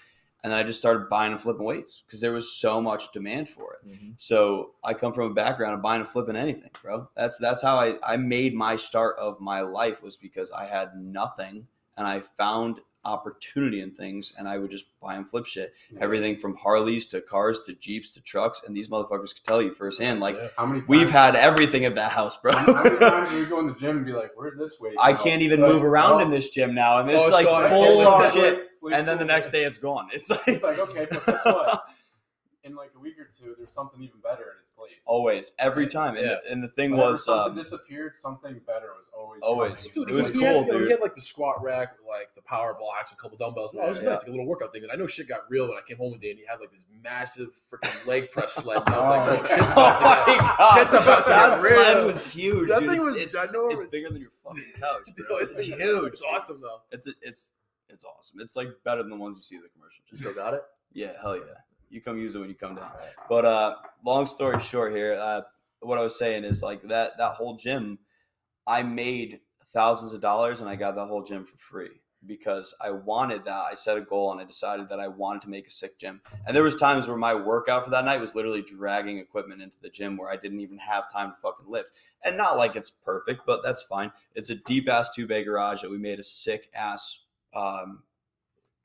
and 0.45 0.53
then 0.53 0.59
I 0.59 0.62
just 0.62 0.78
started 0.78 1.09
buying 1.09 1.32
and 1.32 1.41
flipping 1.41 1.64
weights 1.64 2.03
because 2.07 2.20
there 2.20 2.32
was 2.32 2.53
so 2.53 2.80
much 2.80 3.11
demand 3.12 3.49
for 3.49 3.74
it. 3.74 3.89
Mhm. 3.89 4.12
So 4.16 4.74
I 4.84 4.95
come 4.95 5.12
from 5.12 5.30
a 5.30 5.34
background 5.34 5.74
of 5.74 5.82
buying 5.82 6.01
and 6.01 6.09
flipping 6.09 6.36
anything, 6.36 6.70
bro. 6.82 7.09
That's 7.16 7.39
that's 7.39 7.62
how 7.62 7.76
I, 7.78 7.97
I 8.03 8.16
made 8.16 8.55
my 8.55 8.76
start 8.76 9.16
of 9.18 9.41
my 9.41 9.61
life 9.62 10.03
was 10.03 10.16
because 10.16 10.53
I 10.53 10.66
had 10.66 10.97
nothing 10.97 11.66
and 11.97 12.07
I 12.07 12.20
found 12.20 12.80
opportunity 13.05 13.80
in 13.80 13.91
things 13.93 14.32
and 14.39 14.47
I 14.49 14.59
would 14.59 14.70
just 14.70 14.84
buy 15.01 15.14
and 15.14 15.28
flip 15.28 15.47
shit. 15.47 15.72
Everything 15.99 16.36
from 16.36 16.57
Harleys 16.57 17.07
to 17.09 17.20
cars 17.20 17.62
to 17.62 17.72
Jeeps 17.74 18.11
to 18.12 18.20
trucks. 18.22 18.62
And 18.66 18.76
these 18.76 18.89
motherfuckers 18.89 19.34
could 19.34 19.45
tell 19.45 19.62
you 19.62 19.72
firsthand, 19.72 20.20
like 20.20 20.36
Yeah. 20.36 20.49
How 20.57 20.66
many? 20.66 20.80
Times, 20.80 20.89
we've 20.91 21.11
had 21.11 21.34
everything 21.34 21.84
at 21.84 21.95
that 21.95 22.11
house, 22.12 22.36
bro. 22.39 22.53
How 22.53 22.82
many 22.82 22.99
times 22.99 23.30
do 23.30 23.39
we 23.39 23.47
go 23.47 23.61
in 23.61 23.66
the 23.66 23.74
gym 23.74 23.99
and 23.99 24.07
be 24.07 24.12
like, 24.12 24.32
"Where's 24.36 24.59
this 24.59 24.78
weight?" 24.80 24.95
I 25.01 25.12
now?" 25.12 25.18
can't 25.18 25.43
even 25.43 25.61
Like, 25.61 25.70
move 25.72 25.84
around 25.84 26.14
oh, 26.14 26.18
in 26.24 26.30
this 26.30 26.51
gym 26.51 26.74
now. 26.74 26.99
And 26.99 27.09
Oh, 27.11 27.14
it's 27.16 27.26
it's 27.28 27.32
like 27.32 27.47
full 27.70 28.01
of 28.07 28.32
shit. 28.32 28.67
Wait, 28.82 28.94
And 28.94 29.06
then 29.06 29.16
so 29.16 29.18
the 29.20 29.24
next 29.26 29.50
day 29.50 29.64
it's 29.64 29.78
gone. 29.78 30.08
It's 30.12 30.30
like, 30.30 30.40
It's 30.46 30.62
like, 30.62 30.78
okay, 30.78 31.06
but 31.10 31.26
guess 31.26 31.44
what? 31.44 31.82
in 32.64 32.74
like 32.74 32.90
a 32.96 32.98
week 32.98 33.14
or 33.18 33.24
two, 33.24 33.54
there's 33.56 33.72
something 33.72 34.02
even 34.02 34.20
better 34.20 34.42
in 34.42 34.60
its 34.60 34.70
place. 34.72 34.90
always, 35.06 35.52
every 35.58 35.84
Right. 35.84 35.92
time. 35.92 36.16
And, 36.16 36.26
Yeah. 36.26 36.36
the, 36.44 36.52
and 36.52 36.62
the 36.62 36.68
thing 36.68 36.90
Whenever 36.90 37.12
was, 37.12 37.24
something 37.24 37.52
um, 37.52 37.56
disappeared, 37.56 38.14
something 38.16 38.60
better 38.66 38.88
was 38.96 39.08
always 39.16 39.42
Always. 39.42 39.88
coming. 39.88 39.94
Dude, 39.94 40.10
it 40.10 40.14
was 40.14 40.28
he 40.28 40.38
cool, 40.40 40.46
had, 40.46 40.54
you 40.66 40.72
know, 40.72 40.78
dude. 40.80 40.82
He 40.88 40.90
had 40.92 41.00
like 41.00 41.14
the 41.14 41.20
squat 41.22 41.62
rack, 41.62 41.92
with, 41.98 42.06
like 42.06 42.34
the 42.34 42.42
power 42.42 42.74
blocks, 42.78 43.12
a 43.12 43.16
couple 43.16 43.38
dumbbells. 43.38 43.70
Oh, 43.78 43.86
it 43.86 43.88
was 43.88 44.02
Yeah. 44.02 44.10
nice, 44.10 44.18
like 44.18 44.26
a 44.26 44.30
little 44.32 44.44
workout 44.46 44.72
thing. 44.72 44.82
And 44.82 44.92
I 44.92 44.96
know 44.96 45.06
shit 45.06 45.28
got 45.28 45.48
real 45.48 45.68
when 45.68 45.78
I 45.78 45.82
came 45.88 45.96
home 45.96 46.10
one 46.10 46.20
day 46.20 46.30
and 46.30 46.38
he 46.38 46.44
had 46.46 46.58
like 46.60 46.70
this 46.72 46.80
massive 47.02 47.56
freaking 47.72 48.06
leg 48.06 48.30
press 48.32 48.54
sled. 48.54 48.82
And 48.86 48.94
I 48.94 48.98
was 48.98 49.28
like, 49.28 49.40
oh, 49.50 49.56
shit's 49.56 49.66
oh 49.68 49.72
about 49.72 49.98
to 49.98 50.04
my 50.04 50.24
get, 50.26 50.58
god, 50.58 50.74
shit's 50.74 50.94
about 50.94 51.24
to 51.24 51.30
that 51.30 51.48
get 51.48 51.70
real. 51.70 51.76
sled 51.84 52.06
was 52.06 52.26
huge. 52.26 52.68
That 52.68 52.80
dude. 52.80 52.90
thing 52.90 53.00
was 53.00 53.16
it's, 53.16 53.34
ginormous. 53.34 53.72
it's 53.74 53.84
bigger 53.84 54.10
than 54.10 54.20
your 54.20 54.30
fucking 54.44 54.64
couch, 54.78 55.02
bro. 55.28 55.38
It's 55.38 55.60
it's- 55.60 55.80
huge. 55.80 56.12
It's 56.14 56.22
awesome 56.22 56.60
though. 56.60 56.80
It's 56.90 57.08
it's 57.22 57.52
it's 57.89 58.05
awesome. 58.05 58.41
It's 58.41 58.57
like 58.57 58.68
better 58.84 59.03
than 59.03 59.11
the 59.11 59.16
ones 59.16 59.36
you 59.36 59.43
see 59.43 59.57
in 59.57 59.62
the 59.62 59.68
commercial. 59.68 60.03
You 60.11 60.18
still 60.18 60.34
got 60.34 60.55
it? 60.55 60.62
Yeah, 60.93 61.12
hell 61.20 61.36
yeah. 61.36 61.55
You 61.91 62.01
come 62.01 62.18
use 62.18 62.34
it 62.34 62.39
when 62.39 62.49
you 62.49 62.55
come 62.55 62.74
down. 62.74 62.91
But 63.28 63.45
uh, 63.45 63.76
long 64.05 64.26
story 64.26 64.61
short, 64.61 64.95
here, 64.95 65.18
uh, 65.20 65.43
what 65.80 65.99
I 65.99 66.03
was 66.03 66.18
saying 66.18 66.45
is 66.45 66.62
like 66.62 66.82
that 66.89 67.16
that 67.18 67.32
whole 67.32 67.57
gym, 67.57 67.99
I 68.66 68.82
made 68.82 69.41
thousands 69.72 70.12
of 70.12 70.20
dollars 70.20 70.61
and 70.61 70.68
I 70.68 70.76
got 70.76 70.95
that 70.97 71.07
whole 71.07 71.22
gym 71.22 71.45
for 71.45 71.57
free 71.57 72.01
because 72.26 72.74
I 72.80 72.91
wanted 72.91 73.45
that. 73.45 73.62
I 73.70 73.74
set 73.74 73.97
a 73.97 74.01
goal 74.01 74.32
and 74.32 74.41
I 74.41 74.45
decided 74.45 74.89
that 74.89 74.99
I 75.01 75.09
wanted 75.09 75.43
to 75.43 75.51
make 75.51 75.66
a 75.66 75.70
sick 75.70 75.99
gym. 75.99 76.20
And 76.47 76.55
there 76.55 76.62
was 76.62 76.74
times 76.74 77.07
where 77.07 77.16
my 77.16 77.34
workout 77.34 77.84
for 77.84 77.91
that 77.91 78.05
night 78.05 78.20
was 78.20 78.34
literally 78.34 78.62
dragging 78.62 79.18
equipment 79.18 79.62
into 79.62 79.76
the 79.80 79.89
gym 79.89 80.16
where 80.16 80.30
I 80.30 80.36
didn't 80.36 80.61
even 80.61 80.78
have 80.78 81.11
time 81.12 81.30
to 81.30 81.36
fucking 81.36 81.66
lift. 81.68 81.91
And 82.24 82.36
not 82.36 82.57
like 82.57 82.76
it's 82.76 82.91
perfect, 82.91 83.43
but 83.47 83.62
that's 83.62 83.82
fine. 83.82 84.11
It's 84.34 84.51
a 84.51 84.57
deep 84.57 84.89
ass 84.89 85.14
two 85.14 85.26
bay 85.26 85.45
garage 85.45 85.82
that 85.82 85.91
we 85.91 85.99
made 85.99 86.18
a 86.18 86.24
sick 86.24 86.70
ass. 86.74 87.20
Um, 87.55 88.03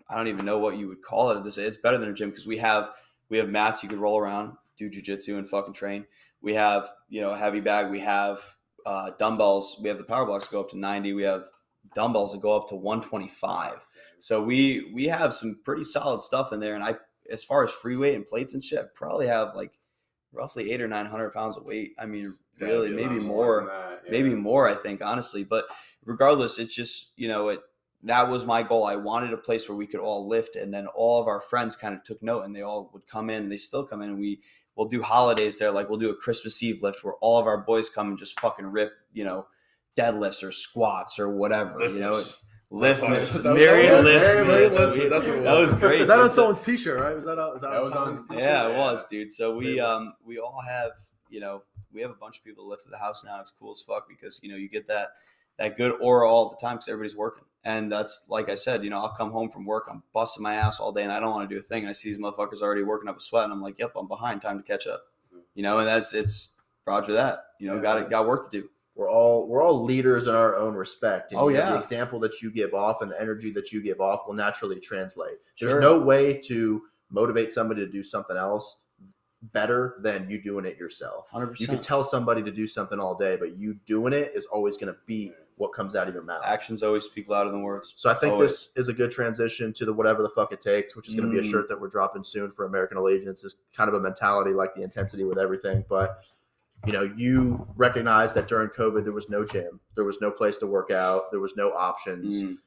I 0.09 0.16
don't 0.16 0.28
even 0.28 0.45
know 0.45 0.57
what 0.57 0.78
you 0.78 0.88
would 0.88 1.01
call 1.01 1.32
it 1.32 1.38
at 1.38 1.43
this. 1.43 1.57
It's 1.57 1.78
better 1.78 1.97
than 1.97 2.09
a 2.09 2.14
gym 2.14 2.30
because 2.30 2.47
we 2.47 2.57
have 2.57 2.91
we 3.30 3.38
have 3.38 3.49
mats 3.49 3.84
you 3.84 3.89
could 3.89 3.99
roll 3.99 4.20
around, 4.20 4.53
do 4.78 4.89
jujitsu 4.89 5.38
and 5.38 5.47
fucking 5.47 5.74
train. 5.74 6.05
We 6.41 6.53
have 6.55 6.89
you 7.09 7.22
know 7.22 7.32
a 7.32 7.38
heavy 7.38 7.61
bag. 7.61 7.89
We 7.89 8.01
have 8.01 8.39
uh, 8.86 9.11
dumbbells. 9.18 9.80
We 9.82 9.89
have 9.89 9.97
the 9.97 10.03
power 10.03 10.26
blocks 10.26 10.47
go 10.47 10.59
up 10.59 10.70
to 10.72 10.78
ninety. 10.78 11.14
We 11.14 11.24
have 11.24 11.45
dumbbells 11.95 12.34
that 12.34 12.41
go 12.41 12.55
up 12.55 12.68
to 12.70 12.76
one 12.76 13.01
twenty 13.01 13.28
five. 13.28 13.86
So 14.20 14.41
we 14.41 14.91
we 14.93 15.05
have 15.05 15.34
some 15.34 15.59
pretty 15.64 15.84
solid 15.84 16.22
stuff 16.22 16.51
in 16.51 16.59
there. 16.59 16.76
And 16.76 16.84
I, 16.84 16.95
as 17.32 17.43
far 17.43 17.64
as 17.64 17.72
free 17.72 17.97
weight 17.97 18.16
and 18.16 18.26
plates 18.26 18.53
and 18.53 18.64
shit, 18.64 18.93
probably 18.95 19.28
have 19.28 19.55
like 19.55 19.80
roughly 20.32 20.72
eight 20.72 20.82
or 20.82 20.88
nine 20.88 21.05
hundred 21.05 21.32
pounds 21.32 21.57
of 21.57 21.64
weight. 21.64 21.93
I 21.97 22.05
mean, 22.05 22.34
really, 22.59 22.91
maybe 22.91 23.20
more 23.20 23.66
that, 23.66 24.01
yeah. 24.05 24.11
maybe 24.11 24.36
more 24.36 24.68
i 24.68 24.74
think 24.74 25.01
honestly 25.01 25.43
but 25.43 25.66
regardless 26.05 26.59
it's 26.59 26.76
just 26.76 27.14
you 27.16 27.28
know 27.28 27.49
it 27.49 27.59
that 28.04 28.28
was 28.30 28.45
my 28.45 28.62
goal 28.64 28.86
i 28.86 28.95
wanted 28.95 29.32
a 29.34 29.38
place 29.38 29.68
where 29.70 29.78
we 29.78 29.88
could 29.88 29.99
all 29.99 30.28
lift 30.28 30.56
and 30.56 30.74
then 30.74 30.88
all 30.88 31.22
of 31.22 31.28
our 31.28 31.39
friends 31.39 31.76
kind 31.76 31.95
of 31.95 32.04
took 32.04 32.22
note 32.22 32.41
and 32.43 32.56
they 32.56 32.62
all 32.62 32.89
would 32.93 33.06
come 33.08 33.30
in 33.30 33.49
they 33.49 33.58
still 33.58 33.84
come 33.84 34.01
in 34.01 34.10
and 34.10 34.20
we 34.20 34.39
will 34.76 34.86
do 34.86 35.01
holidays 35.01 35.58
there 35.60 35.72
like 35.72 35.89
we'll 35.89 35.99
do 35.99 36.10
a 36.10 36.16
christmas 36.16 36.62
eve 36.64 36.82
lift 36.84 37.04
where 37.04 37.14
all 37.22 37.39
of 37.39 37.47
our 37.47 37.58
boys 37.60 37.89
come 37.89 38.10
and 38.10 38.18
just 38.18 38.39
fucking 38.39 38.66
rip 38.66 38.91
you 39.14 39.24
know 39.24 39.45
deadlifts 39.97 40.43
or 40.43 40.51
squats 40.51 41.20
or 41.20 41.30
whatever 41.30 41.80
you 41.88 41.99
know 41.99 42.22
Liftless. 42.72 43.36
lift 43.36 43.43
That 43.43 43.49
was- 43.54 43.60
Mary 43.60 43.86
that 43.88 44.04
lift 44.04 44.22
Mary 44.26 44.45
mitts. 44.47 44.80
Lift 44.80 44.95
Mitts, 44.97 45.10
that's 45.12 45.28
what 45.28 45.43
that 45.43 45.60
was 45.60 45.72
was. 45.72 45.80
great 45.80 46.01
Is 46.01 46.08
that 46.08 46.20
on 46.20 46.28
someone's 46.30 46.60
t-shirt, 46.66 46.99
right? 46.99 47.16
Was 47.16 47.26
that 47.26 47.38
on, 47.38 47.54
was 47.54 47.62
that, 47.62 47.70
That 47.70 47.84
was 47.84 47.93
on 47.93 48.14
his 48.14 48.24
t-shirt? 48.24 48.39
yeah, 48.39 48.68
it 48.70 48.76
was, 48.76 49.06
dude. 49.06 49.32
So 49.32 49.56
we 49.56 49.80
um 49.80 50.14
we 50.26 50.39
all 50.39 50.60
have 50.68 50.89
you 51.30 51.39
know 51.39 51.62
we 51.93 52.01
have 52.01 52.10
a 52.10 52.16
bunch 52.16 52.39
of 52.39 52.43
people 52.43 52.64
that 52.64 52.70
live 52.72 52.80
at 52.84 52.89
the 52.91 52.97
house 52.97 53.24
now. 53.24 53.39
It's 53.39 53.51
cool 53.51 53.70
as 53.74 53.84
fuck 53.84 54.10
because 54.10 54.39
you 54.41 54.49
know 54.49 54.56
you 54.56 54.70
get 54.70 54.88
that 54.88 55.10
that 55.60 55.78
good 55.78 55.93
aura 56.01 56.28
all 56.28 56.49
the 56.49 56.56
time 56.56 56.78
because 56.78 56.88
everybody's 56.88 57.16
working, 57.16 57.43
and 57.66 57.91
that's 57.91 58.26
like 58.30 58.49
I 58.49 58.55
said, 58.55 58.84
you 58.84 58.89
know 58.89 58.97
I'll 58.97 59.14
come 59.14 59.32
home 59.32 59.49
from 59.49 59.66
work, 59.66 59.88
I'm 59.89 60.03
busting 60.14 60.43
my 60.43 60.55
ass 60.55 60.80
all 60.80 60.91
day, 60.91 61.03
and 61.03 61.11
I 61.11 61.20
don't 61.20 61.32
want 61.32 61.49
to 61.49 61.55
do 61.55 61.59
a 61.59 61.64
thing. 61.64 61.84
And 61.84 61.89
I 61.89 61.93
see 61.93 62.09
these 62.09 62.18
motherfuckers 62.20 62.61
already 62.61 62.84
working 62.84 63.09
up 63.09 63.18
a 63.18 63.20
sweat, 63.20 63.43
and 63.45 63.53
I'm 63.53 63.61
like, 63.61 63.80
yep, 63.80 63.93
I'm 63.95 64.07
behind. 64.07 64.41
Time 64.41 64.57
to 64.57 64.64
catch 64.64 64.88
up. 64.88 65.03
Mm-hmm. 65.30 65.39
You 65.55 65.64
know, 65.64 65.80
and 65.80 65.88
that's 65.88 66.14
it's 66.14 66.55
Roger 66.86 67.14
that. 67.14 67.39
You 67.59 67.68
know, 67.68 67.76
Yeah. 67.76 67.82
got 67.82 68.01
it, 68.01 68.09
got 68.09 68.26
work 68.28 68.49
to 68.49 68.61
do. 68.61 68.70
We're 68.95 69.09
all 69.09 69.47
we're 69.47 69.64
all 69.64 69.84
leaders 69.84 70.28
in 70.28 70.36
our 70.36 70.55
own 70.55 70.76
respect. 70.76 71.32
And 71.32 71.41
Oh, 71.41 71.45
know, 71.49 71.55
yeah. 71.55 71.72
the 71.72 71.80
example 71.80 72.20
that 72.20 72.41
you 72.41 72.51
give 72.51 72.74
off 72.74 73.01
and 73.01 73.09
the 73.09 73.20
energy 73.20 73.51
that 73.53 73.72
you 73.72 73.82
give 73.82 73.99
off 73.99 74.28
will 74.28 74.36
naturally 74.36 74.80
translate. 74.80 75.38
There's 75.59 75.82
no 75.82 75.99
way 75.99 76.39
to 76.45 76.84
motivate 77.09 77.53
somebody 77.53 77.86
to 77.86 77.91
do 77.91 78.03
something 78.03 78.38
else 78.38 78.78
better 79.51 79.95
than 80.01 80.30
you 80.30 80.41
doing 80.41 80.66
it 80.66 80.78
yourself. 80.78 81.28
Hundred 81.30 81.59
You 81.59 81.68
can 81.68 81.80
tell 81.80 82.03
somebody 82.03 82.43
to 82.43 82.51
do 82.51 82.66
something 82.68 82.99
all 82.99 83.16
day, 83.16 83.36
but 83.36 83.57
you 83.57 83.76
doing 83.86 84.14
it 84.14 84.32
is 84.36 84.45
always 84.45 84.78
going 84.78 84.93
to 84.93 84.99
be 85.05 85.34
what 85.58 85.74
comes 85.74 85.95
out 85.95 86.08
of 86.08 86.14
your 86.14 86.24
mouth. 86.24 86.41
Actions 86.45 86.82
always 86.84 87.04
speak 87.04 87.30
louder 87.30 87.51
than 87.51 87.62
words. 87.62 87.93
So 87.97 88.10
I 88.10 88.14
think 88.16 88.34
Always. 88.34 88.51
this 88.51 88.70
is 88.76 88.88
a 88.88 88.93
good 88.93 89.12
transition 89.12 89.72
to 89.74 89.86
the 89.86 89.93
whatever 89.93 90.22
the 90.24 90.30
fuck 90.30 90.51
it 90.51 90.62
takes, 90.62 90.95
which 90.95 91.08
is 91.08 91.16
going 91.16 91.28
to 91.28 91.32
be 91.32 91.39
a 91.39 91.43
Mm. 91.43 91.51
shirt 91.51 91.70
that 91.70 91.80
we're 91.80 91.89
dropping 91.89 92.24
soon 92.24 92.51
for 92.51 92.66
American 92.66 92.97
Allegiance. 92.97 93.43
Is 93.43 93.56
kind 93.76 93.88
of 93.88 93.93
a 93.93 93.99
mentality 93.99 94.51
like 94.51 94.74
the 94.76 94.82
intensity 94.82 95.24
with 95.24 95.38
everything, 95.38 95.86
but 95.88 96.24
you 96.86 96.91
know, 96.91 97.04
you 97.16 97.66
recognize 97.78 98.34
that 98.34 98.47
during 98.47 98.68
COVID 98.70 99.04
there 99.04 99.14
was 99.14 99.30
no 99.30 99.45
gym, 99.45 99.80
there 99.95 100.04
was 100.04 100.20
no 100.20 100.30
place 100.32 100.58
to 100.58 100.68
work 100.68 100.91
out, 100.91 101.24
there 101.32 101.39
was 101.39 101.56
no 101.56 101.72
options. 101.72 102.43
Mm. 102.43 102.58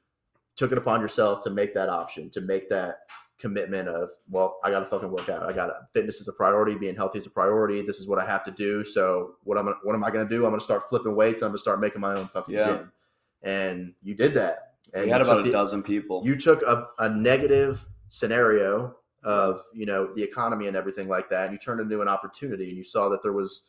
Took 0.57 0.73
it 0.73 0.79
upon 0.79 1.03
yourself 1.03 1.43
to 1.45 1.51
make 1.51 1.75
that 1.75 1.91
option, 1.91 2.31
to 2.31 2.41
make 2.41 2.71
that 2.71 3.01
commitment 3.39 3.89
of, 3.89 4.11
well, 4.31 4.59
I 4.65 4.71
got 4.71 4.81
to 4.81 4.87
fucking 4.87 5.11
work 5.11 5.29
out. 5.29 5.43
I 5.43 5.53
got 5.53 5.67
to 5.67 5.75
fitness 5.93 6.21
is 6.21 6.29
a 6.29 6.33
priority, 6.33 6.75
being 6.75 6.95
healthy 6.97 7.19
is 7.19 7.27
a 7.27 7.31
priority. 7.31 7.83
This 7.83 7.99
is 8.01 8.07
what 8.09 8.19
I 8.19 8.27
have 8.27 8.45
to 8.45 8.51
do. 8.51 8.83
So 8.85 9.35
what 9.45 9.59
I'm 9.59 9.65
gonna, 9.67 9.77
what 9.83 9.95
am 9.95 10.03
I 10.05 10.11
going 10.11 10.27
to 10.27 10.35
do? 10.35 10.45
I'm 10.45 10.51
going 10.51 10.61
to 10.61 10.65
start 10.65 10.89
flipping 10.89 11.15
weights. 11.15 11.43
I'm 11.43 11.49
going 11.49 11.55
to 11.57 11.61
start 11.61 11.81
making 11.81 12.01
my 12.01 12.15
own 12.15 12.29
fucking 12.29 12.55
Yeah. 12.55 12.67
gym. 12.69 12.93
And 13.43 13.93
you 14.03 14.15
did 14.15 14.33
that. 14.35 14.75
And 14.95 15.03
We 15.03 15.09
you 15.09 15.13
had 15.13 15.21
about 15.23 15.41
a 15.41 15.43
the- 15.43 15.51
dozen 15.53 15.83
people. 15.83 16.23
you 16.25 16.37
took 16.37 16.63
a, 16.63 16.89
a 16.99 17.09
negative 17.09 17.85
scenario 18.09 18.97
of 19.25 19.63
you 19.75 19.85
know 19.85 20.15
the 20.15 20.23
economy 20.23 20.69
and 20.69 20.77
everything 20.77 21.09
like 21.09 21.29
that 21.29 21.45
and 21.47 21.53
you 21.53 21.59
turned 21.59 21.81
it 21.81 21.83
into 21.85 22.01
an 22.01 22.07
opportunity 22.07 22.69
and 22.69 22.77
you 22.79 22.85
saw 22.85 23.09
that 23.09 23.21
there 23.23 23.33
was 23.33 23.63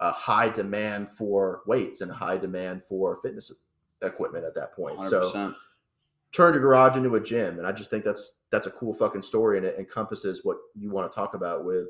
a 0.00 0.10
high 0.10 0.48
demand 0.48 1.10
for 1.10 1.60
weights 1.66 2.00
and 2.00 2.10
a 2.10 2.14
high 2.14 2.38
demand 2.38 2.82
for 2.82 3.18
fitness 3.20 3.52
equipment 4.00 4.42
at 4.46 4.54
that 4.54 4.72
point 4.74 4.96
Hundred 4.96 5.22
so 5.24 5.54
turned 6.32 6.54
your 6.54 6.62
garage 6.62 6.96
into 6.96 7.14
a 7.16 7.20
gym 7.20 7.58
and 7.58 7.66
i 7.66 7.72
just 7.72 7.90
think 7.90 8.04
that's 8.04 8.38
that's 8.52 8.66
a 8.66 8.70
cool 8.70 8.94
fucking 8.94 9.22
story 9.22 9.56
and 9.56 9.66
it 9.66 9.76
encompasses 9.78 10.44
what 10.44 10.58
you 10.76 10.90
want 10.90 11.10
to 11.10 11.14
talk 11.14 11.34
about 11.34 11.64
with 11.64 11.88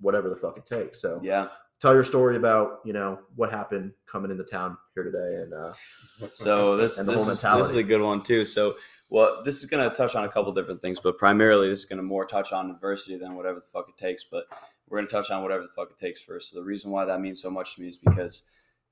whatever 0.00 0.28
the 0.28 0.36
fuck 0.36 0.56
it 0.56 0.66
takes 0.66 1.00
so 1.00 1.18
Yeah. 1.22 1.48
tell 1.80 1.94
your 1.94 2.04
story 2.04 2.36
about 2.36 2.80
you 2.84 2.92
know 2.92 3.18
what 3.34 3.50
happened 3.50 3.92
coming 4.06 4.30
into 4.30 4.44
town 4.44 4.76
here 4.94 5.02
today 5.02 5.42
and 5.42 5.52
uh 5.54 5.72
So 6.30 6.76
this 6.76 7.00
And 7.00 7.08
this 7.08 7.26
is, 7.26 7.42
this 7.42 7.70
is 7.70 7.76
a 7.76 7.82
good 7.82 8.02
one 8.02 8.22
too. 8.22 8.44
So 8.44 8.76
well, 9.10 9.42
this 9.44 9.58
is 9.62 9.66
going 9.66 9.86
to 9.86 9.94
touch 9.94 10.14
on 10.14 10.24
a 10.24 10.28
couple 10.28 10.50
different 10.52 10.80
things, 10.80 10.98
but 10.98 11.18
primarily 11.18 11.68
this 11.68 11.80
is 11.80 11.84
going 11.84 11.98
to 11.98 12.02
more 12.02 12.24
touch 12.24 12.50
on 12.50 12.70
adversity 12.70 13.18
than 13.18 13.34
whatever 13.34 13.60
the 13.60 13.66
fuck 13.66 13.86
it 13.90 13.98
takes. 13.98 14.24
But 14.24 14.46
we're 14.88 14.98
going 14.98 15.06
to 15.08 15.12
touch 15.14 15.30
on 15.30 15.42
whatever 15.42 15.64
the 15.64 15.68
fuck 15.68 15.90
it 15.90 15.98
takes 15.98 16.22
first. 16.22 16.50
So 16.50 16.56
the 16.58 16.64
reason 16.64 16.90
why 16.90 17.04
that 17.04 17.20
means 17.20 17.42
so 17.42 17.50
much 17.50 17.74
to 17.74 17.82
me 17.82 17.88
is 17.88 17.98
because 17.98 18.44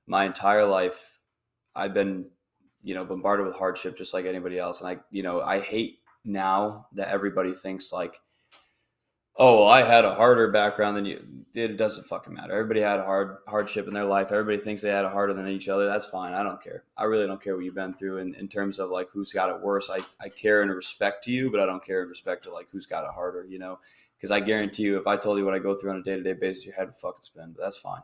my 0.05 0.25
entire 0.25 0.63
life 0.63 1.21
I've 1.75 1.95
been 1.95 2.25
you 2.83 2.95
know, 2.95 3.05
bombarded 3.05 3.45
with 3.45 3.55
hardship 3.55 3.95
just 3.97 4.13
like 4.13 4.25
anybody 4.25 4.57
else. 4.59 4.81
And 4.81 4.89
I, 4.89 4.97
you 5.11 5.23
know, 5.23 5.41
I 5.41 5.59
hate 5.59 5.99
now 6.23 6.87
that 6.93 7.09
everybody 7.09 7.51
thinks 7.51 7.91
like, 7.91 8.19
oh, 9.35 9.59
well, 9.59 9.67
I 9.67 9.81
had 9.81 10.05
a 10.05 10.13
harder 10.13 10.51
background 10.51 10.97
than 10.97 11.05
you. 11.05 11.25
It 11.53 11.77
doesn't 11.77 12.07
fucking 12.07 12.33
matter. 12.33 12.53
Everybody 12.53 12.81
had 12.81 12.99
a 12.99 13.03
hard 13.03 13.37
hardship 13.47 13.87
in 13.87 13.93
their 13.93 14.05
life. 14.05 14.31
Everybody 14.31 14.57
thinks 14.57 14.81
they 14.81 14.89
had 14.89 15.05
it 15.05 15.11
harder 15.11 15.33
than 15.33 15.47
each 15.47 15.67
other. 15.67 15.85
That's 15.85 16.05
fine. 16.05 16.33
I 16.33 16.43
don't 16.43 16.61
care. 16.61 16.83
I 16.95 17.05
really 17.05 17.27
don't 17.27 17.41
care 17.41 17.55
what 17.55 17.65
you've 17.65 17.75
been 17.75 17.93
through 17.93 18.17
in, 18.17 18.35
in 18.35 18.47
terms 18.47 18.79
of 18.79 18.89
like 18.89 19.09
who's 19.11 19.33
got 19.33 19.49
it 19.49 19.61
worse. 19.61 19.89
I, 19.89 19.99
I 20.23 20.29
care 20.29 20.61
and 20.61 20.71
respect 20.71 21.23
to 21.25 21.31
you, 21.31 21.51
but 21.51 21.59
I 21.59 21.65
don't 21.65 21.83
care 21.83 22.03
in 22.03 22.09
respect 22.09 22.43
to 22.43 22.53
like 22.53 22.67
who's 22.71 22.85
got 22.85 23.03
it 23.03 23.11
harder, 23.13 23.45
you 23.49 23.59
know? 23.59 23.79
Because 24.15 24.31
I 24.31 24.39
guarantee 24.39 24.83
you, 24.83 24.97
if 24.97 25.07
I 25.07 25.17
told 25.17 25.39
you 25.39 25.45
what 25.45 25.55
I 25.55 25.59
go 25.59 25.75
through 25.75 25.91
on 25.91 25.97
a 25.97 26.03
day 26.03 26.15
to 26.15 26.23
day 26.23 26.33
basis, 26.33 26.65
your 26.65 26.75
head 26.75 26.87
would 26.87 26.95
fucking 26.95 27.23
spin, 27.23 27.53
but 27.55 27.63
that's 27.63 27.79
fine. 27.79 28.01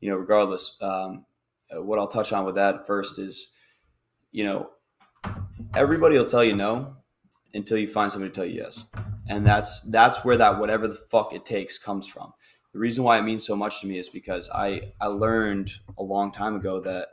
You 0.00 0.10
know, 0.10 0.16
regardless, 0.16 0.76
um, 0.82 1.24
uh, 1.74 1.80
what 1.80 1.98
I'll 1.98 2.08
touch 2.08 2.32
on 2.32 2.44
with 2.44 2.56
that 2.56 2.86
first 2.86 3.18
is, 3.18 3.52
you 4.32 4.44
know, 4.44 4.70
everybody 5.74 6.16
will 6.16 6.26
tell 6.26 6.42
you 6.42 6.56
no 6.56 6.96
until 7.54 7.78
you 7.78 7.86
find 7.86 8.10
somebody 8.10 8.30
to 8.30 8.34
tell 8.34 8.44
you 8.44 8.62
yes. 8.62 8.86
And 9.28 9.46
that's 9.46 9.80
that's 9.90 10.24
where 10.24 10.36
that 10.36 10.58
whatever 10.58 10.88
the 10.88 10.94
fuck 10.94 11.32
it 11.34 11.44
takes 11.44 11.78
comes 11.78 12.06
from. 12.06 12.32
The 12.72 12.78
reason 12.78 13.04
why 13.04 13.18
it 13.18 13.24
means 13.24 13.46
so 13.46 13.56
much 13.56 13.80
to 13.80 13.86
me 13.86 13.98
is 13.98 14.08
because 14.08 14.48
i 14.54 14.92
i 15.00 15.06
learned 15.06 15.72
a 15.98 16.02
long 16.02 16.32
time 16.32 16.56
ago 16.56 16.80
that 16.80 17.08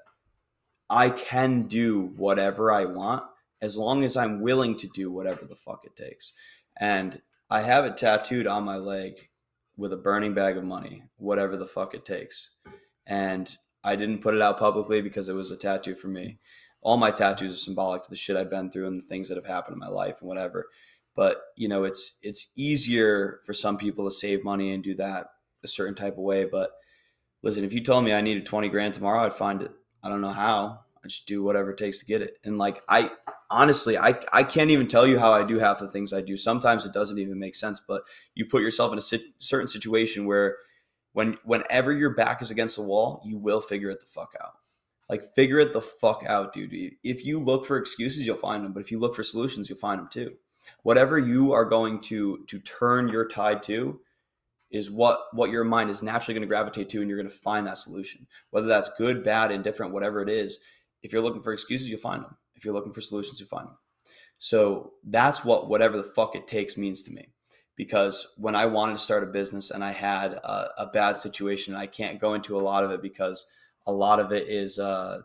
i 0.90 1.10
can 1.10 1.64
do 1.64 2.14
whatever 2.16 2.72
i 2.72 2.86
want 2.86 3.24
as 3.62 3.78
long 3.78 4.04
as 4.04 4.16
i'm 4.16 4.42
willing 4.42 4.78
to 4.78 4.88
do 4.94 5.12
whatever 5.12 5.46
the 5.46 5.56
fuck 5.56 5.84
it 5.86 5.96
takes. 5.96 6.34
And 6.80 7.22
i 7.50 7.62
have 7.62 7.86
it 7.86 7.98
tattooed 7.98 8.48
on 8.48 8.64
my 8.64 8.78
leg 8.78 9.30
with 9.76 9.94
a 9.94 9.98
burning 9.98 10.34
bag 10.34 10.58
of 10.58 10.64
money 10.64 11.04
whatever 11.18 11.58
the 11.58 11.68
fuck 11.68 11.94
it 11.94 12.06
takes. 12.06 12.52
And 13.06 13.56
i 13.84 13.96
didn't 13.96 14.22
put 14.22 14.36
it 14.36 14.42
out 14.42 14.60
publicly 14.60 15.02
because 15.02 15.30
it 15.30 15.34
was 15.34 15.52
a 15.52 15.58
tattoo 15.58 15.96
for 15.96 16.08
me 16.08 16.40
all 16.88 16.96
my 16.96 17.12
tattoos 17.12 17.52
are 17.52 17.58
symbolic 17.58 18.02
to 18.02 18.10
the 18.10 18.16
shit 18.16 18.38
i've 18.38 18.50
been 18.50 18.72
through 18.72 18.88
and 18.88 18.98
the 18.98 19.06
things 19.06 19.28
that 19.28 19.36
have 19.36 19.46
happened 19.46 19.74
in 19.74 19.80
my 19.80 19.90
life 19.90 20.22
and 20.22 20.30
whatever. 20.30 20.70
But 21.18 21.42
you 21.58 21.68
know 21.68 21.84
it's 21.84 22.18
it's 22.24 22.54
easier 22.56 23.42
for 23.46 23.52
some 23.52 23.78
people 23.78 24.06
to 24.06 24.12
save 24.12 24.46
money 24.46 24.72
and 24.72 24.82
do 24.82 24.96
that 24.96 25.28
a 25.66 25.68
certain 25.68 25.96
type 25.96 26.14
of 26.14 26.24
way. 26.24 26.46
But 26.46 26.72
listen 27.44 27.66
if 27.66 27.74
you 27.74 27.84
told 27.84 28.06
me 28.06 28.14
i 28.14 28.22
needed 28.22 28.46
20 28.46 28.70
grand 28.70 28.94
tomorrow 28.94 29.24
i'd 29.24 29.34
find 29.34 29.62
it. 29.62 29.72
I 30.02 30.08
don't 30.08 30.22
know 30.22 30.32
how. 30.32 30.80
I 31.04 31.08
just 31.10 31.28
do 31.28 31.44
whatever 31.44 31.72
it 31.72 31.78
takes 31.78 32.00
to 32.00 32.06
get 32.06 32.22
it. 32.22 32.38
And 32.46 32.58
like 32.58 32.82
i 32.88 33.12
honestly 33.52 33.98
i 33.98 34.18
i 34.32 34.44
can't 34.44 34.72
even 34.72 34.88
tell 34.88 35.06
you 35.06 35.20
how 35.20 35.34
i 35.34 35.44
do 35.44 35.60
half 35.60 35.80
the 35.80 35.90
things 35.90 36.14
i 36.14 36.22
do. 36.22 36.38
Sometimes 36.38 36.86
it 36.86 36.94
doesn't 36.94 37.20
even 37.20 37.38
make 37.38 37.56
sense 37.56 37.82
but 37.86 38.04
you 38.34 38.46
put 38.46 38.62
yourself 38.62 38.94
in 38.94 38.98
a 38.98 39.02
sit- 39.02 39.34
certain 39.40 39.68
situation 39.68 40.26
where 40.26 40.56
when 41.12 41.38
whenever 41.44 41.92
your 41.92 42.12
back 42.12 42.42
is 42.42 42.50
against 42.50 42.78
the 42.78 42.84
wall 42.84 43.22
you 43.26 43.38
will 43.38 43.60
figure 43.60 43.90
it 43.90 44.00
the 44.00 44.06
fuck 44.06 44.34
out 44.42 44.54
like 45.10 45.24
figure 45.36 45.60
it 45.60 45.74
the 45.74 45.82
fuck 45.82 46.24
out 46.28 46.54
dude. 46.54 46.74
If 47.04 47.26
you 47.26 47.40
look 47.40 47.66
for 47.66 47.78
excuses 47.78 48.26
you'll 48.26 48.38
find 48.38 48.64
them 48.64 48.74
but 48.74 48.82
if 48.82 48.92
you 48.92 49.00
look 49.00 49.16
for 49.16 49.24
solutions 49.24 49.70
you'll 49.70 49.78
find 49.78 50.00
them 50.00 50.10
too. 50.12 50.34
Whatever 50.84 51.18
you 51.18 51.54
are 51.54 51.66
going 51.66 52.02
to 52.02 52.44
to 52.48 52.60
turn 52.60 53.08
your 53.10 53.28
tide 53.28 53.64
to 53.64 54.00
is 54.70 54.92
what 54.92 55.20
what 55.34 55.50
your 55.50 55.64
mind 55.64 55.90
is 55.90 56.04
naturally 56.04 56.34
going 56.34 56.42
to 56.42 56.48
gravitate 56.48 56.90
to 56.90 57.00
and 57.00 57.10
you're 57.10 57.20
going 57.20 57.30
to 57.30 57.36
find 57.36 57.66
that 57.68 57.78
solution. 57.78 58.28
Whether 58.50 58.68
that's 58.68 58.90
good 58.98 59.24
bad 59.24 59.52
indifferent 59.52 59.94
whatever 59.94 60.22
it 60.22 60.30
is 60.30 60.60
if 61.04 61.14
you're 61.14 61.22
looking 61.22 61.44
for 61.44 61.54
excuses 61.54 61.90
you'll 61.90 62.00
find 62.00 62.24
them. 62.24 62.36
If 62.56 62.66
you're 62.66 62.74
looking 62.74 62.94
for 62.94 63.02
solutions 63.02 63.40
you'll 63.40 63.50
find 63.50 63.68
them. 63.68 63.78
So 64.40 64.94
that's 65.04 65.44
what 65.44 65.70
whatever 65.70 65.98
the 65.98 66.04
fuck 66.04 66.36
it 66.36 66.48
takes 66.48 66.78
means 66.78 67.04
to 67.04 67.12
me. 67.12 67.30
Because 67.76 68.34
when 68.38 68.56
i 68.56 68.66
wanted 68.66 68.94
to 68.94 69.02
start 69.02 69.24
a 69.24 69.28
business 69.28 69.72
and 69.72 69.84
i 69.84 69.92
had 69.92 70.34
a, 70.34 70.84
a 70.84 70.88
bad 70.88 71.18
situation 71.18 71.76
i 71.76 71.86
can't 71.86 72.20
go 72.20 72.34
into 72.34 72.58
a 72.58 72.62
lot 72.62 72.84
of 72.84 72.90
it 72.92 73.02
because 73.02 73.46
a 73.88 73.92
lot 73.92 74.20
of 74.20 74.32
it 74.32 74.48
is 74.48 74.78
uh, 74.78 75.22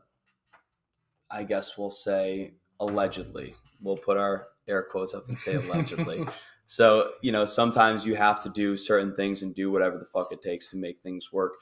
i 1.31 1.43
guess 1.43 1.77
we'll 1.77 1.91
say 1.91 2.55
allegedly 2.81 3.55
we'll 3.83 3.97
put 3.97 4.17
our 4.17 4.49
air 4.69 4.83
quotes 4.83 5.15
up 5.15 5.29
and 5.29 5.39
say 5.39 5.55
allegedly. 5.55 6.27
so, 6.67 7.13
you 7.21 7.33
know, 7.33 7.45
sometimes 7.45 8.07
you 8.07 8.15
have 8.15 8.43
to 8.43 8.49
do 8.49 8.77
certain 8.77 9.15
things 9.15 9.43
and 9.43 9.55
do 9.55 9.71
whatever 9.71 9.99
the 9.99 10.05
fuck 10.05 10.33
it 10.33 10.43
takes 10.43 10.71
to 10.71 10.77
make 10.77 11.01
things 11.01 11.33
work. 11.33 11.55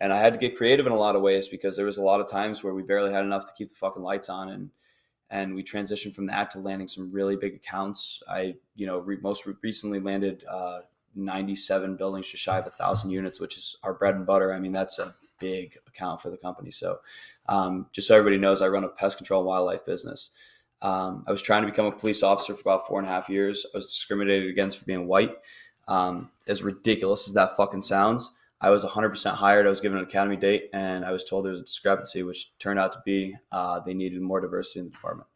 And 0.00 0.12
I 0.12 0.18
had 0.18 0.32
to 0.34 0.38
get 0.38 0.56
creative 0.56 0.86
in 0.86 0.92
a 0.92 0.96
lot 0.96 1.16
of 1.16 1.22
ways 1.22 1.48
because 1.48 1.76
there 1.76 1.86
was 1.86 1.98
a 1.98 2.02
lot 2.02 2.20
of 2.20 2.30
times 2.30 2.62
where 2.62 2.74
we 2.74 2.82
barely 2.82 3.12
had 3.12 3.24
enough 3.24 3.46
to 3.46 3.52
keep 3.56 3.70
the 3.70 3.76
fucking 3.76 4.02
lights 4.02 4.28
on 4.28 4.48
and 4.48 4.70
and 5.28 5.56
we 5.56 5.64
transitioned 5.64 6.14
from 6.14 6.26
that 6.26 6.52
to 6.52 6.60
landing 6.60 6.86
some 6.86 7.10
really 7.10 7.34
big 7.34 7.56
accounts. 7.56 8.22
I, 8.28 8.54
you 8.76 8.86
know, 8.86 8.98
re- 8.98 9.18
most 9.20 9.42
recently 9.60 9.98
landed 9.98 10.44
uh, 10.48 10.82
97 11.16 11.96
buildings 11.96 12.30
just 12.30 12.44
shy 12.44 12.60
of 12.60 12.66
a 12.68 12.70
thousand 12.70 13.10
units, 13.10 13.40
which 13.40 13.56
is 13.56 13.76
our 13.82 13.92
bread 13.92 14.14
and 14.14 14.24
butter. 14.24 14.52
I 14.52 14.60
mean, 14.60 14.70
that's 14.70 15.00
a 15.00 15.16
big 15.38 15.76
account 15.86 16.20
for 16.20 16.30
the 16.30 16.36
company. 16.36 16.70
So, 16.70 16.98
um, 17.48 17.86
just 17.92 18.08
so 18.08 18.16
everybody 18.16 18.38
knows, 18.38 18.62
I 18.62 18.68
run 18.68 18.84
a 18.84 18.88
pest 18.88 19.16
control 19.16 19.40
and 19.40 19.48
wildlife 19.48 19.84
business. 19.84 20.30
Um, 20.82 21.24
I 21.26 21.32
was 21.32 21.42
trying 21.42 21.62
to 21.62 21.68
become 21.68 21.86
a 21.86 21.92
police 21.92 22.22
officer 22.22 22.54
for 22.54 22.60
about 22.60 22.86
four 22.86 22.98
and 22.98 23.08
a 23.08 23.10
half 23.10 23.28
years. 23.28 23.66
I 23.74 23.78
was 23.78 23.86
discriminated 23.86 24.50
against 24.50 24.78
for 24.78 24.84
being 24.84 25.06
white. 25.06 25.32
Um, 25.88 26.30
as 26.46 26.62
ridiculous 26.62 27.28
as 27.28 27.34
that 27.34 27.56
fucking 27.56 27.80
sounds, 27.80 28.34
I 28.60 28.70
was 28.70 28.84
100% 28.84 29.34
hired. 29.34 29.66
I 29.66 29.70
was 29.70 29.80
given 29.80 29.98
an 29.98 30.04
academy 30.04 30.36
date, 30.36 30.70
and 30.72 31.04
I 31.04 31.12
was 31.12 31.24
told 31.24 31.44
there 31.44 31.52
was 31.52 31.60
a 31.60 31.64
discrepancy, 31.64 32.22
which 32.22 32.56
turned 32.58 32.78
out 32.78 32.92
to 32.92 33.02
be 33.04 33.36
uh, 33.52 33.80
they 33.80 33.94
needed 33.94 34.20
more 34.20 34.40
diversity 34.40 34.80
in 34.80 34.86
the 34.86 34.92
department. 34.92 35.28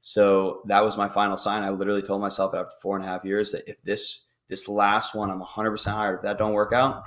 So 0.00 0.62
that 0.66 0.84
was 0.84 0.96
my 0.96 1.08
final 1.08 1.36
sign. 1.36 1.62
I 1.62 1.70
literally 1.70 2.02
told 2.02 2.20
myself 2.20 2.54
after 2.54 2.76
four 2.80 2.96
and 2.96 3.04
a 3.04 3.08
half 3.08 3.24
years 3.24 3.52
that 3.52 3.68
if 3.68 3.82
this 3.82 4.26
this 4.48 4.68
last 4.68 5.14
one, 5.14 5.30
I'm 5.30 5.42
100% 5.42 5.92
hired. 5.92 6.16
If 6.16 6.22
that 6.22 6.38
don't 6.38 6.52
work 6.52 6.72
out, 6.72 7.02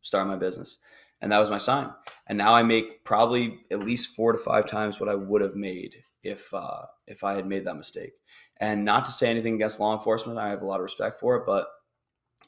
start 0.00 0.28
my 0.28 0.36
business. 0.36 0.78
And 1.20 1.32
that 1.32 1.38
was 1.38 1.50
my 1.50 1.58
sign. 1.58 1.90
And 2.26 2.36
now 2.36 2.54
I 2.54 2.62
make 2.62 3.04
probably 3.04 3.60
at 3.70 3.80
least 3.80 4.14
four 4.14 4.32
to 4.32 4.38
five 4.38 4.66
times 4.66 5.00
what 5.00 5.08
I 5.08 5.14
would 5.14 5.42
have 5.42 5.54
made 5.54 6.02
if 6.22 6.52
uh, 6.52 6.86
if 7.06 7.22
I 7.22 7.34
had 7.34 7.46
made 7.46 7.66
that 7.66 7.76
mistake. 7.76 8.12
And 8.58 8.84
not 8.84 9.04
to 9.06 9.12
say 9.12 9.30
anything 9.30 9.54
against 9.54 9.80
law 9.80 9.94
enforcement, 9.94 10.38
I 10.38 10.50
have 10.50 10.62
a 10.62 10.66
lot 10.66 10.80
of 10.80 10.84
respect 10.84 11.20
for 11.20 11.36
it, 11.36 11.44
but 11.46 11.66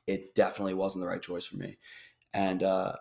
it 0.06 0.34
definitely 0.34 0.74
wasn't 0.74 1.02
the 1.02 1.08
right 1.08 1.22
choice 1.22 1.44
for 1.44 1.56
me. 1.56 1.78
And 2.32 2.62
uh, 2.62 2.92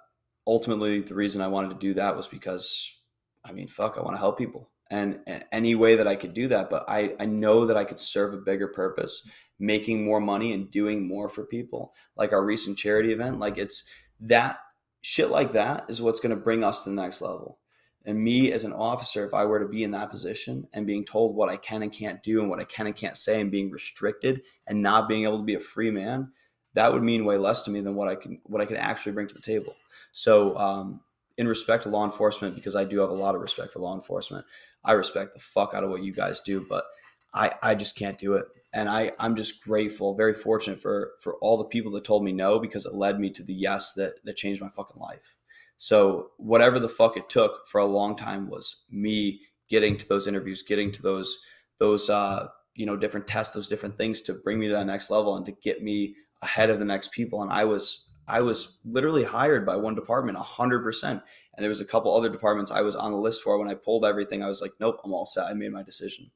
ultimately, 0.48 1.02
the 1.02 1.16
reason 1.16 1.42
I 1.42 1.48
wanted 1.48 1.70
to 1.70 1.88
do 1.88 1.94
that 1.96 2.16
was 2.16 2.28
because, 2.28 3.00
I 3.44 3.52
mean, 3.52 3.68
fuck, 3.68 3.98
I 3.98 4.02
want 4.02 4.14
to 4.14 4.20
help 4.20 4.38
people, 4.38 4.70
and, 4.90 5.20
and 5.28 5.46
any 5.52 5.76
way 5.76 5.96
that 5.96 6.08
I 6.08 6.16
could 6.16 6.34
do 6.34 6.48
that. 6.50 6.70
But 6.70 6.86
I 6.88 7.16
I 7.20 7.26
know 7.26 7.66
that 7.66 7.78
I 7.78 7.84
could 7.84 8.00
serve 8.00 8.34
a 8.34 8.38
bigger 8.38 8.68
purpose, 8.68 9.30
making 9.60 10.04
more 10.04 10.20
money 10.20 10.54
and 10.54 10.72
doing 10.72 11.08
more 11.08 11.30
for 11.30 11.46
people, 11.46 11.94
like 12.16 12.34
our 12.34 12.44
recent 12.44 12.78
charity 12.78 13.12
event. 13.12 13.40
Like 13.40 13.58
it's 13.58 13.84
that 14.22 14.60
shit 15.06 15.30
like 15.30 15.52
that 15.52 15.86
is 15.88 16.02
what's 16.02 16.20
going 16.20 16.36
to 16.36 16.42
bring 16.42 16.64
us 16.64 16.84
to 16.84 16.90
the 16.90 16.96
next 16.96 17.22
level 17.22 17.60
and 18.06 18.24
me 18.24 18.52
as 18.52 18.64
an 18.64 18.74
officer, 18.74 19.26
if 19.26 19.34
I 19.34 19.46
were 19.46 19.60
to 19.60 19.68
be 19.68 19.84
in 19.84 19.92
that 19.92 20.12
position 20.12 20.68
and 20.74 20.86
being 20.86 21.06
told 21.06 21.36
what 21.36 21.50
I 21.50 21.58
can 21.58 21.82
and 21.82 21.92
can't 21.92 22.22
do 22.22 22.40
and 22.40 22.50
what 22.50 22.60
I 22.60 22.64
can 22.64 22.86
and 22.86 22.96
can't 22.96 23.18
say 23.18 23.42
and 23.42 23.52
being 23.52 23.72
restricted 23.72 24.44
and 24.68 24.82
not 24.82 25.10
being 25.10 25.24
able 25.24 25.40
to 25.40 25.44
be 25.44 25.56
a 25.56 25.60
free 25.60 25.90
man, 25.90 26.32
that 26.76 26.94
would 26.94 27.04
mean 27.04 27.26
way 27.26 27.38
less 27.38 27.64
to 27.64 27.72
me 27.72 27.82
than 27.82 27.96
what 27.96 28.08
I 28.08 28.16
can 28.16 28.40
what 28.44 28.62
I 28.62 28.66
can 28.66 28.78
actually 28.78 29.14
bring 29.14 29.28
to 29.28 29.34
the 29.34 29.42
table. 29.42 29.76
So 30.12 30.56
um, 30.58 31.02
in 31.38 31.48
respect 31.48 31.84
to 31.84 31.90
law 31.90 32.06
enforcement, 32.06 32.56
because 32.56 32.76
I 32.76 32.84
do 32.84 33.00
have 33.00 33.10
a 33.10 33.16
lot 33.16 33.34
of 33.34 33.42
respect 33.42 33.72
for 33.74 33.80
law 33.80 33.96
enforcement, 33.96 34.46
I 34.84 34.92
respect 34.92 35.34
the 35.34 35.40
fuck 35.40 35.74
out 35.74 35.84
of 35.84 35.90
what 35.90 36.04
you 36.04 36.14
guys 36.14 36.40
do, 36.40 36.66
but 36.68 36.86
I, 37.34 37.52
I 37.62 37.76
just 37.76 37.98
can't 37.98 38.18
do 38.18 38.34
it. 38.34 38.46
And 38.76 38.90
I, 38.90 39.14
I'm 39.20 39.38
just 39.38 39.64
grateful, 39.64 40.16
very 40.16 40.34
fortunate 40.34 40.82
for 40.82 41.14
for 41.22 41.36
all 41.36 41.58
the 41.58 41.64
people 41.64 41.94
that 41.94 42.04
told 42.04 42.24
me 42.26 42.34
no 42.34 42.60
because 42.60 42.86
it 42.86 42.94
led 42.94 43.20
me 43.20 43.30
to 43.32 43.42
the 43.42 43.54
yes 43.54 43.94
that 43.94 44.16
that 44.26 44.36
changed 44.36 44.62
my 44.62 44.70
fucking 44.70 45.02
life. 45.02 45.38
So 45.78 46.32
whatever 46.38 46.78
the 46.78 46.90
fuck 46.90 47.16
it 47.16 47.30
took 47.30 47.68
for 47.68 47.80
a 47.80 47.86
long 47.86 48.18
time 48.18 48.50
was 48.50 48.86
me 48.92 49.40
getting 49.70 49.98
to 49.98 50.08
those 50.08 50.28
interviews, 50.28 50.62
getting 50.62 50.92
to 50.92 51.02
those 51.02 51.40
those 51.80 52.10
uh, 52.10 52.48
you 52.76 52.86
know 52.86 52.98
different 52.98 53.28
tests, 53.28 53.54
those 53.54 53.70
different 53.70 53.98
things 53.98 54.22
to 54.24 54.34
bring 54.34 54.60
me 54.60 54.68
to 54.68 54.74
that 54.74 54.86
next 54.86 55.10
level 55.10 55.38
and 55.38 55.46
to 55.46 55.54
get 55.54 55.82
me 55.82 56.16
ahead 56.42 56.70
of 56.70 56.78
the 56.78 56.86
next 56.86 57.14
people. 57.14 57.42
And 57.42 57.52
I 57.52 57.64
was 57.64 58.10
I 58.28 58.42
was 58.42 58.80
literally 58.84 59.24
hired 59.24 59.66
by 59.66 59.76
one 59.76 59.96
department 59.96 60.38
hundred 60.38 60.84
percent. 60.84 61.22
And 61.56 61.64
there 61.64 61.70
was 61.70 61.82
a 61.82 61.86
couple 61.86 62.16
other 62.16 62.30
departments 62.30 62.72
I 62.72 62.82
was 62.82 62.96
on 62.96 63.12
the 63.12 63.18
list 63.18 63.44
for. 63.44 63.58
When 63.58 63.70
I 63.70 63.76
pulled 63.76 64.04
everything, 64.04 64.44
I 64.44 64.48
was 64.48 64.62
like, 64.62 64.74
nope, 64.80 65.00
I'm 65.06 65.14
all 65.14 65.26
set. 65.26 65.48
I 65.48 65.54
made 65.54 65.72
my 65.72 65.84
decision. 65.84 66.32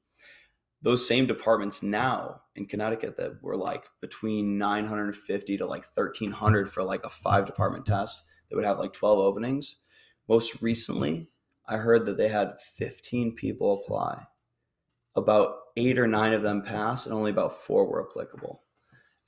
Those 0.81 1.07
same 1.07 1.25
departments 1.25 1.83
now 1.83 2.41
in 2.55 2.65
Connecticut 2.65 3.17
that 3.17 3.43
were 3.43 3.57
like 3.57 3.83
between 4.01 4.57
950 4.57 5.57
to 5.57 5.65
like 5.65 5.83
1300 5.93 6.71
for 6.71 6.83
like 6.83 7.03
a 7.03 7.09
five 7.09 7.45
department 7.45 7.85
test 7.85 8.23
that 8.49 8.55
would 8.55 8.65
have 8.65 8.79
like 8.79 8.93
12 8.93 9.19
openings. 9.19 9.77
Most 10.27 10.61
recently, 10.61 11.27
I 11.67 11.77
heard 11.77 12.05
that 12.05 12.17
they 12.17 12.29
had 12.29 12.59
15 12.59 13.35
people 13.35 13.73
apply. 13.73 14.23
About 15.15 15.55
eight 15.75 15.99
or 15.99 16.07
nine 16.07 16.33
of 16.33 16.43
them 16.43 16.61
passed, 16.61 17.05
and 17.05 17.15
only 17.15 17.31
about 17.31 17.53
four 17.53 17.85
were 17.85 18.07
applicable. 18.09 18.63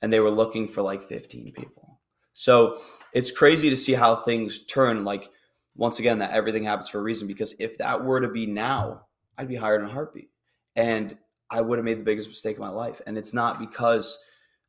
And 0.00 0.12
they 0.12 0.20
were 0.20 0.30
looking 0.30 0.66
for 0.68 0.82
like 0.82 1.02
15 1.02 1.52
people. 1.52 2.00
So 2.32 2.78
it's 3.12 3.30
crazy 3.30 3.68
to 3.68 3.76
see 3.76 3.92
how 3.92 4.16
things 4.16 4.64
turn. 4.66 5.04
Like, 5.04 5.28
once 5.76 5.98
again, 5.98 6.18
that 6.18 6.32
everything 6.32 6.64
happens 6.64 6.88
for 6.88 6.98
a 6.98 7.02
reason. 7.02 7.28
Because 7.28 7.54
if 7.60 7.78
that 7.78 8.04
were 8.04 8.20
to 8.20 8.28
be 8.28 8.46
now, 8.46 9.06
I'd 9.38 9.48
be 9.48 9.56
hired 9.56 9.82
in 9.82 9.88
a 9.88 9.92
heartbeat. 9.92 10.30
And 10.74 11.16
I 11.52 11.60
would 11.60 11.78
have 11.78 11.84
made 11.84 12.00
the 12.00 12.04
biggest 12.04 12.28
mistake 12.28 12.56
of 12.56 12.62
my 12.62 12.70
life. 12.70 13.02
And 13.06 13.18
it's 13.18 13.34
not 13.34 13.60
because, 13.60 14.18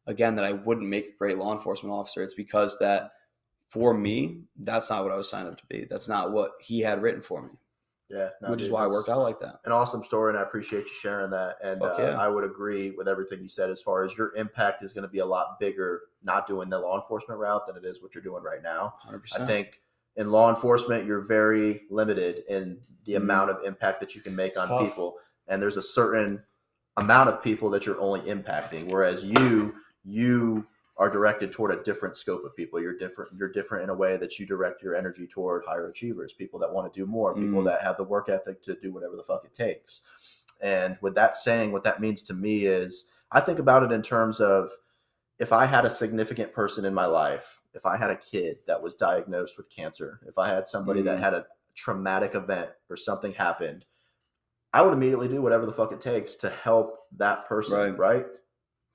again, 0.05 0.35
that 0.35 0.43
I 0.43 0.51
wouldn't 0.51 0.87
make 0.87 1.07
a 1.07 1.17
great 1.17 1.37
law 1.37 1.53
enforcement 1.53 1.93
officer. 1.93 2.21
It's 2.21 2.33
because 2.33 2.77
that 2.79 3.11
for 3.69 3.93
me, 3.93 4.41
that's 4.59 4.89
not 4.89 5.03
what 5.03 5.13
I 5.13 5.15
was 5.15 5.29
signed 5.29 5.47
up 5.47 5.57
to 5.57 5.65
be. 5.67 5.87
That's 5.89 6.09
not 6.09 6.33
what 6.33 6.51
he 6.59 6.81
had 6.81 7.01
written 7.01 7.21
for 7.21 7.41
me. 7.41 7.49
Yeah, 8.09 8.29
no, 8.41 8.51
which 8.51 8.61
is 8.61 8.69
why 8.69 8.83
it 8.83 8.89
worked 8.89 9.09
out 9.09 9.21
like 9.21 9.39
that. 9.39 9.61
An 9.65 9.71
awesome 9.71 10.03
story, 10.03 10.31
and 10.31 10.37
I 10.37 10.43
appreciate 10.43 10.81
you 10.83 10.91
sharing 10.99 11.31
that. 11.31 11.55
And 11.63 11.81
uh, 11.81 11.95
yeah. 11.97 12.19
I 12.19 12.27
would 12.27 12.43
agree 12.43 12.91
with 12.91 13.07
everything 13.07 13.41
you 13.41 13.49
said 13.49 13.71
as 13.71 13.81
far 13.81 14.03
as 14.03 14.15
your 14.15 14.35
impact 14.35 14.83
is 14.83 14.93
going 14.93 15.03
to 15.03 15.09
be 15.09 15.19
a 15.19 15.25
lot 15.25 15.59
bigger 15.59 16.01
not 16.21 16.45
doing 16.45 16.69
the 16.69 16.77
law 16.79 17.01
enforcement 17.01 17.39
route 17.39 17.65
than 17.65 17.75
it 17.77 17.85
is 17.85 18.03
what 18.03 18.13
you're 18.13 18.23
doing 18.23 18.43
right 18.43 18.61
now. 18.61 18.93
100%. 19.09 19.39
I 19.39 19.47
think 19.47 19.81
in 20.17 20.29
law 20.31 20.49
enforcement, 20.53 21.05
you're 21.05 21.21
very 21.21 21.83
limited 21.89 22.43
in 22.49 22.81
the 23.05 23.13
Mhm. 23.13 23.17
amount 23.17 23.49
of 23.49 23.63
impact 23.63 23.99
that 24.01 24.13
you 24.13 24.21
can 24.21 24.35
make 24.35 24.51
It's 24.51 24.59
on 24.59 24.67
tough. 24.67 24.81
people, 24.83 25.17
and 25.47 25.59
there's 25.59 25.77
a 25.77 25.81
certain 25.81 26.43
amount 26.97 27.29
of 27.29 27.41
people 27.43 27.69
that 27.71 27.85
you're 27.85 27.99
only 27.99 28.21
impacting. 28.21 28.85
Whereas 28.87 29.23
you, 29.23 29.75
you 30.03 30.65
are 30.97 31.09
directed 31.09 31.51
toward 31.51 31.71
a 31.71 31.83
different 31.83 32.15
scope 32.15 32.43
of 32.45 32.55
people. 32.55 32.79
You're 32.79 32.97
different. 32.97 33.31
You're 33.35 33.51
different 33.51 33.83
in 33.85 33.89
a 33.89 33.95
way 33.95 34.15
that 34.17 34.37
you 34.37 34.45
direct 34.45 34.83
your 34.83 34.95
energy 34.95 35.25
toward 35.25 35.63
higher 35.65 35.87
achievers, 35.87 36.33
people 36.33 36.59
that 36.59 36.71
want 36.71 36.93
to 36.93 36.99
do 36.99 37.05
more, 37.07 37.33
people 37.33 37.61
Mm. 37.61 37.65
that 37.65 37.81
have 37.81 37.97
the 37.97 38.03
work 38.03 38.29
ethic 38.29 38.61
to 38.63 38.75
do 38.75 38.91
whatever 38.93 39.15
the 39.15 39.23
fuck 39.23 39.43
it 39.43 39.53
takes. 39.55 40.01
And 40.61 40.97
with 41.01 41.15
that 41.15 41.35
saying, 41.35 41.71
what 41.71 41.83
that 41.83 41.99
means 41.99 42.21
to 42.23 42.33
me 42.33 42.65
is, 42.65 43.05
I 43.31 43.39
think 43.39 43.57
about 43.57 43.83
it 43.83 43.91
in 43.91 44.03
terms 44.03 44.39
of 44.39 44.69
if 45.39 45.51
I 45.51 45.65
had 45.65 45.83
a 45.83 45.89
significant 45.89 46.53
person 46.53 46.85
in 46.85 46.93
my 46.93 47.07
life, 47.07 47.61
if 47.73 47.87
I 47.87 47.97
had 47.97 48.11
a 48.11 48.15
kid 48.15 48.57
that 48.67 48.81
was 48.81 48.93
diagnosed 48.93 49.57
with 49.57 49.67
cancer, 49.69 50.19
if 50.27 50.37
I 50.37 50.47
had 50.49 50.67
somebody 50.67 51.01
that 51.01 51.17
Mm. 51.17 51.21
had 51.21 51.33
a 51.33 51.47
traumatic 51.73 52.35
event 52.35 52.69
or 52.87 52.95
something 52.95 53.33
happened, 53.33 53.83
I 54.73 54.81
would 54.81 54.93
immediately 54.93 55.27
do 55.27 55.41
whatever 55.41 55.65
the 55.65 55.73
fuck 55.73 55.91
it 55.91 56.01
takes 56.01 56.35
to 56.35 56.49
help 56.49 56.97
that 57.17 57.47
person, 57.47 57.77
Right. 57.77 57.97
right? 57.97 58.25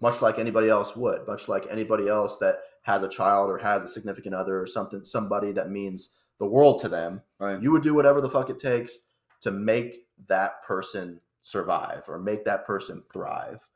Much 0.01 0.21
like 0.23 0.39
anybody 0.39 0.69
else 0.69 0.97
would, 0.97 1.27
much 1.27 1.49
like 1.49 1.67
anybody 1.71 2.09
else 2.09 2.37
that 2.39 2.61
has 2.83 3.03
a 3.03 3.09
child 3.09 3.51
or 3.51 3.59
has 3.59 3.83
a 3.83 3.89
significant 3.89 4.35
other 4.35 4.61
or 4.61 4.67
something, 4.67 5.05
somebody 5.05 5.53
that 5.53 5.71
means 5.71 6.11
the 6.39 6.47
world 6.47 6.81
to 6.81 6.89
them, 6.89 7.21
right. 7.39 7.61
you 7.63 7.73
would 7.73 7.83
do 7.83 7.95
whatever 7.95 8.21
the 8.21 8.31
fuck 8.31 8.49
it 8.51 8.59
takes 8.59 8.99
to 9.41 9.51
make 9.51 10.07
that 10.29 10.63
person 10.65 11.21
survive 11.43 12.05
or 12.09 12.19
make 12.19 12.45
that 12.45 12.65
person 12.67 13.03
thrive. 13.13 13.69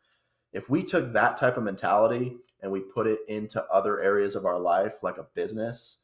If 0.53 0.69
we 0.69 0.83
took 0.83 1.13
that 1.13 1.37
type 1.37 1.57
of 1.57 1.63
mentality 1.65 2.37
and 2.61 2.71
we 2.71 2.81
put 2.81 3.07
it 3.07 3.21
into 3.29 3.65
other 3.67 4.01
areas 4.01 4.35
of 4.37 4.45
our 4.47 4.59
life, 4.59 5.03
like 5.03 5.19
a 5.19 5.27
business, 5.35 5.99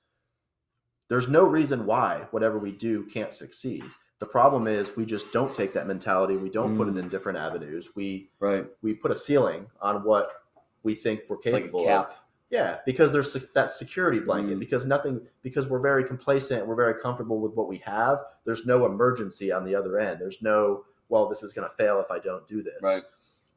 there's 1.09 1.28
no 1.28 1.44
reason 1.46 1.86
why 1.86 2.26
whatever 2.30 2.59
we 2.59 2.72
do 2.72 3.05
can't 3.07 3.32
succeed. 3.34 3.84
The 4.21 4.27
problem 4.27 4.66
is 4.66 4.97
we 4.97 5.07
just 5.07 5.33
don't 5.33 5.55
take 5.55 5.73
that 5.75 5.87
mentality. 5.87 6.37
We 6.37 6.51
don't 6.51 6.77
put 6.77 6.89
it 6.89 6.95
Mm. 6.95 7.01
in 7.01 7.09
different 7.09 7.39
avenues. 7.39 7.95
We 7.95 8.31
right. 8.41 8.66
we 8.83 8.95
put 8.95 9.12
a 9.12 9.16
ceiling 9.16 9.66
on 9.81 10.03
what 10.03 10.43
we 10.83 10.95
think 10.95 11.23
we're 11.29 11.37
It's 11.37 11.53
like 11.53 11.62
capable 11.64 11.89
of. 11.89 12.21
Yeah, 12.51 12.79
because 12.87 13.12
there's 13.12 13.33
that 13.55 13.71
security 13.71 14.21
blanket. 14.21 14.57
Mm. 14.57 14.61
Because 14.61 14.87
nothing, 14.87 15.21
because 15.43 15.66
we're 15.66 15.81
very 15.81 16.03
complacent, 16.03 16.66
we're 16.66 16.75
very 16.77 17.01
comfortable 17.01 17.41
with 17.41 17.53
what 17.53 17.69
we 17.69 17.77
have. 17.79 18.21
There's 18.45 18.66
no 18.66 18.87
emergency 18.87 19.53
on 19.53 19.64
the 19.64 19.75
other 19.75 19.99
end. 19.99 20.19
There's 20.21 20.41
no, 20.41 20.85
well, 21.11 21.29
this 21.29 21.43
is 21.43 21.53
going 21.53 21.69
to 21.69 21.77
fail 21.77 22.01
if 22.01 22.11
I 22.11 22.19
don't 22.19 22.49
do 22.49 22.62
this. 22.62 22.81
Right. 22.83 23.03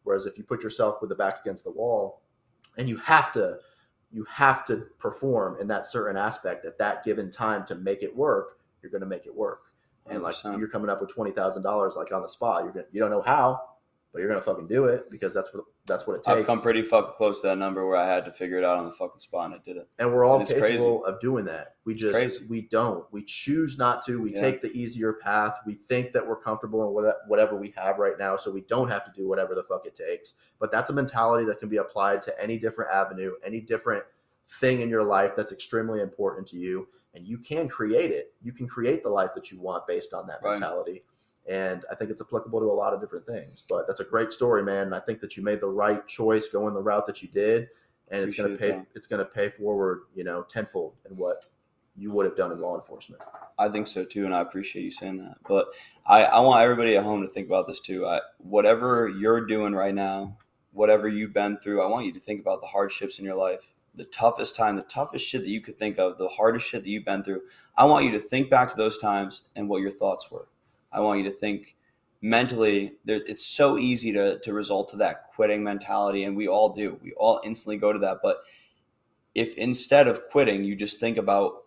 Whereas 0.04 0.26
if 0.26 0.38
you 0.38 0.44
put 0.44 0.62
yourself 0.62 1.00
with 1.00 1.10
the 1.10 1.16
back 1.16 1.40
against 1.40 1.64
the 1.64 1.72
wall, 1.72 2.22
and 2.78 2.90
you 2.90 2.98
have 2.98 3.32
to, 3.34 3.60
you 4.12 4.26
have 4.26 4.66
to 4.66 4.88
perform 5.00 5.58
in 5.62 5.68
that 5.70 5.86
certain 5.86 6.18
aspect 6.18 6.66
at 6.66 6.78
that 6.78 7.06
given 7.06 7.32
time 7.32 7.66
to 7.68 7.76
make 7.76 8.04
it 8.04 8.14
work. 8.16 8.60
You're 8.82 8.92
going 8.92 9.02
to 9.02 9.08
make 9.08 9.26
it 9.26 9.34
work. 9.34 9.71
And 10.10 10.22
like 10.24 10.36
100%. 10.36 10.60
you're 10.60 10.68
coming 10.68 10.90
up 10.90 11.00
with 11.02 11.10
twenty 11.14 11.32
thousand 11.32 11.64
dollars, 11.64 11.94
like 11.96 12.12
on 12.12 12.22
the 12.22 12.28
spot. 12.28 12.64
You're 12.64 12.74
gonna, 12.74 12.86
you 12.92 13.00
don't 13.00 13.12
know 13.12 13.22
how, 13.22 13.62
but 14.12 14.20
you're 14.20 14.28
gonna 14.28 14.42
fucking 14.42 14.68
do 14.68 14.86
it 14.86 15.10
because 15.10 15.34
that's 15.34 15.54
what 15.54 15.64
that's 15.86 16.06
what 16.06 16.16
it 16.16 16.24
takes. 16.24 16.40
I've 16.40 16.46
come 16.46 16.62
pretty 16.62 16.82
fucking 16.82 17.14
close 17.16 17.42
to 17.42 17.48
that 17.48 17.58
number 17.58 17.88
where 17.88 17.98
I 17.98 18.08
had 18.08 18.26
to 18.26 18.32
figure 18.32 18.58
it 18.58 18.64
out 18.64 18.78
on 18.78 18.86
the 18.86 18.92
fucking 18.92 19.20
spot 19.20 19.46
and 19.46 19.56
I 19.56 19.58
did 19.64 19.78
it. 19.78 19.88
and 20.00 20.14
we're 20.14 20.26
all 20.26 20.40
It's 20.42 20.52
capable 20.52 21.00
crazy. 21.02 21.14
of 21.16 21.20
doing 21.22 21.46
that. 21.46 21.76
We 21.86 21.96
just 21.96 22.14
crazy. 22.14 22.46
we 22.48 22.62
don't. 22.64 23.06
We 23.12 23.24
choose 23.24 23.78
not 23.78 24.04
to. 24.06 24.22
We 24.22 24.34
Yeah. 24.34 24.42
take 24.42 24.62
the 24.62 24.72
easier 24.78 25.14
path. 25.14 25.58
We 25.66 25.74
think 25.76 26.12
that 26.14 26.28
we're 26.28 26.36
comfortable 26.36 26.88
in 27.00 27.14
whatever 27.28 27.56
we 27.56 27.74
have 27.78 27.98
right 28.00 28.18
now, 28.20 28.36
so 28.36 28.52
we 28.52 28.62
don't 28.62 28.90
have 28.90 29.06
to 29.06 29.12
do 29.16 29.28
whatever 29.28 29.56
the 29.56 29.64
fuck 29.64 29.86
it 29.86 29.96
takes. 29.96 30.34
But 30.60 30.72
that's 30.72 30.90
a 30.90 30.94
mentality 30.94 31.46
that 31.46 31.60
can 31.60 31.70
be 31.70 31.78
applied 31.78 32.22
to 32.24 32.42
any 32.44 32.58
different 32.60 32.92
avenue, 32.92 33.34
any 33.44 33.60
different 33.62 34.04
thing 34.60 34.82
in 34.82 34.90
your 34.90 35.04
life 35.04 35.36
that's 35.36 35.52
extremely 35.52 36.02
important 36.02 36.46
to 36.50 36.58
you, 36.58 36.88
and 37.14 37.28
you 37.28 37.38
can 37.38 37.68
create 37.68 38.12
it. 38.12 38.34
You 38.42 38.52
can 38.52 38.68
create 38.68 39.04
the 39.04 39.10
life 39.10 39.32
that 39.36 39.52
you 39.52 39.60
want 39.60 39.88
based 39.88 40.14
on 40.14 40.28
that 40.28 40.42
Right. 40.42 40.52
mentality. 40.60 41.04
And 41.48 41.84
I 41.92 41.96
think 41.96 42.12
it's 42.12 42.22
applicable 42.22 42.60
to 42.60 42.66
a 42.68 42.72
lot 42.74 42.94
of 42.94 43.02
different 43.02 43.26
things. 43.26 43.64
But 43.68 43.88
that's 43.88 44.00
a 44.00 44.06
great 44.06 44.32
story, 44.32 44.64
man. 44.64 44.88
And 44.88 44.96
I 44.96 45.00
think 45.00 45.20
that 45.22 45.36
you 45.36 45.44
made 45.44 45.60
the 45.60 45.68
right 45.68 46.06
choice 46.08 46.48
going 46.48 46.74
the 46.74 46.82
route 46.82 47.06
that 47.08 47.22
you 47.22 47.28
did. 47.30 47.70
And 48.10 48.24
it's 48.24 48.40
gonna 48.40 48.58
pay 48.58 48.72
that. 48.72 48.86
it's 48.94 49.08
gonna 49.08 49.26
pay 49.26 49.50
forward, 49.50 50.02
you 50.14 50.24
know, 50.24 50.44
tenfold 50.44 50.94
in 51.10 51.16
what 51.18 51.46
you 51.96 52.12
would 52.12 52.26
have 52.26 52.36
done 52.36 52.52
in 52.52 52.60
law 52.62 52.76
enforcement. 52.76 53.22
I 53.58 53.70
think 53.70 53.88
so 53.88 54.04
too, 54.04 54.26
and 54.26 54.34
I 54.34 54.42
appreciate 54.42 54.84
you 54.84 54.92
saying 54.92 55.18
that. 55.20 55.38
But 55.48 55.68
I, 56.06 56.24
I 56.26 56.40
want 56.40 56.62
everybody 56.62 56.96
at 56.96 57.04
home 57.04 57.22
to 57.22 57.28
think 57.28 57.48
about 57.48 57.68
this 57.68 57.80
too. 57.80 58.06
I, 58.08 58.22
whatever 58.38 59.08
you're 59.08 59.46
doing 59.46 59.74
right 59.74 59.94
now, 59.94 60.38
whatever 60.72 61.08
you've 61.08 61.34
been 61.34 61.58
through, 61.58 61.82
I 61.82 61.88
want 61.88 62.06
you 62.06 62.14
to 62.14 62.20
think 62.20 62.42
about 62.42 62.62
the 62.62 62.68
hardships 62.68 63.20
in 63.20 63.26
your 63.26 63.36
life, 63.36 63.71
the 63.96 64.06
toughest 64.06 64.56
time, 64.56 64.76
the 64.76 64.84
toughest 64.84 65.28
shit 65.28 65.42
that 65.42 65.50
you 65.50 65.62
could 65.62 65.78
think 65.78 65.98
of, 65.98 66.18
the 66.18 66.28
hardest 66.28 66.68
shit 66.68 66.84
that 66.84 66.90
you've 66.90 67.06
been 67.06 67.24
through. 67.24 67.42
I 67.78 67.86
want 67.86 68.06
you 68.06 68.12
to 68.12 68.20
think 68.20 68.50
back 68.50 68.70
to 68.70 68.78
those 68.78 68.98
times 68.98 69.44
and 69.56 69.68
what 69.68 69.82
your 69.82 69.92
thoughts 69.92 70.30
were. 70.32 70.48
I 70.92 71.02
want 71.02 71.20
you 71.20 71.26
to 71.26 71.32
think 71.32 71.76
mentally. 72.22 72.94
It's 73.06 73.46
so 73.46 73.78
easy 73.78 74.14
to 74.14 74.40
to 74.40 74.54
result 74.54 74.90
to 74.90 74.98
that 74.98 75.24
quitting 75.34 75.64
mentality, 75.64 76.24
and 76.24 76.36
we 76.36 76.48
all 76.48 76.70
do. 76.74 77.00
We 77.02 77.14
all 77.14 77.42
instantly 77.44 77.78
go 77.78 77.92
to 77.94 78.00
that. 78.00 78.20
But 78.22 78.38
if 79.36 79.56
instead 79.56 80.08
of 80.08 80.28
quitting, 80.28 80.64
you 80.64 80.76
just 80.76 81.00
think 81.00 81.18
about 81.18 81.64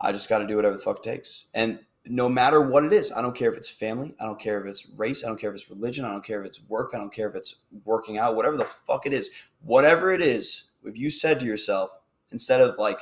I 0.00 0.12
just 0.12 0.28
got 0.28 0.38
to 0.38 0.46
do 0.46 0.56
whatever 0.56 0.76
the 0.76 0.82
fuck 0.82 0.98
it 0.98 1.02
takes. 1.02 1.46
And 1.52 1.80
no 2.06 2.28
matter 2.28 2.60
what 2.60 2.84
it 2.84 2.92
is, 2.92 3.12
I 3.12 3.20
don't 3.20 3.36
care 3.36 3.52
if 3.52 3.58
it's 3.58 3.68
family, 3.68 4.14
I 4.18 4.24
don't 4.24 4.40
care 4.40 4.60
if 4.60 4.66
it's 4.66 4.88
race, 4.96 5.22
I 5.22 5.28
don't 5.28 5.38
care 5.38 5.50
if 5.50 5.56
it's 5.56 5.70
religion, 5.70 6.04
I 6.04 6.10
don't 6.10 6.24
care 6.24 6.40
if 6.40 6.46
it's 6.46 6.60
work, 6.68 6.92
I 6.94 6.98
don't 6.98 7.12
care 7.12 7.28
if 7.28 7.34
it's 7.34 7.56
working 7.84 8.16
out, 8.16 8.36
whatever 8.36 8.56
the 8.56 8.64
fuck 8.64 9.04
it 9.04 9.12
is, 9.12 9.30
whatever 9.62 10.10
it 10.10 10.22
is, 10.22 10.69
if 10.84 10.96
you 10.96 11.10
said 11.10 11.40
to 11.40 11.46
yourself, 11.46 11.90
instead 12.30 12.60
of 12.60 12.76
like, 12.78 13.00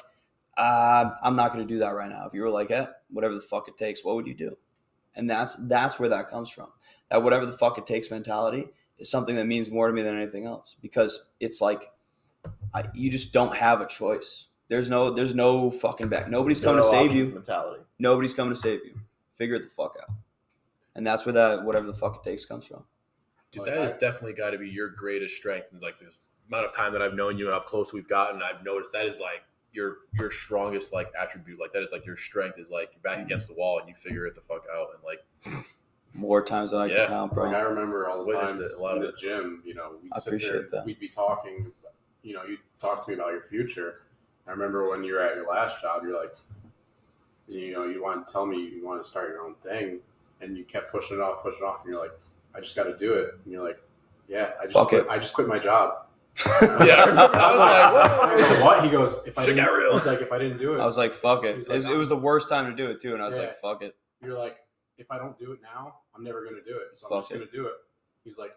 uh, 0.57 1.11
I'm 1.23 1.37
not 1.37 1.53
going 1.53 1.67
to 1.67 1.73
do 1.73 1.79
that 1.81 1.95
right 1.95 2.09
now, 2.11 2.27
if 2.27 2.35
you 2.35 2.43
were 2.43 2.51
like, 2.51 2.71
eh, 2.71 2.87
whatever 3.11 3.35
the 3.35 3.41
fuck 3.41 3.69
it 3.69 3.77
takes, 3.77 4.05
what 4.05 4.17
would 4.17 4.27
you 4.27 4.35
do? 4.35 4.57
And 5.15 5.29
that's 5.29 5.55
that's 5.69 5.99
where 5.99 6.09
that 6.11 6.29
comes 6.29 6.49
from. 6.51 6.69
That 7.11 7.23
whatever 7.23 7.47
the 7.47 7.53
fuck 7.53 7.79
it 7.79 7.87
takes 7.87 8.11
mentality 8.11 8.67
is 8.99 9.11
something 9.11 9.37
that 9.37 9.47
means 9.47 9.71
more 9.71 9.87
to 9.89 9.93
me 9.93 10.03
than 10.03 10.17
anything 10.17 10.47
else 10.47 10.77
because 10.81 11.33
it's 11.41 11.61
like 11.61 11.91
I, 12.75 12.85
you 12.95 13.11
just 13.11 13.33
don't 13.33 13.55
have 13.57 13.81
a 13.81 13.87
choice. 13.87 14.47
There's 14.69 14.91
no 14.91 15.11
there's 15.11 15.35
no 15.35 15.71
fucking 15.71 16.09
back. 16.09 16.29
Nobody's 16.29 16.61
coming 16.61 16.83
to 16.83 16.89
save 16.89 17.13
you. 17.13 17.27
Mentality. 17.27 17.83
Nobody's 17.99 18.35
coming 18.35 18.53
to 18.53 18.59
save 18.59 18.81
you. 18.85 19.01
Figure 19.35 19.57
it 19.57 19.63
the 19.63 19.69
fuck 19.69 19.97
out. 20.01 20.15
And 20.95 21.07
that's 21.07 21.25
where 21.27 21.33
that 21.33 21.65
whatever 21.65 21.87
the 21.87 21.95
fuck 21.95 22.17
it 22.17 22.29
takes 22.29 22.45
comes 22.45 22.67
from. 22.67 22.85
Dude, 23.51 23.63
Like, 23.63 23.73
that 23.75 23.81
has 23.81 23.95
I- 23.95 23.99
definitely 23.99 24.35
got 24.35 24.51
to 24.51 24.59
be 24.59 24.69
your 24.69 24.89
greatest 24.91 25.37
strength. 25.37 25.73
And 25.73 25.81
like 25.83 25.99
the 25.99 26.11
amount 26.49 26.65
of 26.67 26.75
time 26.75 26.93
that 26.93 27.03
I've 27.03 27.15
known 27.15 27.39
you 27.39 27.47
and 27.47 27.55
how 27.55 27.61
close 27.61 27.93
we've 27.93 28.09
gotten, 28.09 28.43
I've 28.43 28.65
noticed 28.65 28.93
that 28.93 29.07
is 29.07 29.21
like 29.21 29.43
your 29.73 29.99
your 30.15 30.31
strongest 30.31 30.93
like 30.93 31.13
attribute. 31.21 31.61
Like 31.61 31.73
that 31.73 31.83
is 31.83 31.91
like 31.93 32.07
your 32.07 32.17
strength 32.17 32.59
is 32.59 32.71
like 32.71 32.91
you're 32.93 33.03
back 33.03 33.25
against 33.25 33.49
the 33.49 33.55
wall 33.55 33.79
and 33.79 33.89
you 33.89 33.95
figure 33.95 34.27
it 34.27 34.35
the 34.35 34.41
fuck 34.41 34.65
out. 34.75 34.89
And 34.95 35.03
like 35.05 35.65
More 36.15 36.43
times 36.43 36.71
than 36.71 36.81
I 36.81 36.87
Yeah. 36.87 37.01
can 37.01 37.09
count, 37.09 37.35
bro. 37.35 37.45
Like 37.47 37.55
I 37.55 37.61
remember 37.61 38.09
all 38.09 38.19
the 38.19 38.25
Witnessed 38.25 38.59
times 38.59 38.73
a 38.73 38.83
lot 38.83 38.97
in 38.97 39.05
of 39.05 39.13
the 39.13 39.19
gym, 39.19 39.63
you 39.65 39.75
know, 39.75 39.93
we'd 40.03 40.11
I 40.13 40.19
appreciate 40.19 40.53
there, 40.53 40.63
that. 40.81 40.87
we'd 40.87 40.99
be 40.99 41.09
talking, 41.09 41.71
you 42.23 42.35
know, 42.35 42.45
you'd 42.45 42.61
talk 42.79 43.05
to 43.05 43.11
me 43.11 43.17
about 43.17 43.31
your 43.33 43.43
future. 43.43 44.03
I 44.47 44.51
remember 44.53 44.89
when 44.89 45.05
you 45.05 45.13
were 45.15 45.21
at 45.21 45.37
your 45.37 45.47
last 45.47 45.83
job, 45.83 46.03
you're 46.03 46.19
like, 46.19 46.35
you 47.47 47.73
know, 47.75 47.85
you 47.85 48.03
want 48.03 48.27
to 48.27 48.33
tell 48.33 48.47
me 48.47 48.59
you 48.59 48.85
want 48.85 49.03
to 49.03 49.09
start 49.09 49.29
your 49.29 49.43
own 49.45 49.55
thing, 49.63 49.99
and 50.41 50.57
you 50.57 50.65
kept 50.65 50.91
pushing 50.91 51.19
it 51.19 51.21
off, 51.21 51.43
pushing 51.43 51.61
it 51.63 51.67
off, 51.67 51.85
and 51.85 51.93
you're 51.93 52.01
like, 52.03 52.13
I 52.55 52.61
just 52.61 52.75
got 52.75 52.85
to 52.85 52.97
do 52.97 53.13
it, 53.15 53.35
and 53.45 53.53
you're 53.53 53.63
like, 53.67 53.79
yeah, 54.29 54.53
I 54.59 54.63
just 54.65 54.73
Fuck 54.75 54.89
quit, 54.89 55.03
it. 55.05 55.09
I 55.11 55.19
just 55.19 55.33
quit 55.35 55.47
my 55.49 55.59
job. 55.59 56.07
Yeah, 56.47 56.95
I 56.95 57.05
remember. 57.07 57.37
I 57.37 57.51
was 57.51 57.59
like, 57.59 57.71
I 57.71 58.53
whoa. 58.53 58.59
go, 58.59 58.65
what? 58.65 58.85
He 58.85 58.91
goes, 58.91 59.21
if 59.27 59.39
I 59.39 59.45
didn't, 59.45 59.65
got 59.65 59.73
real. 59.73 59.93
he's 59.95 60.07
like, 60.07 60.21
if 60.21 60.33
I 60.33 60.39
didn't 60.39 60.59
do 60.59 60.75
it, 60.75 60.81
I 60.81 60.85
was 60.85 60.97
like, 60.97 61.13
fuck 61.13 61.45
it. 61.45 61.57
He's 61.57 61.67
It 61.67 61.71
like, 61.71 61.77
was, 61.77 61.87
it 61.87 61.97
was 61.97 62.09
the 62.09 62.17
worst 62.17 62.49
time 62.49 62.67
to 62.71 62.77
do 62.77 62.91
it 62.91 63.01
too, 63.01 63.15
and 63.15 63.23
I 63.23 63.27
was 63.27 63.37
Yeah. 63.37 63.45
like, 63.45 63.57
fuck 63.61 63.83
it. 63.83 63.97
you're 64.23 64.39
like, 64.39 64.57
if 64.99 65.11
I 65.11 65.19
don't 65.19 65.39
do 65.39 65.53
it 65.53 65.61
now, 65.63 65.95
I'm 66.15 66.25
never 66.25 66.45
gonna 66.45 66.63
do 66.67 66.77
it, 66.77 66.97
so 66.97 67.07
I'm 67.07 67.11
Fuck 67.11 67.23
just 67.23 67.33
it. 67.33 67.39
gonna 67.39 67.51
do 67.53 67.67
it. 67.67 67.75
He's 68.25 68.39
like, 68.39 68.53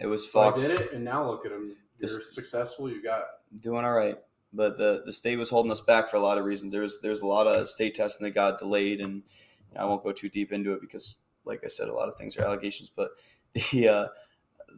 It 0.00 0.06
was 0.06 0.30
so 0.30 0.40
I 0.40 0.44
fucked. 0.46 0.60
did 0.60 0.70
it, 0.72 0.92
and 0.92 1.04
now 1.04 1.28
look 1.28 1.44
at 1.46 1.52
him. 1.52 1.66
You're 1.66 1.76
This- 2.08 2.34
successful. 2.34 2.90
You 2.90 3.02
got 3.02 3.24
Doing 3.62 3.84
all 3.84 3.92
right. 3.92 4.16
But 4.52 4.78
the, 4.78 5.02
the 5.04 5.12
state 5.12 5.36
was 5.36 5.50
holding 5.50 5.70
us 5.70 5.80
back 5.82 6.08
for 6.08 6.16
a 6.16 6.20
lot 6.20 6.38
of 6.38 6.44
reasons. 6.46 6.72
There 6.72 6.80
was 6.82 7.00
there's 7.02 7.20
a 7.20 7.26
lot 7.26 7.46
of 7.46 7.68
state 7.68 7.94
testing 7.94 8.24
that 8.24 8.30
got 8.34 8.58
delayed, 8.58 9.00
and 9.02 9.22
I 9.76 9.84
won't 9.84 10.02
go 10.02 10.10
too 10.12 10.30
deep 10.30 10.52
into 10.52 10.72
it 10.72 10.80
because, 10.80 11.16
like 11.44 11.60
I 11.64 11.66
said, 11.66 11.88
a 11.88 11.92
lot 11.92 12.08
of 12.08 12.16
things 12.16 12.34
are 12.38 12.44
allegations. 12.44 12.90
But 12.94 13.10
the 13.72 13.88
uh, 13.88 14.06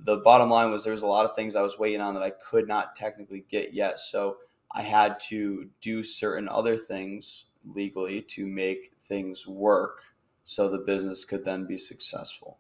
the 0.04 0.18
bottom 0.18 0.50
line 0.50 0.70
was 0.70 0.84
there 0.84 0.92
was 0.92 1.02
a 1.02 1.06
lot 1.06 1.26
of 1.26 1.34
things 1.34 1.56
I 1.56 1.62
was 1.62 1.78
waiting 1.78 2.00
on 2.00 2.14
that 2.14 2.22
I 2.22 2.30
could 2.30 2.66
not 2.66 2.96
technically 2.96 3.44
get 3.48 3.74
yet. 3.74 3.98
So 3.98 4.38
I 4.72 4.82
had 4.82 5.18
to 5.28 5.68
do 5.80 6.02
certain 6.02 6.48
other 6.48 6.76
things 6.76 7.46
legally 7.64 8.22
to 8.22 8.46
make 8.46 8.92
things 9.02 9.46
work 9.46 10.02
so 10.44 10.68
the 10.68 10.78
business 10.78 11.24
could 11.24 11.44
then 11.44 11.66
be 11.66 11.76
successful. 11.76 12.58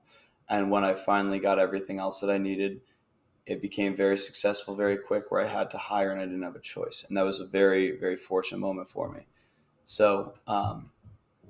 And 0.48 0.70
when 0.70 0.84
I 0.84 0.94
finally 0.94 1.38
got 1.38 1.58
everything 1.58 1.98
else 1.98 2.20
that 2.20 2.30
I 2.30 2.38
needed, 2.38 2.80
it 3.46 3.62
became 3.62 3.96
very 3.96 4.18
successful 4.18 4.74
very 4.74 4.96
quick 4.96 5.30
where 5.30 5.40
I 5.40 5.46
had 5.46 5.70
to 5.70 5.78
hire 5.78 6.10
and 6.10 6.20
I 6.20 6.26
didn't 6.26 6.42
have 6.42 6.56
a 6.56 6.60
choice. 6.60 7.04
And 7.08 7.16
that 7.16 7.24
was 7.24 7.40
a 7.40 7.46
very, 7.46 7.98
very 7.98 8.16
fortunate 8.16 8.58
moment 8.58 8.88
for 8.88 9.10
me. 9.10 9.26
So, 9.84 10.34
um, 10.46 10.90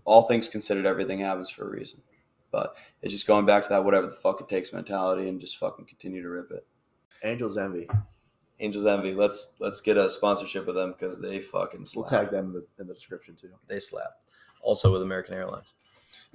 all 0.04 0.22
things 0.22 0.48
considered, 0.48 0.86
everything 0.86 1.20
happens 1.20 1.50
for 1.50 1.66
a 1.66 1.70
reason. 1.70 2.00
But 2.50 2.76
it's 3.02 3.12
just 3.12 3.26
going 3.26 3.46
back 3.46 3.62
to 3.64 3.68
that 3.70 3.84
whatever 3.84 4.06
the 4.06 4.12
fuck 4.14 4.40
it 4.40 4.48
takes 4.48 4.72
mentality 4.72 5.28
and 5.28 5.40
just 5.40 5.56
fucking 5.58 5.84
continue 5.86 6.22
to 6.22 6.28
rip 6.28 6.50
it. 6.50 6.66
Angels 7.22 7.56
Envy. 7.56 7.88
Angels 8.58 8.86
Envy. 8.86 9.14
Let's 9.14 9.54
let's 9.60 9.80
get 9.80 9.96
a 9.96 10.10
sponsorship 10.10 10.66
with 10.66 10.76
them 10.76 10.92
because 10.92 11.20
they 11.20 11.40
fucking 11.40 11.80
We'll 11.94 12.06
slap. 12.06 12.22
tag 12.22 12.30
them 12.30 12.46
in 12.46 12.52
the, 12.54 12.66
in 12.80 12.86
the 12.86 12.94
description 12.94 13.36
too. 13.40 13.50
They 13.68 13.78
slap. 13.78 14.10
Also 14.62 14.92
with 14.92 15.02
American 15.02 15.34
Airlines. 15.34 15.74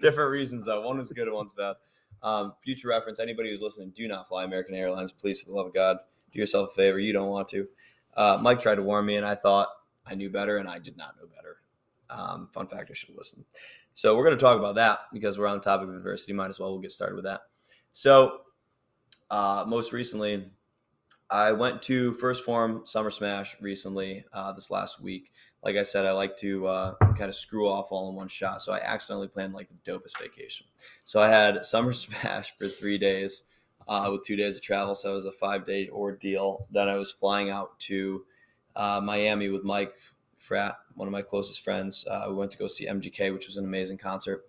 Different 0.00 0.30
reasons 0.30 0.64
though. 0.66 0.80
One 0.82 0.98
is 1.00 1.10
good, 1.12 1.30
one's 1.32 1.52
bad. 1.52 1.76
Um, 2.22 2.52
future 2.62 2.88
reference: 2.88 3.18
Anybody 3.20 3.50
who's 3.50 3.62
listening, 3.62 3.92
do 3.94 4.06
not 4.08 4.28
fly 4.28 4.44
American 4.44 4.74
Airlines, 4.74 5.12
please, 5.12 5.40
for 5.40 5.50
the 5.50 5.56
love 5.56 5.66
of 5.66 5.74
God. 5.74 5.98
Do 6.32 6.38
yourself 6.38 6.70
a 6.70 6.74
favor. 6.74 6.98
You 6.98 7.12
don't 7.12 7.28
want 7.28 7.48
to. 7.48 7.66
Uh, 8.14 8.38
Mike 8.42 8.60
tried 8.60 8.76
to 8.76 8.82
warn 8.82 9.06
me, 9.06 9.16
and 9.16 9.24
I 9.26 9.34
thought 9.34 9.68
I 10.06 10.14
knew 10.14 10.30
better, 10.30 10.58
and 10.58 10.68
I 10.68 10.78
did 10.78 10.96
not 10.96 11.16
know 11.20 11.26
better. 11.34 11.49
Um, 12.10 12.48
fun 12.52 12.66
fact: 12.66 12.90
I 12.90 12.94
should 12.94 13.08
have 13.10 13.16
listened. 13.16 13.44
So 13.94 14.16
we're 14.16 14.24
going 14.24 14.36
to 14.36 14.42
talk 14.42 14.58
about 14.58 14.76
that 14.76 15.00
because 15.12 15.38
we're 15.38 15.46
on 15.46 15.58
the 15.58 15.64
topic 15.64 15.88
of 15.88 15.94
adversity. 15.94 16.32
Might 16.32 16.48
as 16.48 16.60
well 16.60 16.70
we'll 16.70 16.80
get 16.80 16.92
started 16.92 17.16
with 17.16 17.24
that. 17.24 17.42
So, 17.92 18.42
uh, 19.30 19.64
most 19.66 19.92
recently, 19.92 20.50
I 21.30 21.52
went 21.52 21.82
to 21.82 22.12
First 22.14 22.44
Form 22.44 22.82
Summer 22.84 23.10
Smash 23.10 23.56
recently 23.60 24.24
uh, 24.32 24.52
this 24.52 24.70
last 24.70 25.00
week. 25.00 25.30
Like 25.62 25.76
I 25.76 25.84
said, 25.84 26.04
I 26.04 26.12
like 26.12 26.36
to 26.38 26.66
uh, 26.66 26.94
kind 27.16 27.28
of 27.28 27.34
screw 27.36 27.68
off 27.68 27.92
all 27.92 28.08
in 28.08 28.16
one 28.16 28.26
shot. 28.26 28.62
So 28.62 28.72
I 28.72 28.80
accidentally 28.80 29.28
planned 29.28 29.54
like 29.54 29.68
the 29.68 29.90
dopest 29.90 30.18
vacation. 30.20 30.66
So 31.04 31.20
I 31.20 31.28
had 31.28 31.64
Summer 31.64 31.92
Smash 31.92 32.56
for 32.58 32.66
three 32.66 32.98
days 32.98 33.44
uh, 33.86 34.08
with 34.10 34.24
two 34.24 34.34
days 34.34 34.56
of 34.56 34.62
travel. 34.62 34.94
So 34.94 35.12
it 35.12 35.14
was 35.14 35.26
a 35.26 35.32
five 35.32 35.64
day 35.64 35.88
ordeal. 35.88 36.66
Then 36.72 36.88
I 36.88 36.94
was 36.94 37.12
flying 37.12 37.50
out 37.50 37.78
to 37.80 38.24
uh, 38.74 39.00
Miami 39.00 39.50
with 39.50 39.62
Mike 39.62 39.94
Frat, 40.40 40.76
one 40.94 41.06
of 41.06 41.12
my 41.12 41.22
closest 41.22 41.62
friends. 41.62 42.06
Uh, 42.10 42.26
we 42.28 42.34
went 42.34 42.50
to 42.50 42.58
go 42.58 42.66
see 42.66 42.86
MGK, 42.86 43.32
which 43.32 43.46
was 43.46 43.56
an 43.56 43.64
amazing 43.64 43.98
concert. 43.98 44.44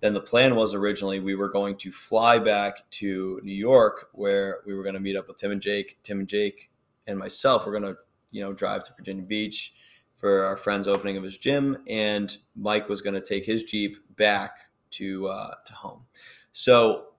Then 0.00 0.14
the 0.14 0.20
plan 0.20 0.56
was 0.56 0.74
originally 0.74 1.20
we 1.20 1.34
were 1.34 1.50
going 1.50 1.76
to 1.78 1.92
fly 1.92 2.38
back 2.38 2.88
to 2.92 3.40
New 3.42 3.54
York, 3.54 4.08
where 4.12 4.60
we 4.66 4.74
were 4.74 4.82
going 4.82 4.94
to 4.94 5.00
meet 5.00 5.16
up 5.16 5.28
with 5.28 5.36
Tim 5.36 5.52
and 5.52 5.60
Jake. 5.60 5.98
Tim 6.02 6.20
and 6.20 6.28
Jake 6.28 6.70
and 7.06 7.18
myself 7.18 7.66
were 7.66 7.72
going 7.72 7.94
to, 7.94 7.96
you 8.30 8.42
know, 8.42 8.52
drive 8.52 8.84
to 8.84 8.94
Virginia 8.96 9.22
Beach 9.22 9.74
for 10.16 10.44
our 10.44 10.56
friend's 10.56 10.88
opening 10.88 11.16
of 11.16 11.24
his 11.24 11.36
gym, 11.36 11.78
and 11.88 12.36
Mike 12.54 12.88
was 12.88 13.00
going 13.00 13.14
to 13.14 13.20
take 13.20 13.44
his 13.44 13.64
Jeep 13.64 13.96
back 14.16 14.58
to 14.92 15.26
uh, 15.26 15.54
to 15.66 15.74
home. 15.74 16.04
So 16.52 17.11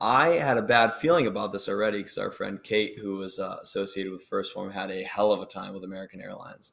I 0.00 0.28
had 0.28 0.56
a 0.56 0.62
bad 0.62 0.94
feeling 0.94 1.26
about 1.26 1.52
this 1.52 1.68
already 1.68 1.98
because 1.98 2.16
our 2.18 2.30
friend 2.30 2.62
Kate, 2.62 2.98
who 2.98 3.16
was 3.16 3.38
uh, 3.38 3.58
associated 3.62 4.12
with 4.12 4.22
First 4.24 4.52
Form, 4.54 4.70
had 4.70 4.90
a 4.90 5.02
hell 5.02 5.32
of 5.32 5.42
a 5.42 5.46
time 5.46 5.74
with 5.74 5.84
American 5.84 6.20
Airlines. 6.22 6.72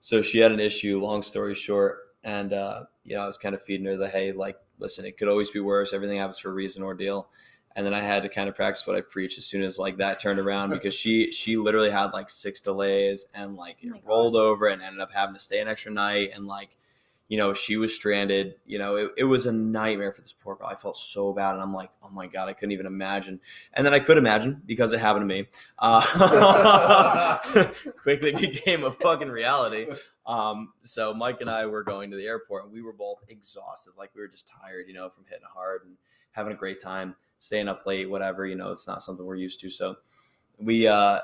So 0.00 0.22
she 0.22 0.38
had 0.38 0.52
an 0.52 0.60
issue. 0.60 1.00
Long 1.00 1.22
story 1.22 1.54
short, 1.54 1.98
and 2.24 2.52
uh, 2.52 2.84
you 3.04 3.16
know, 3.16 3.22
I 3.22 3.26
was 3.26 3.38
kind 3.38 3.54
of 3.54 3.62
feeding 3.62 3.86
her 3.86 3.96
the 3.96 4.08
hey, 4.08 4.32
like, 4.32 4.56
listen, 4.78 5.04
it 5.04 5.16
could 5.18 5.28
always 5.28 5.50
be 5.50 5.60
worse. 5.60 5.92
Everything 5.92 6.18
happens 6.18 6.38
for 6.38 6.50
a 6.50 6.54
reason, 6.54 6.82
ordeal. 6.82 7.28
And 7.76 7.86
then 7.86 7.94
I 7.94 8.00
had 8.00 8.22
to 8.24 8.28
kind 8.28 8.48
of 8.48 8.56
practice 8.56 8.86
what 8.86 8.96
I 8.96 9.00
preach 9.00 9.38
as 9.38 9.46
soon 9.46 9.62
as 9.62 9.78
like 9.78 9.98
that 9.98 10.20
turned 10.20 10.40
around 10.40 10.70
because 10.70 10.94
she 10.94 11.30
she 11.30 11.56
literally 11.56 11.90
had 11.90 12.12
like 12.12 12.28
six 12.28 12.60
delays 12.60 13.26
and 13.34 13.54
like 13.54 13.78
Oh 13.84 13.96
it 13.96 14.02
God. 14.02 14.02
rolled 14.04 14.36
over 14.36 14.66
and 14.66 14.82
ended 14.82 15.00
up 15.00 15.12
having 15.12 15.34
to 15.34 15.40
stay 15.40 15.60
an 15.60 15.68
extra 15.68 15.92
night 15.92 16.30
and 16.34 16.46
like 16.46 16.76
you 17.30 17.38
know 17.38 17.54
she 17.54 17.78
was 17.78 17.94
stranded 17.94 18.56
you 18.66 18.76
know 18.76 18.96
it, 18.96 19.12
it 19.16 19.24
was 19.24 19.46
a 19.46 19.52
nightmare 19.52 20.12
for 20.12 20.20
this 20.20 20.32
poor 20.32 20.56
girl. 20.56 20.66
I 20.66 20.74
felt 20.74 20.96
so 20.96 21.32
bad 21.32 21.54
and 21.54 21.62
i'm 21.62 21.72
like 21.72 21.90
oh 22.02 22.10
my 22.10 22.26
god 22.26 22.48
i 22.50 22.52
couldn't 22.52 22.72
even 22.72 22.84
imagine. 22.84 23.40
And 23.72 23.86
then 23.86 23.94
i 23.94 24.00
could 24.00 24.18
imagine 24.18 24.60
because 24.66 24.92
it 24.92 25.00
happened 25.00 25.22
to 25.22 25.34
me. 25.34 25.46
Uh, 25.78 27.38
quickly 28.02 28.32
became 28.32 28.84
a 28.84 28.90
fucking 28.90 29.30
reality. 29.30 29.86
Um, 30.26 30.74
so 30.82 31.14
mike 31.14 31.40
and 31.40 31.48
i 31.48 31.64
were 31.64 31.84
going 31.84 32.10
to 32.10 32.16
the 32.16 32.26
airport 32.26 32.64
and 32.64 32.72
we 32.72 32.82
were 32.82 32.92
both 32.92 33.22
exhausted 33.28 33.94
like 33.96 34.10
we 34.14 34.20
were 34.20 34.28
just 34.28 34.50
tired 34.60 34.86
you 34.88 34.94
know 34.94 35.08
from 35.08 35.24
hitting 35.24 35.46
hard 35.54 35.82
and 35.84 35.94
having 36.32 36.52
a 36.52 36.56
great 36.56 36.80
time 36.80 37.14
staying 37.38 37.68
up 37.68 37.86
late 37.86 38.10
whatever 38.10 38.44
you 38.44 38.56
know 38.56 38.72
it's 38.72 38.86
not 38.86 39.02
something 39.02 39.24
we're 39.24 39.36
used 39.36 39.60
to. 39.60 39.70
So 39.70 39.96
we 40.58 40.88
uh 40.88 41.20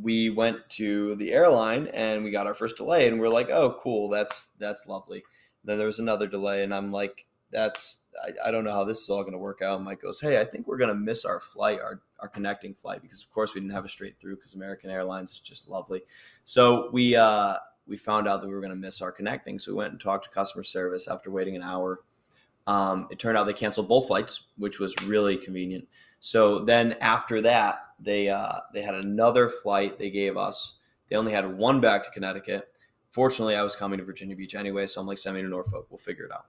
we 0.00 0.30
went 0.30 0.68
to 0.70 1.14
the 1.16 1.32
airline 1.32 1.88
and 1.88 2.24
we 2.24 2.30
got 2.30 2.46
our 2.46 2.54
first 2.54 2.76
delay 2.76 3.08
and 3.08 3.20
we're 3.20 3.28
like 3.28 3.50
oh 3.50 3.76
cool 3.80 4.08
that's 4.08 4.50
that's 4.58 4.86
lovely. 4.86 5.22
Then 5.64 5.78
there 5.78 5.86
was 5.86 5.98
another 5.98 6.26
delay 6.26 6.62
and 6.64 6.74
i'm 6.74 6.90
like 6.90 7.26
that's 7.50 8.02
i, 8.22 8.48
I 8.48 8.50
don't 8.50 8.64
know 8.64 8.72
how 8.72 8.84
this 8.84 9.02
is 9.02 9.10
all 9.10 9.22
going 9.22 9.32
to 9.32 9.38
work 9.38 9.62
out. 9.62 9.82
Mike 9.82 10.02
goes 10.02 10.20
hey 10.20 10.40
i 10.40 10.44
think 10.44 10.66
we're 10.66 10.78
going 10.78 10.88
to 10.88 10.94
miss 10.94 11.24
our 11.24 11.40
flight 11.40 11.80
our, 11.80 12.00
our 12.20 12.28
connecting 12.28 12.74
flight 12.74 13.02
because 13.02 13.22
of 13.22 13.30
course 13.30 13.54
we 13.54 13.60
didn't 13.60 13.74
have 13.74 13.84
a 13.84 13.88
straight 13.88 14.18
through 14.18 14.36
because 14.36 14.54
american 14.54 14.90
airlines 14.90 15.32
is 15.32 15.40
just 15.40 15.68
lovely. 15.68 16.02
So 16.44 16.90
we 16.92 17.16
uh 17.16 17.56
we 17.86 17.96
found 17.96 18.26
out 18.26 18.40
that 18.40 18.48
we 18.48 18.54
were 18.54 18.60
going 18.60 18.70
to 18.70 18.76
miss 18.76 19.02
our 19.02 19.12
connecting 19.12 19.58
so 19.58 19.72
we 19.72 19.76
went 19.76 19.92
and 19.92 20.00
talked 20.00 20.24
to 20.24 20.30
customer 20.30 20.62
service 20.62 21.06
after 21.06 21.30
waiting 21.30 21.54
an 21.56 21.62
hour. 21.62 22.00
Um, 22.66 23.08
it 23.10 23.18
turned 23.18 23.36
out 23.36 23.46
they 23.46 23.52
canceled 23.52 23.88
both 23.88 24.06
flights 24.06 24.46
which 24.56 24.80
was 24.80 24.94
really 25.04 25.36
convenient. 25.36 25.86
So 26.20 26.60
then 26.60 26.94
after 27.02 27.42
that, 27.42 27.80
they 28.04 28.28
uh, 28.28 28.60
they 28.72 28.82
had 28.82 28.94
another 28.94 29.48
flight 29.48 29.98
they 29.98 30.10
gave 30.10 30.36
us. 30.36 30.78
They 31.08 31.16
only 31.16 31.32
had 31.32 31.56
one 31.56 31.80
back 31.80 32.04
to 32.04 32.10
Connecticut. 32.10 32.68
Fortunately, 33.10 33.56
I 33.56 33.62
was 33.62 33.76
coming 33.76 33.98
to 33.98 34.04
Virginia 34.04 34.36
Beach 34.36 34.54
anyway, 34.54 34.86
so 34.86 35.00
I'm 35.00 35.06
like, 35.06 35.18
send 35.18 35.36
me 35.36 35.42
to 35.42 35.48
Norfolk. 35.48 35.86
We'll 35.90 35.98
figure 35.98 36.24
it 36.24 36.32
out. 36.32 36.46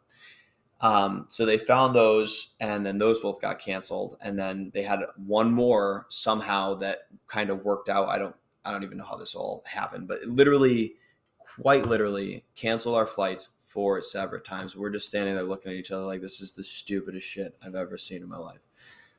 Um, 0.82 1.26
so 1.30 1.46
they 1.46 1.58
found 1.58 1.96
those, 1.96 2.54
and 2.60 2.86
then 2.86 2.98
those 2.98 3.20
both 3.20 3.42
got 3.42 3.60
canceled. 3.60 4.18
And 4.22 4.38
then 4.38 4.72
they 4.74 4.84
had 4.84 5.00
one 5.16 5.52
more 5.52 6.06
somehow 6.10 6.76
that 6.76 7.08
kind 7.28 7.50
of 7.50 7.64
worked 7.64 7.90
out. 7.90 8.10
I 8.10 8.18
don't 8.18 8.36
I 8.64 8.72
don't 8.72 8.84
even 8.84 8.98
know 8.98 9.06
how 9.06 9.16
this 9.16 9.36
all 9.36 9.64
happened, 9.68 10.08
but 10.08 10.24
it 10.24 10.30
literally, 10.30 10.96
quite 11.38 11.86
literally, 11.86 12.44
canceled 12.56 12.96
our 12.96 13.06
flights 13.06 13.50
four 13.68 14.02
separate 14.02 14.44
times. 14.44 14.76
We're 14.76 14.90
just 14.90 15.08
standing 15.08 15.36
there 15.36 15.44
looking 15.44 15.72
at 15.72 15.78
each 15.78 15.92
other 15.92 16.04
like 16.04 16.22
this 16.22 16.42
is 16.42 16.54
the 16.54 16.64
stupidest 16.64 17.28
shit 17.28 17.56
I've 17.64 17.76
ever 17.76 17.98
seen 17.98 18.24
in 18.24 18.30
my 18.30 18.38
life. 18.38 18.62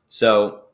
So 0.07 0.66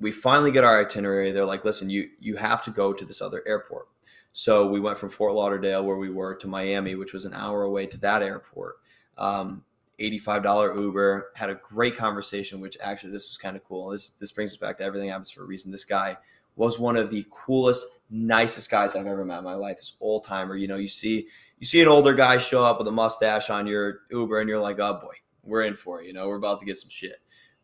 we 0.00 0.10
finally 0.10 0.50
get 0.50 0.64
our 0.64 0.80
itinerary. 0.80 1.30
They're 1.30 1.44
like, 1.44 1.64
listen, 1.64 1.90
you 1.90 2.08
you 2.18 2.36
have 2.36 2.62
to 2.62 2.70
go 2.70 2.92
to 2.92 3.04
this 3.04 3.20
other 3.20 3.42
airport. 3.46 3.88
So 4.32 4.66
we 4.66 4.80
went 4.80 4.96
from 4.96 5.10
Fort 5.10 5.34
Lauderdale, 5.34 5.84
where 5.84 5.96
we 5.96 6.08
were, 6.08 6.34
to 6.36 6.46
Miami, 6.46 6.94
which 6.94 7.12
was 7.12 7.24
an 7.24 7.34
hour 7.34 7.62
away 7.64 7.86
to 7.86 7.98
that 7.98 8.22
airport. 8.22 8.76
Um, 9.18 9.64
$85 10.00 10.76
Uber. 10.76 11.32
Had 11.34 11.50
a 11.50 11.56
great 11.56 11.96
conversation, 11.96 12.60
which 12.60 12.76
actually 12.80 13.12
this 13.12 13.28
was 13.28 13.36
kind 13.36 13.56
of 13.56 13.64
cool. 13.64 13.90
This 13.90 14.10
this 14.10 14.32
brings 14.32 14.52
us 14.52 14.56
back 14.56 14.78
to 14.78 14.84
everything 14.84 15.10
happens 15.10 15.30
for 15.30 15.42
a 15.42 15.46
reason. 15.46 15.70
This 15.70 15.84
guy 15.84 16.16
was 16.56 16.78
one 16.78 16.96
of 16.96 17.10
the 17.10 17.26
coolest, 17.30 17.86
nicest 18.08 18.70
guys 18.70 18.96
I've 18.96 19.06
ever 19.06 19.24
met 19.24 19.38
in 19.38 19.44
my 19.44 19.54
life. 19.54 19.76
This 19.76 19.92
old 20.00 20.24
timer. 20.24 20.56
You 20.56 20.68
know, 20.68 20.76
you 20.76 20.88
see 20.88 21.26
you 21.58 21.66
see 21.66 21.82
an 21.82 21.88
older 21.88 22.14
guy 22.14 22.38
show 22.38 22.64
up 22.64 22.78
with 22.78 22.88
a 22.88 22.92
mustache 22.92 23.50
on 23.50 23.66
your 23.66 24.00
Uber, 24.10 24.40
and 24.40 24.48
you're 24.48 24.60
like, 24.60 24.80
oh 24.80 24.94
boy, 24.94 25.14
we're 25.42 25.62
in 25.62 25.74
for 25.74 26.00
it. 26.00 26.06
You 26.06 26.14
know, 26.14 26.28
we're 26.28 26.36
about 26.36 26.60
to 26.60 26.64
get 26.64 26.78
some 26.78 26.90
shit 26.90 27.20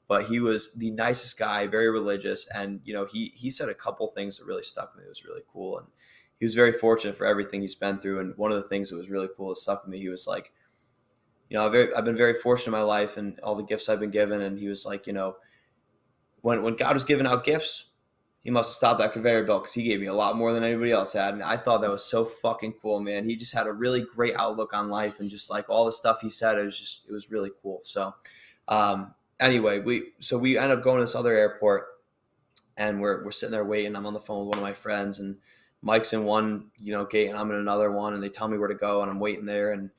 but 0.09 0.27
he 0.27 0.41
was 0.41 0.73
the 0.75 0.91
nicest 0.93 1.39
guy, 1.39 1.67
very 1.67 1.91
religious, 1.91 2.47
and 2.55 2.81
you 2.85 2.95
know 2.95 3.05
he 3.05 3.33
he 3.35 3.51
said 3.51 3.69
a 3.69 3.75
couple 3.75 4.07
things 4.09 4.39
that 4.39 4.47
really 4.47 4.63
stuck 4.63 4.95
with 4.95 5.03
me. 5.03 5.07
It 5.07 5.09
was 5.09 5.25
really 5.25 5.43
cool, 5.53 5.79
and 5.79 5.87
he 6.39 6.45
was 6.45 6.55
very 6.55 6.73
fortunate 6.73 7.17
for 7.17 7.27
everything 7.27 7.63
he's 7.63 7.75
been 7.75 7.99
through. 7.99 8.21
And 8.21 8.37
one 8.37 8.53
of 8.53 8.63
the 8.63 8.69
things 8.69 8.91
that 8.91 8.97
was 8.97 9.09
really 9.09 9.29
cool 9.37 9.49
that 9.49 9.57
stuck 9.57 9.85
with 9.85 9.91
me, 9.91 9.99
he 9.99 10.09
was 10.09 10.27
like, 10.27 10.53
you 11.49 11.57
know, 11.57 11.67
I've, 11.67 11.73
very, 11.73 11.95
I've 11.95 12.05
been 12.05 12.17
very 12.17 12.35
fortunate 12.35 12.77
in 12.77 12.81
my 12.81 12.85
life 12.85 13.17
and 13.17 13.39
all 13.41 13.55
the 13.55 13.63
gifts 13.63 13.89
I've 13.89 14.01
been 14.01 14.11
given. 14.11 14.43
And 14.43 14.59
he 14.59 14.69
was 14.69 14.85
like, 14.85 15.07
you 15.07 15.13
know, 15.13 15.37
when 16.43 16.63
when 16.63 16.77
God 16.77 16.95
was 16.95 17.05
giving 17.05 17.27
out 17.27 17.45
gifts, 17.45 17.87
he 18.45 18.51
must 18.51 18.71
have 18.71 18.77
stopped 18.77 19.01
that 19.01 19.13
conveyor 19.13 19.45
belt 19.45 19.65
because 19.65 19.75
he 19.75 19.83
gave 19.83 20.01
me 20.01 20.07
a 20.07 20.15
lot 20.15 20.37
more 20.37 20.53
than 20.53 20.63
anybody 20.63 20.93
else 20.93 21.15
had. 21.15 21.35
And 21.35 21.43
I 21.43 21.57
thought 21.57 21.81
that 21.81 21.91
was 21.91 22.05
so 22.05 22.25
fucking 22.25 22.75
cool, 22.81 23.01
man. 23.01 23.25
He 23.25 23.35
just 23.35 23.55
had 23.55 23.67
a 23.67 23.73
really 23.73 24.03
great 24.03 24.37
outlook 24.37 24.75
on 24.75 24.89
life 24.89 25.19
and 25.21 25.31
just 25.31 25.51
like 25.51 25.69
all 25.69 25.87
the 25.87 25.93
stuff 25.93 26.21
he 26.21 26.31
said, 26.31 26.59
it 26.59 26.65
was 26.65 26.79
just 26.79 27.07
it 27.09 27.13
was 27.13 27.31
really 27.31 27.51
cool. 27.63 27.81
So. 27.83 28.15
Um, 28.69 29.15
anyway, 29.41 29.81
we 29.81 30.13
so 30.21 30.39
we 30.39 30.59
end 30.59 30.73
up 30.73 30.83
going 30.83 30.99
to 30.99 31.03
this 31.03 31.15
other 31.15 31.35
airport, 31.35 31.87
and 32.77 33.01
we're 33.01 33.25
we're 33.25 33.31
sitting 33.31 33.53
there 33.53 33.65
waiting. 33.65 33.97
I'm 33.97 34.07
on 34.07 34.15
the 34.15 34.21
phone 34.21 34.41
with 34.41 34.49
one 34.49 34.59
of 34.59 34.65
my 34.65 34.73
friends, 34.73 35.19
and 35.19 35.37
Mike's 35.83 36.13
in 36.13 36.25
one 36.25 36.71
you 36.79 36.93
know 36.93 37.05
gate, 37.05 37.29
and 37.29 37.39
I'm 37.39 37.51
in 37.51 37.57
another 37.57 37.91
one, 37.91 38.15
and 38.15 38.23
they 38.23 38.29
tell 38.29 38.49
me 38.49 38.59
where 38.59 38.69
to 38.69 38.75
go, 38.75 39.03
and 39.03 39.11
I'm 39.11 39.21
waiting 39.21 39.47
there, 39.47 39.73
and 39.73 39.91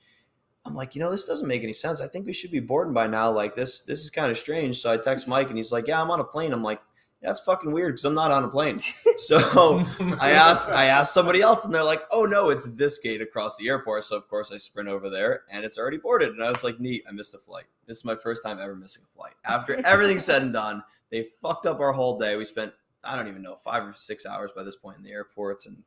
I'm 0.66 0.76
like, 0.76 0.96
you 0.96 1.02
know, 1.02 1.10
this 1.10 1.26
doesn't 1.26 1.48
make 1.48 1.64
any 1.64 1.74
sense. 1.74 2.02
I 2.02 2.08
think 2.08 2.26
we 2.26 2.34
should 2.34 2.52
be 2.52 2.60
boarding 2.60 2.94
by 2.94 3.08
now. 3.08 3.32
Like 3.32 3.56
this, 3.56 3.82
this 3.84 4.02
is 4.02 4.10
kind 4.10 4.30
of 4.30 4.38
strange. 4.38 4.78
So 4.78 4.92
I 4.92 4.98
text 4.98 5.28
Mike, 5.28 5.48
and 5.48 5.58
he's 5.58 5.72
like, 5.72 5.88
yeah, 5.88 6.02
I'm 6.02 6.12
on 6.12 6.20
a 6.20 6.26
plane. 6.26 6.52
I'm 6.52 6.64
like, 6.64 6.82
that's 7.22 7.40
fucking 7.42 7.72
weird 7.72 7.94
because 7.94 8.06
I'm 8.06 8.14
not 8.14 8.32
on 8.32 8.44
a 8.44 8.48
plane. 8.48 8.80
So 9.18 9.84
I 10.20 10.32
asked 10.34 10.70
I 10.70 10.86
asked 10.86 11.12
somebody 11.12 11.42
else, 11.42 11.66
and 11.66 11.74
they're 11.74 11.84
like, 11.84 12.04
"Oh 12.12 12.26
no, 12.26 12.50
it's 12.50 12.68
this 12.76 13.00
gate 13.00 13.20
across 13.20 13.58
the 13.58 13.68
airport." 13.68 14.04
So 14.04 14.16
of 14.16 14.28
course 14.28 14.52
I 14.52 14.58
sprint 14.58 14.88
over 14.88 15.10
there, 15.10 15.42
and 15.52 15.66
it's 15.66 15.80
already 15.80 15.98
boarded. 15.98 16.30
And 16.30 16.44
I 16.44 16.52
was 16.52 16.64
like, 16.64 16.80
"Neat, 16.80 17.04
I 17.10 17.12
missed 17.12 17.34
a 17.34 17.40
flight. 17.40 17.66
This 17.88 17.98
is 17.98 18.06
my 18.06 18.14
first 18.14 18.44
time 18.44 18.60
ever 18.60 18.76
missing 18.76 19.02
a 19.04 19.12
flight." 19.16 19.34
After 19.44 19.74
everything 19.86 20.20
said 20.20 20.44
and 20.44 20.54
done, 20.54 20.84
they 21.10 21.24
fucked 21.42 21.66
up 21.66 21.80
our 21.80 21.92
whole 21.92 22.20
day. 22.20 22.38
We 22.38 22.46
spent 22.46 22.74
I 23.04 23.16
don't 23.16 23.28
even 23.28 23.42
know 23.42 23.56
five 23.56 23.84
or 23.84 23.92
six 23.92 24.28
hours 24.28 24.52
by 24.52 24.64
this 24.64 24.76
point 24.76 24.98
in 24.98 25.04
the 25.04 25.12
airports 25.12 25.66
and 25.66 25.84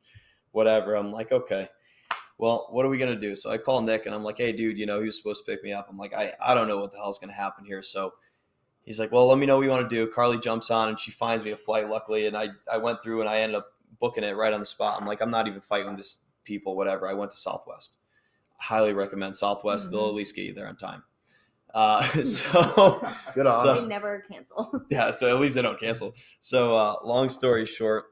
whatever. 0.51 0.95
I'm 0.95 1.13
like, 1.13 1.31
okay. 1.31 1.69
Well, 2.37 2.67
what 2.71 2.85
are 2.85 2.89
we 2.89 2.97
gonna 2.97 3.15
do? 3.15 3.33
So 3.33 3.49
I 3.49 3.57
call 3.57 3.81
Nick 3.81 4.07
and 4.07 4.13
I'm 4.13 4.23
like, 4.23 4.39
hey, 4.39 4.51
dude, 4.51 4.77
you 4.77 4.85
know, 4.85 4.99
he 4.99 5.05
was 5.05 5.15
supposed 5.15 5.45
to 5.45 5.51
pick 5.51 5.63
me 5.63 5.71
up. 5.71 5.87
I'm 5.89 5.97
like, 5.97 6.13
I, 6.13 6.33
I 6.43 6.53
don't 6.53 6.67
know 6.67 6.79
what 6.79 6.91
the 6.91 6.97
hell's 6.97 7.17
gonna 7.17 7.31
happen 7.31 7.63
here. 7.63 7.81
So 7.81 8.13
he's 8.85 8.99
like, 8.99 9.11
well, 9.11 9.27
let 9.27 9.37
me 9.37 9.45
know 9.45 9.57
what 9.57 9.63
you 9.63 9.69
want 9.69 9.89
to 9.89 9.95
do. 9.95 10.07
Carly 10.11 10.39
jumps 10.39 10.71
on 10.71 10.89
and 10.89 10.99
she 10.99 11.11
finds 11.11 11.43
me 11.43 11.51
a 11.51 11.57
flight, 11.57 11.89
luckily, 11.89 12.27
and 12.27 12.35
I 12.37 12.49
I 12.71 12.77
went 12.77 13.01
through 13.03 13.21
and 13.21 13.29
I 13.29 13.39
ended 13.41 13.55
up 13.57 13.67
booking 13.99 14.23
it 14.23 14.35
right 14.35 14.53
on 14.53 14.59
the 14.59 14.65
spot. 14.65 14.99
I'm 14.99 15.07
like, 15.07 15.21
I'm 15.21 15.29
not 15.29 15.47
even 15.47 15.61
fighting 15.61 15.95
this 15.95 16.23
people, 16.43 16.75
whatever. 16.75 17.07
I 17.07 17.13
went 17.13 17.31
to 17.31 17.37
Southwest. 17.37 17.97
highly 18.57 18.93
recommend 18.93 19.35
Southwest. 19.35 19.89
They'll 19.91 20.03
Mhm. 20.03 20.09
at 20.09 20.13
least 20.15 20.35
get 20.35 20.45
you 20.45 20.53
there 20.53 20.67
on 20.67 20.75
time. 20.77 21.03
Uh, 21.73 22.01
so 22.23 23.07
Good 23.33 23.47
on. 23.47 23.61
So- 23.61 23.73
they 23.81 23.85
never 23.87 24.23
cancel. 24.29 24.71
yeah, 24.89 25.11
so 25.11 25.27
at 25.29 25.39
least 25.39 25.55
they 25.55 25.61
don't 25.61 25.79
cancel. 25.79 26.13
So 26.39 26.75
uh, 26.75 26.95
long 27.03 27.29
story 27.29 27.65
short, 27.65 28.05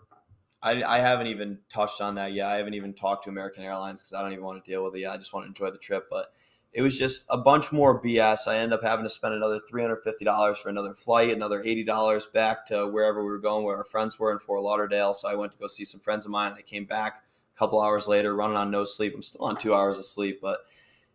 I, 0.61 0.83
I 0.83 0.97
haven't 0.99 1.27
even 1.27 1.59
touched 1.69 2.01
on 2.01 2.15
that 2.15 2.33
yet. 2.33 2.47
I 2.47 2.55
haven't 2.57 2.73
even 2.73 2.93
talked 2.93 3.23
to 3.25 3.29
American 3.29 3.63
Airlines 3.63 4.01
because 4.01 4.13
I 4.13 4.21
don't 4.21 4.31
even 4.33 4.43
want 4.43 4.63
to 4.63 4.69
deal 4.71 4.83
with 4.83 4.95
it. 4.95 4.99
yet. 5.01 5.11
I 5.13 5.17
just 5.17 5.33
want 5.33 5.45
to 5.45 5.47
enjoy 5.47 5.71
the 5.71 5.77
trip. 5.77 6.07
But 6.09 6.27
it 6.71 6.81
was 6.81 6.97
just 6.97 7.25
a 7.29 7.37
bunch 7.37 7.71
more 7.71 8.01
BS. 8.01 8.47
I 8.47 8.57
end 8.57 8.73
up 8.73 8.83
having 8.83 9.03
to 9.05 9.09
spend 9.09 9.33
another 9.33 9.59
three 9.59 9.81
hundred 9.81 10.03
fifty 10.03 10.23
dollars 10.23 10.59
for 10.59 10.69
another 10.69 10.93
flight, 10.93 11.29
another 11.29 11.61
eighty 11.61 11.83
dollars 11.83 12.25
back 12.27 12.65
to 12.67 12.87
wherever 12.87 13.23
we 13.23 13.29
were 13.29 13.39
going, 13.39 13.65
where 13.65 13.77
our 13.77 13.83
friends 13.83 14.19
were 14.19 14.31
in 14.31 14.39
Fort 14.39 14.61
Lauderdale. 14.61 15.13
So 15.13 15.27
I 15.27 15.35
went 15.35 15.51
to 15.53 15.57
go 15.57 15.67
see 15.67 15.83
some 15.85 15.99
friends 15.99 16.25
of 16.25 16.31
mine. 16.31 16.53
I 16.57 16.61
came 16.61 16.85
back 16.85 17.23
a 17.55 17.57
couple 17.57 17.81
hours 17.81 18.07
later, 18.07 18.35
running 18.35 18.57
on 18.57 18.69
no 18.69 18.83
sleep. 18.83 19.15
I'm 19.15 19.21
still 19.21 19.45
on 19.45 19.57
two 19.57 19.73
hours 19.73 19.97
of 19.97 20.05
sleep, 20.05 20.39
but 20.41 20.59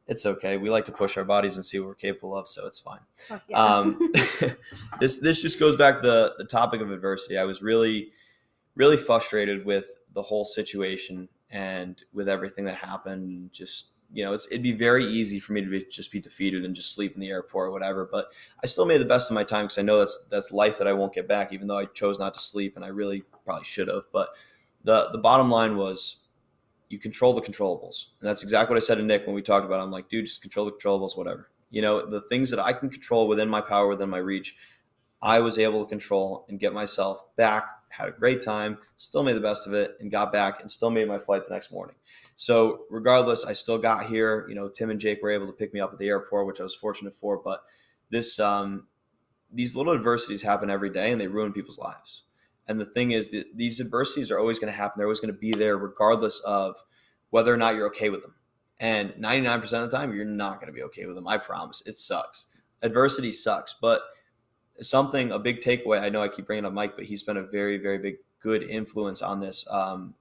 it's 0.07 0.27
okay. 0.27 0.59
We 0.59 0.71
like 0.71 0.87
to 0.87 0.93
push 0.93 1.17
our 1.17 1.25
bodies 1.25 1.57
and 1.57 1.65
see 1.65 1.79
what 1.79 1.87
we're 1.89 1.95
capable 1.95 2.37
of, 2.37 2.49
so 2.49 2.67
it's 2.67 2.81
fine. 2.81 3.01
Yeah. 3.49 3.65
Um, 3.65 3.99
this 5.01 5.19
this 5.19 5.41
just 5.41 5.61
goes 5.61 5.77
back 5.77 5.97
to 5.97 6.01
the 6.03 6.35
the 6.39 6.45
topic 6.45 6.81
of 6.81 6.91
adversity. 6.91 7.39
I 7.39 7.45
was 7.45 7.63
really 7.63 8.11
really 8.75 8.97
frustrated 8.97 9.65
with 9.65 9.97
the 10.15 10.23
whole 10.23 10.45
situation 10.45 11.29
and 11.51 12.03
with 12.13 12.29
everything 12.29 12.65
that 12.65 12.75
happened. 12.75 13.23
and 13.29 13.53
Just 13.53 13.93
you 14.13 14.25
know, 14.25 14.33
it'd 14.33 14.63
be 14.63 14.73
very 14.73 15.05
easy 15.05 15.39
for 15.39 15.53
me 15.53 15.61
to 15.61 15.69
be, 15.69 15.85
just 15.91 16.13
be 16.13 16.21
defeated 16.21 16.65
and 16.65 16.75
just 16.75 16.95
sleep 16.95 17.15
in 17.15 17.21
the 17.21 17.31
airport 17.31 17.69
or 17.69 17.71
whatever. 17.73 18.09
But 18.11 18.33
I 18.63 18.67
still 18.67 18.87
made 18.87 19.01
the 19.01 19.07
best 19.07 19.31
of 19.31 19.35
my 19.35 19.45
time 19.45 19.65
because 19.65 19.79
I 19.79 19.83
know 19.83 19.99
that's 19.99 20.27
that's 20.31 20.53
life 20.53 20.79
that 20.79 20.87
I 20.87 20.93
won't 20.93 21.15
get 21.15 21.27
back. 21.27 21.53
Even 21.53 21.67
though 21.67 21.79
I 21.79 21.87
chose 21.87 22.19
not 22.19 22.35
to 22.35 22.41
sleep 22.41 22.77
and 22.77 22.85
I 22.85 22.89
really 22.89 23.25
probably 23.45 23.65
should 23.65 23.89
have. 23.89 24.05
But 24.13 24.29
the 24.85 25.11
the 25.11 25.19
bottom 25.19 25.51
line 25.51 25.77
was 25.77 26.19
you 26.89 26.99
control 26.99 27.33
the 27.33 27.43
controllables. 27.43 28.07
And 28.21 28.29
that's 28.29 28.43
exactly 28.43 28.75
what 28.75 28.83
I 28.83 28.87
said 28.87 28.97
to 28.97 29.03
Nick 29.03 29.27
when 29.27 29.35
we 29.35 29.43
talked 29.43 29.67
about 29.67 29.81
it. 29.81 29.83
I'm 29.83 29.91
like, 29.91 30.09
dude, 30.09 30.27
just 30.27 30.43
control 30.43 30.67
the 30.67 30.73
controllables, 30.73 31.17
whatever. 31.17 31.51
You 31.71 31.83
know, 31.83 32.09
the 32.09 32.21
things 32.21 32.51
that 32.51 32.61
I 32.61 32.73
can 32.73 32.89
control 32.89 33.27
within 33.27 33.49
my 33.49 33.61
power, 33.61 33.89
within 33.89 34.09
my 34.09 34.19
reach, 34.19 34.55
I 35.25 35.41
was 35.41 35.59
able 35.59 35.83
to 35.83 35.89
control 35.89 36.45
and 36.51 36.61
get 36.61 36.75
myself 36.75 37.35
back, 37.37 37.67
had 37.89 38.09
a 38.09 38.13
great 38.13 38.43
time, 38.43 38.77
still 38.97 39.23
made 39.23 39.33
the 39.33 39.41
best 39.41 39.67
of 39.67 39.73
it, 39.73 39.97
and 39.99 40.11
got 40.11 40.31
back 40.35 40.61
and 40.61 40.71
still 40.71 40.91
made 40.91 41.09
my 41.09 41.19
flight 41.19 41.49
the 41.49 41.55
next 41.55 41.73
morning. 41.73 41.97
So 42.37 42.85
regardless, 42.91 43.43
I 43.43 43.55
still 43.55 43.79
got 43.79 44.05
here. 44.05 44.47
You 44.51 44.55
know, 44.55 44.69
Tim 44.69 44.91
and 44.91 45.01
Jake 45.01 45.23
were 45.23 45.31
able 45.31 45.47
to 45.47 45.53
pick 45.55 45.73
me 45.73 45.81
up 45.81 45.95
at 45.95 45.99
the 45.99 46.09
airport, 46.09 46.47
which 46.47 46.61
I 46.61 46.63
was 46.63 46.75
fortunate 46.75 47.15
for. 47.15 47.39
But 47.39 47.63
this 48.11 48.39
um 48.39 48.87
these 49.51 49.75
little 49.75 49.95
adversities 49.95 50.43
happen 50.43 50.69
every 50.69 50.91
day 50.91 51.11
and 51.11 51.19
they 51.21 51.27
ruin 51.27 51.55
people's 51.55 51.79
lives. 51.79 52.25
And 52.69 52.79
the 52.79 52.85
thing 52.85 53.13
is 53.13 53.31
that 53.31 53.47
these 53.57 53.81
adversities 53.81 54.31
are 54.31 54.39
always 54.39 54.59
going 54.59 54.73
to 54.73 54.77
happen. 54.77 54.99
They're 54.99 55.07
always 55.07 55.21
going 55.21 55.33
to 55.33 55.39
be 55.39 55.53
there 55.53 55.79
regardless 55.79 56.41
of 56.41 56.77
whether 57.31 57.53
or 57.53 57.57
not 57.57 57.77
you're 57.77 57.87
okay 57.87 58.11
with 58.11 58.23
them. 58.23 58.35
And 58.79 59.11
99% 59.13 59.63
of 59.63 59.91
the 59.91 59.97
time, 59.97 60.15
you're 60.15 60.25
not 60.25 60.57
going 60.57 60.67
to 60.67 60.73
be 60.73 60.83
okay 60.83 61.07
with 61.07 61.15
them. 61.15 61.29
I 61.29 61.39
promise. 61.39 61.83
It 61.87 61.95
sucks. 61.95 62.61
Adversity 62.83 63.33
sucks. 63.33 63.75
But 63.81 64.03
something, 64.81 65.31
a 65.31 65.39
big 65.39 65.61
takeaway, 65.61 66.01
I 66.01 66.09
know 66.09 66.23
I 66.23 66.29
keep 66.29 66.47
bringing 66.47 66.65
up 66.65 66.73
Mike, 66.73 66.97
but 66.97 67.05
he's 67.05 67.23
been 67.23 67.37
a 67.37 67.43
very, 67.43 67.79
very 67.79 67.99
big, 67.99 68.17
good 68.41 68.63
influence 68.63 69.23
on 69.23 69.41
this. 69.41 69.67
Um, 69.71 70.15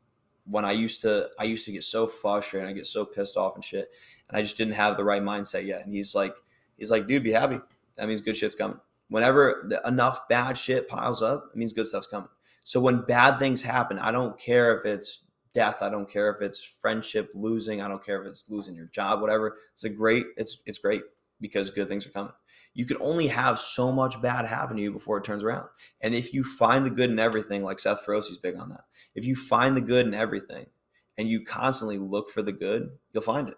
when 0.45 0.66
I 0.66 0.72
used 0.72 1.01
to, 1.01 1.30
I 1.39 1.45
used 1.45 1.66
to 1.66 1.72
get 1.72 1.84
so 1.84 2.06
frustrated, 2.06 2.70
I 2.70 2.74
get 2.74 2.86
so 2.86 3.06
pissed 3.06 3.38
off 3.38 3.56
and 3.56 3.64
shit, 3.64 3.89
and 4.28 4.38
I 4.38 4.41
just 4.41 4.58
didn't 4.58 4.74
have 4.74 4.97
the 4.97 5.04
right 5.04 5.22
mindset 5.22 5.66
yet. 5.66 5.84
And 5.84 5.93
he's 5.93 6.14
like, 6.14 6.36
he's 6.78 6.91
like, 6.91 7.08
dude, 7.08 7.24
be 7.24 7.32
happy. 7.32 7.60
That 7.95 8.08
means 8.08 8.22
good 8.22 8.38
shit's 8.38 8.56
coming. 8.56 8.80
Whenever 9.10 9.66
the, 9.68 9.82
enough 9.88 10.28
bad 10.28 10.58
shit 10.58 10.88
piles 10.88 11.22
up, 11.22 11.51
it 11.54 11.58
means 11.58 11.74
good 11.74 11.88
stuff's 11.88 12.08
coming. 12.08 12.30
So 12.64 12.80
when 12.80 13.01
bad 13.01 13.39
things 13.39 13.62
happen, 13.62 13.99
I 13.99 14.12
don't 14.12 14.38
care 14.39 14.78
if 14.78 14.86
it's 14.86 15.20
death, 15.54 15.78
I 15.82 15.89
don't 15.89 16.10
care 16.10 16.34
if 16.34 16.41
it's 16.41 16.64
friendship 16.64 17.32
losing, 17.34 17.82
I 17.82 17.88
don't 17.88 18.04
care 18.04 18.22
if 18.22 18.28
it's 18.28 18.45
losing 18.49 18.76
your 18.76 18.88
job, 18.88 19.22
whatever. 19.22 19.58
It's 19.74 19.84
a 19.84 19.89
great, 19.89 20.26
it's 20.38 20.62
it's 20.66 20.80
great 20.80 21.04
because 21.40 21.70
good 21.70 21.90
things 21.90 22.06
are 22.06 22.12
coming. 22.12 22.34
You 22.74 22.86
can 22.86 22.98
only 23.02 23.28
have 23.28 23.60
so 23.60 23.92
much 23.92 24.22
bad 24.22 24.46
happen 24.46 24.78
to 24.78 24.82
you 24.82 24.92
before 24.92 25.18
it 25.18 25.24
turns 25.24 25.44
around. 25.44 25.68
And 26.02 26.16
if 26.16 26.34
you 26.34 26.44
find 26.44 26.86
the 26.86 26.90
good 26.90 27.10
in 27.10 27.20
everything, 27.20 27.64
like 27.64 27.80
Seth 27.80 28.06
Ferosi's 28.06 28.38
big 28.38 28.58
on 28.58 28.70
that, 28.70 28.86
if 29.14 29.26
you 29.26 29.36
find 29.36 29.76
the 29.76 29.82
good 29.82 30.08
in 30.08 30.14
everything 30.14 30.68
and 31.18 31.30
you 31.30 31.44
constantly 31.44 31.98
look 31.98 32.30
for 32.30 32.42
the 32.42 32.52
good, 32.52 32.90
you'll 33.12 33.24
find 33.24 33.50
it. 33.50 33.56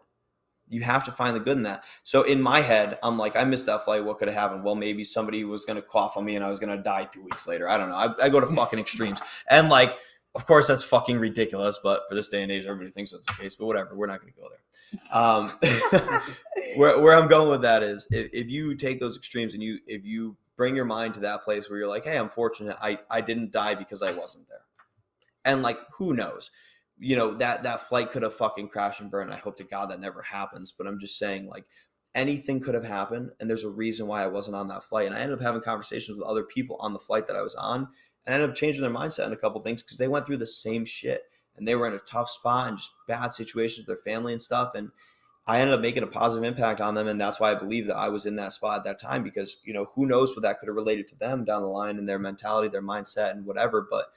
You 0.68 0.82
have 0.82 1.06
to 1.06 1.12
find 1.12 1.36
the 1.36 1.40
good 1.40 1.58
in 1.58 1.64
that. 1.64 1.84
So 2.04 2.24
in 2.24 2.42
my 2.42 2.60
head, 2.60 2.98
I'm 3.04 3.20
like, 3.20 3.36
I 3.36 3.44
missed 3.44 3.68
that 3.68 3.84
flight. 3.84 4.04
What 4.04 4.18
could 4.18 4.28
have 4.28 4.38
happened? 4.38 4.64
Well, 4.64 4.76
maybe 4.76 5.04
somebody 5.04 5.44
was 5.44 5.64
going 5.64 5.76
to 5.76 5.82
cough 5.84 6.18
on 6.18 6.26
me 6.26 6.36
and 6.36 6.44
I 6.44 6.50
was 6.50 6.60
going 6.60 6.76
to 6.76 6.84
die 6.84 7.06
two 7.06 7.24
weeks 7.24 7.48
later. 7.48 7.70
I 7.70 7.78
don't 7.78 7.90
know. 7.90 7.96
I, 7.96 8.26
I 8.26 8.30
go 8.30 8.40
to 8.40 8.48
fucking 8.48 8.80
extremes. 8.80 9.22
And 9.48 9.70
like, 9.70 9.96
of 10.36 10.46
course, 10.46 10.68
that's 10.68 10.84
fucking 10.84 11.18
ridiculous. 11.18 11.80
But 11.82 12.04
for 12.10 12.16
this 12.16 12.28
day 12.28 12.44
and 12.44 12.52
age, 12.52 12.66
everybody 12.66 12.92
thinks 12.92 13.12
that's 13.12 13.26
the 13.26 13.42
case. 13.42 13.56
But 13.56 13.66
whatever. 13.68 13.96
We're 13.96 14.08
not 14.08 14.22
going 14.22 14.34
to 14.34 14.40
go 14.40 14.50
there. 14.50 14.60
Um, 15.14 15.50
where, 16.78 17.00
where 17.02 17.18
I'm 17.18 17.28
going 17.28 17.50
with 17.50 17.64
that 17.64 17.84
is 17.84 18.08
if, 18.12 18.30
if 18.32 18.50
you 18.50 18.76
take 18.76 19.00
those 19.00 19.18
extremes 19.18 19.54
and 19.54 19.62
you 19.62 19.80
if 19.88 20.06
you 20.06 20.38
bring 20.56 20.76
your 20.76 20.86
mind 20.86 21.16
to 21.16 21.20
that 21.22 21.42
place 21.42 21.70
where 21.70 21.80
you're 21.80 21.88
like, 21.88 22.06
hey, 22.06 22.18
I'm 22.18 22.30
fortunate 22.30 22.78
I, 22.80 23.00
I 23.10 23.20
didn't 23.20 23.52
die 23.52 23.76
because 23.76 24.02
I 24.02 24.12
wasn't 24.12 24.48
there. 24.48 24.62
And 25.44 25.62
like, 25.64 25.80
who 25.98 26.14
knows? 26.14 26.52
You 26.98 27.16
know, 27.16 27.34
that 27.36 27.64
that 27.64 27.82
flight 27.82 28.12
could 28.12 28.24
have 28.24 28.34
fucking 28.34 28.70
crashed 28.70 29.02
and 29.02 29.12
burned. 29.12 29.34
I 29.34 29.38
hope 29.38 29.58
to 29.58 29.64
God 29.64 29.90
that 29.90 30.00
never 30.00 30.22
happens. 30.22 30.72
But 30.72 30.88
I'm 30.88 31.00
just 31.00 31.18
saying, 31.18 31.48
like, 31.48 31.66
anything 32.14 32.62
could 32.62 32.74
have 32.74 32.86
happened. 32.86 33.32
And 33.40 33.50
there's 33.50 33.66
a 33.66 33.70
reason 33.70 34.08
why 34.08 34.24
I 34.24 34.28
wasn't 34.28 34.56
on 34.56 34.70
that 34.70 34.84
flight. 34.84 35.08
And 35.08 35.16
I 35.16 35.20
ended 35.20 35.38
up 35.38 35.44
having 35.44 35.62
conversations 35.62 36.18
with 36.18 36.28
other 36.28 36.44
people 36.44 36.78
on 36.80 36.94
the 36.94 37.00
flight 37.00 37.28
that 37.28 37.36
I 37.36 37.42
was 37.42 37.56
on. 37.56 37.90
And 38.26 38.34
I 38.34 38.36
ended 38.36 38.50
up 38.50 38.56
changing 38.56 38.82
their 38.82 38.92
mindset 38.92 39.26
on 39.26 39.34
a 39.34 39.38
couple 39.38 39.62
things 39.62 39.84
because 39.84 39.98
they 39.98 40.08
went 40.08 40.26
through 40.26 40.38
the 40.38 40.46
same 40.46 40.86
shit 40.86 41.24
and 41.58 41.68
they 41.68 41.76
were 41.76 41.88
in 41.88 41.94
a 41.94 42.00
tough 42.00 42.30
spot 42.30 42.68
and 42.68 42.78
just 42.78 42.92
bad 43.08 43.34
situations 43.34 43.80
with 43.80 43.88
their 43.88 44.14
family 44.14 44.34
and 44.34 44.42
stuff. 44.42 44.76
And 44.76 44.92
I 45.48 45.60
ended 45.60 45.76
up 45.76 45.82
making 45.82 46.04
a 46.04 46.08
positive 46.08 46.44
impact 46.44 46.82
on 46.82 46.96
them, 46.96 47.08
and 47.08 47.22
that's 47.22 47.40
why 47.40 47.52
I 47.52 47.56
believe 47.56 47.86
that 47.88 47.98
I 47.98 48.10
was 48.10 48.26
in 48.26 48.36
that 48.38 48.52
spot 48.52 48.80
at 48.80 48.84
that 48.86 49.00
time 49.00 49.24
because 49.24 49.58
you 49.64 49.74
know 49.74 49.86
who 49.94 50.08
knows 50.08 50.36
what 50.36 50.42
that 50.42 50.60
could 50.60 50.68
have 50.68 50.76
related 50.76 51.08
to 51.10 51.16
them 51.16 51.46
down 51.46 51.62
the 51.62 51.68
line 51.68 52.00
and 52.00 52.10
their 52.10 52.18
mentality, 52.18 52.68
their 52.68 52.82
mindset, 52.82 53.32
and 53.32 53.46
whatever. 53.46 53.88
But 53.90 54.08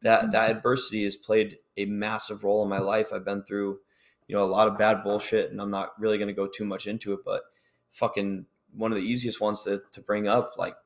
that 0.00 0.32
that 0.32 0.48
mm-hmm. 0.48 0.56
adversity 0.56 1.04
has 1.04 1.16
played 1.16 1.58
a 1.76 1.84
massive 1.84 2.44
role 2.44 2.62
in 2.62 2.70
my 2.70 2.78
life. 2.78 3.12
I've 3.12 3.26
been 3.26 3.42
through 3.42 3.80
you 4.26 4.34
know 4.34 4.44
a 4.44 4.46
lot 4.46 4.68
of 4.68 4.78
bad 4.78 5.02
bullshit, 5.02 5.50
and 5.50 5.60
I'm 5.60 5.70
not 5.70 6.00
really 6.00 6.16
going 6.16 6.28
to 6.28 6.34
go 6.34 6.46
too 6.46 6.64
much 6.64 6.86
into 6.86 7.12
it, 7.12 7.20
but 7.26 7.42
fucking 7.90 8.46
one 8.72 8.90
of 8.90 8.96
the 8.96 9.04
easiest 9.04 9.38
ones 9.38 9.62
to 9.64 9.82
to 9.92 10.00
bring 10.00 10.28
up. 10.28 10.52
Like 10.56 10.76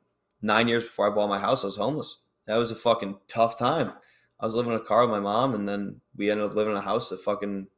nine 0.43 0.67
years 0.67 0.83
before 0.83 1.09
I 1.11 1.15
bought 1.15 1.29
my 1.29 1.39
house, 1.39 1.63
I 1.63 1.69
was 1.69 1.77
homeless. 1.77 2.24
That 2.47 2.57
was 2.57 2.71
a 2.71 2.77
fucking 2.77 3.17
tough 3.27 3.59
time. 3.59 3.93
I 4.41 4.45
was 4.45 4.55
living 4.55 4.73
in 4.73 4.79
a 4.79 4.85
car 4.85 5.03
with 5.03 5.11
my 5.11 5.21
mom, 5.21 5.55
and 5.55 5.69
then 5.69 6.01
we 6.17 6.31
ended 6.31 6.47
up 6.47 6.55
living 6.55 6.73
in 6.73 6.79
a 6.79 6.83
house 6.83 7.09
that 7.11 7.21
fucking 7.21 7.69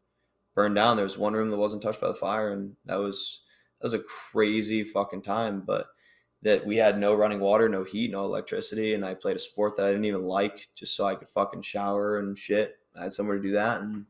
burned 0.55 0.75
down. 0.75 0.97
There 0.97 1.05
was 1.05 1.19
one 1.19 1.35
room 1.35 1.51
that 1.51 1.57
wasn't 1.57 1.83
touched 1.83 2.01
by 2.01 2.09
the 2.09 2.15
fire, 2.15 2.53
and 2.53 2.75
that 2.87 2.97
was 2.97 3.43
that 3.79 3.85
was 3.85 3.95
a 3.95 4.01
crazy 4.01 4.83
fucking 4.83 5.23
time. 5.23 5.63
But 5.65 5.87
that 6.43 6.67
we 6.67 6.77
had 6.77 6.99
no 6.99 7.15
running 7.15 7.41
water, 7.41 7.69
no 7.69 7.85
heat, 7.85 8.11
no 8.11 8.25
electricity, 8.25 8.95
and 8.95 9.05
I 9.05 9.15
played 9.15 9.37
a 9.37 9.41
sport 9.41 9.77
that 9.77 9.87
I 9.87 9.91
didn't 9.91 10.05
even 10.05 10.25
like 10.25 10.69
just 10.75 10.97
so 10.97 11.05
I 11.05 11.15
could 11.15 11.29
fucking 11.29 11.63
shower 11.63 12.19
and 12.19 12.37
shit. 12.37 12.79
I 12.99 13.05
had 13.05 13.13
somewhere 13.13 13.37
to 13.37 13.43
do 13.43 13.53
that, 13.53 13.81
and 13.81 14.07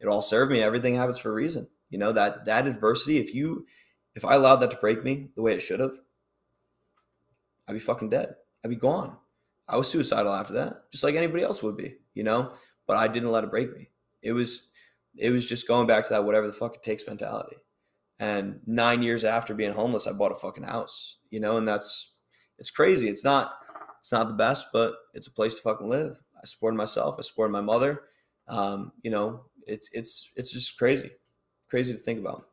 it 0.00 0.06
all 0.06 0.22
served 0.22 0.52
me. 0.52 0.62
Everything 0.62 0.94
happens 0.94 1.18
for 1.18 1.30
a 1.30 1.34
reason. 1.34 1.68
You 1.88 1.98
know 1.98 2.12
that 2.12 2.44
that 2.46 2.66
adversity. 2.66 3.18
If 3.18 3.34
you 3.34 3.66
if 4.14 4.24
I 4.24 4.34
allowed 4.34 4.56
that 4.56 4.70
to 4.72 4.76
break 4.76 5.04
me 5.04 5.28
the 5.34 5.42
way 5.42 5.54
it 5.54 5.60
should 5.60 5.80
have, 5.80 5.94
I'd 7.66 7.72
be 7.72 7.78
fucking 7.78 8.10
dead. 8.10 8.34
I'd 8.64 8.68
be 8.68 8.76
gone. 8.76 9.16
I 9.70 9.76
was 9.76 9.88
suicidal 9.88 10.34
after 10.34 10.54
that, 10.54 10.90
just 10.90 11.04
like 11.04 11.14
anybody 11.14 11.44
else 11.44 11.62
would 11.62 11.76
be, 11.76 11.96
you 12.14 12.24
know. 12.24 12.52
But 12.86 12.96
I 12.96 13.08
didn't 13.08 13.30
let 13.30 13.44
it 13.44 13.50
break 13.50 13.74
me. 13.74 13.88
It 14.20 14.32
was 14.32 14.70
it 15.16 15.30
was 15.30 15.46
just 15.46 15.68
going 15.68 15.86
back 15.86 16.04
to 16.04 16.10
that 16.10 16.24
whatever 16.24 16.46
the 16.46 16.52
fuck 16.52 16.74
it 16.74 16.82
takes 16.82 17.06
mentality. 17.06 17.56
And 18.18 18.60
nine 18.66 19.02
years 19.02 19.24
after 19.24 19.54
being 19.54 19.72
homeless, 19.72 20.06
I 20.06 20.12
bought 20.12 20.32
a 20.32 20.34
fucking 20.34 20.64
house, 20.64 21.18
you 21.30 21.40
know, 21.40 21.56
and 21.56 21.66
that's 21.66 22.16
it's 22.58 22.70
crazy. 22.70 23.08
It's 23.08 23.24
not 23.24 23.54
it's 23.98 24.12
not 24.12 24.28
the 24.28 24.34
best, 24.34 24.68
but 24.72 24.94
it's 25.14 25.26
a 25.26 25.32
place 25.32 25.56
to 25.56 25.62
fucking 25.62 25.88
live. 25.88 26.20
I 26.36 26.44
supported 26.44 26.76
myself. 26.76 27.16
I 27.18 27.22
supported 27.22 27.52
my 27.52 27.60
mother. 27.60 28.02
Um, 28.48 28.92
you 29.02 29.10
know, 29.10 29.44
it's 29.66 29.88
it's 29.92 30.32
it's 30.36 30.52
just 30.52 30.78
crazy, 30.78 31.10
crazy 31.68 31.92
to 31.92 31.98
think 31.98 32.18
about. 32.18 32.46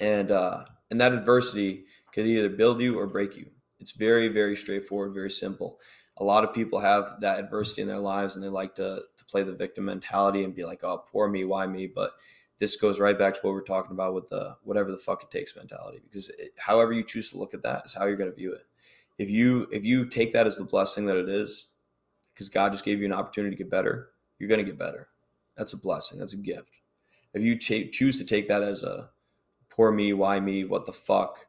And 0.00 0.30
uh, 0.30 0.64
and 0.90 1.00
that 1.00 1.12
adversity 1.12 1.84
could 2.14 2.26
either 2.26 2.48
build 2.48 2.80
you 2.80 2.98
or 2.98 3.06
break 3.06 3.36
you. 3.36 3.50
It's 3.80 3.92
very 3.92 4.28
very 4.28 4.56
straightforward, 4.56 5.14
very 5.14 5.30
simple. 5.30 5.78
A 6.18 6.24
lot 6.24 6.44
of 6.44 6.52
people 6.52 6.80
have 6.80 7.20
that 7.20 7.38
adversity 7.38 7.82
in 7.82 7.88
their 7.88 7.98
lives, 7.98 8.34
and 8.34 8.44
they 8.44 8.48
like 8.48 8.74
to 8.76 9.02
to 9.16 9.24
play 9.26 9.42
the 9.42 9.52
victim 9.54 9.84
mentality 9.86 10.44
and 10.44 10.54
be 10.54 10.64
like, 10.64 10.84
"Oh, 10.84 11.04
poor 11.10 11.28
me, 11.28 11.44
why 11.44 11.66
me?" 11.66 11.86
But 11.86 12.12
this 12.58 12.76
goes 12.76 12.98
right 12.98 13.18
back 13.18 13.34
to 13.34 13.40
what 13.42 13.54
we're 13.54 13.62
talking 13.62 13.92
about 13.92 14.14
with 14.14 14.26
the 14.26 14.56
whatever 14.64 14.90
the 14.90 14.98
fuck 14.98 15.22
it 15.22 15.30
takes 15.30 15.56
mentality. 15.56 16.00
Because 16.02 16.28
it, 16.30 16.52
however 16.58 16.92
you 16.92 17.04
choose 17.04 17.30
to 17.30 17.38
look 17.38 17.54
at 17.54 17.62
that 17.62 17.82
is 17.86 17.94
how 17.94 18.06
you're 18.06 18.16
going 18.16 18.30
to 18.30 18.36
view 18.36 18.52
it. 18.52 18.66
If 19.18 19.30
you 19.30 19.68
if 19.72 19.84
you 19.84 20.06
take 20.06 20.32
that 20.32 20.46
as 20.46 20.56
the 20.56 20.64
blessing 20.64 21.06
that 21.06 21.16
it 21.16 21.28
is, 21.28 21.68
because 22.34 22.48
God 22.48 22.72
just 22.72 22.84
gave 22.84 22.98
you 23.00 23.06
an 23.06 23.12
opportunity 23.12 23.54
to 23.54 23.62
get 23.62 23.70
better, 23.70 24.10
you're 24.38 24.48
going 24.48 24.64
to 24.64 24.70
get 24.70 24.78
better. 24.78 25.08
That's 25.56 25.72
a 25.72 25.78
blessing. 25.78 26.18
That's 26.18 26.34
a 26.34 26.38
gift. 26.38 26.80
If 27.34 27.42
you 27.42 27.56
choose 27.56 28.18
to 28.18 28.24
take 28.24 28.48
that 28.48 28.62
as 28.62 28.82
a 28.82 29.10
poor 29.68 29.92
me, 29.92 30.12
why 30.12 30.40
me, 30.40 30.64
what 30.64 30.84
the 30.84 30.92
fuck, 30.92 31.46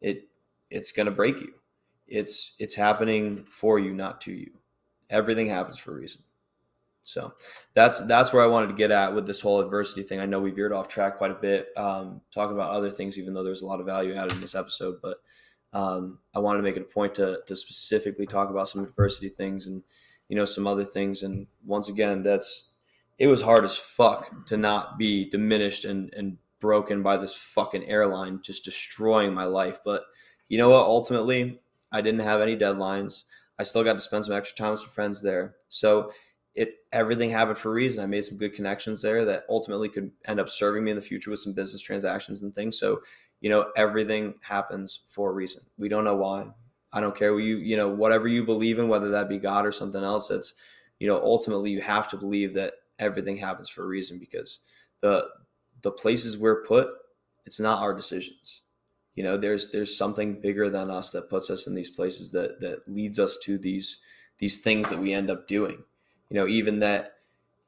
it 0.00 0.28
it's 0.70 0.92
going 0.92 1.06
to 1.06 1.12
break 1.12 1.40
you. 1.40 1.54
It's 2.06 2.54
it's 2.58 2.74
happening 2.74 3.44
for 3.44 3.78
you, 3.78 3.94
not 3.94 4.20
to 4.22 4.32
you. 4.32 4.52
Everything 5.10 5.46
happens 5.46 5.78
for 5.78 5.92
a 5.92 6.00
reason. 6.00 6.22
So 7.04 7.34
that's 7.74 8.00
that's 8.06 8.32
where 8.32 8.42
I 8.42 8.46
wanted 8.46 8.68
to 8.68 8.74
get 8.74 8.90
at 8.90 9.14
with 9.14 9.26
this 9.26 9.40
whole 9.40 9.60
adversity 9.60 10.02
thing. 10.02 10.20
I 10.20 10.26
know 10.26 10.40
we 10.40 10.50
veered 10.50 10.72
off 10.72 10.88
track 10.88 11.18
quite 11.18 11.30
a 11.30 11.34
bit, 11.34 11.68
um, 11.76 12.22
talking 12.32 12.56
about 12.56 12.70
other 12.70 12.90
things, 12.90 13.18
even 13.18 13.34
though 13.34 13.44
there's 13.44 13.62
a 13.62 13.66
lot 13.66 13.80
of 13.80 13.86
value 13.86 14.14
added 14.14 14.32
in 14.32 14.40
this 14.40 14.54
episode. 14.54 14.96
But 15.02 15.18
um, 15.74 16.18
I 16.34 16.38
wanted 16.38 16.58
to 16.58 16.62
make 16.62 16.76
it 16.76 16.82
a 16.82 16.94
point 16.94 17.14
to 17.16 17.40
to 17.46 17.56
specifically 17.56 18.26
talk 18.26 18.48
about 18.48 18.68
some 18.68 18.82
adversity 18.82 19.28
things 19.28 19.66
and 19.66 19.82
you 20.28 20.36
know 20.36 20.46
some 20.46 20.66
other 20.66 20.84
things. 20.84 21.22
And 21.22 21.46
once 21.64 21.90
again, 21.90 22.22
that's 22.22 22.70
it 23.18 23.26
was 23.26 23.42
hard 23.42 23.64
as 23.64 23.76
fuck 23.76 24.46
to 24.46 24.56
not 24.56 24.98
be 24.98 25.28
diminished 25.28 25.84
and 25.84 26.12
and 26.14 26.38
broken 26.58 27.02
by 27.02 27.18
this 27.18 27.36
fucking 27.36 27.84
airline 27.84 28.40
just 28.42 28.64
destroying 28.64 29.34
my 29.34 29.44
life. 29.44 29.78
But 29.84 30.04
you 30.48 30.56
know 30.56 30.70
what? 30.70 30.86
Ultimately, 30.86 31.60
I 31.94 32.00
didn't 32.00 32.20
have 32.20 32.40
any 32.40 32.56
deadlines. 32.56 33.22
I 33.58 33.62
still 33.62 33.84
got 33.84 33.92
to 33.94 34.00
spend 34.00 34.24
some 34.24 34.34
extra 34.34 34.56
time 34.56 34.72
with 34.72 34.80
some 34.80 34.90
friends 34.90 35.22
there. 35.22 35.54
So 35.68 36.10
it 36.56 36.74
everything 36.92 37.30
happened 37.30 37.56
for 37.56 37.70
a 37.70 37.74
reason. 37.74 38.02
I 38.02 38.06
made 38.06 38.24
some 38.24 38.36
good 38.36 38.52
connections 38.52 39.00
there 39.00 39.24
that 39.24 39.44
ultimately 39.48 39.88
could 39.88 40.10
end 40.26 40.40
up 40.40 40.48
serving 40.48 40.82
me 40.82 40.90
in 40.90 40.96
the 40.96 41.02
future 41.02 41.30
with 41.30 41.38
some 41.38 41.52
business 41.52 41.80
transactions 41.80 42.42
and 42.42 42.52
things. 42.52 42.78
So, 42.78 43.00
you 43.40 43.48
know, 43.48 43.70
everything 43.76 44.34
happens 44.42 45.00
for 45.06 45.30
a 45.30 45.34
reason. 45.34 45.62
We 45.78 45.88
don't 45.88 46.04
know 46.04 46.16
why. 46.16 46.46
I 46.92 47.00
don't 47.00 47.16
care 47.16 47.32
what 47.32 47.44
you, 47.44 47.58
you 47.58 47.76
know, 47.76 47.88
whatever 47.88 48.26
you 48.26 48.44
believe 48.44 48.80
in, 48.80 48.88
whether 48.88 49.10
that 49.10 49.28
be 49.28 49.38
God 49.38 49.64
or 49.64 49.72
something 49.72 50.02
else, 50.02 50.30
it's, 50.30 50.54
you 50.98 51.06
know, 51.06 51.20
ultimately 51.22 51.70
you 51.70 51.80
have 51.80 52.08
to 52.08 52.16
believe 52.16 52.54
that 52.54 52.74
everything 52.98 53.36
happens 53.36 53.68
for 53.68 53.84
a 53.84 53.88
reason 53.88 54.18
because 54.18 54.60
the 55.00 55.28
the 55.82 55.92
places 55.92 56.36
we're 56.36 56.64
put, 56.64 56.88
it's 57.46 57.60
not 57.60 57.82
our 57.82 57.94
decisions. 57.94 58.63
You 59.14 59.22
know, 59.24 59.36
there's 59.36 59.70
there's 59.70 59.96
something 59.96 60.40
bigger 60.40 60.68
than 60.68 60.90
us 60.90 61.10
that 61.10 61.30
puts 61.30 61.50
us 61.50 61.66
in 61.66 61.74
these 61.74 61.90
places 61.90 62.32
that 62.32 62.60
that 62.60 62.88
leads 62.88 63.18
us 63.18 63.38
to 63.44 63.58
these 63.58 64.02
these 64.38 64.58
things 64.60 64.90
that 64.90 64.98
we 64.98 65.12
end 65.12 65.30
up 65.30 65.46
doing 65.46 65.84
you 66.34 66.40
know, 66.40 66.46
even 66.46 66.80
that, 66.80 67.14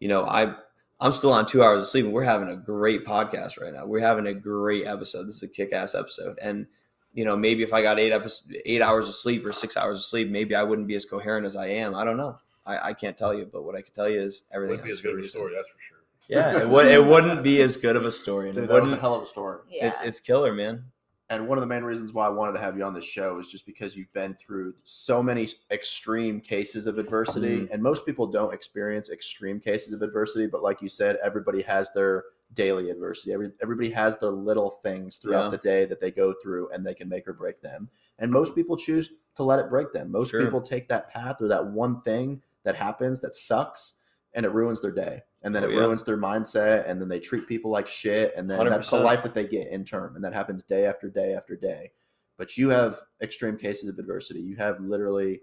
you 0.01 0.09
know, 0.09 0.25
I 0.25 0.55
I'm 0.99 1.13
still 1.13 1.33
on 1.33 1.47
two 1.47 1.63
hours 1.63 1.83
of 1.83 1.87
sleep 1.87 2.05
and 2.05 2.15
we're 2.15 2.25
having 2.25 2.49
a 2.49 2.57
great 2.57 3.05
podcast 3.05 3.61
right 3.61 3.73
now. 3.73 3.87
We're 3.87 4.01
having 4.01 4.27
a 4.27 4.35
great 4.35 4.87
episode. 4.87 5.29
This 5.29 5.37
is 5.37 5.43
a 5.43 5.49
kick 5.49 5.73
ass 5.73 5.95
episode. 5.95 6.39
And, 6.41 6.67
you 7.13 7.25
know, 7.25 7.37
maybe 7.37 7.63
if 7.63 7.73
I 7.73 7.83
got 7.83 8.01
eight 8.01 8.13
episodes, 8.13 8.53
eight 8.65 8.83
hours 8.83 9.09
of 9.09 9.15
sleep 9.15 9.45
or 9.45 9.53
six 9.53 9.77
hours 9.77 9.99
of 9.99 10.05
sleep, 10.05 10.31
maybe 10.31 10.55
I 10.55 10.63
wouldn't 10.63 10.89
be 10.89 10.95
as 10.95 11.05
coherent 11.05 11.47
as 11.47 11.55
I 11.55 11.67
am. 11.69 11.95
I 11.95 12.05
don't 12.05 12.17
know. 12.17 12.39
I, 12.65 12.89
I 12.89 12.93
can't 12.93 13.17
tell 13.17 13.33
you, 13.33 13.49
but 13.51 13.63
what 13.63 13.77
I 13.77 13.83
can 13.83 13.93
tell 13.93 14.09
you 14.09 14.21
is 14.21 14.45
everything. 14.53 14.79
Wouldn't 14.79 14.87
be 14.87 14.91
as 14.91 15.01
good 15.01 15.17
of 15.17 15.25
a 15.25 15.29
story, 15.29 15.53
that's 15.55 15.69
for 15.69 15.79
sure. 15.79 15.99
Yeah, 16.29 16.61
it 16.63 16.69
would. 16.69 16.87
It 16.87 17.07
wouldn't 17.07 17.45
be 17.45 17.63
as 17.63 17.77
good 17.77 17.95
of 17.95 18.05
a 18.05 18.11
story, 18.11 18.49
and 18.49 18.57
Dude, 18.57 18.65
it 18.65 18.71
that 18.71 18.83
was 18.83 18.91
a 18.91 18.97
hell 18.97 19.15
of 19.15 19.23
a 19.23 19.27
story. 19.27 19.61
Yeah. 19.71 19.87
It's 19.87 20.01
it's 20.03 20.19
killer, 20.19 20.53
man. 20.53 20.87
And 21.29 21.49
one 21.49 21.59
of 21.59 21.63
the 21.63 21.67
main 21.67 21.83
reasons 21.83 22.13
why 22.13 22.27
I 22.27 22.31
wanted 22.31 22.53
to 22.53 22.61
have 22.61 22.77
you 22.77 22.85
on 22.85 22.95
this 22.95 23.05
show 23.05 23.41
is 23.41 23.49
just 23.49 23.67
because 23.67 23.97
you've 23.97 24.13
been 24.13 24.35
through 24.35 24.75
so 24.85 25.21
many 25.23 25.49
extreme 25.73 26.41
cases 26.41 26.87
of 26.87 26.99
adversity. 26.99 27.61
Mm-hmm. 27.61 27.73
And 27.73 27.83
most 27.83 28.07
people 28.07 28.29
don't 28.29 28.55
experience 28.55 29.11
extreme 29.11 29.59
cases 29.59 29.93
of 29.93 30.03
adversity, 30.03 30.47
but 30.47 30.63
like 30.63 30.81
you 30.81 30.89
said, 30.89 31.19
everybody 31.25 31.63
has 31.63 31.91
their 31.93 32.25
daily 32.53 32.91
adversity. 32.91 33.33
Every, 33.33 33.51
everybody 33.61 33.91
has 33.91 34.17
their 34.19 34.31
little 34.31 34.79
things 34.85 35.17
throughout 35.17 35.45
Yeah. 35.47 35.51
the 35.51 35.59
day 35.59 35.85
that 35.87 36.01
they 36.01 36.13
go 36.13 36.33
through 36.41 36.71
and 36.71 36.87
they 36.87 36.95
can 36.95 37.09
make 37.09 37.27
or 37.27 37.33
break 37.33 37.61
them. 37.61 37.89
And 38.21 38.31
most 38.31 38.55
people 38.55 38.77
choose 38.77 39.11
to 39.35 39.43
let 39.43 39.59
it 39.59 39.69
break 39.69 39.93
them. 39.93 40.13
Most 40.13 40.31
Sure. 40.31 40.45
people 40.45 40.61
take 40.61 40.89
that 40.89 41.11
path 41.11 41.43
or 41.43 41.49
that 41.49 41.67
one 41.67 42.03
thing 42.03 42.41
that 42.63 42.77
happens 42.77 43.21
that 43.21 43.35
sucks 43.35 43.95
and 44.33 44.47
it 44.47 44.53
ruins 44.53 44.81
their 44.81 44.93
day. 44.93 45.23
And 45.47 45.55
then 45.55 45.63
Oh, 45.63 45.69
it 45.69 45.75
yeah. 45.75 45.81
ruins 45.81 46.03
their 46.03 46.19
mindset 46.19 46.89
and 46.89 47.01
then 47.01 47.09
they 47.09 47.21
treat 47.21 47.47
people 47.47 47.71
like 47.71 47.87
shit. 47.87 48.35
And 48.37 48.51
then 48.51 48.69
that's 48.69 48.91
the 48.91 48.97
life 48.99 49.23
that 49.23 49.33
they 49.33 49.47
get 49.47 49.69
in 49.69 49.85
term. 49.85 50.17
And 50.17 50.25
that 50.25 50.35
happens 50.35 50.65
day 50.65 50.87
after 50.87 51.09
day 51.09 51.35
after 51.35 51.55
day. 51.55 51.93
But 52.37 52.57
you 52.57 52.69
have 52.71 53.01
extreme 53.23 53.57
cases 53.57 53.89
of 53.89 53.97
adversity. 54.01 54.41
You 54.41 54.57
have 54.57 54.81
literally, 54.81 55.41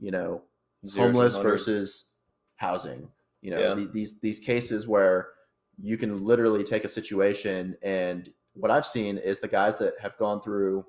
you 0.00 0.10
know, 0.10 0.42
Zero 0.86 1.08
homeless 1.08 1.36
versus 1.36 2.06
housing. 2.56 3.10
You 3.42 3.50
know, 3.50 3.60
Yeah. 3.60 3.74
the- 3.74 3.86
these 3.92 4.18
these 4.20 4.40
cases 4.40 4.88
where 4.88 5.28
you 5.78 5.98
can 5.98 6.24
literally 6.24 6.64
take 6.64 6.84
a 6.84 6.88
situation 6.88 7.76
and 7.82 8.32
what 8.54 8.70
I've 8.70 8.86
seen 8.86 9.18
is 9.18 9.40
the 9.40 9.48
guys 9.48 9.76
that 9.78 9.92
have 10.00 10.16
gone 10.16 10.40
through 10.40 10.86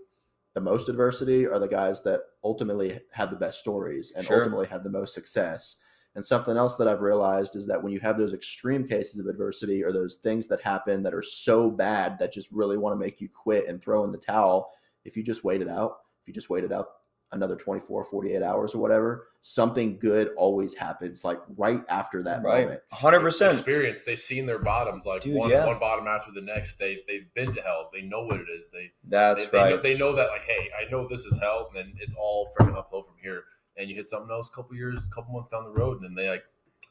the 0.53 0.61
most 0.61 0.87
adversity 0.87 1.45
are 1.45 1.59
the 1.59 1.67
guys 1.67 2.03
that 2.03 2.21
ultimately 2.43 3.01
have 3.11 3.31
the 3.31 3.35
best 3.35 3.59
stories 3.59 4.13
and 4.15 4.25
Sure. 4.25 4.37
ultimately 4.37 4.67
have 4.67 4.83
the 4.85 4.89
most 4.89 5.13
success. 5.13 5.77
And 6.15 6.23
something 6.23 6.55
else 6.55 6.77
that 6.77 6.87
I've 6.87 7.01
realized 7.01 7.55
is 7.57 7.67
that 7.67 7.81
when 7.83 7.91
you 7.91 7.99
have 7.99 8.17
those 8.17 8.33
extreme 8.33 8.87
cases 8.87 9.19
of 9.19 9.27
adversity 9.27 9.83
or 9.83 9.91
those 9.91 10.15
things 10.15 10.47
that 10.47 10.61
happen 10.61 11.03
that 11.03 11.13
are 11.13 11.21
so 11.21 11.69
bad 11.69 12.17
that 12.19 12.31
just 12.31 12.49
really 12.51 12.77
want 12.77 12.93
to 12.93 12.97
make 12.99 13.19
you 13.19 13.27
quit 13.27 13.67
and 13.67 13.81
throw 13.81 14.03
in 14.05 14.11
the 14.13 14.17
towel, 14.17 14.71
if 15.03 15.17
you 15.17 15.23
just 15.23 15.43
wait 15.43 15.61
it 15.61 15.67
out, 15.69 15.97
if 16.21 16.27
you 16.27 16.33
just 16.33 16.49
wait 16.49 16.63
it 16.63 16.71
out 16.71 16.87
another 17.31 17.55
24, 17.57 18.05
48 18.05 18.41
hours 18.41 18.73
or 18.73 18.77
whatever, 18.77 19.27
something 19.41 19.99
good 19.99 20.29
always 20.37 20.73
happens 20.73 21.25
like 21.25 21.39
right 21.57 21.83
after 21.89 22.23
that 22.23 22.41
Right. 22.41 22.63
moment. 22.63 22.81
hundred 22.91 23.19
percent. 23.19 23.53
Experience. 23.53 24.03
They've 24.03 24.17
seen 24.17 24.45
their 24.45 24.59
bottoms, 24.59 25.05
like 25.05 25.21
Dude, 25.21 25.35
one 25.35 25.49
yeah. 25.49 25.65
one 25.65 25.77
bottom 25.79 26.07
after 26.07 26.31
the 26.31 26.39
next. 26.41 26.77
They 26.77 26.99
they've 27.07 27.25
been 27.33 27.53
to 27.53 27.61
hell. 27.61 27.89
They 27.93 28.03
know 28.03 28.23
what 28.23 28.39
it 28.39 28.47
is. 28.57 28.69
They 28.71 28.91
That's 29.03 29.45
they, 29.45 29.49
they, 29.51 29.57
right. 29.57 29.75
know, 29.75 29.81
they 29.81 29.97
know 29.97 30.15
that 30.15 30.29
like, 30.29 30.43
hey, 30.43 30.69
I 30.79 30.89
know 30.89 31.07
this 31.09 31.25
is 31.25 31.37
hell, 31.39 31.69
and 31.75 31.93
it's 31.99 32.13
all 32.17 32.53
freaking 32.57 32.77
uphill 32.77 33.03
from 33.03 33.15
here. 33.21 33.43
And 33.77 33.89
you 33.89 33.95
hit 33.95 34.07
something 34.07 34.31
else 34.31 34.47
a 34.47 34.55
couple 34.55 34.75
years, 34.75 35.03
a 35.03 35.13
couple 35.13 35.33
months 35.33 35.51
down 35.51 35.65
the 35.65 35.71
road, 35.71 36.01
and 36.01 36.05
then 36.05 36.15
they 36.15 36.29
like, 36.29 36.43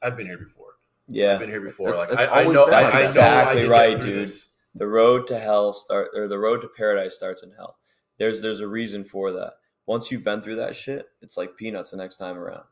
I've 0.02 0.16
been 0.16 0.26
here 0.26 0.38
before. 0.38 0.74
Yeah, 1.08 1.34
I've 1.34 1.40
been 1.40 1.50
here 1.50 1.60
before. 1.60 1.90
It's- 1.90 2.00
like 2.10 2.18
it's 2.18 2.32
I, 2.32 2.40
I 2.42 2.44
know, 2.46 2.64
I, 2.64 2.82
like 2.82 2.94
I 2.94 2.98
know 2.98 3.00
Exactly 3.00 3.64
right, 3.66 4.00
dude. 4.00 4.28
this. 4.28 4.48
the 4.74 4.86
road 4.86 5.26
to 5.28 5.38
hell 5.38 5.72
start 5.72 6.08
or 6.14 6.28
the 6.28 6.38
road 6.38 6.60
to 6.62 6.68
paradise 6.68 7.16
starts 7.16 7.42
in 7.42 7.52
hell. 7.52 7.76
There's 8.18 8.40
there's 8.42 8.60
a 8.60 8.68
reason 8.68 9.04
for 9.04 9.32
that. 9.32 9.54
Once 9.86 10.10
you've 10.10 10.24
been 10.24 10.40
through 10.40 10.56
that 10.56 10.74
shit, 10.76 11.08
it's 11.20 11.36
like 11.36 11.56
peanuts 11.56 11.90
the 11.90 11.96
next 11.96 12.16
time 12.16 12.38
around. 12.38 12.64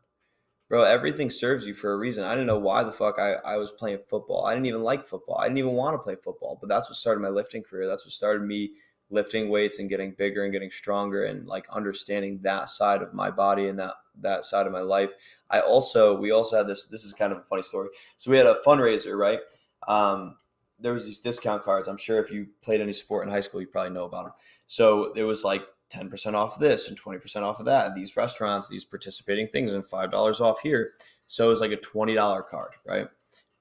Bro, 0.69 0.85
everything 0.85 1.29
serves 1.29 1.67
you 1.67 1.75
for 1.75 1.93
a 1.93 1.99
reason. 1.99 2.25
I 2.25 2.31
didn't 2.35 2.47
know 2.47 2.59
why 2.59 2.83
the 2.85 2.93
fuck 2.93 3.19
I, 3.19 3.35
I 3.45 3.59
was 3.59 3.71
playing 3.71 3.99
football. 4.09 4.47
I 4.47 4.55
didn't 4.55 4.67
even 4.67 4.83
like 4.83 5.05
football. 5.05 5.37
I 5.39 5.45
didn't 5.45 5.59
even 5.59 5.73
want 5.73 5.93
to 5.95 5.99
play 5.99 6.15
football, 6.15 6.57
but 6.59 6.69
that's 6.71 6.89
what 6.89 6.97
started 6.97 7.21
my 7.21 7.29
lifting 7.29 7.63
career. 7.63 7.87
That's 7.87 8.07
what 8.07 8.13
started 8.13 8.43
me 8.43 8.71
lifting 9.13 9.51
weights 9.51 9.79
and 9.79 9.89
getting 9.89 10.13
bigger 10.13 10.45
and 10.45 10.53
getting 10.53 10.71
stronger 10.71 11.25
and 11.25 11.47
like 11.47 11.67
understanding 11.71 12.41
that 12.43 12.69
side 12.69 13.03
of 13.03 13.13
my 13.15 13.31
body 13.31 13.69
and 13.69 13.79
that 13.79 13.95
that 14.21 14.45
side 14.45 14.67
of 14.67 14.73
my 14.73 14.81
life. 14.81 15.13
I 15.51 15.61
also 15.61 16.17
we 16.17 16.33
also 16.33 16.57
had 16.57 16.67
this 16.67 16.87
this 16.87 17.05
is 17.05 17.13
kind 17.13 17.33
of 17.33 17.39
a 17.39 17.43
funny 17.43 17.63
story. 17.63 17.89
So 18.17 18.31
we 18.31 18.39
had 18.39 18.47
a 18.47 18.57
fundraiser, 18.67 19.17
right? 19.17 19.41
Um, 19.87 20.37
there 20.81 20.93
was 20.93 21.07
these 21.07 21.21
discount 21.21 21.63
cards. 21.63 21.87
I'm 21.87 21.97
sure 21.97 22.19
if 22.19 22.31
you 22.31 22.49
played 22.63 22.81
any 22.81 22.93
sport 22.93 23.27
in 23.27 23.33
high 23.33 23.41
school, 23.41 23.61
you 23.61 23.69
probably 23.69 23.93
know 23.93 24.05
about 24.05 24.25
them. 24.25 24.33
So 24.67 25.13
there 25.15 25.27
was 25.27 25.45
like 25.45 25.63
10% 25.93 26.35
off 26.35 26.59
this 26.59 26.89
and 26.89 27.01
20% 27.01 27.43
off 27.43 27.61
of 27.61 27.67
that. 27.67 27.95
These 27.95 28.17
restaurants, 28.17 28.69
these 28.69 28.85
participating 28.85 29.47
things, 29.49 29.73
and 29.73 29.85
five 29.85 30.11
dollars 30.11 30.41
off 30.41 30.61
here. 30.61 30.93
So 31.27 31.47
it 31.47 31.49
was 31.49 31.61
like 31.61 31.73
a 31.73 31.77
$20 31.77 32.47
card, 32.47 32.73
right? 32.85 33.07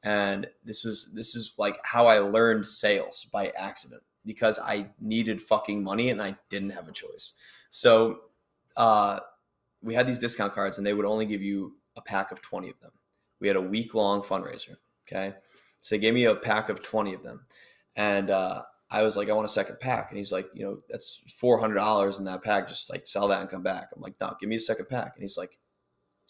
And 0.03 0.47
this 0.63 0.83
was 0.83 1.11
this 1.13 1.35
is 1.35 1.53
like 1.57 1.77
how 1.83 2.07
I 2.07 2.19
learned 2.19 2.65
sales 2.65 3.27
by 3.31 3.51
accident 3.57 4.01
because 4.25 4.59
I 4.59 4.89
needed 4.99 5.41
fucking 5.41 5.83
money 5.83 6.09
and 6.09 6.21
I 6.21 6.35
didn't 6.49 6.71
have 6.71 6.87
a 6.87 6.91
choice. 6.91 7.33
So 7.69 8.19
uh, 8.77 9.19
we 9.81 9.93
had 9.93 10.07
these 10.07 10.19
discount 10.19 10.53
cards 10.53 10.77
and 10.77 10.85
they 10.85 10.93
would 10.93 11.05
only 11.05 11.25
give 11.25 11.41
you 11.41 11.75
a 11.95 12.01
pack 12.01 12.31
of 12.31 12.41
20 12.41 12.69
of 12.69 12.79
them. 12.79 12.91
We 13.39 13.47
had 13.47 13.57
a 13.57 13.61
week 13.61 13.93
long 13.93 14.21
fundraiser. 14.21 14.75
Okay. 15.07 15.33
So 15.79 15.95
they 15.95 15.99
gave 15.99 16.13
me 16.13 16.25
a 16.25 16.35
pack 16.35 16.69
of 16.69 16.83
20 16.83 17.13
of 17.13 17.23
them. 17.23 17.45
And 17.95 18.29
uh, 18.29 18.63
I 18.89 19.01
was 19.01 19.17
like, 19.17 19.29
I 19.29 19.33
want 19.33 19.45
a 19.45 19.51
second 19.51 19.79
pack. 19.79 20.09
And 20.09 20.17
he's 20.17 20.31
like, 20.31 20.47
you 20.53 20.63
know, 20.63 20.79
that's 20.89 21.21
$400 21.41 22.19
in 22.19 22.25
that 22.25 22.43
pack. 22.43 22.67
Just 22.67 22.89
like 22.89 23.07
sell 23.07 23.27
that 23.29 23.41
and 23.41 23.49
come 23.49 23.63
back. 23.63 23.89
I'm 23.95 24.01
like, 24.01 24.15
no, 24.21 24.35
give 24.39 24.49
me 24.49 24.55
a 24.55 24.59
second 24.59 24.87
pack. 24.89 25.13
And 25.15 25.23
he's 25.23 25.37
like, 25.37 25.57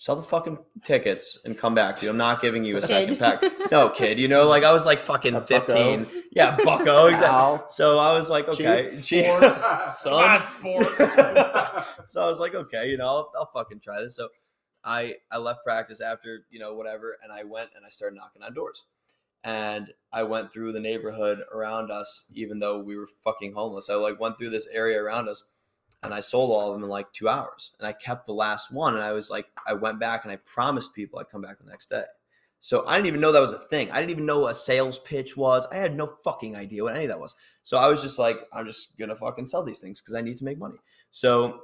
sell 0.01 0.15
the 0.15 0.23
fucking 0.23 0.57
tickets 0.83 1.37
and 1.45 1.55
come 1.55 1.75
back. 1.75 1.95
Dude, 1.95 2.09
I'm 2.09 2.17
not 2.17 2.41
giving 2.41 2.63
you 2.65 2.75
a 2.77 2.81
second 2.81 3.19
pack. 3.19 3.43
No, 3.71 3.87
kid. 3.95 4.17
You 4.17 4.27
know, 4.27 4.47
like 4.49 4.63
I 4.63 4.71
was 4.71 4.83
like 4.83 4.99
fucking 4.99 5.35
A 5.35 5.41
bucko. 5.41 6.03
15. 6.03 6.23
Yeah, 6.31 6.57
bucko. 6.63 7.05
Exactly. 7.11 7.59
So 7.67 7.99
I 7.99 8.11
was 8.11 8.27
like, 8.27 8.47
okay. 8.49 8.85
Chief, 8.89 9.05
Chief- 9.05 9.25
sport. 9.27 9.93
son. 9.93 10.43
sport. 10.47 10.87
so 12.07 12.23
I 12.23 12.27
was 12.27 12.39
like, 12.39 12.55
okay, 12.55 12.89
you 12.89 12.97
know, 12.97 13.05
I'll, 13.05 13.31
I'll 13.37 13.51
fucking 13.53 13.79
try 13.79 14.01
this. 14.01 14.15
So 14.15 14.29
I 14.83 15.17
I 15.31 15.37
left 15.37 15.59
practice 15.63 16.01
after 16.01 16.45
you 16.49 16.57
know 16.57 16.73
whatever, 16.73 17.15
and 17.21 17.31
I 17.31 17.43
went 17.43 17.69
and 17.75 17.85
I 17.85 17.89
started 17.89 18.15
knocking 18.15 18.41
on 18.41 18.55
doors, 18.55 18.85
and 19.43 19.93
I 20.11 20.23
went 20.23 20.51
through 20.51 20.71
the 20.71 20.79
neighborhood 20.79 21.43
around 21.53 21.91
us, 21.91 22.25
even 22.33 22.57
though 22.57 22.79
we 22.79 22.97
were 22.97 23.07
fucking 23.23 23.53
homeless. 23.53 23.87
I 23.87 23.93
like 23.93 24.19
went 24.19 24.39
through 24.39 24.49
this 24.49 24.67
area 24.73 24.99
around 24.99 25.29
us, 25.29 25.43
and 26.03 26.13
I 26.13 26.19
sold 26.19 26.51
all 26.51 26.69
of 26.69 26.73
them 26.73 26.83
in 26.83 26.89
like 26.89 27.11
two 27.13 27.29
hours, 27.29 27.75
and 27.79 27.87
I 27.87 27.93
kept 27.93 28.25
the 28.25 28.33
last 28.33 28.73
one, 28.73 28.93
and 28.93 29.03
I 29.03 29.11
was 29.11 29.29
like, 29.29 29.47
I 29.67 29.73
went 29.73 29.99
back 29.99 30.23
and 30.23 30.31
I 30.31 30.37
promised 30.37 30.95
people 30.95 31.19
I'd 31.19 31.29
come 31.29 31.41
back 31.41 31.59
the 31.59 31.69
next 31.69 31.89
day. 31.89 32.03
So 32.59 32.85
I 32.85 32.95
didn't 32.95 33.07
even 33.07 33.21
know 33.21 33.31
that 33.31 33.39
was 33.39 33.53
a 33.53 33.57
thing. 33.57 33.89
I 33.91 33.97
didn't 33.99 34.11
even 34.11 34.27
know 34.27 34.39
what 34.39 34.51
a 34.51 34.55
sales 34.55 34.99
pitch 34.99 35.35
was. 35.35 35.65
I 35.71 35.77
had 35.77 35.95
no 35.95 36.13
fucking 36.23 36.55
idea 36.55 36.83
what 36.83 36.93
any 36.95 37.05
of 37.05 37.09
that 37.09 37.19
was. 37.19 37.35
So 37.63 37.79
I 37.79 37.87
was 37.87 38.03
just 38.03 38.19
like, 38.19 38.37
I'm 38.53 38.67
just 38.67 38.99
gonna 38.99 39.15
fucking 39.15 39.47
sell 39.47 39.63
these 39.63 39.79
things 39.79 39.99
because 39.99 40.13
I 40.13 40.21
need 40.21 40.37
to 40.37 40.43
make 40.43 40.59
money. 40.59 40.77
So 41.09 41.61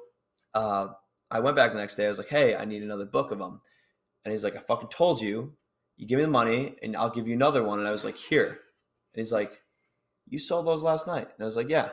uh, 0.56 0.88
I 1.30 1.40
went 1.40 1.56
back 1.56 1.72
the 1.72 1.80
next 1.80 1.96
day. 1.96 2.06
I 2.06 2.10
was 2.10 2.18
like, 2.18 2.30
hey, 2.30 2.56
I 2.56 2.66
need 2.66 2.82
another 2.82 3.06
book 3.06 3.32
of 3.32 3.38
them. 3.38 3.62
And 4.26 4.32
he's 4.32 4.44
like, 4.44 4.56
I 4.56 4.60
fucking 4.60 4.90
told 4.90 5.22
you. 5.22 5.54
You 5.98 6.08
give 6.08 6.18
me 6.18 6.26
the 6.26 6.32
money 6.32 6.76
and 6.82 6.96
I'll 6.96 7.10
give 7.10 7.28
you 7.28 7.34
another 7.34 7.64
one. 7.64 7.80
And 7.80 7.88
I 7.88 7.92
was 7.92 8.06
like, 8.06 8.18
here. 8.18 8.48
And 8.48 9.22
he's 9.22 9.32
like, 9.32 9.62
you 10.28 10.40
sold 10.40 10.68
those 10.68 10.84
last 10.84 11.08
night. 11.08 11.28
And 11.28 11.42
I 11.42 11.46
was 11.46 11.56
like, 11.56 11.70
yeah. 11.70 11.90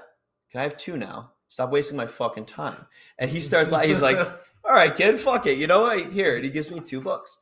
Can 0.51 0.61
I 0.61 0.65
have 0.65 0.77
two 0.77 0.97
now? 0.97 1.33
Stop 1.49 1.71
wasting 1.71 1.97
my 1.97 2.07
fucking 2.07 2.47
time. 2.47 2.87
And 3.19 3.31
he 3.31 3.41
starts 3.41 3.71
like, 3.71 3.89
he's 3.89 4.03
like, 4.03 4.19
all 4.65 4.73
right, 4.73 4.95
kid, 4.95 5.21
fuck 5.21 5.47
it. 5.47 5.59
You 5.59 5.67
know 5.67 5.83
what? 5.83 6.13
Here. 6.13 6.35
And 6.37 6.45
he 6.45 6.51
gives 6.51 6.71
me 6.71 6.81
two 6.81 7.01
books. 7.01 7.39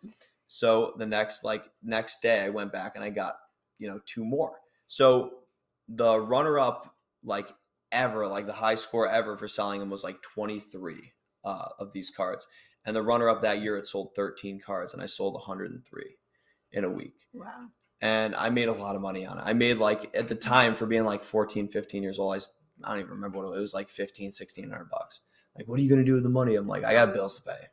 So 0.46 0.92
the 0.98 1.06
next 1.06 1.44
like 1.44 1.64
next 1.82 2.20
day 2.20 2.42
I 2.44 2.50
went 2.50 2.72
back 2.72 2.94
and 2.94 3.02
I 3.04 3.10
got, 3.10 3.36
you 3.78 3.88
know, 3.88 4.00
two 4.04 4.24
more. 4.24 4.52
So 4.86 5.32
the 5.88 6.18
runner 6.20 6.58
up 6.58 6.94
like 7.24 7.50
ever, 7.90 8.26
like 8.26 8.46
the 8.46 8.52
high 8.52 8.74
score 8.74 9.08
ever 9.08 9.36
for 9.36 9.48
selling 9.48 9.80
them 9.80 9.88
was 9.90 10.04
like 10.04 10.20
23 10.22 11.12
uh, 11.44 11.64
of 11.78 11.92
these 11.92 12.10
cards. 12.10 12.46
And 12.84 12.94
the 12.94 13.02
runner 13.02 13.28
up 13.28 13.42
that 13.42 13.62
year 13.62 13.76
it 13.78 13.86
sold 13.86 14.10
13 14.14 14.60
cards 14.60 14.92
and 14.92 15.02
I 15.02 15.06
sold 15.06 15.34
103 15.34 16.04
in 16.72 16.84
a 16.84 16.90
week. 16.90 17.14
Wow. 17.32 17.68
And 18.00 18.34
I 18.34 18.50
made 18.50 18.68
a 18.68 18.72
lot 18.72 18.96
of 18.96 19.00
money 19.02 19.24
on 19.24 19.38
it. 19.38 19.42
I 19.46 19.52
made 19.52 19.78
like 19.78 20.10
at 20.14 20.28
the 20.28 20.34
time 20.34 20.74
for 20.74 20.86
being 20.86 21.04
like 21.04 21.22
14, 21.22 21.68
15 21.68 22.02
years 22.02 22.18
old, 22.18 22.34
I, 22.34 22.36
s- 22.36 22.48
I 22.84 22.90
don't 22.90 23.00
even 23.00 23.12
remember 23.12 23.38
what 23.38 23.46
it 23.46 23.50
was. 23.50 23.58
It 23.58 23.60
was 23.60 23.74
like 23.74 23.88
15, 23.88 24.26
1600 24.26 24.90
bucks. 24.90 25.20
Like, 25.56 25.68
what 25.68 25.78
are 25.78 25.82
you 25.82 25.88
going 25.88 26.00
to 26.00 26.06
do 26.06 26.14
with 26.14 26.22
the 26.22 26.28
money? 26.28 26.54
I'm 26.54 26.66
like, 26.66 26.84
I 26.84 26.94
got 26.94 27.12
bills 27.12 27.38
to 27.38 27.42
pay. 27.42 27.66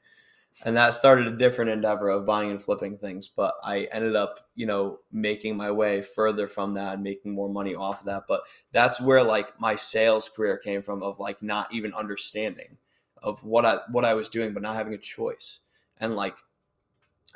And 0.66 0.76
that 0.76 0.94
started 0.94 1.28
a 1.28 1.38
different 1.38 1.72
endeavor 1.72 2.10
of 2.10 2.26
buying 2.26 2.52
and 2.52 2.62
flipping 2.62 2.98
things. 2.98 3.30
But 3.30 3.54
I 3.64 3.88
ended 3.92 4.16
up, 4.16 4.50
you 4.56 4.66
know, 4.66 5.00
making 5.12 5.56
my 5.56 5.72
way 5.72 6.02
further 6.02 6.48
from 6.48 6.74
that 6.74 6.96
and 6.96 7.04
making 7.04 7.34
more 7.34 7.50
money 7.50 7.76
off 7.76 8.02
of 8.02 8.08
that. 8.08 8.24
But 8.28 8.42
that's 8.74 9.00
where 9.00 9.24
like 9.24 9.60
my 9.60 9.76
sales 9.76 10.28
career 10.28 10.58
came 10.58 10.82
from 10.82 11.02
of 11.02 11.20
like 11.20 11.42
not 11.42 11.74
even 11.74 11.94
understanding 11.94 12.78
of 13.22 13.44
what 13.44 13.66
I 13.66 13.80
what 13.92 14.04
I 14.06 14.16
was 14.16 14.28
doing, 14.28 14.54
but 14.54 14.64
not 14.64 14.76
having 14.76 14.94
a 14.94 14.98
choice. 14.98 15.60
And 15.98 16.16
like 16.16 16.36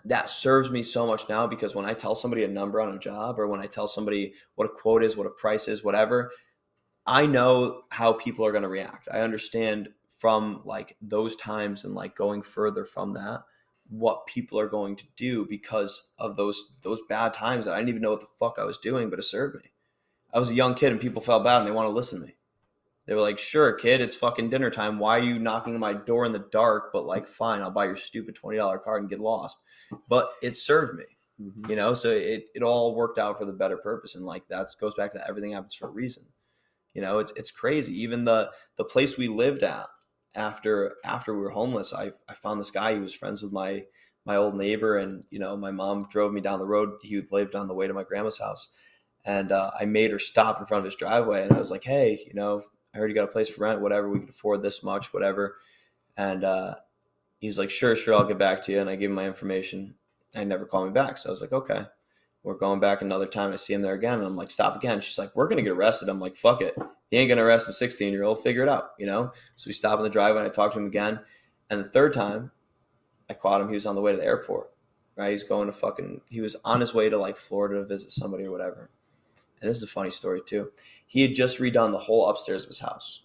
that 0.05 0.29
serves 0.29 0.69
me 0.69 0.83
so 0.83 1.07
much 1.07 1.29
now 1.29 1.47
because 1.47 1.75
when 1.75 1.85
I 1.85 1.93
tell 1.93 2.15
somebody 2.15 2.43
a 2.43 2.47
number 2.47 2.81
on 2.81 2.93
a 2.93 2.99
job 2.99 3.39
or 3.39 3.47
when 3.47 3.61
I 3.61 3.67
tell 3.67 3.87
somebody 3.87 4.33
what 4.55 4.65
a 4.65 4.69
quote 4.69 5.03
is, 5.03 5.15
what 5.15 5.27
a 5.27 5.29
price 5.29 5.67
is, 5.69 5.83
whatever, 5.83 6.31
I 7.05 7.25
know 7.25 7.83
how 7.89 8.13
people 8.13 8.45
are 8.45 8.51
going 8.51 8.63
to 8.63 8.69
react. 8.69 9.07
I 9.11 9.21
understand 9.21 9.89
from 10.09 10.61
like 10.63 10.95
those 11.01 11.35
times 11.35 11.83
and 11.83 11.93
like 11.93 12.15
going 12.15 12.41
further 12.41 12.85
from 12.85 13.13
that 13.13 13.43
what 13.89 14.25
people 14.25 14.57
are 14.57 14.69
going 14.69 14.95
to 14.95 15.05
do 15.17 15.45
because 15.45 16.13
of 16.17 16.37
those 16.37 16.73
those 16.81 17.01
bad 17.09 17.33
times 17.33 17.65
that 17.65 17.73
I 17.73 17.77
didn't 17.77 17.89
even 17.89 18.01
know 18.01 18.11
what 18.11 18.21
the 18.21 18.27
fuck 18.39 18.57
I 18.57 18.63
was 18.63 18.77
doing, 18.77 19.09
but 19.09 19.19
it 19.19 19.23
served 19.23 19.55
me. 19.55 19.71
I 20.33 20.39
was 20.39 20.49
a 20.49 20.55
young 20.55 20.75
kid 20.75 20.91
and 20.91 21.01
people 21.01 21.21
felt 21.21 21.43
bad 21.43 21.59
and 21.59 21.67
they 21.67 21.71
want 21.71 21.87
to 21.87 21.93
listen 21.93 22.19
to 22.21 22.25
me. 22.25 22.35
They 23.05 23.13
were 23.15 23.21
like, 23.21 23.37
"Sure, 23.37 23.73
kid, 23.73 23.99
it's 24.01 24.15
fucking 24.15 24.49
dinner 24.49 24.69
time. 24.69 24.97
Why 24.99 25.17
are 25.17 25.23
you 25.23 25.37
knocking 25.39 25.73
on 25.73 25.79
my 25.81 25.93
door 25.93 26.25
in 26.25 26.31
the 26.31 26.39
dark?" 26.39 26.91
But 26.93 27.05
like, 27.05 27.27
fine, 27.27 27.61
I'll 27.61 27.69
buy 27.71 27.85
your 27.85 27.97
stupid 27.97 28.35
twenty 28.35 28.57
dollar 28.57 28.79
card 28.79 29.01
and 29.01 29.09
get 29.09 29.19
lost. 29.19 29.61
But 30.07 30.31
it 30.41 30.55
served 30.55 30.97
me 30.97 31.05
Mhm. 31.41 31.67
you 31.67 31.75
know 31.75 31.95
so 31.95 32.09
it, 32.11 32.45
it 32.53 32.61
all 32.61 32.93
worked 32.95 33.17
out 33.17 33.39
for 33.39 33.45
the 33.45 33.53
better 33.53 33.75
purpose 33.77 34.13
and 34.15 34.23
like 34.23 34.47
that 34.49 34.67
goes 34.79 34.93
back 34.93 35.11
to 35.11 35.27
everything 35.27 35.51
happens 35.53 35.73
for 35.73 35.87
a 35.87 35.91
reason 35.91 36.23
you 36.93 37.01
know 37.01 37.19
it's 37.19 37.33
it's 37.35 37.51
crazy. 37.51 37.99
Even 38.01 38.25
the 38.25 38.51
the 38.77 38.85
place 38.85 39.17
we 39.17 39.27
lived 39.27 39.63
at 39.63 39.87
after 40.35 40.95
after 41.05 41.33
we 41.33 41.41
were 41.41 41.51
homeless 41.51 41.93
i 41.93 42.11
i 42.27 42.33
found 42.33 42.59
this 42.59 42.71
guy 42.71 42.95
who 42.95 43.01
was 43.01 43.13
friends 43.13 43.43
with 43.43 43.51
my 43.51 43.83
my 44.25 44.35
old 44.35 44.55
neighbor 44.55 44.97
and 44.97 45.25
you 45.29 45.39
know 45.39 45.55
my 45.55 45.71
mom 45.71 46.07
drove 46.09 46.31
me 46.31 46.41
down 46.41 46.59
the 46.59 46.65
road. 46.65 46.91
He 47.01 47.21
lived 47.31 47.55
on 47.55 47.67
the 47.67 47.73
way 47.73 47.87
to 47.87 47.93
my 47.93 48.03
grandma's 48.03 48.39
house. 48.39 48.69
And 49.25 49.51
uh, 49.51 49.71
i 49.79 49.85
made 49.85 50.11
her 50.11 50.19
stop 50.19 50.59
in 50.59 50.65
front 50.65 50.79
of 50.79 50.85
his 50.85 50.95
driveway 50.95 51.43
and 51.43 51.53
i 51.53 51.57
was 51.57 51.71
like 51.71 51.83
hey 51.83 52.19
you 52.27 52.33
know 52.33 52.63
i 52.93 52.97
heard 52.97 53.09
you 53.09 53.15
got 53.15 53.29
a 53.29 53.31
place 53.31 53.49
for 53.49 53.61
rent 53.61 53.81
whatever 53.81 54.09
we 54.09 54.19
could 54.19 54.29
afford 54.29 54.61
this 54.61 54.83
much 54.83 55.13
whatever. 55.13 55.57
And 56.17 56.43
uh 56.43 56.75
he 57.39 57.47
was 57.47 57.57
like 57.59 57.69
sure 57.69 57.95
sure 57.95 58.15
i'll 58.15 58.25
get 58.25 58.37
back 58.39 58.63
to 58.63 58.71
you. 58.71 58.79
And 58.81 58.89
i 58.89 58.95
gave 58.95 59.09
him 59.09 59.15
my 59.15 59.25
information. 59.25 59.95
And 60.35 60.49
never 60.49 60.65
called 60.65 60.87
me 60.87 60.93
back. 60.93 61.17
So 61.17 61.29
I 61.29 61.31
was 61.31 61.41
like, 61.41 61.53
okay. 61.53 61.85
We're 62.43 62.55
going 62.55 62.81
back 62.81 63.01
another 63.01 63.25
time. 63.25 63.53
I 63.53 63.55
see 63.55 63.73
him 63.73 63.81
there 63.81 63.93
again. 63.93 64.19
And 64.19 64.25
I'm 64.27 64.35
like, 64.35 64.51
stop 64.51 64.75
again. 64.75 64.99
She's 64.99 65.17
like, 65.17 65.33
we're 65.35 65.47
going 65.47 65.57
to 65.57 65.63
get 65.63 65.71
arrested. 65.71 66.09
I'm 66.09 66.19
like, 66.19 66.35
fuck 66.35 66.61
it. 66.61 66.75
He 67.09 67.17
ain't 67.17 67.29
going 67.29 67.37
to 67.37 67.43
arrest 67.43 67.69
a 67.69 67.73
16 67.73 68.11
year 68.11 68.23
old. 68.23 68.43
Figure 68.43 68.63
it 68.63 68.69
out, 68.69 68.91
you 68.99 69.05
know? 69.05 69.31
So 69.55 69.67
we 69.67 69.73
stop 69.73 69.97
in 69.97 70.03
the 70.03 70.09
driveway 70.09 70.41
and 70.41 70.49
I 70.49 70.51
talk 70.51 70.73
to 70.73 70.79
him 70.79 70.87
again. 70.87 71.19
And 71.69 71.79
the 71.79 71.89
third 71.89 72.13
time 72.13 72.51
I 73.29 73.33
caught 73.33 73.61
him, 73.61 73.69
he 73.69 73.75
was 73.75 73.85
on 73.85 73.95
the 73.95 74.01
way 74.01 74.11
to 74.11 74.17
the 74.17 74.25
airport, 74.25 74.71
right? 75.15 75.31
He's 75.31 75.43
going 75.43 75.67
to 75.67 75.71
fucking, 75.71 76.21
he 76.29 76.41
was 76.41 76.57
on 76.65 76.81
his 76.81 76.93
way 76.93 77.09
to 77.09 77.17
like 77.17 77.37
Florida 77.37 77.75
to 77.75 77.85
visit 77.85 78.11
somebody 78.11 78.43
or 78.43 78.51
whatever. 78.51 78.89
And 79.61 79.69
this 79.69 79.77
is 79.77 79.83
a 79.83 79.87
funny 79.87 80.11
story 80.11 80.41
too. 80.45 80.71
He 81.07 81.21
had 81.21 81.35
just 81.35 81.59
redone 81.59 81.91
the 81.91 81.97
whole 81.97 82.27
upstairs 82.27 82.63
of 82.63 82.69
his 82.69 82.79
house. 82.79 83.21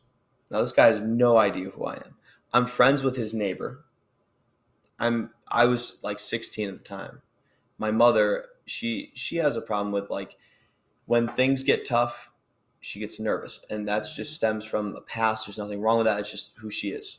Now, 0.50 0.60
this 0.60 0.72
guy 0.72 0.86
has 0.86 1.02
no 1.02 1.38
idea 1.38 1.70
who 1.70 1.84
I 1.84 1.94
am. 1.94 2.14
I'm 2.52 2.66
friends 2.66 3.02
with 3.02 3.16
his 3.16 3.34
neighbor. 3.34 3.84
I'm 4.98 5.30
I 5.46 5.66
was 5.66 5.98
like 6.02 6.18
16 6.18 6.68
at 6.68 6.76
the 6.76 6.82
time. 6.82 7.22
My 7.76 7.90
mother, 7.90 8.46
she 8.68 9.10
she 9.14 9.36
has 9.36 9.56
a 9.56 9.60
problem 9.60 9.92
with 9.92 10.10
like 10.10 10.36
when 11.06 11.28
things 11.28 11.62
get 11.62 11.86
tough, 11.86 12.30
she 12.80 13.00
gets 13.00 13.18
nervous, 13.18 13.64
and 13.70 13.86
that's 13.88 14.14
just 14.14 14.34
stems 14.34 14.64
from 14.64 14.92
the 14.92 15.00
past. 15.00 15.46
There's 15.46 15.58
nothing 15.58 15.80
wrong 15.80 15.98
with 15.98 16.06
that. 16.06 16.20
It's 16.20 16.30
just 16.30 16.54
who 16.58 16.70
she 16.70 16.90
is. 16.90 17.18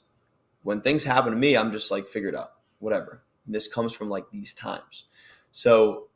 When 0.63 0.81
things 0.81 1.03
happen 1.03 1.31
to 1.31 1.37
me, 1.37 1.57
I'm 1.57 1.71
just 1.71 1.91
like 1.91 2.07
figured 2.07 2.35
out, 2.35 2.51
whatever. 2.79 3.23
And 3.45 3.55
this 3.55 3.67
comes 3.67 3.93
from 3.93 4.09
like 4.09 4.29
these 4.31 4.53
times. 4.53 5.05
So 5.51 6.07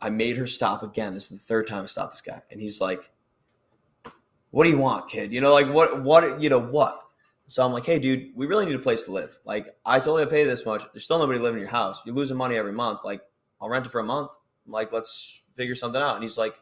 I 0.00 0.10
made 0.10 0.36
her 0.36 0.46
stop 0.46 0.82
again. 0.82 1.14
This 1.14 1.30
is 1.30 1.38
the 1.38 1.44
third 1.44 1.66
time 1.66 1.84
I 1.84 1.86
stopped 1.86 2.12
this 2.12 2.20
guy, 2.20 2.42
and 2.50 2.60
he's 2.60 2.80
like, 2.80 3.10
"What 4.50 4.64
do 4.64 4.70
you 4.70 4.78
want, 4.78 5.08
kid? 5.08 5.32
You 5.32 5.40
know, 5.40 5.52
like 5.52 5.68
what 5.68 6.02
what 6.02 6.40
you 6.40 6.50
know 6.50 6.60
what?" 6.60 7.02
So 7.50 7.66
I'm 7.66 7.72
like, 7.72 7.84
hey, 7.84 7.98
dude, 7.98 8.30
we 8.36 8.46
really 8.46 8.64
need 8.64 8.76
a 8.76 8.78
place 8.78 9.06
to 9.06 9.12
live. 9.12 9.36
Like, 9.44 9.74
I 9.84 9.98
told 9.98 10.20
you 10.20 10.26
pay 10.26 10.44
this 10.44 10.64
much. 10.64 10.84
There's 10.92 11.02
still 11.02 11.18
nobody 11.18 11.40
living 11.40 11.56
in 11.56 11.62
your 11.62 11.70
house. 11.70 12.00
You're 12.06 12.14
losing 12.14 12.36
money 12.36 12.54
every 12.54 12.70
month. 12.70 13.00
Like, 13.02 13.22
I'll 13.60 13.68
rent 13.68 13.86
it 13.86 13.88
for 13.88 14.00
a 14.00 14.04
month. 14.04 14.30
I'm 14.66 14.72
like, 14.72 14.92
let's 14.92 15.42
figure 15.56 15.74
something 15.74 16.00
out. 16.00 16.14
And 16.14 16.22
he's 16.22 16.38
like, 16.38 16.60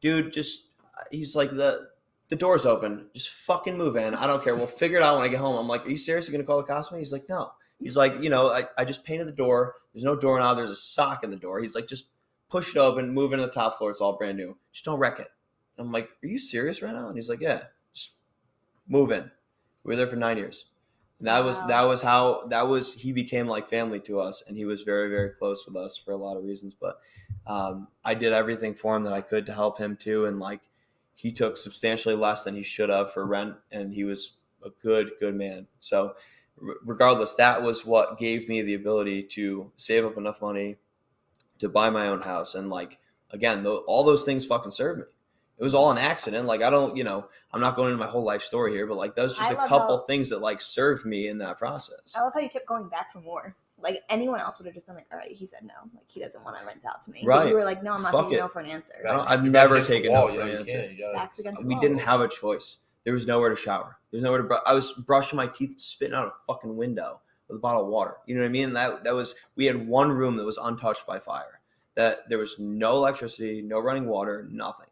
dude, 0.00 0.32
just, 0.32 0.68
he's 1.10 1.36
like, 1.36 1.50
the 1.50 1.88
the 2.28 2.36
door's 2.36 2.66
open. 2.66 3.06
Just 3.14 3.30
fucking 3.30 3.76
move 3.76 3.96
in. 3.96 4.14
I 4.14 4.26
don't 4.26 4.42
care. 4.42 4.56
We'll 4.56 4.66
figure 4.66 4.98
it 4.98 5.02
out 5.02 5.16
when 5.16 5.24
I 5.24 5.28
get 5.28 5.38
home. 5.38 5.56
I'm 5.56 5.68
like, 5.68 5.86
are 5.86 5.90
you 5.90 5.96
seriously 5.96 6.36
to 6.36 6.44
call 6.44 6.56
the 6.56 6.64
cops? 6.64 6.88
He's 6.88 7.12
like, 7.12 7.28
no. 7.28 7.52
He's 7.78 7.96
like, 7.96 8.20
you 8.20 8.30
know, 8.30 8.48
I, 8.48 8.64
I 8.76 8.84
just 8.84 9.04
painted 9.04 9.28
the 9.28 9.32
door. 9.32 9.74
There's 9.92 10.04
no 10.04 10.16
doorknob. 10.16 10.56
There's 10.56 10.70
a 10.70 10.76
sock 10.76 11.22
in 11.24 11.30
the 11.30 11.36
door. 11.36 11.60
He's 11.60 11.74
like, 11.74 11.86
just 11.86 12.08
push 12.48 12.70
it 12.70 12.78
open, 12.78 13.12
move 13.12 13.32
into 13.32 13.46
the 13.46 13.52
top 13.52 13.76
floor. 13.76 13.90
It's 13.90 14.00
all 14.00 14.16
brand 14.16 14.38
new. 14.38 14.56
Just 14.72 14.84
don't 14.84 14.98
wreck 14.98 15.20
it. 15.20 15.28
I'm 15.78 15.92
like, 15.92 16.08
are 16.22 16.26
you 16.26 16.38
serious 16.38 16.80
right 16.82 16.94
now? 16.94 17.08
And 17.08 17.16
he's 17.16 17.28
like, 17.28 17.40
yeah, 17.40 17.64
just 17.92 18.14
move 18.88 19.12
in. 19.12 19.30
We 19.84 19.92
were 19.92 19.96
there 19.96 20.06
for 20.06 20.16
nine 20.16 20.38
years. 20.38 20.66
And 21.18 21.28
that 21.28 21.44
was 21.44 21.60
Wow. 21.60 21.66
that 21.68 21.82
was 21.82 22.02
how 22.02 22.46
that 22.48 22.68
was 22.68 22.94
he 22.94 23.12
became 23.12 23.46
like 23.46 23.66
family 23.68 24.00
to 24.00 24.20
us 24.20 24.42
and 24.46 24.56
he 24.56 24.64
was 24.66 24.82
very 24.82 25.08
very 25.08 25.30
close 25.30 25.64
with 25.66 25.76
us 25.76 25.96
for 25.96 26.12
a 26.12 26.16
lot 26.16 26.36
of 26.36 26.44
reasons 26.44 26.74
but 26.74 26.98
um, 27.46 27.88
i 28.04 28.12
did 28.14 28.32
everything 28.34 28.74
for 28.74 28.94
him 28.96 29.02
that 29.04 29.14
i 29.14 29.22
could 29.22 29.46
to 29.46 29.52
help 29.54 29.78
him 29.78 29.96
too 29.96 30.26
and 30.26 30.38
like 30.40 30.60
he 31.14 31.32
took 31.32 31.56
substantially 31.56 32.14
less 32.14 32.44
than 32.44 32.54
he 32.54 32.62
should 32.62 32.90
have 32.90 33.10
for 33.12 33.24
rent 33.26 33.56
and 33.72 33.94
he 33.94 34.04
was 34.04 34.36
a 34.64 34.70
good 34.82 35.12
good 35.18 35.34
man 35.34 35.66
so 35.78 36.14
r- 36.62 36.74
regardless 36.84 37.34
that 37.34 37.62
was 37.62 37.86
what 37.86 38.18
gave 38.18 38.48
me 38.48 38.60
the 38.60 38.74
ability 38.74 39.22
to 39.22 39.72
save 39.76 40.04
up 40.04 40.18
enough 40.18 40.42
money 40.42 40.76
to 41.58 41.68
buy 41.68 41.90
my 41.90 42.08
own 42.08 42.22
house 42.22 42.54
and 42.54 42.70
like 42.70 42.98
again 43.30 43.62
tho- 43.64 43.84
all 43.86 44.04
those 44.04 44.24
things 44.24 44.46
fucking 44.46 44.70
served 44.70 45.00
me 45.00 45.06
it 45.58 45.62
was 45.62 45.74
all 45.74 45.90
an 45.90 45.98
accident 45.98 46.46
like 46.46 46.62
i 46.62 46.68
don't 46.70 46.96
you 46.96 47.04
know 47.04 47.26
i'm 47.52 47.60
not 47.60 47.76
going 47.76 47.92
into 47.92 48.02
my 48.04 48.10
whole 48.10 48.24
life 48.24 48.42
story 48.42 48.72
here 48.72 48.86
but 48.86 48.96
like 48.96 49.14
that 49.16 49.22
was 49.22 49.36
just 49.36 49.50
I 49.50 49.54
a 49.54 49.68
couple 49.68 49.98
how- 49.98 50.04
things 50.04 50.28
that 50.30 50.40
like 50.40 50.60
served 50.60 51.04
me 51.06 51.28
in 51.28 51.38
that 51.38 51.58
process 51.58 52.14
I 52.16 52.22
love 52.22 52.32
how 52.34 52.40
you 52.40 52.48
kept 52.50 52.66
going 52.66 52.88
back 52.88 53.12
for 53.12 53.20
more. 53.20 53.54
Like 53.78 54.02
anyone 54.08 54.40
else 54.40 54.58
would 54.58 54.64
have 54.64 54.74
just 54.74 54.86
been 54.86 54.96
like, 54.96 55.06
all 55.12 55.18
right, 55.18 55.30
he 55.30 55.44
said 55.44 55.60
no. 55.62 55.74
Like 55.94 56.08
he 56.08 56.18
doesn't 56.18 56.42
want 56.42 56.56
to 56.58 56.64
rent 56.64 56.84
out 56.88 57.02
to 57.02 57.10
me. 57.10 57.20
But 57.22 57.28
Right. 57.28 57.48
you 57.50 57.54
were 57.54 57.62
like, 57.64 57.82
no, 57.82 57.92
I'm 57.92 58.00
not 58.00 58.12
Fuck 58.12 58.22
taking 58.24 58.38
it. 58.38 58.40
no 58.40 58.48
for 58.48 58.60
an 58.60 58.66
answer. 58.66 58.94
I 59.06 59.12
don't, 59.12 59.28
I've 59.28 59.44
You 59.44 59.50
gotta 59.52 59.68
never 59.74 59.84
taken 59.84 60.12
wall, 60.12 60.28
no 60.28 60.34
for 60.34 60.40
an 60.40 60.48
answer. 60.48 60.90
gotta- 60.98 61.12
Backs 61.14 61.38
against 61.40 61.62
we 61.66 61.74
wall. 61.74 61.82
didn't 61.82 61.98
have 61.98 62.22
a 62.22 62.28
choice. 62.28 62.78
There 63.04 63.12
was 63.12 63.26
nowhere 63.26 63.50
to 63.50 63.56
shower. 63.56 63.98
There's 64.10 64.22
nowhere 64.22 64.40
to. 64.42 64.48
Br- 64.48 64.54
I 64.66 64.72
was 64.72 64.92
brushing 64.92 65.36
my 65.36 65.46
teeth, 65.46 65.78
spitting 65.78 66.14
out 66.14 66.26
a 66.26 66.32
fucking 66.46 66.74
window 66.74 67.20
with 67.48 67.56
a 67.56 67.60
bottle 67.60 67.82
of 67.82 67.88
water. 67.88 68.16
You 68.24 68.34
know 68.34 68.40
what 68.40 68.46
I 68.48 68.50
mean? 68.50 68.72
That 68.72 69.04
that 69.04 69.14
was. 69.14 69.34
We 69.56 69.66
had 69.66 69.86
one 69.86 70.10
room 70.10 70.36
that 70.36 70.44
was 70.44 70.56
untouched 70.56 71.06
by 71.06 71.18
fire. 71.18 71.60
That 71.96 72.28
there 72.30 72.38
was 72.38 72.58
no 72.58 72.96
electricity, 72.96 73.60
no 73.60 73.78
running 73.78 74.06
water, 74.06 74.48
nothing. 74.50 74.86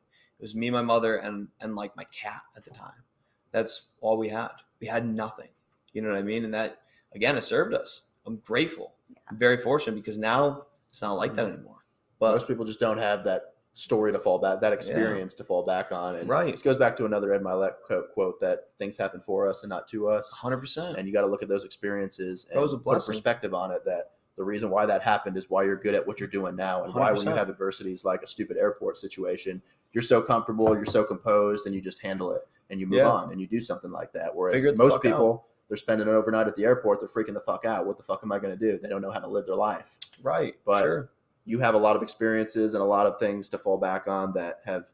It 0.45 0.49
was 0.49 0.55
me, 0.55 0.69
my 0.69 0.83
mother, 0.83 1.16
and 1.16 1.49
and 1.62 1.75
like 1.75 1.97
my 1.97 2.05
cat 2.12 2.43
at 2.55 2.65
the 2.65 2.71
time. 2.71 3.03
That's 3.51 3.89
all 4.03 4.19
we 4.19 4.29
had. 4.29 4.51
We 4.79 4.87
had 4.87 5.09
nothing. 5.09 5.49
You 5.95 6.03
know 6.03 6.11
what 6.11 6.19
I 6.19 6.23
mean? 6.23 6.45
And 6.45 6.53
that 6.53 6.83
again, 7.15 7.39
it 7.39 7.41
served 7.41 7.73
us. 7.73 8.03
I'm 8.27 8.37
grateful. 8.45 8.93
I'm 9.31 9.39
very 9.39 9.57
fortunate 9.57 9.95
because 9.95 10.19
now 10.19 10.66
it's 10.91 11.01
not 11.01 11.15
like 11.15 11.33
that 11.33 11.47
anymore. 11.47 11.87
But 12.19 12.33
Most 12.33 12.47
people 12.47 12.66
just 12.66 12.79
don't 12.79 12.99
have 12.99 13.25
that 13.25 13.55
story 13.73 14.12
to 14.12 14.19
fall 14.19 14.39
back, 14.39 14.61
that 14.61 14.75
experience 14.75 15.33
to 15.37 15.45
fall 15.45 15.65
back 15.65 15.93
on. 15.93 16.16
And 16.16 16.29
Right. 16.29 16.51
this 16.51 16.61
goes 16.61 16.77
back 16.77 16.95
to 16.99 17.07
another 17.07 17.33
Ed 17.33 17.41
Mylett 17.41 17.77
quote, 17.87 18.12
quote 18.12 18.39
that 18.43 18.69
things 18.79 18.99
happen 18.99 19.23
for 19.23 19.49
us 19.49 19.62
and 19.62 19.71
not 19.71 19.89
to 19.89 20.09
us. 20.09 20.31
100. 20.31 20.59
percent 20.59 20.99
And 20.99 21.09
you 21.09 21.15
got 21.15 21.23
to 21.23 21.27
look 21.27 21.43
at 21.43 21.49
those 21.49 21.65
experiences 21.65 22.45
and 22.51 22.59
That 22.59 22.61
was 22.61 22.75
a 22.75 22.79
put 22.79 23.03
a 23.03 23.07
perspective 23.07 23.55
on 23.55 23.71
it 23.71 23.83
that 23.87 24.11
the 24.36 24.44
reason 24.44 24.70
why 24.70 24.85
that 24.86 25.02
happened 25.02 25.36
is 25.36 25.48
why 25.48 25.62
you're 25.62 25.77
good 25.77 25.94
at 25.94 26.06
what 26.06 26.19
you're 26.19 26.28
doing 26.28 26.56
now 26.56 26.85
and 26.85 26.93
why 26.94 27.12
when 27.12 27.24
you 27.27 27.32
have 27.35 27.48
adversities 27.48 28.05
like 28.05 28.23
a 28.23 28.27
stupid 28.27 28.56
airport 28.56 28.97
situation, 28.97 29.62
you're 29.93 30.02
so 30.02 30.20
comfortable, 30.20 30.74
you're 30.74 30.85
so 30.85 31.05
composed, 31.05 31.66
and 31.66 31.74
you 31.74 31.81
just 31.81 32.01
handle 32.02 32.32
it 32.32 32.43
and 32.70 32.81
you 32.81 32.86
move 32.86 32.98
Yeah. 32.98 33.11
on 33.11 33.31
and 33.31 33.40
you 33.40 33.47
do 33.47 33.61
something 33.61 33.93
like 33.93 34.12
that. 34.12 34.35
Whereas 34.35 34.56
Figure 34.56 34.70
it 34.70 34.77
the 34.77 34.82
most 34.82 35.01
people, 35.02 35.47
they're 35.69 35.77
spending 35.77 36.09
an 36.09 36.15
overnight 36.15 36.48
at 36.48 36.56
the 36.56 36.65
airport, 36.65 36.98
they're 37.01 37.09
freaking 37.09 37.35
the 37.35 37.40
fuck 37.40 37.65
out. 37.65 37.86
What 37.86 37.97
the 37.97 38.02
fuck 38.02 38.20
am 38.24 38.32
I 38.32 38.39
going 38.39 38.56
to 38.56 38.59
do? 38.59 38.77
They 38.78 38.89
don't 38.89 39.02
know 39.02 39.12
how 39.12 39.20
to 39.20 39.28
live 39.28 39.47
their 39.47 39.55
life. 39.56 39.97
Right. 40.23 40.56
But- 40.65 40.82
sure. 40.82 41.11
you 41.47 41.59
have 41.61 41.74
a 41.74 41.78
lot 41.78 41.94
of 41.94 42.02
experiences 42.02 42.73
and 42.74 42.82
a 42.82 42.86
lot 42.86 43.06
of 43.06 43.19
things 43.20 43.51
to 43.51 43.59
fall 43.59 43.77
back 43.77 44.09
on 44.09 44.32
that 44.32 44.61
have 44.65 44.90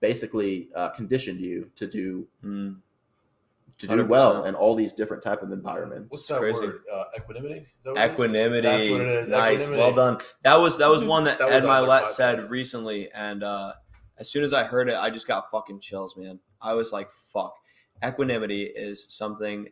basically 0.00 0.68
uh, 0.74 0.90
conditioned 0.90 1.40
you 1.40 1.70
to 1.76 1.86
do 1.86 2.26
Mm. 2.44 2.76
To 3.80 3.86
do 3.86 4.04
well 4.04 4.42
100%. 4.42 4.48
in 4.48 4.54
all 4.54 4.74
these 4.74 4.92
different 4.92 5.22
type 5.22 5.42
of 5.42 5.52
environments. 5.52 6.06
What's 6.10 6.22
It's 6.22 6.28
that 6.28 6.38
crazy. 6.40 6.60
word? 6.66 6.80
Uh, 6.92 7.04
equanimity. 7.16 7.66
That 7.84 7.94
what? 7.94 8.10
Equanimity. 8.10 8.60
That's 8.68 8.90
what 8.90 9.00
it 9.00 9.08
is. 9.08 9.28
Nice. 9.28 9.62
Equanimity. 9.62 9.78
Well 9.96 10.12
done. 10.12 10.20
That 10.42 10.54
was 10.56 10.78
that 10.78 10.88
was 10.88 11.02
one 11.04 11.24
that, 11.24 11.38
That 11.38 11.46
was 11.48 11.54
Ed 11.56 11.64
on 11.64 11.86
Mylett 11.88 12.06
said 12.06 12.38
podcast. 12.40 12.50
recently, 12.50 13.10
and 13.12 13.42
uh, 13.42 13.72
as 14.18 14.30
soon 14.30 14.44
as 14.44 14.52
I 14.52 14.64
heard 14.64 14.88
it, 14.88 14.96
I 14.96 15.10
just 15.10 15.26
got 15.26 15.50
fucking 15.50 15.80
chills, 15.80 16.16
man. 16.16 16.40
I 16.60 16.74
was 16.74 16.92
like, 16.92 17.10
"Fuck." 17.10 17.54
Equanimity 18.04 18.62
is 18.64 19.06
something. 19.14 19.68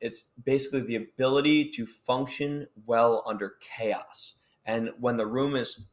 It's 0.00 0.30
basically 0.44 0.82
the 0.82 0.94
ability 0.96 1.70
to 1.72 1.86
function 1.86 2.68
well 2.86 3.22
under 3.26 3.54
chaos, 3.60 4.38
and 4.64 4.90
when 5.00 5.16
the 5.16 5.26
room 5.26 5.56
is 5.56 5.88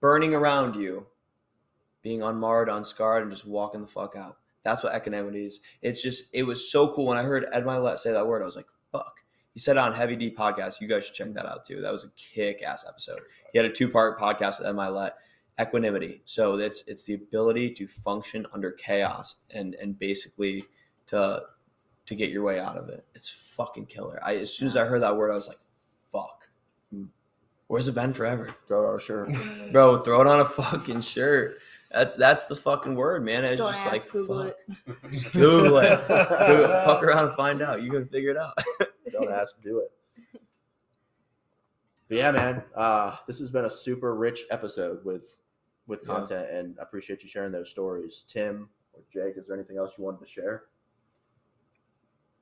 burning 0.00 0.34
around 0.34 0.76
you, 0.76 1.06
being 2.02 2.22
unmarred, 2.22 2.70
unscarred, 2.70 3.22
and 3.22 3.30
just 3.30 3.46
walking 3.46 3.82
the 3.82 3.86
fuck 3.86 4.16
out. 4.16 4.36
That's 4.62 4.82
what 4.82 4.94
equanimity 4.94 5.46
is. 5.46 5.60
It's 5.82 6.02
just, 6.02 6.34
it 6.34 6.42
was 6.42 6.70
so 6.70 6.92
cool 6.92 7.06
when 7.06 7.18
I 7.18 7.22
heard 7.22 7.46
Ed 7.52 7.64
Mylett 7.64 7.98
say 7.98 8.12
that 8.12 8.26
word. 8.26 8.42
I 8.42 8.44
was 8.44 8.56
like, 8.56 8.66
fuck. 8.92 9.20
He 9.52 9.60
said 9.60 9.76
it 9.76 9.80
on 9.80 9.92
Heavy 9.92 10.16
D 10.16 10.34
podcast. 10.34 10.80
You 10.80 10.88
guys 10.88 11.06
should 11.06 11.14
check 11.14 11.32
that 11.34 11.46
out 11.46 11.64
too. 11.64 11.80
That 11.80 11.92
was 11.92 12.04
a 12.04 12.10
kick 12.16 12.62
ass 12.62 12.84
episode. 12.88 13.20
He 13.52 13.58
had 13.58 13.66
a 13.66 13.72
two 13.72 13.88
part 13.88 14.18
podcast 14.18 14.58
with 14.58 14.68
Ed 14.68 14.74
Mylett. 14.74 15.12
Equanimity. 15.60 16.22
So 16.24 16.58
it's 16.58 16.86
it's 16.88 17.04
the 17.04 17.14
ability 17.14 17.70
to 17.74 17.86
function 17.86 18.46
under 18.54 18.70
chaos 18.70 19.40
and 19.52 19.74
and 19.74 19.98
basically 19.98 20.64
to 21.08 21.42
to 22.06 22.14
get 22.14 22.30
your 22.30 22.42
way 22.42 22.58
out 22.58 22.78
of 22.78 22.88
it. 22.88 23.04
It's 23.14 23.28
fucking 23.28 23.86
killer. 23.86 24.18
I 24.22 24.36
as 24.36 24.56
soon 24.56 24.68
as 24.68 24.76
I 24.76 24.84
heard 24.84 25.02
that 25.02 25.16
word, 25.16 25.30
I 25.30 25.34
was 25.34 25.48
like, 25.48 25.58
fuck. 26.10 26.48
Mm. 26.94 27.08
Where's 27.66 27.88
it 27.88 27.94
been 27.94 28.12
forever? 28.12 28.48
Throw 28.66 28.82
it 28.82 28.88
on 28.88 28.96
a 28.96 29.00
shirt. 29.00 29.30
Bro, 29.72 30.02
throw 30.02 30.20
it 30.22 30.26
on 30.26 30.40
a 30.40 30.44
fucking 30.44 31.02
shirt. 31.02 31.58
That's 31.92 32.14
that's 32.14 32.46
the 32.46 32.54
fucking 32.54 32.94
word, 32.94 33.24
man. 33.24 33.44
It's 33.44 33.60
Don't 33.60 33.72
just 33.72 33.84
ask, 33.86 33.92
like 33.92 34.10
Google 34.12 34.44
fuck. 34.44 34.56
it. 34.68 34.96
Just 35.12 35.32
Google 35.32 35.78
it. 35.78 35.98
Google. 36.08 36.82
Fuck 36.84 37.02
around 37.02 37.26
and 37.28 37.36
find 37.36 37.62
out. 37.62 37.82
You 37.82 37.90
can 37.90 38.06
figure 38.06 38.30
it 38.30 38.36
out. 38.36 38.56
Don't 39.12 39.30
ask, 39.30 39.60
do 39.60 39.80
it. 39.80 40.40
But 42.08 42.18
yeah, 42.18 42.30
man, 42.30 42.62
uh, 42.76 43.16
this 43.26 43.38
has 43.40 43.50
been 43.50 43.64
a 43.64 43.70
super 43.70 44.14
rich 44.14 44.44
episode 44.50 45.04
with 45.04 45.38
with 45.88 46.00
Yeah. 46.02 46.14
content, 46.14 46.50
and 46.50 46.76
I 46.78 46.82
appreciate 46.84 47.22
you 47.22 47.28
sharing 47.28 47.50
those 47.50 47.70
stories. 47.70 48.24
Tim 48.28 48.68
or 48.92 49.00
Jake, 49.12 49.36
is 49.36 49.48
there 49.48 49.56
anything 49.56 49.76
else 49.76 49.92
you 49.98 50.04
wanted 50.04 50.20
to 50.20 50.26
share? 50.26 50.64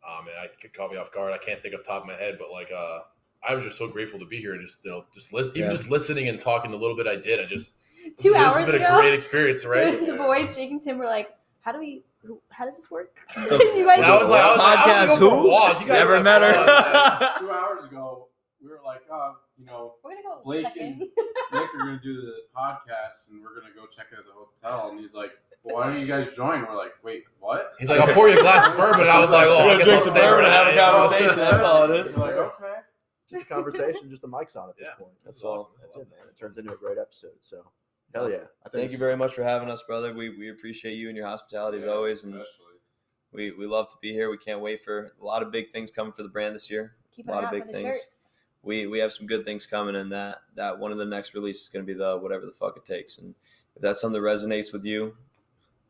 Oh 0.07 0.21
man, 0.25 0.35
I 0.43 0.47
could 0.61 0.75
caught 0.75 0.91
me 0.91 0.99
off 0.99 1.11
guard. 1.13 1.33
I 1.33 1.39
can't 1.39 1.61
think 1.63 1.75
off 1.75 1.83
the 1.85 1.89
top 1.89 2.03
of 2.03 2.07
my 2.09 2.15
head, 2.15 2.37
but 2.39 2.51
like, 2.51 2.69
uh, 2.71 2.99
I 3.47 3.55
was 3.55 3.65
just 3.65 3.79
so 3.79 3.89
grateful 3.89 4.19
to 4.21 4.27
be 4.27 4.39
here 4.41 4.53
and 4.55 4.67
just 4.67 4.85
you 4.85 4.91
know 4.91 5.05
just 5.15 5.33
listen, 5.33 5.57
even 5.57 5.71
just 5.71 5.91
listening 5.91 6.29
and 6.29 6.39
talking 6.41 6.71
the 6.71 6.77
little 6.77 6.97
bit 6.97 7.07
I 7.07 7.17
did. 7.17 7.41
I 7.41 7.47
just 7.47 7.75
Two 8.17 8.31
this 8.31 8.37
hours 8.39 8.57
has 8.57 8.67
been 8.67 8.75
ago, 8.77 8.97
a 8.99 9.01
great 9.01 9.15
experience, 9.15 9.65
right? 9.65 9.99
the, 9.99 10.07
the 10.13 10.17
boys, 10.19 10.55
Jake 10.57 10.71
and 10.71 10.83
Tim, 10.83 10.99
were 10.99 11.05
like, 11.07 11.29
"How 11.61 11.73
do 11.73 11.79
we? 11.79 12.03
who- 12.23 12.41
How 12.51 12.65
does 12.65 12.77
this 12.77 12.91
work?" 12.91 13.15
You 13.37 13.43
guys 13.51 13.99
And 13.99 14.05
I 14.07 14.19
was 14.19 14.29
like, 14.29 14.43
I 14.43 14.51
was 14.51 14.59
like, 14.59 14.79
Podcast 14.79 15.09
was 15.09 15.19
for 15.19 15.25
a 15.25 15.31
who? 15.31 15.49
walk. 15.51 15.81
You 15.81 15.87
guys 15.87 15.99
Never 16.01 16.15
have 16.17 16.25
met 16.25 16.43
her. 16.43 16.53
Oh, 16.55 17.19
fun. 17.19 17.41
Two 17.41 17.51
hours 17.51 17.85
ago, 17.85 18.29
we 18.63 18.69
were 18.71 18.81
like, 18.85 19.03
oh, 19.11 19.37
you 19.59 19.67
know, 19.67 19.95
We're 20.05 20.11
gonna 20.13 20.23
go 20.23 20.41
Blake 20.45 20.63
check 20.63 20.77
and- 20.81 21.03
in. 21.03 21.09
Nick 21.53 21.75
are 21.75 21.79
gonna 21.79 22.01
do 22.03 22.21
the 22.21 22.33
podcast, 22.57 23.31
and 23.31 23.43
we're 23.43 23.55
gonna 23.61 23.73
go 23.75 23.87
check 23.87 24.07
out 24.17 24.25
the 24.25 24.33
hotel. 24.33 24.91
And 24.91 25.01
he's 25.01 25.13
like, 25.15 25.31
well, 25.63 25.77
"Why 25.77 25.87
don't 25.93 26.01
you 26.01 26.07
guys 26.07 26.29
join?" 26.37 26.63
We're 26.67 26.77
like, 26.77 26.93
"Wait, 27.03 27.25
what?" 27.41 27.73
He's 27.79 27.89
like, 27.89 28.01
I'll 28.01 28.15
pour 28.15 28.29
you 28.29 28.39
a 28.39 28.43
glass 28.43 28.67
of 28.69 28.77
bourbon. 28.77 29.01
And 29.03 29.11
I 29.11 29.19
was 29.21 29.31
like, 29.31 29.47
oh, 29.49 29.65
We're 29.65 29.71
I 29.71 29.73
gonna 29.75 29.85
drink 29.85 30.01
some 30.03 30.15
bourbon 30.15 30.45
and 30.45 30.55
have 30.55 30.67
a 30.73 30.77
conversation. 30.77 31.37
That's 31.39 31.63
all 31.63 31.91
it 31.91 32.01
is. 32.07 32.17
We're 32.17 32.23
like, 32.25 32.35
okay. 32.35 32.75
Just 33.31 33.43
a 33.43 33.47
conversation, 33.47 34.09
just 34.09 34.23
the 34.23 34.29
mics 34.29 34.57
on 34.57 34.71
at 34.71 34.77
this 34.79 34.89
Yeah. 34.89 34.95
point. 34.95 35.13
That's 35.25 35.43
all. 35.43 35.71
That's 35.83 35.97
it, 35.97 36.09
man. 36.11 36.29
It 36.31 36.39
turns 36.39 36.57
into 36.59 36.73
a 36.73 36.77
great 36.77 36.97
episode. 36.99 37.33
So, 37.41 37.63
hell 38.15 38.31
yeah. 38.31 38.45
I 38.65 38.69
Thank 38.69 38.93
you 38.93 38.99
very 38.99 39.17
much 39.17 39.33
for 39.35 39.43
having 39.43 39.71
us, 39.71 39.83
brother. 39.83 40.13
We 40.15 40.31
we 40.31 40.51
appreciate 40.51 40.95
you 40.95 41.09
and 41.09 41.17
your 41.17 41.27
hospitality 41.27 41.79
as 41.79 41.87
always, 41.87 42.25
and 42.25 42.35
especially. 42.35 42.65
we 43.33 43.53
we 43.53 43.67
love 43.67 43.89
to 43.91 43.97
be 44.01 44.13
here. 44.13 44.31
We 44.31 44.39
can't 44.39 44.61
wait 44.61 44.83
for 44.85 45.13
a 45.21 45.25
lot 45.25 45.43
of 45.43 45.51
big 45.53 45.73
things 45.73 45.91
coming 45.91 46.13
for 46.13 46.23
the 46.23 46.29
brand 46.29 46.55
this 46.55 46.71
year. 46.71 46.97
Keep 47.15 47.29
A 47.29 47.31
lot 47.33 47.45
of 47.45 47.51
big 47.51 47.65
things. 47.65 47.83
shirts. 47.83 48.31
we 48.63 48.87
we 48.87 48.99
have 48.99 49.13
some 49.13 49.27
good 49.27 49.45
things 49.45 49.67
coming 49.67 49.97
and 49.97 50.13
that 50.13 50.39
that 50.55 50.79
one 50.79 50.93
of 50.93 50.99
the 50.99 51.05
next 51.05 51.35
releases 51.35 51.65
is 51.65 51.69
going 51.69 51.85
to 51.85 51.93
be 51.93 51.97
the 51.99 52.17
whatever 52.19 52.47
the 52.47 52.53
fuck 52.53 52.77
it 52.77 52.85
takes 52.85 53.19
and 53.19 53.35
if 53.77 53.83
that's 53.83 54.01
something 54.01 54.21
that 54.21 54.29
resonates 54.29 54.73
with 54.73 54.85
you 54.85 55.17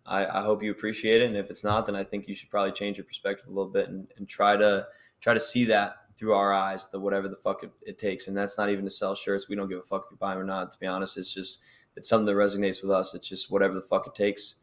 I, 0.06 0.26
I 0.26 0.42
hope 0.42 0.62
you 0.62 0.70
appreciate 0.70 1.22
it 1.22 1.26
and 1.26 1.36
if 1.36 1.50
it's 1.50 1.64
not 1.64 1.86
then 1.86 1.96
i 1.96 2.02
think 2.04 2.28
you 2.28 2.34
should 2.34 2.50
probably 2.50 2.72
change 2.72 2.96
your 2.98 3.04
perspective 3.04 3.46
a 3.46 3.50
little 3.50 3.70
bit 3.70 3.88
and, 3.88 4.06
and 4.16 4.28
try 4.28 4.56
to 4.56 4.86
try 5.20 5.34
to 5.34 5.40
see 5.40 5.64
that 5.66 5.96
through 6.14 6.32
our 6.34 6.52
eyes 6.52 6.86
the 6.90 6.98
whatever 7.00 7.28
the 7.28 7.36
fuck 7.36 7.62
it, 7.62 7.70
it 7.82 7.98
takes 7.98 8.26
and 8.28 8.36
that's 8.36 8.56
not 8.58 8.70
even 8.70 8.84
to 8.84 8.90
sell 8.90 9.14
shirts 9.14 9.48
we 9.48 9.56
don't 9.56 9.68
give 9.68 9.78
a 9.78 9.82
fuck 9.82 10.04
if 10.06 10.10
you 10.10 10.16
buy 10.16 10.32
them 10.34 10.42
or 10.42 10.44
not 10.44 10.72
to 10.72 10.78
be 10.78 10.86
honest 10.86 11.16
it's 11.18 11.32
just 11.32 11.60
it's 11.98 12.08
something 12.08 12.26
that 12.26 12.32
resonates 12.34 12.82
with 12.82 12.90
us 12.90 13.14
it's 13.14 13.28
just 13.28 13.50
whatever 13.50 13.74
the 13.74 13.82
fuck 13.82 14.06
it 14.06 14.14
takes 14.14 14.54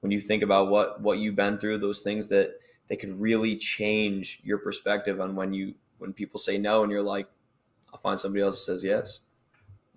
when 0.00 0.10
you 0.10 0.20
think 0.20 0.42
about 0.42 0.68
what 0.68 1.00
what 1.02 1.18
you've 1.18 1.36
been 1.36 1.58
through 1.58 1.76
those 1.76 2.00
things 2.00 2.28
that 2.28 2.52
they 2.88 2.96
could 2.96 3.20
really 3.20 3.56
change 3.56 4.40
your 4.42 4.58
perspective 4.58 5.20
on 5.20 5.36
when 5.36 5.52
you 5.52 5.74
when 5.98 6.12
people 6.12 6.38
say 6.38 6.56
no 6.56 6.82
and 6.82 6.90
you're 6.90 7.02
like 7.02 7.26
I'll 7.92 7.98
find 7.98 8.18
somebody 8.18 8.42
else 8.42 8.56
that 8.56 8.72
says 8.72 8.84
yes. 8.84 9.20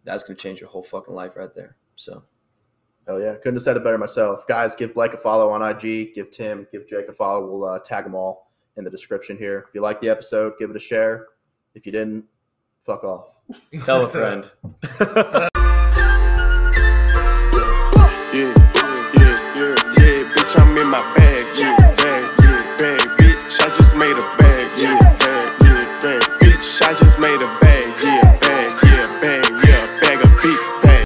That's 0.03 0.23
going 0.23 0.35
to 0.35 0.41
change 0.41 0.59
your 0.59 0.69
whole 0.69 0.83
fucking 0.83 1.13
life 1.13 1.35
right 1.35 1.53
there. 1.53 1.75
So, 1.95 2.23
Hell 3.07 3.19
yeah. 3.19 3.35
Couldn't 3.35 3.55
have 3.55 3.63
said 3.63 3.77
it 3.77 3.83
better 3.83 3.97
myself. 3.97 4.47
Guys, 4.47 4.75
give 4.75 4.93
Blake 4.93 5.13
a 5.13 5.17
follow 5.17 5.49
on 5.49 5.61
IG. 5.61 6.13
Give 6.13 6.29
Tim, 6.29 6.67
give 6.71 6.87
Jake 6.87 7.07
a 7.07 7.13
follow. 7.13 7.45
We'll 7.45 7.69
uh, 7.69 7.79
tag 7.79 8.03
them 8.03 8.15
all 8.15 8.51
in 8.77 8.83
the 8.83 8.89
description 8.89 9.37
here. 9.37 9.65
If 9.67 9.75
you 9.75 9.81
like 9.81 10.01
the 10.01 10.09
episode, 10.09 10.53
give 10.59 10.69
it 10.69 10.75
a 10.75 10.79
share. 10.79 11.27
If 11.75 11.85
you 11.85 11.91
didn't, 11.91 12.25
fuck 12.85 13.03
off. 13.03 13.37
tell 13.85 14.05
a 14.05 14.09
friend. 14.09 15.49